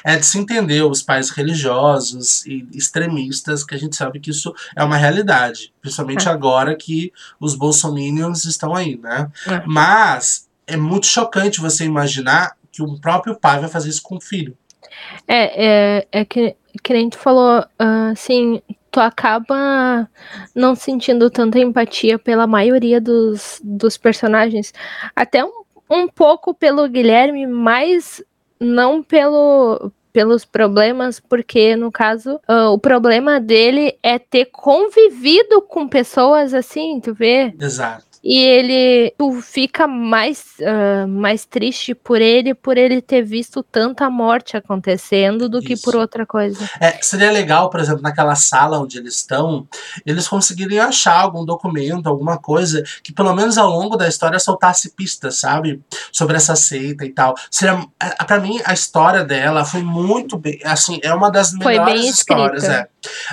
É 0.03 0.17
de 0.17 0.25
se 0.25 0.37
entender 0.37 0.83
os 0.83 1.01
pais 1.01 1.29
religiosos 1.31 2.45
e 2.45 2.67
extremistas, 2.73 3.63
que 3.63 3.73
a 3.73 3.77
gente 3.77 3.95
sabe 3.95 4.19
que 4.19 4.29
isso 4.29 4.53
é 4.75 4.83
uma 4.83 4.97
realidade. 4.97 5.73
Principalmente 5.81 6.27
É. 6.27 6.31
agora 6.31 6.75
que 6.75 7.11
os 7.39 7.55
bolsominions 7.55 8.45
estão 8.45 8.75
aí, 8.75 8.97
né? 9.01 9.29
É. 9.47 9.63
Mas 9.65 10.47
é 10.67 10.77
muito 10.77 11.05
chocante 11.07 11.59
você 11.59 11.85
imaginar 11.85 12.53
que 12.71 12.81
o 12.81 12.99
próprio 12.99 13.35
pai 13.35 13.59
vai 13.59 13.69
fazer 13.69 13.89
isso 13.89 14.01
com 14.01 14.17
o 14.17 14.21
filho. 14.21 14.57
É, 15.27 15.65
é, 15.65 16.07
é 16.11 16.25
que, 16.25 16.55
que 16.81 16.93
nem 16.93 17.09
tu 17.09 17.17
falou, 17.17 17.63
ah, 17.79 18.09
assim, 18.11 18.61
tu 18.91 18.99
acaba 18.99 20.07
não 20.55 20.75
sentindo 20.75 21.29
tanta 21.29 21.59
empatia 21.59 22.19
pela 22.19 22.45
maioria 22.45 23.01
dos, 23.01 23.59
dos 23.63 23.97
personagens. 23.97 24.73
Até 25.15 25.43
um, 25.43 25.63
um 25.89 26.07
pouco 26.07 26.53
pelo 26.53 26.87
Guilherme, 26.87 27.47
mas 27.47 28.23
não 28.59 29.01
pelo 29.01 29.91
pelos 30.13 30.45
problemas, 30.45 31.19
porque 31.19 31.75
no 31.75 31.91
caso, 31.91 32.39
ah, 32.47 32.69
o 32.69 32.77
problema 32.77 33.39
dele 33.39 33.97
é 34.03 34.19
ter 34.19 34.45
convivido 34.45 35.59
com 35.63 35.87
pessoas 35.87 36.53
assim, 36.53 37.01
tu 37.01 37.15
vê? 37.15 37.51
Exato. 37.59 38.12
E 38.23 38.37
ele, 38.37 39.13
tu 39.17 39.41
fica 39.41 39.85
mais, 39.85 40.45
ah, 40.61 41.05
mais 41.07 41.43
triste 41.45 41.93
por 41.93 42.21
ele, 42.21 42.53
por 42.53 42.77
ele 42.77 43.01
ter 43.01 43.21
visto 43.21 43.61
tanta 43.61 44.09
morte 44.09 44.55
acontecendo 44.55 45.49
do 45.49 45.59
que 45.59 45.75
por 45.75 45.89
Isso. 45.89 45.99
outra 45.99 46.25
coisa. 46.25 46.69
É, 46.79 46.97
seria 47.01 47.31
legal, 47.31 47.69
por 47.69 47.81
exemplo, 47.81 48.01
naquela 48.01 48.35
sala 48.35 48.79
onde 48.79 48.97
eles 48.97 49.15
estão, 49.15 49.67
eles 50.05 50.27
conseguirem 50.27 50.79
achar 50.79 51.19
algum 51.19 51.43
documento, 51.43 52.07
alguma 52.07 52.37
coisa 52.37 52.81
que 53.03 53.11
pelo 53.11 53.33
menos 53.35 53.57
ao 53.57 53.69
longo 53.69 53.97
da 53.97 54.07
história 54.07 54.39
soltasse 54.39 54.95
pistas, 54.95 55.37
sabe? 55.37 55.81
Sobre 56.11 56.37
essa 56.37 56.55
seita 56.55 57.05
e 57.05 57.09
tal. 57.09 57.35
Seria, 57.51 57.85
é, 58.01 58.23
pra 58.23 58.39
mim, 58.39 58.61
a 58.63 58.73
história 58.73 59.25
dela 59.25 59.65
foi 59.65 59.83
muito 59.83 60.37
bem, 60.37 60.61
assim, 60.63 60.99
é 61.03 61.13
uma 61.13 61.29
das 61.29 61.51
melhores 61.51 62.05
histórias, 62.05 62.63
é. 62.63 62.87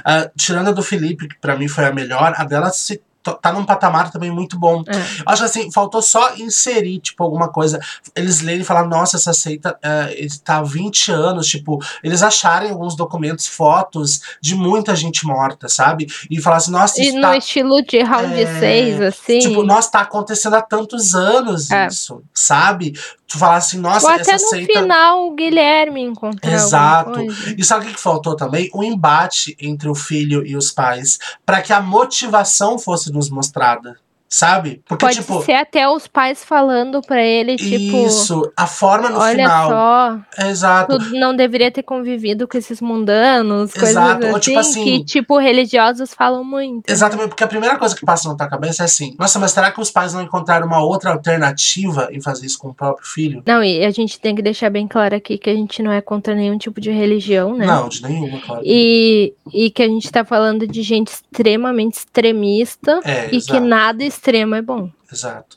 Ah, 0.05 0.29
tirando 0.37 0.69
a 0.69 0.73
do 0.73 0.83
Felipe, 0.83 1.29
que 1.29 1.39
pra 1.41 1.57
mim 1.57 1.69
foi 1.69 1.85
a 1.85 1.93
melhor, 1.93 2.35
a 2.37 2.45
dela 2.45 2.71
se 2.71 3.01
tá 3.23 3.53
num 3.53 3.65
patamar 3.65 4.11
também 4.11 4.31
muito 4.31 4.59
bom. 4.59 4.83
É. 4.87 5.23
Acho 5.27 5.45
assim, 5.45 5.71
faltou 5.71 6.01
só 6.03 6.35
inserir, 6.37 6.99
tipo, 7.01 7.23
alguma 7.23 7.49
coisa. 7.49 7.79
Eles 8.17 8.41
lerem 8.41 8.63
e 8.63 8.65
falar, 8.65 8.87
nossa, 8.87 9.17
essa 9.17 9.33
seita 9.33 9.79
é, 9.83 10.15
está 10.25 10.59
há 10.59 10.63
20 10.63 11.13
anos, 11.13 11.47
tipo, 11.47 11.79
eles 12.03 12.23
acharem 12.23 12.71
alguns 12.71 12.97
documentos, 12.97 13.47
fotos 13.47 14.21
de 14.41 14.55
muita 14.55 14.95
gente 14.97 15.27
morta, 15.27 15.69
sabe? 15.69 16.07
E 16.31 16.41
falar 16.41 16.57
assim, 16.57 16.71
nossa, 16.71 17.01
E 17.01 17.07
isso 17.09 17.17
no 17.17 17.23
tá. 17.23 17.37
estilo 17.37 17.83
de 17.83 18.03
round 18.03 18.41
É, 18.41 18.59
6, 18.61 19.01
assim. 19.03 19.39
Tipo, 19.41 19.63
nossa, 19.63 19.91
tá 19.91 20.01
acontecendo 20.01 20.55
há 20.55 20.63
tantos 20.63 21.15
anos 21.15 21.71
É. 21.71 21.87
isso, 21.87 22.23
sabe? 22.35 22.93
Tu 23.29 23.39
falar 23.39 23.57
assim, 23.59 23.79
nossa, 23.79 24.07
Ou 24.07 24.13
até 24.13 24.33
essa 24.33 24.45
no 24.45 24.51
seita. 24.51 24.73
final 24.81 25.29
o 25.29 25.35
Guilherme 25.37 26.01
encontrar 26.03 26.53
Exato. 26.53 27.21
E 27.57 27.63
sabe 27.65 27.85
o 27.85 27.89
que 27.89 27.95
que 27.95 28.01
faltou 28.01 28.35
também? 28.35 28.69
O 28.75 28.83
embate 28.83 29.57
entre 29.61 29.89
o 29.89 29.95
filho 29.95 30.45
e 30.45 30.57
os 30.57 30.73
pais, 30.73 31.17
para 31.47 31.63
que 31.63 31.73
a 31.73 31.81
motivação 31.81 32.77
fosse 32.77 33.10
nos 33.13 33.31
mostrada, 33.31 33.99
sabe? 34.33 34.81
Porque 34.87 35.05
Pode 35.05 35.17
tipo, 35.19 35.43
ser 35.43 35.55
até 35.55 35.89
os 35.89 36.07
pais 36.07 36.45
falando 36.45 37.01
pra 37.03 37.21
ele, 37.21 37.57
tipo, 37.57 38.07
isso, 38.07 38.51
a 38.57 38.65
forma 38.67 39.11
no 39.11 39.19
olha 39.19 39.35
final. 39.45 39.69
só, 39.69 40.19
Exato. 40.47 40.99
tu 41.01 41.15
não 41.17 41.35
deveria 41.35 41.71
ter 41.71 41.83
convivido 41.83 42.47
com 42.47 42.57
esses 42.57 42.81
mundanos, 42.81 43.75
Exato, 43.75 44.27
ou 44.27 44.31
assim, 44.37 44.41
tipo 44.41 44.59
assim- 44.61 44.85
que, 44.85 45.05
tipo, 45.05 45.37
religiosos 45.37 46.15
falam 46.15 46.45
muito. 46.45 46.77
né? 46.89 46.93
Exatamente, 46.95 47.29
porque 47.31 47.43
a 47.43 47.49
primeira 47.49 47.77
coisa 47.77 47.95
que 47.97 48.07
passa 48.07 48.29
na 48.29 48.37
tua 48.37 48.47
cabeça 48.49 48.85
é 48.85 48.87
assim: 48.87 49.17
nossa, 49.19 49.39
mas 49.41 49.51
será 49.51 49.73
que 49.73 49.81
os 49.81 49.91
pais 49.91 50.15
não 50.15 50.23
encontraram 50.23 50.65
uma 50.67 50.81
outra 50.83 51.11
alternativa 51.11 52.09
em 52.13 52.21
fazer 52.21 52.47
isso 52.47 52.59
com 52.59 52.69
o 52.69 52.75
próprio 52.75 53.07
filho? 53.07 53.43
Não, 53.45 53.65
e 53.65 53.85
a 53.85 53.91
gente 53.91 54.21
tem 54.21 54.35
que 54.37 54.43
deixar 54.43 54.71
bem 54.71 54.87
claro 54.87 55.17
aqui 55.17 55.37
que 55.39 55.51
a 55.51 55.55
gente 55.55 55.83
não 55.83 55.91
é 55.91 56.01
contra 56.01 56.37
nenhum 56.37 56.57
tipo 56.57 56.81
de 56.81 56.91
religião, 56.93 57.57
né? 57.57 57.67
Não, 57.67 57.89
de 57.89 58.01
nenhuma, 58.03 58.39
claro. 58.41 58.63
E, 58.65 59.35
e 59.53 59.71
que 59.71 59.83
a 59.83 59.89
gente 59.89 60.09
tá 60.11 60.25
falando 60.25 60.67
de 60.69 60.83
gente 60.83 61.09
extremamente 61.09 61.95
extremista 61.99 63.01
É, 63.05 63.27
e 63.27 63.31
que 63.31 63.37
exato. 63.37 63.61
nada 63.61 64.05
extremo 64.21 64.55
é 64.55 64.61
bom. 64.63 64.91
Exato. 65.11 65.57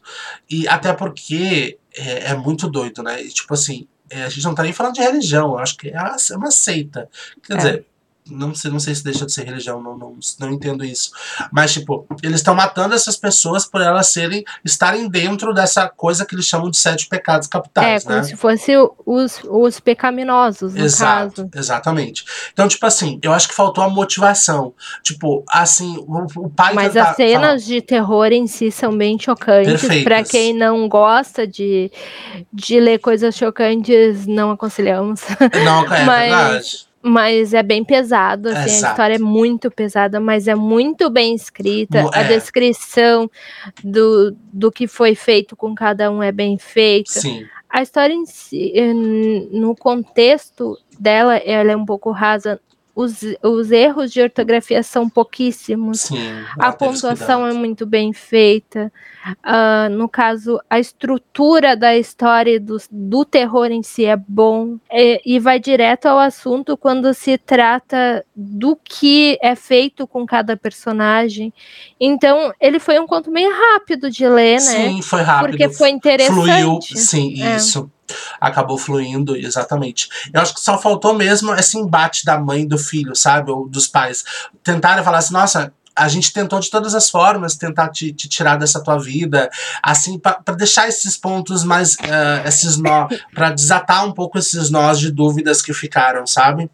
E 0.49 0.67
até 0.67 0.93
porque 0.93 1.77
é, 1.95 2.31
é 2.31 2.35
muito 2.35 2.67
doido, 2.69 3.03
né? 3.03 3.21
E, 3.21 3.27
tipo 3.29 3.53
assim, 3.53 3.87
é, 4.09 4.23
a 4.23 4.29
gente 4.29 4.43
não 4.45 4.55
tá 4.55 4.63
nem 4.63 4.71
falando 4.73 4.95
de 4.95 5.01
religião, 5.01 5.49
eu 5.51 5.59
acho 5.59 5.77
que 5.77 5.89
é 5.89 5.93
é 5.95 6.37
uma 6.37 6.49
seita. 6.51 7.09
Quer 7.45 7.53
É. 7.53 7.57
dizer, 7.57 7.85
não 8.29 8.53
sei, 8.55 8.71
não 8.71 8.79
sei 8.79 8.95
se 8.95 9.03
deixa 9.03 9.25
de 9.25 9.31
ser 9.33 9.43
religião, 9.45 9.81
não, 9.81 9.97
não, 9.97 10.15
não 10.39 10.51
entendo 10.51 10.83
isso. 10.85 11.11
Mas, 11.51 11.73
tipo, 11.73 12.05
eles 12.23 12.37
estão 12.39 12.55
matando 12.55 12.93
essas 12.95 13.17
pessoas 13.17 13.65
por 13.65 13.81
elas 13.81 14.07
serem, 14.07 14.43
estarem 14.63 15.09
dentro 15.09 15.53
dessa 15.53 15.89
coisa 15.89 16.25
que 16.25 16.33
eles 16.35 16.45
chamam 16.45 16.69
de 16.69 16.77
sete 16.77 17.07
pecados 17.07 17.47
é, 17.47 17.49
capitais, 17.49 18.03
como 18.03 18.15
né? 18.17 18.23
se 18.23 18.35
fosse 18.35 18.75
o- 18.77 18.93
os, 19.05 19.39
os 19.49 19.79
pecaminosos, 19.79 20.73
no 20.73 20.83
Exato, 20.85 21.35
caso. 21.43 21.49
exatamente. 21.55 22.23
Então, 22.53 22.67
tipo 22.67 22.85
assim, 22.85 23.19
eu 23.21 23.33
acho 23.33 23.47
que 23.47 23.55
faltou 23.55 23.83
a 23.83 23.89
motivação. 23.89 24.73
Tipo, 25.01 25.43
assim, 25.49 25.97
o, 26.07 26.45
o 26.45 26.49
pai 26.49 26.73
Mas 26.73 26.93
tentar 26.93 27.09
as 27.11 27.15
cenas 27.15 27.65
de 27.65 27.81
terror 27.81 28.27
em 28.31 28.47
si 28.47 28.71
são 28.71 28.97
bem 28.97 29.17
chocantes. 29.19 30.03
Pra 30.03 30.23
quem 30.23 30.53
não 30.53 30.87
gosta 30.87 31.45
de, 31.45 31.91
de 32.51 32.79
ler 32.79 32.99
coisas 32.99 33.35
chocantes, 33.35 34.25
não 34.25 34.51
aconselhamos. 34.51 35.21
falar, 35.21 35.49
não, 35.63 35.85
é 35.93 36.05
Mas- 36.05 36.29
verdade. 36.29 36.92
Mas 37.05 37.53
é 37.53 37.61
bem 37.61 37.83
pesado, 37.83 38.47
assim, 38.47 38.59
a 38.59 38.65
Exato. 38.65 38.91
história 38.93 39.15
é 39.15 39.19
muito 39.19 39.69
pesada, 39.69 40.19
mas 40.21 40.47
é 40.47 40.55
muito 40.55 41.09
bem 41.09 41.35
escrita. 41.35 42.01
Mu- 42.03 42.11
A 42.13 42.19
é. 42.21 42.27
descrição 42.29 43.29
do, 43.83 44.33
do 44.53 44.71
que 44.71 44.87
foi 44.87 45.13
feito 45.13 45.53
com 45.55 45.75
cada 45.75 46.09
um 46.09 46.23
é 46.23 46.31
bem 46.31 46.57
feita. 46.57 47.19
Sim, 47.19 47.45
A 47.69 47.81
história 47.81 48.13
em 48.13 48.25
si, 48.25 48.71
em- 48.73 49.49
no 49.51 49.75
contexto 49.75 50.77
dela, 50.97 51.35
ela 51.37 51.71
é 51.73 51.75
um 51.75 51.85
pouco 51.85 52.09
rasa. 52.11 52.59
Os, 52.95 53.21
os 53.41 53.71
erros 53.71 54.11
de 54.11 54.21
ortografia 54.21 54.83
são 54.83 55.09
pouquíssimos. 55.09 56.01
sim. 56.01 56.17
A 56.59 56.71
pontuação 56.71 57.47
é 57.47 57.53
muito 57.53 57.85
bem 57.85 58.13
feita. 58.13 58.91
Ah, 59.41 59.87
no 59.89 60.07
caso, 60.07 60.59
a 60.69 60.79
estrutura 60.79 61.75
da 61.75 61.97
história 61.97 62.51
e 62.51 62.59
do, 62.59 62.77
do 62.91 63.25
terror 63.25 63.71
em 63.71 63.81
si 63.81 64.05
é 64.05 64.15
bom. 64.15 64.77
É, 64.91 65.21
e 65.25 65.39
vai 65.39 65.59
direto 65.59 66.05
ao 66.05 66.19
assunto 66.19 66.77
quando 66.77 67.13
se 67.13 67.37
trata 67.37 68.23
do 68.35 68.75
que 68.75 69.39
é 69.41 69.55
feito 69.55 70.05
com 70.05 70.25
cada 70.25 70.55
personagem. 70.57 71.53
Então, 71.99 72.53
ele 72.59 72.79
foi 72.79 72.99
um 72.99 73.07
conto 73.07 73.31
meio 73.31 73.49
rápido 73.51 74.11
de 74.11 74.27
ler, 74.27 74.55
né? 74.55 74.89
Sim, 74.89 75.01
foi 75.01 75.21
rápido. 75.21 75.49
Porque 75.49 75.69
foi 75.69 75.89
interessante. 75.89 76.33
Fluiu, 76.33 76.79
sim, 76.81 77.41
É. 77.41 77.57
Acabou 78.39 78.77
fluindo, 78.77 79.35
exatamente. 79.35 80.09
Eu 80.33 80.41
acho 80.41 80.53
que 80.53 80.61
só 80.61 80.77
faltou 80.77 81.13
mesmo 81.13 81.53
esse 81.53 81.77
embate 81.77 82.25
da 82.25 82.37
mãe 82.37 82.61
e 82.61 82.67
do 82.67 82.77
filho, 82.77 83.15
sabe? 83.15 83.51
Ou 83.51 83.67
dos 83.67 83.87
pais. 83.87 84.23
Tentarem 84.63 85.03
falar 85.03 85.19
assim, 85.19 85.33
nossa. 85.33 85.73
A 85.95 86.07
gente 86.07 86.33
tentou 86.33 86.59
de 86.59 86.71
todas 86.71 86.95
as 86.95 87.07
formas 87.07 87.55
tentar 87.55 87.89
te, 87.89 88.11
te 88.11 88.27
tirar 88.27 88.57
dessa 88.57 88.83
tua 88.83 88.97
vida, 88.97 89.47
assim, 89.83 90.17
para 90.17 90.55
deixar 90.55 90.87
esses 90.89 91.15
pontos 91.15 91.63
mais, 91.63 91.95
eh, 91.99 92.43
esses 92.47 92.77
nó, 92.77 93.07
para 93.31 93.51
desatar 93.51 94.03
um 94.03 94.11
pouco 94.11 94.39
esses 94.39 94.71
nós 94.71 94.99
de 94.99 95.11
dúvidas 95.11 95.61
que 95.61 95.71
ficaram, 95.71 96.25
sabe? 96.25 96.67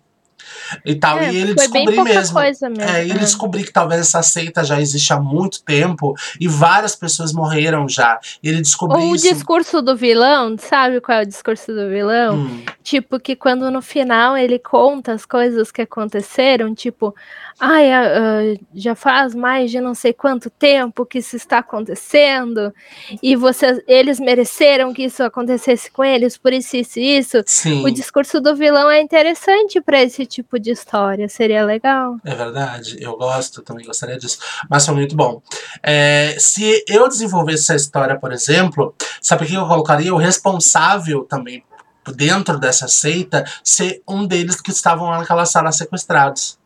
E 0.86 0.96
tal. 0.96 1.20
É, 1.20 1.32
e 1.32 1.38
ele 1.38 1.56
pouca 1.56 2.04
mesmo. 2.04 2.40
mesmo. 2.40 2.82
É, 2.82 3.06
e 3.06 3.10
ele 3.10 3.20
é. 3.20 3.24
descobrir 3.24 3.64
que 3.64 3.72
talvez 3.72 4.02
essa 4.02 4.22
seita 4.22 4.64
já 4.64 4.80
existe 4.80 5.12
há 5.14 5.20
muito 5.20 5.64
tempo 5.64 6.16
e 6.40 6.48
várias 6.48 6.96
pessoas 6.96 7.34
morreram 7.34 7.88
já. 7.88 8.20
E 8.42 8.50
ele 8.50 8.62
descobriu 8.62 9.02
Ou 9.02 9.12
o 9.12 9.16
isso. 9.16 9.28
discurso 9.28 9.82
do 9.82 9.96
vilão, 9.96 10.56
sabe 10.58 11.02
qual 11.02 11.20
é 11.20 11.24
o 11.24 11.26
discurso 11.26 11.74
do 11.74 11.90
vilão? 11.90 12.36
Hum, 12.36 12.64
Tipo, 12.90 13.20
que 13.20 13.36
quando 13.36 13.70
no 13.70 13.84
final 13.84 14.36
ele 14.36 14.58
conta 14.58 15.14
as 15.14 15.24
coisas 15.24 15.72
que 15.72 15.84
aconteceram, 15.84 16.74
tipo, 16.74 17.14
ai, 17.60 17.92
ah, 17.92 18.58
já 18.74 18.96
faz 18.96 19.36
mais 19.36 19.72
de 19.72 19.80
não 19.82 19.94
sei 19.94 20.14
quanto 20.14 20.50
tempo 20.50 21.06
que 21.06 21.20
isso 21.20 21.36
está 21.36 21.60
acontecendo, 21.60 22.74
e 23.22 23.36
vocês, 23.36 23.80
eles 23.88 24.20
mereceram 24.20 24.94
que 24.94 25.04
isso 25.04 25.24
acontecesse 25.24 25.92
com 25.92 26.04
eles, 26.04 26.38
por 26.38 26.54
isso, 26.54 26.78
isso 26.78 27.00
isso. 27.00 27.44
sim, 27.46 27.84
O 27.84 27.92
discurso 27.92 28.40
do 28.40 28.56
vilão 28.56 28.90
é 28.90 29.02
interessante 29.02 29.82
para 29.82 30.02
esse 30.02 30.26
tipo 30.26 30.60
de 30.60 30.72
história, 30.72 31.28
seria 31.28 31.66
legal. 31.66 32.18
é 32.24 32.36
verdade. 32.36 32.98
Eu 33.00 33.18
gosto, 33.18 33.62
também 33.62 33.86
gostaria 33.86 34.18
disso. 34.18 34.40
Mas 34.70 34.86
foi 34.86 34.96
muito 34.96 35.16
bom. 35.16 35.42
É, 35.84 36.36
se 36.40 36.84
eu 36.88 37.08
desenvolvesse 37.08 37.64
essa 37.64 37.76
história, 37.76 38.20
por 38.20 38.32
exemplo, 38.32 38.94
sabe 39.22 39.46
o 39.46 39.48
que 39.48 39.54
eu 39.54 39.68
colocaria? 39.68 40.14
O 40.14 40.18
responsável 40.18 41.24
também 41.24 41.64
dentro 42.16 42.60
dessa 42.60 42.88
seita 42.88 43.46
ser 43.64 44.02
um 44.08 44.26
deles 44.26 44.60
que 44.62 44.72
estavam 44.72 45.10
lá 45.10 45.20
naquela 45.20 45.46
sala 45.46 45.72
sequestrados. 45.72 46.59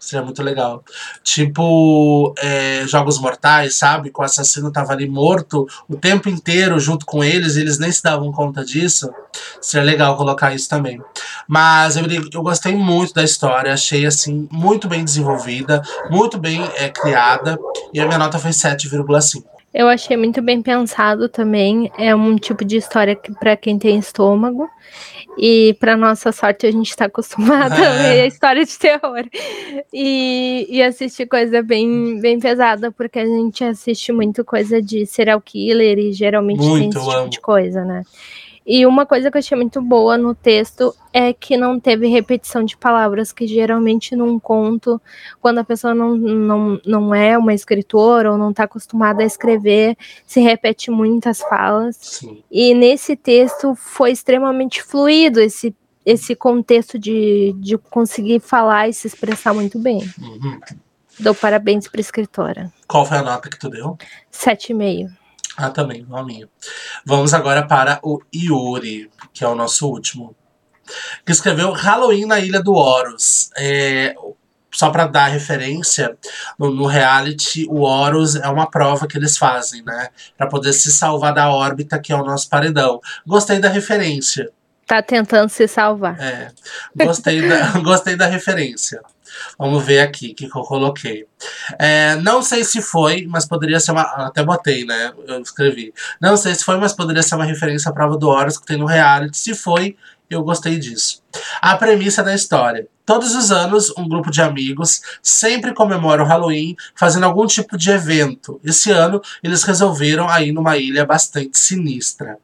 Seria 0.00 0.24
muito 0.24 0.42
legal. 0.42 0.82
Tipo, 1.22 2.34
é, 2.38 2.86
Jogos 2.86 3.20
Mortais, 3.20 3.74
sabe? 3.74 4.10
Que 4.10 4.18
o 4.18 4.24
assassino 4.24 4.72
tava 4.72 4.94
ali 4.94 5.06
morto 5.06 5.68
o 5.86 5.94
tempo 5.94 6.30
inteiro 6.30 6.80
junto 6.80 7.04
com 7.04 7.22
eles, 7.22 7.56
e 7.56 7.60
eles 7.60 7.78
nem 7.78 7.92
se 7.92 8.02
davam 8.02 8.32
conta 8.32 8.64
disso. 8.64 9.12
Seria 9.60 9.84
legal 9.84 10.16
colocar 10.16 10.54
isso 10.54 10.70
também. 10.70 10.98
Mas 11.46 11.98
eu, 11.98 12.04
eu 12.32 12.42
gostei 12.42 12.74
muito 12.74 13.12
da 13.12 13.22
história, 13.22 13.74
achei 13.74 14.06
assim, 14.06 14.48
muito 14.50 14.88
bem 14.88 15.04
desenvolvida, 15.04 15.82
muito 16.10 16.38
bem 16.38 16.62
é, 16.76 16.88
criada, 16.88 17.58
e 17.92 18.00
a 18.00 18.06
minha 18.06 18.18
nota 18.18 18.38
foi 18.38 18.52
7,5. 18.52 19.44
Eu 19.72 19.86
achei 19.86 20.16
muito 20.16 20.42
bem 20.42 20.60
pensado 20.60 21.28
também. 21.28 21.92
É 21.96 22.14
um 22.14 22.36
tipo 22.36 22.64
de 22.64 22.76
história 22.76 23.14
que 23.14 23.32
para 23.32 23.56
quem 23.56 23.78
tem 23.78 23.98
estômago. 23.98 24.68
E 25.38 25.74
para 25.80 25.96
nossa 25.96 26.32
sorte 26.32 26.66
a 26.66 26.70
gente 26.70 26.90
está 26.90 27.06
acostumado 27.06 27.74
é. 27.74 27.86
a 27.86 27.92
ver 27.92 28.20
a 28.22 28.26
história 28.26 28.64
de 28.64 28.78
terror 28.78 29.24
e, 29.92 30.66
e 30.68 30.82
assistir 30.82 31.26
coisa 31.26 31.62
bem, 31.62 32.20
bem 32.20 32.38
pesada, 32.38 32.90
porque 32.90 33.18
a 33.18 33.26
gente 33.26 33.64
assiste 33.64 34.12
muito 34.12 34.44
coisa 34.44 34.82
de 34.82 35.06
serial 35.06 35.40
killer 35.40 35.98
e 35.98 36.12
geralmente 36.12 36.60
muito, 36.60 36.92
tem 36.94 37.02
esse 37.02 37.10
tipo 37.10 37.28
de 37.28 37.40
coisa, 37.40 37.84
né? 37.84 38.02
E 38.72 38.86
uma 38.86 39.04
coisa 39.04 39.32
que 39.32 39.36
eu 39.36 39.40
achei 39.40 39.56
muito 39.56 39.82
boa 39.82 40.16
no 40.16 40.32
texto 40.32 40.94
é 41.12 41.32
que 41.32 41.56
não 41.56 41.80
teve 41.80 42.06
repetição 42.06 42.62
de 42.62 42.76
palavras, 42.76 43.32
que 43.32 43.44
geralmente 43.44 44.14
num 44.14 44.38
conto, 44.38 45.02
quando 45.40 45.58
a 45.58 45.64
pessoa 45.64 45.92
não, 45.92 46.16
não, 46.16 46.80
não 46.86 47.12
é 47.12 47.36
uma 47.36 47.52
escritora 47.52 48.30
ou 48.30 48.38
não 48.38 48.50
está 48.50 48.62
acostumada 48.62 49.24
a 49.24 49.26
escrever, 49.26 49.98
se 50.24 50.38
repete 50.38 50.88
muitas 50.88 51.40
falas. 51.40 51.96
Sim. 52.00 52.44
E 52.48 52.72
nesse 52.72 53.16
texto 53.16 53.74
foi 53.74 54.12
extremamente 54.12 54.84
fluido 54.84 55.40
esse, 55.40 55.74
esse 56.06 56.36
contexto 56.36 56.96
de, 56.96 57.52
de 57.56 57.76
conseguir 57.76 58.38
falar 58.38 58.88
e 58.88 58.92
se 58.92 59.08
expressar 59.08 59.52
muito 59.52 59.80
bem. 59.80 59.98
Uhum. 60.16 60.60
Dou 61.18 61.34
parabéns 61.34 61.88
para 61.88 61.98
a 61.98 62.02
escritora. 62.02 62.72
Qual 62.86 63.04
foi 63.04 63.16
a 63.16 63.22
nota 63.24 63.50
que 63.50 63.58
tu 63.58 63.68
deu? 63.68 63.98
Sete 64.30 64.70
e 64.70 64.74
meio. 64.76 65.10
Ah, 65.56 65.70
também, 65.70 66.06
a 66.12 66.22
minha. 66.22 66.48
Vamos 67.04 67.34
agora 67.34 67.66
para 67.66 67.98
o 68.02 68.20
Yuri, 68.34 69.10
que 69.32 69.44
é 69.44 69.48
o 69.48 69.54
nosso 69.54 69.88
último. 69.88 70.34
Que 71.24 71.32
escreveu 71.32 71.72
Halloween 71.72 72.26
na 72.26 72.40
Ilha 72.40 72.62
do 72.62 72.72
Horus. 72.72 73.50
É, 73.56 74.14
só 74.72 74.90
para 74.90 75.06
dar 75.06 75.26
referência, 75.26 76.16
no, 76.58 76.70
no, 76.70 76.86
reality, 76.86 77.66
o 77.68 77.80
Horus 77.80 78.36
é 78.36 78.48
uma 78.48 78.70
prova 78.70 79.06
que 79.06 79.18
eles 79.18 79.36
fazem, 79.36 79.82
né? 79.82 80.08
Para 80.36 80.46
poder 80.46 80.72
se 80.72 80.90
salvar 80.90 81.34
da 81.34 81.50
órbita, 81.50 81.98
que 81.98 82.12
é 82.12 82.16
o 82.16 82.24
nosso 82.24 82.48
paredão. 82.48 83.00
Gostei 83.26 83.58
da 83.58 83.68
referência. 83.68 84.50
Tá 84.86 85.02
tentando 85.02 85.48
se 85.48 85.68
salvar. 85.68 86.20
É. 86.20 86.50
Gostei 86.96 87.48
da, 87.48 87.78
gostei 87.82 88.16
da 88.16 88.26
referência. 88.26 89.00
Vamos 89.58 89.84
ver 89.84 90.00
aqui 90.00 90.32
o 90.32 90.34
que, 90.34 90.48
que 90.48 90.56
eu 90.56 90.62
coloquei. 90.62 91.26
É, 91.78 92.16
não 92.16 92.42
sei 92.42 92.64
se 92.64 92.80
foi, 92.82 93.26
mas 93.28 93.46
poderia 93.46 93.80
ser 93.80 93.92
uma. 93.92 94.02
Até 94.02 94.42
botei, 94.42 94.84
né? 94.84 95.12
Eu 95.26 95.40
escrevi. 95.40 95.92
Não 96.20 96.36
sei 96.36 96.54
se 96.54 96.64
foi, 96.64 96.76
mas 96.76 96.92
poderia 96.92 97.22
ser 97.22 97.34
uma 97.34 97.44
referência 97.44 97.90
à 97.90 97.92
prova 97.92 98.16
do 98.16 98.28
Horus 98.28 98.58
que 98.58 98.66
tem 98.66 98.76
no 98.76 98.86
reality. 98.86 99.36
Se 99.36 99.54
foi, 99.54 99.96
eu 100.30 100.42
gostei 100.44 100.78
disso. 100.78 101.22
A 101.60 101.76
premissa 101.76 102.22
da 102.22 102.34
história. 102.34 102.86
Todos 103.04 103.34
os 103.34 103.50
anos, 103.50 103.92
um 103.98 104.08
grupo 104.08 104.30
de 104.30 104.40
amigos 104.40 105.02
sempre 105.20 105.74
comemora 105.74 106.22
o 106.22 106.26
Halloween 106.26 106.76
fazendo 106.94 107.24
algum 107.24 107.44
tipo 107.46 107.76
de 107.76 107.90
evento. 107.90 108.60
Esse 108.62 108.92
ano, 108.92 109.20
eles 109.42 109.64
resolveram 109.64 110.28
ir 110.40 110.52
numa 110.52 110.76
ilha 110.76 111.04
bastante 111.04 111.58
sinistra. 111.58 112.38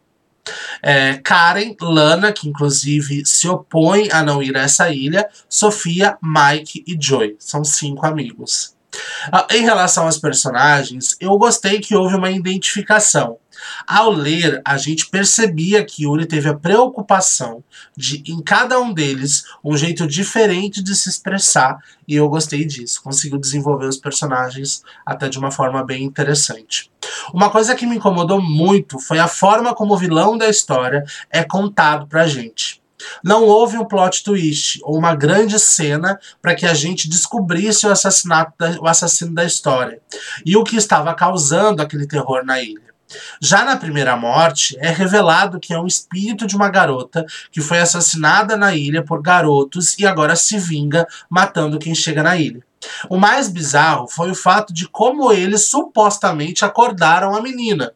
É, 0.83 1.15
Karen, 1.15 1.75
Lana, 1.81 2.33
que 2.33 2.49
inclusive 2.49 3.25
se 3.25 3.49
opõe 3.49 4.09
a 4.13 4.23
não 4.23 4.43
ir 4.43 4.57
a 4.57 4.63
essa 4.63 4.91
ilha, 4.91 5.29
Sofia, 5.49 6.17
Mike 6.23 6.85
e 6.87 6.97
Joy. 6.99 7.37
São 7.39 7.65
cinco 7.65 8.07
amigos. 8.07 8.75
Ah, 9.31 9.47
em 9.51 9.63
relação 9.63 10.05
aos 10.05 10.19
personagens, 10.19 11.17
eu 11.21 11.37
gostei 11.37 11.81
que 11.81 11.95
houve 11.95 12.17
uma 12.17 12.31
identificação. 12.31 13.39
Ao 13.87 14.11
ler, 14.11 14.61
a 14.65 14.77
gente 14.77 15.09
percebia 15.09 15.85
que 15.85 16.05
Yuri 16.05 16.27
teve 16.27 16.49
a 16.49 16.55
preocupação 16.55 17.63
de, 17.97 18.23
em 18.27 18.43
cada 18.43 18.81
um 18.81 18.93
deles, 18.93 19.45
um 19.65 19.77
jeito 19.77 20.07
diferente 20.07 20.83
de 20.83 20.95
se 20.95 21.09
expressar, 21.09 21.79
e 22.07 22.15
eu 22.15 22.29
gostei 22.29 22.65
disso. 22.65 23.03
Conseguiu 23.03 23.39
desenvolver 23.39 23.87
os 23.87 23.97
personagens 23.97 24.83
até 25.05 25.29
de 25.29 25.39
uma 25.39 25.51
forma 25.51 25.85
bem 25.85 26.05
interessante. 26.05 26.91
Uma 27.33 27.51
coisa 27.51 27.75
que 27.75 27.87
me 27.87 27.97
incomodou 27.97 28.41
muito 28.41 28.99
foi 28.99 29.19
a 29.19 29.29
forma 29.29 29.75
como 29.75 29.95
o 29.95 29.99
vilão 29.99 30.37
da 30.37 30.49
história 30.49 31.05
é 31.31 31.43
contado 31.43 32.07
pra 32.07 32.27
gente. 32.27 32.81
Não 33.23 33.45
houve 33.45 33.77
um 33.77 33.85
plot 33.85 34.25
twist 34.25 34.81
ou 34.83 34.99
uma 34.99 35.15
grande 35.15 35.59
cena 35.59 36.19
para 36.41 36.55
que 36.55 36.67
a 36.67 36.75
gente 36.75 37.09
descobrisse 37.09 37.87
o, 37.87 37.91
assassinato 37.91 38.53
da, 38.59 38.81
o 38.81 38.87
assassino 38.87 39.35
da 39.35 39.45
história 39.45 40.01
e 40.45 40.57
o 40.57 40.65
que 40.65 40.77
estava 40.77 41.15
causando 41.15 41.83
aquele 41.83 42.07
terror 42.07 42.45
na 42.45 42.61
ilha. 42.63 42.86
Já 43.41 43.65
na 43.65 43.77
primeira 43.77 44.17
morte, 44.17 44.77
é 44.81 44.91
revelado 44.91 45.61
que 45.61 45.73
é 45.73 45.79
um 45.79 45.87
espírito 45.87 46.47
de 46.47 46.57
uma 46.57 46.69
garota 46.69 47.25
que 47.51 47.61
foi 47.61 47.79
assassinada 47.79 48.57
na 48.57 48.75
ilha 48.75 49.05
por 49.05 49.23
garotos 49.23 49.99
e 49.99 50.07
agora 50.07 50.35
se 50.35 50.59
vinga 50.59 51.07
matando 51.31 51.79
quem 51.79 51.95
chega 51.95 52.23
na 52.23 52.37
ilha. 52.37 52.63
O 53.09 53.17
mais 53.17 53.49
bizarro 53.49 54.07
foi 54.09 54.31
o 54.31 54.35
fato 54.35 54.73
de 54.73 54.89
como 54.89 55.33
eles 55.33 55.67
supostamente 55.67 56.65
acordaram 56.65 57.35
a 57.35 57.43
menina. 57.43 57.93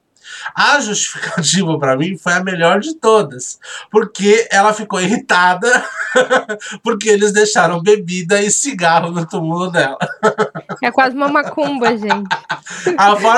A 0.55 0.81
justificativa 0.81 1.79
para 1.79 1.97
mim 1.97 2.17
foi 2.17 2.33
a 2.33 2.43
melhor 2.43 2.81
de 2.81 2.95
todas, 2.95 3.59
porque 3.91 4.49
ela 4.51 4.73
ficou 4.73 5.01
irritada 5.01 5.85
porque 6.83 7.09
eles 7.09 7.33
deixaram 7.33 7.83
bebida 7.83 8.41
e 8.41 8.51
cigarro 8.51 9.11
no 9.11 9.27
túmulo 9.27 9.71
dela. 9.71 9.99
É 10.83 10.91
quase 10.91 11.17
uma 11.17 11.29
macumba, 11.29 11.97
gente. 11.97 12.29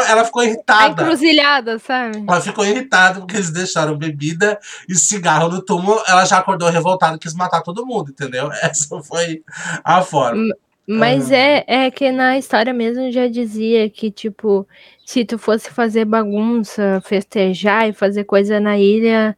ela 0.08 0.24
ficou 0.24 0.42
irritada. 0.42 0.84
A 0.84 0.88
encruzilhada, 0.88 1.78
sabe? 1.78 2.24
Ela 2.26 2.40
ficou 2.40 2.64
irritada 2.64 3.20
porque 3.20 3.36
eles 3.36 3.50
deixaram 3.50 3.96
bebida 3.96 4.58
e 4.88 4.94
cigarro 4.94 5.48
no 5.48 5.62
túmulo. 5.62 6.02
Ela 6.06 6.24
já 6.24 6.38
acordou 6.38 6.68
revoltada 6.70 7.16
e 7.16 7.18
quis 7.18 7.34
matar 7.34 7.62
todo 7.62 7.86
mundo, 7.86 8.10
entendeu? 8.10 8.50
Essa 8.62 9.00
foi 9.02 9.42
a 9.84 10.02
forma. 10.02 10.54
Mas 10.86 11.30
é, 11.30 11.64
é 11.66 11.90
que 11.90 12.10
na 12.10 12.36
história 12.36 12.72
mesmo 12.72 13.10
já 13.12 13.28
dizia 13.28 13.88
que, 13.88 14.10
tipo, 14.10 14.66
se 15.06 15.24
tu 15.24 15.38
fosse 15.38 15.70
fazer 15.70 16.04
bagunça, 16.04 17.00
festejar 17.04 17.88
e 17.88 17.92
fazer 17.92 18.24
coisa 18.24 18.58
na 18.58 18.76
ilha, 18.76 19.36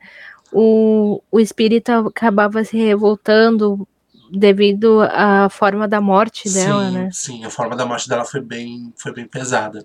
o, 0.53 1.21
o 1.31 1.39
espírito 1.39 1.91
acabava 1.91 2.65
se 2.65 2.77
revoltando 2.77 3.87
devido 4.31 5.01
à 5.03 5.49
forma 5.49 5.87
da 5.87 6.01
morte 6.01 6.49
dela, 6.53 6.89
sim, 6.89 6.95
né? 6.95 7.09
Sim, 7.12 7.45
a 7.45 7.51
forma 7.51 7.77
da 7.77 7.87
morte 7.87 8.09
dela 8.09 8.25
foi 8.25 8.41
bem, 8.41 8.93
foi 8.97 9.12
bem 9.12 9.27
pesada. 9.27 9.85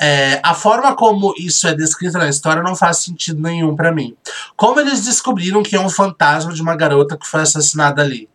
É, 0.00 0.40
a 0.42 0.54
forma 0.54 0.94
como 0.94 1.34
isso 1.38 1.66
é 1.66 1.74
descrito 1.74 2.16
na 2.16 2.28
história 2.28 2.62
não 2.62 2.74
faz 2.74 2.98
sentido 2.98 3.42
nenhum 3.42 3.74
para 3.74 3.92
mim. 3.92 4.16
Como 4.56 4.80
eles 4.80 5.04
descobriram 5.04 5.62
que 5.62 5.76
é 5.76 5.80
um 5.80 5.90
fantasma 5.90 6.52
de 6.52 6.62
uma 6.62 6.76
garota 6.76 7.16
que 7.16 7.26
foi 7.26 7.42
assassinada 7.42 8.02
ali? 8.02 8.28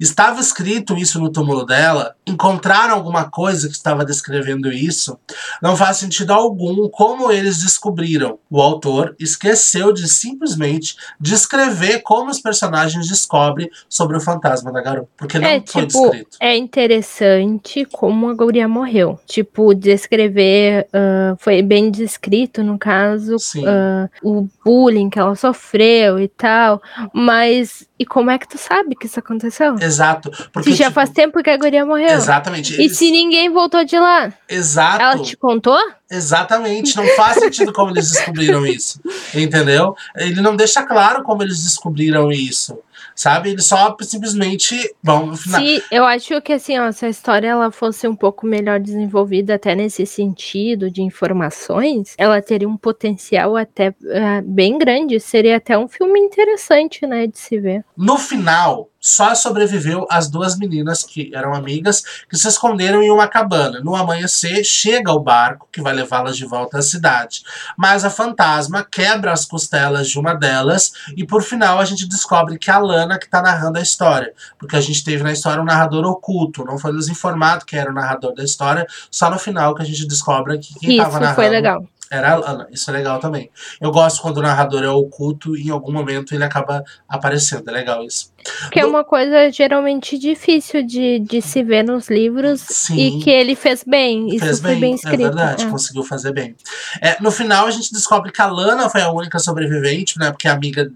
Estava 0.00 0.40
escrito 0.40 0.96
isso 0.96 1.20
no 1.20 1.30
túmulo 1.30 1.64
dela, 1.64 2.14
encontraram 2.26 2.94
alguma 2.94 3.30
coisa 3.30 3.68
que 3.68 3.74
estava 3.74 4.04
descrevendo 4.04 4.72
isso. 4.72 5.18
Não 5.62 5.76
faz 5.76 5.98
sentido 5.98 6.32
algum 6.32 6.88
como 6.88 7.30
eles 7.30 7.62
descobriram. 7.62 8.38
O 8.50 8.60
autor 8.60 9.14
esqueceu 9.18 9.92
de 9.92 10.08
simplesmente 10.08 10.96
descrever 11.20 12.00
como 12.00 12.30
os 12.30 12.40
personagens 12.40 13.08
descobrem 13.08 13.70
sobre 13.88 14.16
o 14.16 14.20
fantasma 14.20 14.72
da 14.72 14.80
garota, 14.80 15.08
porque 15.16 15.38
não 15.38 15.48
é, 15.48 15.62
foi 15.66 15.86
tipo, 15.86 16.02
descrito. 16.02 16.36
É 16.40 16.56
interessante 16.56 17.84
como 17.84 18.28
a 18.28 18.34
guria 18.34 18.68
morreu. 18.68 19.18
Tipo, 19.26 19.74
descrever, 19.74 20.86
uh, 20.88 21.36
foi 21.38 21.62
bem 21.62 21.90
descrito, 21.90 22.62
no 22.62 22.78
caso, 22.78 23.36
uh, 23.36 24.08
o 24.22 24.48
bullying 24.64 25.10
que 25.10 25.18
ela 25.18 25.34
sofreu 25.34 26.18
e 26.18 26.28
tal, 26.28 26.80
mas 27.12 27.88
e 28.00 28.06
como 28.06 28.30
é 28.30 28.38
que 28.38 28.48
tu 28.48 28.56
sabe 28.56 28.96
que 28.96 29.04
isso 29.04 29.18
aconteceu? 29.18 29.76
Exato. 29.78 30.30
Porque, 30.50 30.70
se 30.70 30.76
já 30.76 30.86
tipo, 30.86 30.94
faz 30.94 31.10
tempo 31.10 31.42
que 31.42 31.50
a 31.50 31.56
guria 31.58 31.84
morreu. 31.84 32.08
Exatamente. 32.08 32.72
Eles... 32.72 32.92
E 32.92 32.94
se 32.94 33.10
ninguém 33.10 33.50
voltou 33.50 33.84
de 33.84 33.98
lá? 33.98 34.32
Exato. 34.48 35.02
Ela 35.02 35.18
te 35.18 35.36
contou? 35.36 35.78
Exatamente. 36.10 36.96
Não 36.96 37.06
faz 37.08 37.34
sentido 37.38 37.74
como 37.74 37.90
eles 37.90 38.10
descobriram 38.10 38.64
isso. 38.64 38.98
Entendeu? 39.34 39.94
Ele 40.16 40.40
não 40.40 40.56
deixa 40.56 40.82
claro 40.82 41.22
como 41.22 41.42
eles 41.42 41.62
descobriram 41.62 42.32
isso 42.32 42.78
sabe? 43.14 43.50
Eles 43.50 43.66
só 43.66 43.96
simplesmente 44.00 44.94
vão 45.02 45.34
Se 45.34 45.82
eu 45.90 46.04
acho 46.04 46.40
que 46.40 46.52
assim, 46.52 46.78
ó, 46.78 46.90
se 46.92 47.06
a 47.06 47.08
história 47.08 47.48
ela 47.48 47.70
fosse 47.70 48.06
um 48.06 48.16
pouco 48.16 48.46
melhor 48.46 48.80
desenvolvida 48.80 49.54
até 49.54 49.74
nesse 49.74 50.06
sentido 50.06 50.90
de 50.90 51.02
informações, 51.02 52.14
ela 52.16 52.40
teria 52.40 52.68
um 52.68 52.76
potencial 52.76 53.56
até 53.56 53.90
uh, 53.90 54.42
bem 54.44 54.78
grande, 54.78 55.20
seria 55.20 55.56
até 55.56 55.76
um 55.76 55.88
filme 55.88 56.18
interessante, 56.18 57.06
né, 57.06 57.26
de 57.26 57.38
se 57.38 57.58
ver. 57.58 57.84
No 57.96 58.16
final, 58.18 58.90
só 59.00 59.34
sobreviveu 59.34 60.06
as 60.10 60.28
duas 60.28 60.58
meninas 60.58 61.02
que 61.02 61.30
eram 61.34 61.54
amigas, 61.54 62.02
que 62.28 62.36
se 62.36 62.46
esconderam 62.46 63.02
em 63.02 63.10
uma 63.10 63.26
cabana. 63.26 63.80
No 63.80 63.96
amanhecer, 63.96 64.62
chega 64.62 65.12
o 65.12 65.20
barco 65.20 65.68
que 65.72 65.80
vai 65.80 65.94
levá-las 65.94 66.36
de 66.36 66.44
volta 66.44 66.78
à 66.78 66.82
cidade. 66.82 67.42
Mas 67.76 68.04
a 68.04 68.10
fantasma 68.10 68.86
quebra 68.88 69.32
as 69.32 69.44
costelas 69.44 70.08
de 70.08 70.18
uma 70.18 70.34
delas 70.34 70.92
e 71.16 71.26
por 71.26 71.42
final 71.42 71.78
a 71.78 71.84
gente 71.84 72.06
descobre 72.06 72.58
que 72.58 72.70
é 72.70 72.74
a 72.74 72.78
Lana 72.78 73.18
que 73.18 73.24
está 73.24 73.40
narrando 73.40 73.78
a 73.78 73.82
história. 73.82 74.34
Porque 74.58 74.76
a 74.76 74.80
gente 74.80 75.02
teve 75.02 75.22
na 75.22 75.32
história 75.32 75.62
um 75.62 75.66
narrador 75.66 76.04
oculto, 76.04 76.64
não 76.64 76.78
foi 76.78 76.92
nos 76.92 77.08
informado 77.08 77.64
que 77.64 77.76
era 77.76 77.90
o 77.90 77.94
narrador 77.94 78.34
da 78.34 78.44
história, 78.44 78.86
só 79.10 79.30
no 79.30 79.38
final 79.38 79.74
que 79.74 79.82
a 79.82 79.84
gente 79.86 80.06
descobre 80.06 80.58
que 80.58 80.74
quem 80.78 80.90
estava 80.92 81.20
narrando. 81.20 81.26
Isso 81.26 81.34
foi 81.34 81.48
legal. 81.48 81.84
Era 82.10 82.34
Ana. 82.34 82.66
Isso 82.72 82.90
é 82.90 82.92
legal 82.92 83.20
também. 83.20 83.48
Eu 83.80 83.92
gosto 83.92 84.20
quando 84.20 84.38
o 84.38 84.42
narrador 84.42 84.82
é 84.82 84.88
oculto 84.88 85.56
e 85.56 85.68
em 85.68 85.70
algum 85.70 85.92
momento 85.92 86.34
ele 86.34 86.42
acaba 86.42 86.82
aparecendo. 87.08 87.68
É 87.68 87.72
legal 87.72 88.02
isso. 88.04 88.32
Que 88.70 88.80
é 88.80 88.86
uma 88.86 89.04
coisa 89.04 89.50
geralmente 89.50 90.18
difícil 90.18 90.82
de, 90.84 91.18
de 91.18 91.42
se 91.42 91.62
ver 91.62 91.82
nos 91.82 92.08
livros 92.08 92.60
Sim, 92.60 92.96
e 92.96 93.22
que 93.22 93.30
ele 93.30 93.54
fez 93.54 93.84
bem. 93.84 94.28
Isso 94.28 94.44
fez 94.44 94.60
foi 94.60 94.70
bem, 94.72 94.80
bem 94.80 94.92
é 94.92 94.94
escrito. 94.94 95.20
É 95.20 95.24
verdade, 95.24 95.64
é. 95.64 95.70
conseguiu 95.70 96.04
fazer 96.04 96.32
bem. 96.32 96.56
É, 97.00 97.20
no 97.20 97.30
final 97.30 97.66
a 97.66 97.70
gente 97.70 97.92
descobre 97.92 98.32
que 98.32 98.40
a 98.40 98.46
Lana 98.46 98.88
foi 98.88 99.02
a 99.02 99.10
única 99.10 99.38
sobrevivente, 99.38 100.18
né? 100.18 100.30
Porque 100.30 100.48
a 100.48 100.52
amiga 100.52 100.90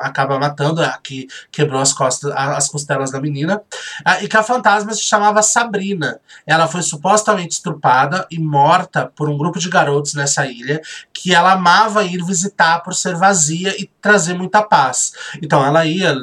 acaba 0.00 0.38
matando 0.38 0.82
a 0.82 0.98
que 1.02 1.26
quebrou 1.50 1.80
as 1.80 1.92
costas, 1.92 2.30
as 2.34 2.68
costelas 2.68 3.10
da 3.10 3.20
menina. 3.20 3.62
E 4.22 4.28
que 4.28 4.36
a 4.36 4.42
fantasma 4.42 4.92
se 4.92 5.02
chamava 5.02 5.42
Sabrina. 5.42 6.20
Ela 6.46 6.66
foi 6.68 6.82
supostamente 6.82 7.54
estrupada 7.54 8.26
e 8.30 8.38
morta 8.38 9.10
por 9.14 9.28
um 9.28 9.36
grupo 9.36 9.58
de 9.58 9.68
garotos 9.68 10.14
nessa 10.14 10.46
ilha 10.46 10.80
que 11.12 11.34
ela 11.34 11.52
amava 11.52 12.04
ir 12.04 12.24
visitar 12.24 12.80
por 12.80 12.94
ser 12.94 13.14
vazia 13.14 13.74
e 13.80 13.88
trazer 14.00 14.34
muita 14.34 14.62
paz. 14.62 15.12
Então 15.42 15.64
ela 15.64 15.86
ia 15.86 16.14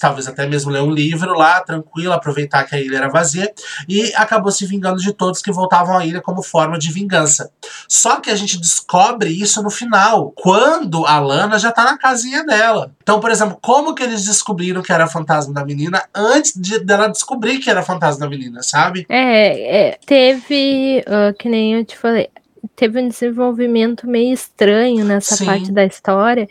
talvez 0.00 0.26
até 0.26 0.46
mesmo 0.46 0.70
ler 0.70 0.82
um 0.82 0.90
livro 0.90 1.34
lá, 1.34 1.60
tranquilo, 1.60 2.12
aproveitar 2.12 2.64
que 2.64 2.74
a 2.74 2.80
ilha 2.80 2.96
era 2.96 3.08
vazia, 3.08 3.52
e 3.88 4.12
acabou 4.14 4.50
se 4.50 4.66
vingando 4.66 5.00
de 5.00 5.12
todos 5.12 5.42
que 5.42 5.52
voltavam 5.52 5.96
à 5.96 6.04
ilha 6.04 6.20
como 6.20 6.42
forma 6.42 6.78
de 6.78 6.90
vingança. 6.92 7.50
Só 7.88 8.20
que 8.20 8.30
a 8.30 8.34
gente 8.34 8.58
descobre 8.58 9.30
isso 9.30 9.62
no 9.62 9.70
final, 9.70 10.32
quando 10.36 11.06
a 11.06 11.18
Lana 11.18 11.58
já 11.58 11.70
tá 11.70 11.84
na 11.84 11.98
casinha 11.98 12.44
dela. 12.44 12.92
Então, 13.02 13.20
por 13.20 13.30
exemplo, 13.30 13.58
como 13.60 13.94
que 13.94 14.02
eles 14.02 14.24
descobriram 14.24 14.82
que 14.82 14.92
era 14.92 15.06
fantasma 15.06 15.52
da 15.52 15.64
menina 15.64 16.02
antes 16.14 16.52
de, 16.56 16.78
dela 16.80 17.08
descobrir 17.08 17.58
que 17.58 17.70
era 17.70 17.82
fantasma 17.82 18.20
da 18.20 18.30
menina, 18.30 18.62
sabe? 18.62 19.06
É, 19.08 19.88
é 19.88 19.98
teve, 20.06 21.04
uh, 21.06 21.36
que 21.38 21.48
nem 21.48 21.74
eu 21.74 21.84
te 21.84 21.96
falei, 21.96 22.28
teve 22.74 23.00
um 23.00 23.08
desenvolvimento 23.08 24.06
meio 24.06 24.32
estranho 24.32 25.04
nessa 25.04 25.36
Sim. 25.36 25.46
parte 25.46 25.72
da 25.72 25.84
história. 25.84 26.48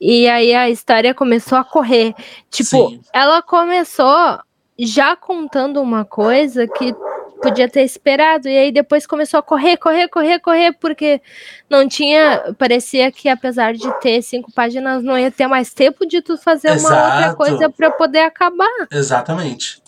E 0.00 0.28
aí 0.28 0.54
a 0.54 0.70
história 0.70 1.14
começou 1.14 1.58
a 1.58 1.64
correr. 1.64 2.14
Tipo, 2.50 2.90
Sim. 2.90 3.00
ela 3.12 3.42
começou 3.42 4.38
já 4.78 5.16
contando 5.16 5.80
uma 5.80 6.04
coisa 6.04 6.66
que 6.66 6.94
podia 7.40 7.68
ter 7.68 7.82
esperado. 7.82 8.48
E 8.48 8.56
aí 8.56 8.72
depois 8.72 9.06
começou 9.06 9.38
a 9.38 9.42
correr, 9.42 9.76
correr, 9.76 10.08
correr, 10.08 10.38
correr, 10.40 10.72
porque 10.72 11.20
não 11.68 11.88
tinha. 11.88 12.54
Parecia 12.58 13.10
que 13.10 13.28
apesar 13.28 13.74
de 13.74 13.90
ter 14.00 14.22
cinco 14.22 14.52
páginas, 14.52 15.02
não 15.02 15.18
ia 15.18 15.30
ter 15.30 15.46
mais 15.46 15.72
tempo 15.72 16.06
de 16.06 16.20
tu 16.20 16.36
fazer 16.36 16.72
Exato. 16.72 16.94
uma 16.94 17.14
outra 17.14 17.34
coisa 17.34 17.70
para 17.70 17.90
poder 17.90 18.20
acabar. 18.20 18.86
Exatamente. 18.90 19.82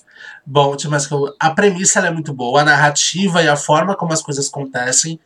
Bom, 0.45 0.75
mas 0.89 1.09
a 1.39 1.51
premissa 1.51 2.01
é 2.01 2.11
muito 2.11 2.33
boa, 2.33 2.63
a 2.63 2.65
narrativa 2.65 3.43
e 3.43 3.49
a 3.49 3.57
forma 3.57 3.95
como 3.95 4.13
as 4.13 4.23
coisas 4.23 4.49
acontecem 4.49 5.21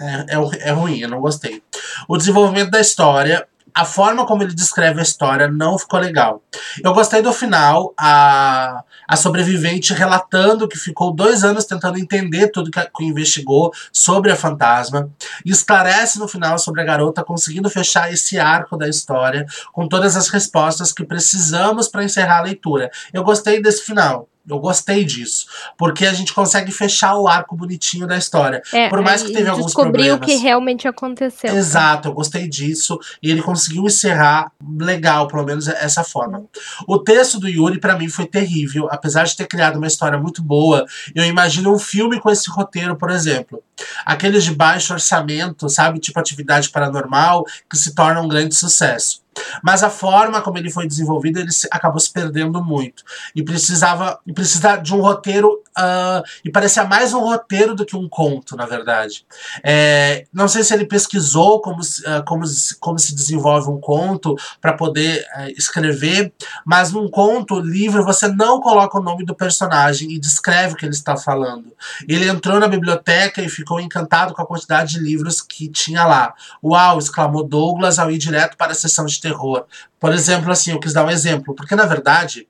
é, 0.00 0.36
é, 0.36 0.68
é 0.68 0.72
ruim, 0.72 1.00
eu 1.00 1.08
não 1.08 1.20
gostei. 1.20 1.62
O 2.08 2.16
desenvolvimento 2.16 2.70
da 2.70 2.80
história 2.80 3.46
a 3.76 3.84
forma 3.84 4.24
como 4.24 4.42
ele 4.42 4.54
descreve 4.54 5.00
a 5.00 5.02
história 5.02 5.48
não 5.48 5.78
ficou 5.78 6.00
legal. 6.00 6.42
Eu 6.82 6.94
gostei 6.94 7.20
do 7.20 7.30
final, 7.30 7.92
a, 7.94 8.82
a 9.06 9.16
sobrevivente 9.16 9.92
relatando 9.92 10.66
que 10.66 10.78
ficou 10.78 11.12
dois 11.12 11.44
anos 11.44 11.66
tentando 11.66 11.98
entender 11.98 12.48
tudo 12.48 12.70
que, 12.70 12.80
que 12.80 13.04
investigou 13.04 13.70
sobre 13.92 14.32
a 14.32 14.36
fantasma. 14.36 15.10
E 15.44 15.50
esclarece 15.50 16.18
no 16.18 16.26
final 16.26 16.58
sobre 16.58 16.80
a 16.80 16.84
garota 16.86 17.22
conseguindo 17.22 17.68
fechar 17.68 18.10
esse 18.10 18.38
arco 18.38 18.78
da 18.78 18.88
história 18.88 19.44
com 19.74 19.86
todas 19.86 20.16
as 20.16 20.28
respostas 20.28 20.90
que 20.90 21.04
precisamos 21.04 21.86
para 21.86 22.02
encerrar 22.02 22.38
a 22.38 22.44
leitura. 22.44 22.90
Eu 23.12 23.22
gostei 23.22 23.60
desse 23.60 23.82
final. 23.82 24.26
Eu 24.48 24.58
gostei 24.58 25.04
disso. 25.04 25.46
Porque 25.76 26.06
a 26.06 26.12
gente 26.12 26.32
consegue 26.32 26.70
fechar 26.70 27.16
o 27.16 27.26
arco 27.26 27.56
bonitinho 27.56 28.06
da 28.06 28.16
história. 28.16 28.62
É, 28.72 28.88
Por 28.88 29.02
mais 29.02 29.22
que 29.22 29.32
teve 29.32 29.48
alguns 29.48 29.72
problemas. 29.72 30.06
Descobriu 30.06 30.14
o 30.14 30.20
que 30.20 30.42
realmente 30.42 30.86
aconteceu. 30.86 31.54
Exato, 31.54 32.08
eu 32.08 32.12
gostei 32.12 32.48
disso. 32.48 32.98
E 33.22 33.30
ele 33.30 33.42
conseguiu 33.42 33.84
encerrar 33.84 34.52
legal, 34.78 35.26
pelo 35.26 35.44
menos 35.44 35.66
essa 35.66 36.04
forma. 36.04 36.44
O 36.86 36.98
texto 36.98 37.40
do 37.40 37.48
Yuri, 37.48 37.80
para 37.80 37.98
mim, 37.98 38.08
foi 38.08 38.26
terrível. 38.26 38.88
Apesar 38.90 39.24
de 39.24 39.36
ter 39.36 39.46
criado 39.46 39.76
uma 39.76 39.86
história 39.86 40.18
muito 40.18 40.42
boa, 40.42 40.84
eu 41.14 41.24
imagino 41.24 41.74
um 41.74 41.78
filme 41.78 42.20
com 42.20 42.30
esse 42.30 42.48
roteiro, 42.50 42.96
por 42.96 43.10
exemplo. 43.10 43.62
Aqueles 44.04 44.44
de 44.44 44.54
baixo 44.54 44.92
orçamento, 44.92 45.68
sabe? 45.68 45.98
Tipo 45.98 46.20
atividade 46.20 46.70
paranormal, 46.70 47.44
que 47.68 47.76
se 47.76 47.94
torna 47.94 48.20
um 48.20 48.28
grande 48.28 48.54
sucesso. 48.54 49.25
Mas 49.62 49.82
a 49.82 49.90
forma 49.90 50.40
como 50.40 50.58
ele 50.58 50.70
foi 50.70 50.86
desenvolvido, 50.86 51.38
ele 51.38 51.50
acabou 51.70 52.00
se 52.00 52.10
perdendo 52.10 52.62
muito. 52.62 53.02
E 53.34 53.42
precisava 53.42 54.18
precisa 54.34 54.76
de 54.76 54.94
um 54.94 55.00
roteiro. 55.00 55.62
Uh, 55.78 56.24
e 56.42 56.50
parecia 56.50 56.84
mais 56.84 57.12
um 57.12 57.20
roteiro 57.20 57.74
do 57.74 57.84
que 57.84 57.94
um 57.94 58.08
conto, 58.08 58.56
na 58.56 58.64
verdade. 58.64 59.26
É, 59.62 60.24
não 60.32 60.48
sei 60.48 60.64
se 60.64 60.72
ele 60.72 60.86
pesquisou 60.86 61.60
como, 61.60 61.82
uh, 61.82 62.24
como, 62.26 62.44
como 62.80 62.98
se 62.98 63.14
desenvolve 63.14 63.68
um 63.68 63.78
conto 63.78 64.34
para 64.58 64.72
poder 64.72 65.20
uh, 65.36 65.50
escrever, 65.56 66.32
mas 66.64 66.92
num 66.92 67.10
conto, 67.10 67.60
livro, 67.60 68.04
você 68.04 68.26
não 68.28 68.60
coloca 68.60 68.98
o 68.98 69.02
nome 69.02 69.24
do 69.24 69.34
personagem 69.34 70.12
e 70.12 70.18
descreve 70.18 70.72
o 70.72 70.76
que 70.76 70.86
ele 70.86 70.94
está 70.94 71.14
falando. 71.14 71.70
Ele 72.08 72.26
entrou 72.26 72.58
na 72.58 72.68
biblioteca 72.68 73.42
e 73.42 73.48
ficou 73.48 73.78
encantado 73.78 74.32
com 74.32 74.40
a 74.40 74.46
quantidade 74.46 74.94
de 74.94 75.00
livros 75.00 75.42
que 75.42 75.68
tinha 75.68 76.06
lá. 76.06 76.34
Uau! 76.64 76.98
exclamou 76.98 77.46
Douglas 77.46 77.98
ao 77.98 78.10
ir 78.10 78.18
direto 78.18 78.56
para 78.56 78.72
a 78.72 78.74
sessão 78.74 79.04
de 79.04 79.20
terror. 79.20 79.66
Por 80.00 80.12
exemplo, 80.12 80.50
assim, 80.50 80.72
eu 80.72 80.80
quis 80.80 80.92
dar 80.92 81.04
um 81.04 81.10
exemplo, 81.10 81.54
porque 81.54 81.74
na 81.74 81.84
verdade 81.84 82.48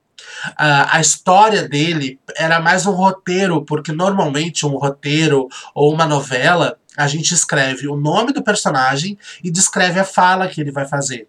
a, 0.55 0.97
a 0.97 1.01
história 1.01 1.67
dele 1.67 2.19
era 2.35 2.59
mais 2.59 2.85
um 2.85 2.91
roteiro, 2.91 3.63
porque 3.63 3.91
normalmente 3.91 4.65
um 4.65 4.77
roteiro 4.77 5.47
ou 5.73 5.93
uma 5.93 6.05
novela 6.05 6.77
a 6.97 7.07
gente 7.07 7.33
escreve 7.33 7.87
o 7.87 7.95
nome 7.95 8.33
do 8.33 8.43
personagem 8.43 9.17
e 9.43 9.51
descreve 9.51 9.99
a 9.99 10.03
fala 10.03 10.47
que 10.47 10.59
ele 10.59 10.71
vai 10.71 10.87
fazer. 10.87 11.27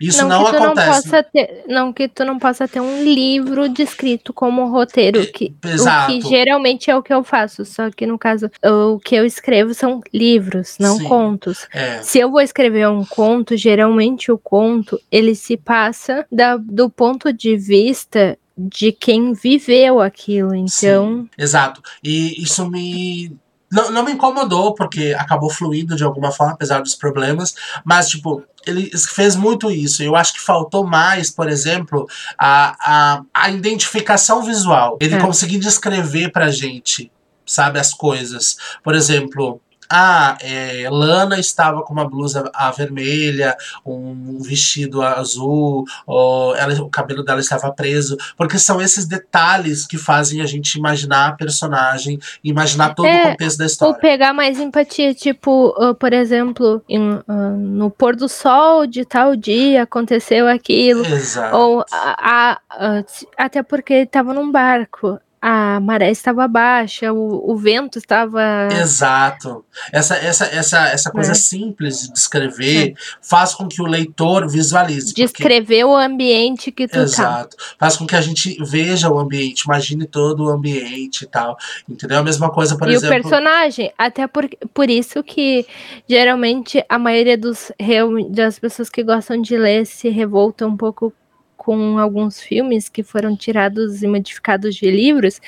Isso 0.00 0.26
não, 0.26 0.42
não 0.42 0.46
acontece. 0.46 1.10
Não, 1.10 1.22
ter, 1.22 1.64
não, 1.68 1.92
que 1.92 2.08
tu 2.08 2.24
não 2.24 2.38
possa 2.38 2.68
ter 2.68 2.80
um 2.80 3.02
livro 3.02 3.68
descrito 3.68 4.32
como 4.32 4.70
roteiro, 4.70 5.26
que, 5.32 5.54
Exato. 5.64 6.12
o 6.12 6.20
que 6.20 6.28
geralmente 6.28 6.90
é 6.90 6.96
o 6.96 7.02
que 7.02 7.12
eu 7.12 7.24
faço, 7.24 7.64
só 7.64 7.90
que 7.90 8.06
no 8.06 8.18
caso, 8.18 8.50
o 8.62 8.98
que 8.98 9.14
eu 9.14 9.24
escrevo 9.24 9.74
são 9.74 10.00
livros, 10.12 10.76
não 10.78 10.98
Sim, 10.98 11.04
contos. 11.04 11.66
É. 11.72 12.02
Se 12.02 12.18
eu 12.18 12.30
vou 12.30 12.40
escrever 12.40 12.88
um 12.88 13.04
conto, 13.04 13.56
geralmente 13.56 14.30
o 14.30 14.38
conto, 14.38 15.00
ele 15.10 15.34
se 15.34 15.56
passa 15.56 16.26
da, 16.30 16.56
do 16.56 16.90
ponto 16.90 17.32
de 17.32 17.56
vista 17.56 18.38
de 18.56 18.92
quem 18.92 19.32
viveu 19.32 20.00
aquilo, 20.00 20.54
então... 20.54 21.22
Sim, 21.22 21.30
exato, 21.38 21.82
e 22.02 22.42
isso 22.42 22.68
me 22.68 23.38
não, 23.70 23.90
não 23.90 24.04
me 24.04 24.12
incomodou, 24.12 24.74
porque 24.74 25.14
acabou 25.16 25.48
fluindo 25.48 25.94
de 25.94 26.02
alguma 26.02 26.32
forma, 26.32 26.54
apesar 26.54 26.80
dos 26.80 26.96
problemas. 26.96 27.54
Mas, 27.84 28.08
tipo, 28.08 28.42
ele 28.66 28.90
fez 28.96 29.36
muito 29.36 29.70
isso. 29.70 30.02
Eu 30.02 30.16
acho 30.16 30.32
que 30.34 30.40
faltou 30.40 30.84
mais, 30.84 31.30
por 31.30 31.48
exemplo, 31.48 32.08
a, 32.36 32.74
a, 32.80 33.22
a 33.32 33.50
identificação 33.50 34.42
visual. 34.42 34.98
Ele 35.00 35.14
é. 35.14 35.20
conseguir 35.20 35.58
descrever 35.58 36.32
pra 36.32 36.50
gente, 36.50 37.12
sabe, 37.46 37.78
as 37.78 37.94
coisas. 37.94 38.56
Por 38.82 38.94
exemplo, 38.96 39.60
ah, 39.90 40.38
é, 40.40 40.88
Lana 40.88 41.38
estava 41.38 41.82
com 41.82 41.92
uma 41.92 42.08
blusa 42.08 42.48
a 42.54 42.70
vermelha, 42.70 43.56
um 43.84 44.38
vestido 44.40 45.02
azul, 45.02 45.84
ou 46.06 46.54
ela, 46.54 46.74
o 46.80 46.88
cabelo 46.88 47.24
dela 47.24 47.40
estava 47.40 47.72
preso, 47.72 48.16
porque 48.36 48.58
são 48.58 48.80
esses 48.80 49.06
detalhes 49.06 49.86
que 49.86 49.98
fazem 49.98 50.40
a 50.40 50.46
gente 50.46 50.76
imaginar 50.76 51.28
a 51.28 51.32
personagem, 51.32 52.18
imaginar 52.44 52.94
todo 52.94 53.06
é, 53.06 53.24
o 53.24 53.30
contexto 53.30 53.58
da 53.58 53.66
história. 53.66 53.94
Ou 53.94 54.00
pegar 54.00 54.32
mais 54.32 54.60
empatia, 54.60 55.12
tipo, 55.12 55.74
uh, 55.76 55.94
por 55.94 56.12
exemplo, 56.12 56.82
em, 56.88 57.14
uh, 57.14 57.56
no 57.56 57.90
pôr 57.90 58.14
do 58.14 58.28
sol 58.28 58.86
de 58.86 59.04
tal 59.04 59.34
dia 59.34 59.82
aconteceu 59.82 60.46
aquilo. 60.46 61.04
Exato. 61.04 61.56
Ou 61.56 61.84
a, 61.90 62.60
a, 62.70 63.04
até 63.36 63.62
porque 63.62 63.92
ele 63.92 64.02
estava 64.04 64.32
num 64.32 64.50
barco 64.50 65.18
a 65.42 65.80
maré 65.80 66.10
estava 66.10 66.46
baixa, 66.46 67.12
o, 67.12 67.50
o 67.50 67.56
vento 67.56 67.98
estava. 67.98 68.68
Exato. 68.70 69.64
Essa, 69.90 70.16
essa, 70.16 70.44
essa, 70.46 70.88
essa 70.88 71.10
coisa 71.10 71.32
é. 71.32 71.34
simples 71.34 72.02
de 72.02 72.12
descrever 72.12 72.90
é. 72.90 72.94
faz 73.22 73.54
com 73.54 73.66
que 73.66 73.80
o 73.80 73.86
leitor 73.86 74.46
visualize. 74.48 75.14
Descrever 75.14 75.80
porque... 75.80 75.84
o 75.84 75.96
ambiente 75.96 76.70
que 76.70 76.86
tu 76.86 76.92
tá. 76.92 77.02
Exato. 77.02 77.56
Tá. 77.56 77.62
Faz 77.78 77.96
com 77.96 78.06
que 78.06 78.14
a 78.14 78.20
gente 78.20 78.56
veja 78.62 79.08
o 79.08 79.18
ambiente, 79.18 79.62
imagine 79.62 80.06
todo 80.06 80.44
o 80.44 80.48
ambiente 80.50 81.22
e 81.22 81.26
tal. 81.26 81.56
Entendeu? 81.88 82.18
A 82.18 82.22
mesma 82.22 82.50
coisa, 82.50 82.76
por 82.76 82.88
e 82.90 82.94
exemplo. 82.94 83.16
E 83.16 83.18
o 83.18 83.22
personagem, 83.22 83.92
até 83.96 84.26
por, 84.26 84.46
por 84.74 84.90
isso 84.90 85.22
que 85.22 85.66
geralmente 86.06 86.84
a 86.86 86.98
maioria 86.98 87.38
dos 87.38 87.72
das 88.30 88.58
pessoas 88.58 88.90
que 88.90 89.02
gostam 89.02 89.40
de 89.40 89.56
ler 89.56 89.86
se 89.86 90.10
revoltam 90.10 90.68
um 90.68 90.76
pouco 90.76 91.12
com 91.60 91.98
alguns 91.98 92.40
filmes 92.40 92.88
que 92.88 93.02
foram 93.02 93.36
tirados 93.36 94.02
e 94.02 94.06
modificados 94.06 94.74
de 94.74 94.90
livros, 94.90 95.38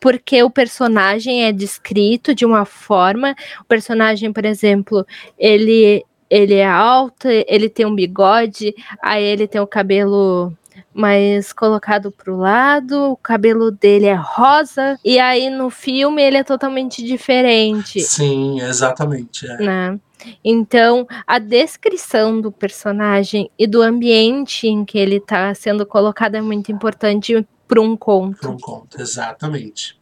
porque 0.00 0.42
o 0.42 0.48
personagem 0.48 1.44
é 1.44 1.52
descrito 1.52 2.34
de 2.34 2.46
uma 2.46 2.64
forma. 2.64 3.36
O 3.60 3.64
personagem, 3.66 4.32
por 4.32 4.46
exemplo, 4.46 5.06
ele 5.38 6.02
ele 6.30 6.54
é 6.54 6.66
alto, 6.66 7.28
ele 7.28 7.68
tem 7.68 7.84
um 7.84 7.94
bigode, 7.94 8.74
aí 9.02 9.22
ele 9.22 9.46
tem 9.46 9.60
o 9.60 9.66
cabelo 9.66 10.50
mais 10.94 11.52
colocado 11.52 12.10
pro 12.10 12.38
lado, 12.38 13.10
o 13.10 13.16
cabelo 13.16 13.70
dele 13.70 14.06
é 14.06 14.14
rosa, 14.14 14.98
e 15.04 15.18
aí 15.18 15.50
no 15.50 15.68
filme 15.68 16.22
ele 16.22 16.38
é 16.38 16.44
totalmente 16.44 17.04
diferente. 17.04 18.00
Sim, 18.00 18.62
exatamente. 18.62 19.46
É. 19.46 19.56
Né? 19.58 20.00
Então, 20.44 21.06
a 21.26 21.38
descrição 21.38 22.40
do 22.40 22.52
personagem 22.52 23.50
e 23.58 23.66
do 23.66 23.82
ambiente 23.82 24.66
em 24.66 24.84
que 24.84 24.98
ele 24.98 25.16
está 25.16 25.54
sendo 25.54 25.86
colocado 25.86 26.34
é 26.34 26.40
muito 26.40 26.70
importante 26.72 27.46
para 27.66 27.80
um 27.80 27.96
conto. 27.96 28.40
Para 28.40 28.50
um 28.50 28.58
conto, 28.58 29.00
exatamente. 29.00 29.98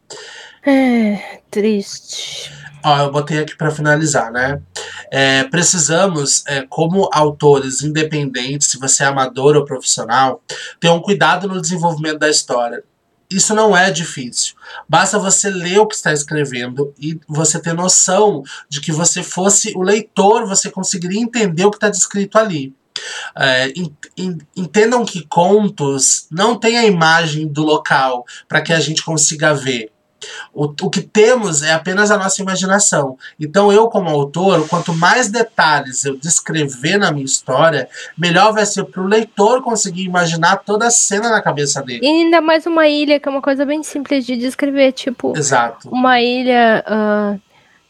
É, 0.64 1.40
triste. 1.50 2.50
Ó, 2.84 2.98
eu 2.98 3.12
botei 3.12 3.38
aqui 3.38 3.56
para 3.56 3.70
finalizar, 3.70 4.30
né? 4.32 4.60
É, 5.10 5.44
precisamos, 5.44 6.44
é, 6.46 6.62
como 6.62 7.08
autores 7.12 7.82
independentes, 7.82 8.68
se 8.68 8.78
você 8.78 9.02
é 9.02 9.06
amador 9.06 9.56
ou 9.56 9.64
profissional, 9.64 10.42
ter 10.80 10.88
um 10.88 11.00
cuidado 11.00 11.48
no 11.48 11.60
desenvolvimento 11.60 12.18
da 12.18 12.30
história. 12.30 12.82
Isso 13.30 13.54
não 13.54 13.76
é 13.76 13.90
difícil. 13.90 14.54
Basta 14.88 15.18
você 15.18 15.50
ler 15.50 15.78
o 15.78 15.86
que 15.86 15.94
está 15.94 16.12
escrevendo 16.12 16.94
e 16.98 17.20
você 17.28 17.60
ter 17.60 17.74
noção 17.74 18.42
de 18.68 18.80
que 18.80 18.90
você 18.90 19.22
fosse 19.22 19.72
o 19.76 19.82
leitor, 19.82 20.46
você 20.46 20.70
conseguiria 20.70 21.20
entender 21.20 21.64
o 21.64 21.70
que 21.70 21.76
está 21.76 21.90
descrito 21.90 22.38
ali. 22.38 22.74
É, 23.36 23.72
entendam 24.56 25.04
que 25.04 25.26
contos 25.26 26.26
não 26.30 26.58
têm 26.58 26.78
a 26.78 26.86
imagem 26.86 27.46
do 27.46 27.62
local 27.62 28.24
para 28.48 28.62
que 28.62 28.72
a 28.72 28.80
gente 28.80 29.04
consiga 29.04 29.54
ver. 29.54 29.92
O, 30.52 30.64
o 30.64 30.90
que 30.90 31.00
temos 31.00 31.62
é 31.62 31.72
apenas 31.72 32.10
a 32.10 32.18
nossa 32.18 32.42
imaginação. 32.42 33.16
Então, 33.38 33.72
eu, 33.72 33.88
como 33.88 34.08
autor, 34.08 34.66
quanto 34.68 34.94
mais 34.94 35.28
detalhes 35.28 36.04
eu 36.04 36.16
descrever 36.16 36.98
na 36.98 37.12
minha 37.12 37.24
história, 37.24 37.88
melhor 38.16 38.52
vai 38.52 38.66
ser 38.66 38.84
para 38.84 39.02
o 39.02 39.06
leitor 39.06 39.62
conseguir 39.62 40.04
imaginar 40.04 40.58
toda 40.58 40.86
a 40.86 40.90
cena 40.90 41.30
na 41.30 41.40
cabeça 41.42 41.82
dele. 41.82 42.00
E 42.02 42.06
ainda 42.06 42.40
mais 42.40 42.66
uma 42.66 42.88
ilha, 42.88 43.20
que 43.20 43.28
é 43.28 43.30
uma 43.30 43.42
coisa 43.42 43.64
bem 43.64 43.82
simples 43.82 44.24
de 44.24 44.36
descrever. 44.36 44.92
Tipo, 44.92 45.36
Exato. 45.36 45.88
uma 45.90 46.20
ilha. 46.20 46.84
Uh, 46.86 47.48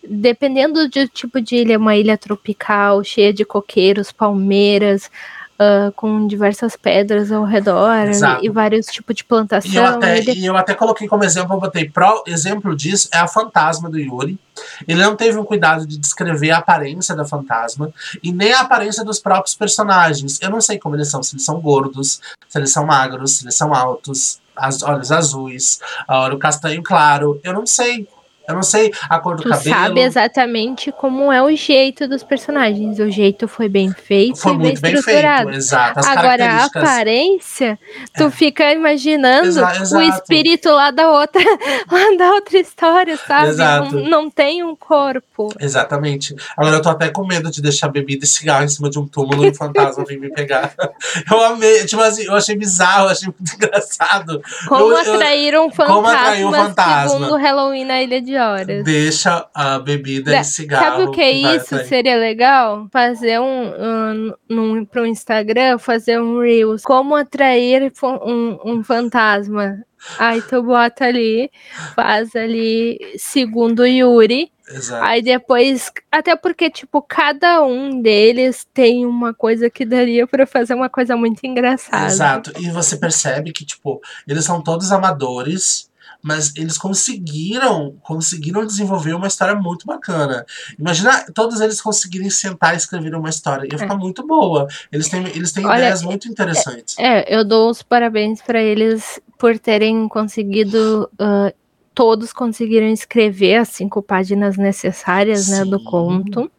dependendo 0.09 0.88
do 0.88 1.09
tipo 1.09 1.40
de 1.40 1.56
ilha, 1.56 1.78
uma 1.78 1.96
ilha 1.96 2.16
tropical, 2.16 3.02
cheia 3.05 3.32
de 3.32 3.44
coqueiros, 3.44 4.12
palmeiras, 4.12 5.10
uh, 5.59 5.93
com 5.93 6.26
diversas 6.26 6.76
pedras 6.76 7.32
ao 7.32 7.44
redor 7.44 8.09
Exato. 8.09 8.44
e 8.44 8.48
vários 8.48 8.86
tipos 8.86 9.16
de 9.16 9.24
plantação. 9.24 9.70
E 9.70 9.76
eu, 9.76 9.85
até, 9.85 10.20
e 10.20 10.47
eu 10.47 10.56
até 10.56 10.74
coloquei 10.74 11.09
como 11.09 11.24
exemplo, 11.24 11.55
eu 11.55 11.60
botei 11.60 11.89
pro, 11.89 12.22
exemplo 12.26 12.74
disso 12.74 13.09
é 13.12 13.18
a 13.18 13.26
fantasma 13.26 13.90
do 13.90 13.98
Yuri. 13.98 14.39
Ele 14.86 15.02
não 15.02 15.14
teve 15.14 15.39
um 15.39 15.44
cuidado 15.44 15.86
de 15.86 15.98
descrever 15.98 16.51
a 16.51 16.59
aparência 16.59 17.14
da 17.14 17.24
fantasma 17.24 17.93
e 18.22 18.32
nem 18.32 18.52
a 18.52 18.60
aparência 18.60 19.05
dos 19.05 19.18
próprios 19.18 19.55
personagens. 19.55 20.40
Eu 20.40 20.51
não 20.51 20.60
sei 20.60 20.78
como 20.78 20.97
eles 20.97 21.09
são, 21.09 21.22
se 21.22 21.35
eles 21.35 21.44
são 21.44 21.60
gordos, 21.60 22.20
se 22.48 22.59
eles 22.59 22.72
são 22.72 22.85
magros, 22.85 23.36
se 23.36 23.44
eles 23.44 23.55
são 23.55 23.74
altos, 23.74 24.40
as 24.56 24.82
olhos 24.82 25.12
azuis, 25.12 25.78
olho 26.09 26.39
castanho 26.39 26.82
claro. 26.82 27.40
Eu 27.44 27.52
não 27.52 27.66
sei. 27.66 28.09
Eu 28.49 28.55
não 28.55 28.62
sei 28.62 28.91
a 29.09 29.19
cor 29.19 29.37
do 29.37 29.43
tu 29.43 29.51
cabelo. 29.51 29.77
sabe 29.77 30.01
exatamente 30.01 30.91
como 30.91 31.31
é 31.31 31.43
o 31.43 31.55
jeito 31.55 32.09
dos 32.09 32.23
personagens. 32.23 32.99
O 32.99 33.11
jeito 33.11 33.47
foi 33.47 33.69
bem 33.69 33.93
feito 33.93 34.41
foi 34.41 34.53
e 34.53 34.59
muito 34.59 34.81
bem 34.81 34.95
estruturado. 34.95 35.45
Bem 35.51 35.55
feito, 35.55 35.59
exato. 35.59 35.99
As 36.01 36.07
Agora, 36.07 36.51
a 36.51 36.65
aparência, 36.65 37.79
tu 38.16 38.25
é. 38.25 38.31
fica 38.31 38.73
imaginando 38.73 39.49
Exa 39.49 39.99
o 39.99 40.01
espírito 40.01 40.70
lá 40.70 40.91
da 40.91 41.11
outra, 41.11 41.43
lá 41.93 42.16
da 42.16 42.33
outra 42.33 42.59
história, 42.59 43.16
sabe? 43.16 43.49
Exato. 43.49 43.95
Não, 43.95 44.09
não 44.09 44.31
tem 44.31 44.65
um 44.65 44.75
corpo. 44.75 45.53
Exatamente. 45.61 46.35
Agora 46.57 46.77
eu 46.77 46.83
tô 46.83 46.89
até 46.89 47.11
com 47.11 47.27
medo 47.27 47.51
de 47.51 47.61
deixar 47.61 47.89
bebida 47.89 48.25
e 48.25 48.29
cigarro 48.29 48.65
em 48.65 48.69
cima 48.69 48.89
de 48.89 48.99
um 48.99 49.07
túmulo 49.07 49.45
e 49.45 49.51
um 49.51 49.55
fantasma 49.55 50.05
vir 50.07 50.19
me 50.19 50.31
pegar. 50.31 50.73
Eu 51.31 51.45
amei, 51.45 51.85
tipo 51.85 52.01
assim, 52.01 52.25
eu 52.25 52.35
achei 52.35 52.57
bizarro, 52.57 53.07
eu 53.07 53.11
achei 53.11 53.29
muito 53.29 53.53
engraçado. 53.55 54.41
Como 54.66 54.93
eu, 54.93 54.97
atrair 54.97 55.59
um 55.59 55.70
fantasma, 55.70 55.95
como 55.95 56.07
atrair 56.09 56.47
um 56.47 56.53
fantasma. 56.53 57.11
segundo 57.11 57.37
Halloween 57.37 57.85
na 57.85 58.03
Ilha 58.03 58.20
de 58.23 58.37
horas. 58.39 58.85
Deixa 58.85 59.48
a 59.55 59.78
bebida 59.78 60.31
da, 60.31 60.40
e 60.40 60.44
cigarro. 60.44 60.85
Sabe 60.85 61.02
o 61.05 61.10
que 61.10 61.20
é 61.20 61.31
isso? 61.31 61.74
Atrair. 61.74 61.86
Seria 61.86 62.16
legal? 62.16 62.89
Fazer 62.93 63.39
um, 63.40 63.73
um, 63.73 64.35
um 64.51 64.85
pro 64.85 65.06
Instagram, 65.06 65.78
fazer 65.78 66.20
um 66.20 66.40
Reels. 66.40 66.82
Como 66.82 67.15
atrair 67.15 67.93
um, 68.02 68.59
um 68.65 68.85
fantasma. 68.85 69.78
Aí 70.19 70.40
tu 70.43 70.62
bota 70.62 71.05
ali, 71.05 71.51
faz 71.94 72.35
ali 72.36 72.98
segundo 73.19 73.85
Yuri. 73.85 74.51
Exato. 74.70 75.05
Aí 75.05 75.23
depois, 75.23 75.90
até 76.12 76.36
porque, 76.36 76.70
tipo, 76.70 77.01
cada 77.01 77.62
um 77.62 78.02
deles 78.02 78.66
tem 78.74 79.06
uma 79.06 79.32
coisa 79.32 79.70
que 79.70 79.85
daria 79.85 80.27
para 80.27 80.47
fazer 80.47 80.74
uma 80.74 80.90
coisa 80.90 81.16
muito 81.16 81.43
engraçada. 81.44 82.06
Exato. 82.06 82.52
E 82.59 82.70
você 82.70 82.97
percebe 82.97 83.51
que, 83.51 83.65
tipo, 83.65 84.01
eles 84.27 84.44
são 84.44 84.62
todos 84.62 84.93
amadores 84.93 85.88
mas 86.28 86.52
eles 86.56 86.76
conseguiram 86.76 87.96
conseguiram 88.02 88.66
desenvolver 88.66 89.14
uma 89.14 89.26
história 89.26 89.55
muito 89.55 89.86
bacana. 89.86 90.44
Imagina 90.78 91.24
todos 91.34 91.59
eles 91.62 91.80
conseguirem 91.80 92.28
sentar 92.28 92.74
e 92.74 92.76
escrever 92.76 93.14
uma 93.14 93.30
história. 93.30 93.66
Ia 93.66 93.78
ficar 93.78 93.94
é. 93.94 93.96
muito 93.96 94.26
boa. 94.26 94.66
Eles 94.92 95.09
têm, 95.09 95.26
eles 95.28 95.52
têm 95.52 95.64
Olha, 95.64 95.78
ideias 95.78 96.02
muito 96.02 96.28
interessantes. 96.28 96.98
É, 96.98 97.20
é 97.20 97.38
eu 97.38 97.46
dou 97.46 97.70
os 97.70 97.82
parabéns 97.82 98.42
para 98.42 98.62
eles 98.62 99.18
por 99.38 99.59
terem 99.59 100.06
conseguido. 100.06 101.09
Uh, 101.14 101.56
todos 101.94 102.30
conseguiram 102.30 102.88
escrever 102.88 103.56
as 103.56 103.68
cinco 103.70 104.02
páginas 104.02 104.59
necessárias 104.59 105.48
né, 105.48 105.64
do 105.64 105.82
conto 105.82 106.50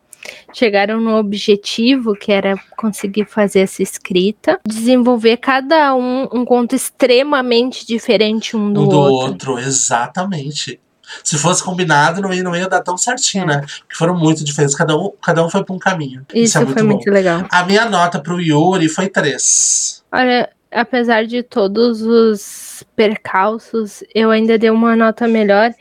chegaram 0.54 1.00
no 1.00 1.16
objetivo 1.18 2.14
que 2.14 2.32
era 2.32 2.56
conseguir 2.78 3.26
fazer 3.26 3.62
essa 3.62 3.82
escrita, 3.82 4.60
desenvolver 4.66 5.38
cada 5.38 5.96
um 5.96 6.28
um 6.32 6.46
conto 6.46 6.76
extremamente 6.76 7.86
diferente 7.86 8.56
um 8.56 8.72
do, 8.72 8.84
um 8.84 8.88
do 8.88 8.98
outro. 8.98 9.52
outro. 9.54 9.60
Exatamente. 9.60 10.80
Se 11.24 11.38
fosse 11.38 11.64
combinado, 11.64 12.22
não 12.22 12.32
ia, 12.32 12.44
não 12.44 12.56
ia 12.56 12.70
dar 12.70 12.82
tão 12.82 12.98
certinho, 12.98 13.44
é. 13.46 13.48
né? 13.48 13.62
Porque 13.62 13.96
foram 13.96 14.16
muito 14.18 14.44
diferentes. 14.44 14.76
Cada 14.76 14.96
um, 14.96 15.12
cada 15.22 15.44
um 15.44 15.50
foi 15.50 15.64
para 15.64 15.76
um 15.76 15.80
caminho. 15.80 16.26
Isso, 16.34 16.44
Isso 16.44 16.58
é 16.58 16.62
muito 16.62 16.74
foi 16.74 16.84
bom. 16.84 16.94
muito 16.94 17.10
legal. 17.10 17.46
A 17.50 17.64
minha 17.64 17.86
nota 17.90 18.20
pro 18.20 18.40
Yuri 18.40 18.88
foi 18.88 19.08
3. 19.10 20.04
Olha, 20.12 20.50
apesar 20.72 21.26
de 21.26 21.42
todos 21.42 22.02
os 22.02 22.84
percalços, 22.96 24.04
eu 24.14 24.30
ainda 24.30 24.58
dei 24.58 24.70
uma 24.70 24.96
nota 24.96 25.28
melhor, 25.28 25.74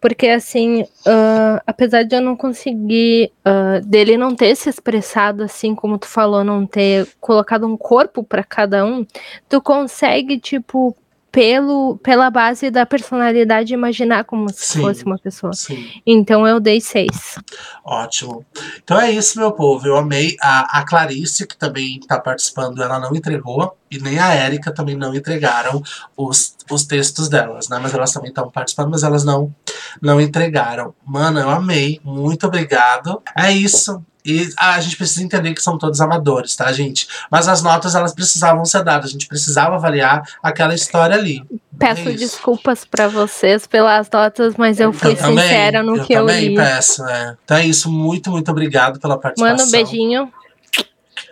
porque, 0.00 0.28
assim, 0.28 0.82
uh, 0.82 1.60
apesar 1.66 2.02
de 2.02 2.14
eu 2.14 2.20
não 2.20 2.36
conseguir, 2.36 3.32
uh, 3.46 3.84
dele 3.84 4.16
não 4.16 4.34
ter 4.34 4.54
se 4.54 4.68
expressado 4.68 5.42
assim 5.42 5.74
como 5.74 5.98
tu 5.98 6.06
falou, 6.06 6.44
não 6.44 6.66
ter 6.66 7.08
colocado 7.20 7.66
um 7.66 7.76
corpo 7.76 8.22
para 8.22 8.44
cada 8.44 8.84
um, 8.84 9.06
tu 9.48 9.60
consegue, 9.60 10.38
tipo, 10.38 10.96
pelo, 11.36 11.98
pela 11.98 12.30
base 12.30 12.70
da 12.70 12.86
personalidade, 12.86 13.74
imaginar 13.74 14.24
como 14.24 14.48
se 14.48 14.68
sim, 14.68 14.80
fosse 14.80 15.04
uma 15.04 15.18
pessoa. 15.18 15.52
Sim. 15.52 15.86
Então 16.06 16.46
eu 16.46 16.58
dei 16.58 16.80
seis. 16.80 17.38
Ótimo. 17.84 18.42
Então 18.82 18.98
é 18.98 19.10
isso, 19.10 19.38
meu 19.38 19.52
povo. 19.52 19.86
Eu 19.86 19.98
amei. 19.98 20.34
A, 20.40 20.78
a 20.78 20.86
Clarice, 20.86 21.46
que 21.46 21.54
também 21.54 21.98
está 21.98 22.18
participando, 22.18 22.82
ela 22.82 22.98
não 22.98 23.14
entregou. 23.14 23.76
E 23.90 23.98
nem 23.98 24.18
a 24.18 24.32
Érica 24.32 24.72
também 24.72 24.96
não 24.96 25.14
entregaram 25.14 25.82
os, 26.16 26.56
os 26.70 26.86
textos 26.86 27.28
delas, 27.28 27.68
né? 27.68 27.78
Mas 27.82 27.92
elas 27.92 28.12
também 28.12 28.30
estão 28.30 28.50
participando, 28.50 28.92
mas 28.92 29.02
elas 29.02 29.22
não, 29.22 29.54
não 30.00 30.18
entregaram. 30.18 30.94
Mano, 31.04 31.38
eu 31.38 31.50
amei. 31.50 32.00
Muito 32.02 32.46
obrigado. 32.46 33.20
É 33.36 33.52
isso. 33.52 34.02
E 34.26 34.52
ah, 34.58 34.74
a 34.74 34.80
gente 34.80 34.96
precisa 34.96 35.22
entender 35.22 35.54
que 35.54 35.62
são 35.62 35.78
todos 35.78 36.00
amadores, 36.00 36.56
tá, 36.56 36.72
gente? 36.72 37.06
Mas 37.30 37.46
as 37.46 37.62
notas, 37.62 37.94
elas 37.94 38.12
precisavam 38.12 38.64
ser 38.64 38.82
dadas. 38.82 39.10
A 39.10 39.12
gente 39.12 39.28
precisava 39.28 39.76
avaliar 39.76 40.22
aquela 40.42 40.74
história 40.74 41.14
ali. 41.14 41.44
Peço 41.78 42.08
é 42.08 42.12
desculpas 42.12 42.84
para 42.84 43.06
vocês 43.06 43.68
pelas 43.68 44.10
notas, 44.10 44.56
mas 44.56 44.80
eu, 44.80 44.88
eu 44.88 44.92
fui 44.92 45.14
também, 45.14 45.44
sincera 45.44 45.82
no 45.82 45.96
eu 45.98 46.04
que 46.04 46.12
eu 46.12 46.26
li. 46.26 46.32
Eu 46.32 46.40
também 46.40 46.54
peço, 46.56 47.04
é. 47.04 47.36
Então 47.44 47.56
é 47.56 47.66
isso. 47.66 47.88
Muito, 47.88 48.30
muito 48.32 48.50
obrigado 48.50 48.98
pela 48.98 49.16
participação. 49.16 49.56
Mano, 49.56 49.68
um 49.68 49.70
beijinho. 49.70 50.32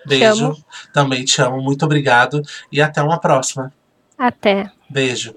Beijo. 0.06 0.52
Te 0.54 0.64
Também 0.92 1.24
te 1.24 1.42
amo. 1.42 1.60
Muito 1.60 1.84
obrigado. 1.84 2.42
E 2.70 2.80
até 2.80 3.02
uma 3.02 3.18
próxima. 3.18 3.72
Até. 4.16 4.70
Beijo. 4.88 5.34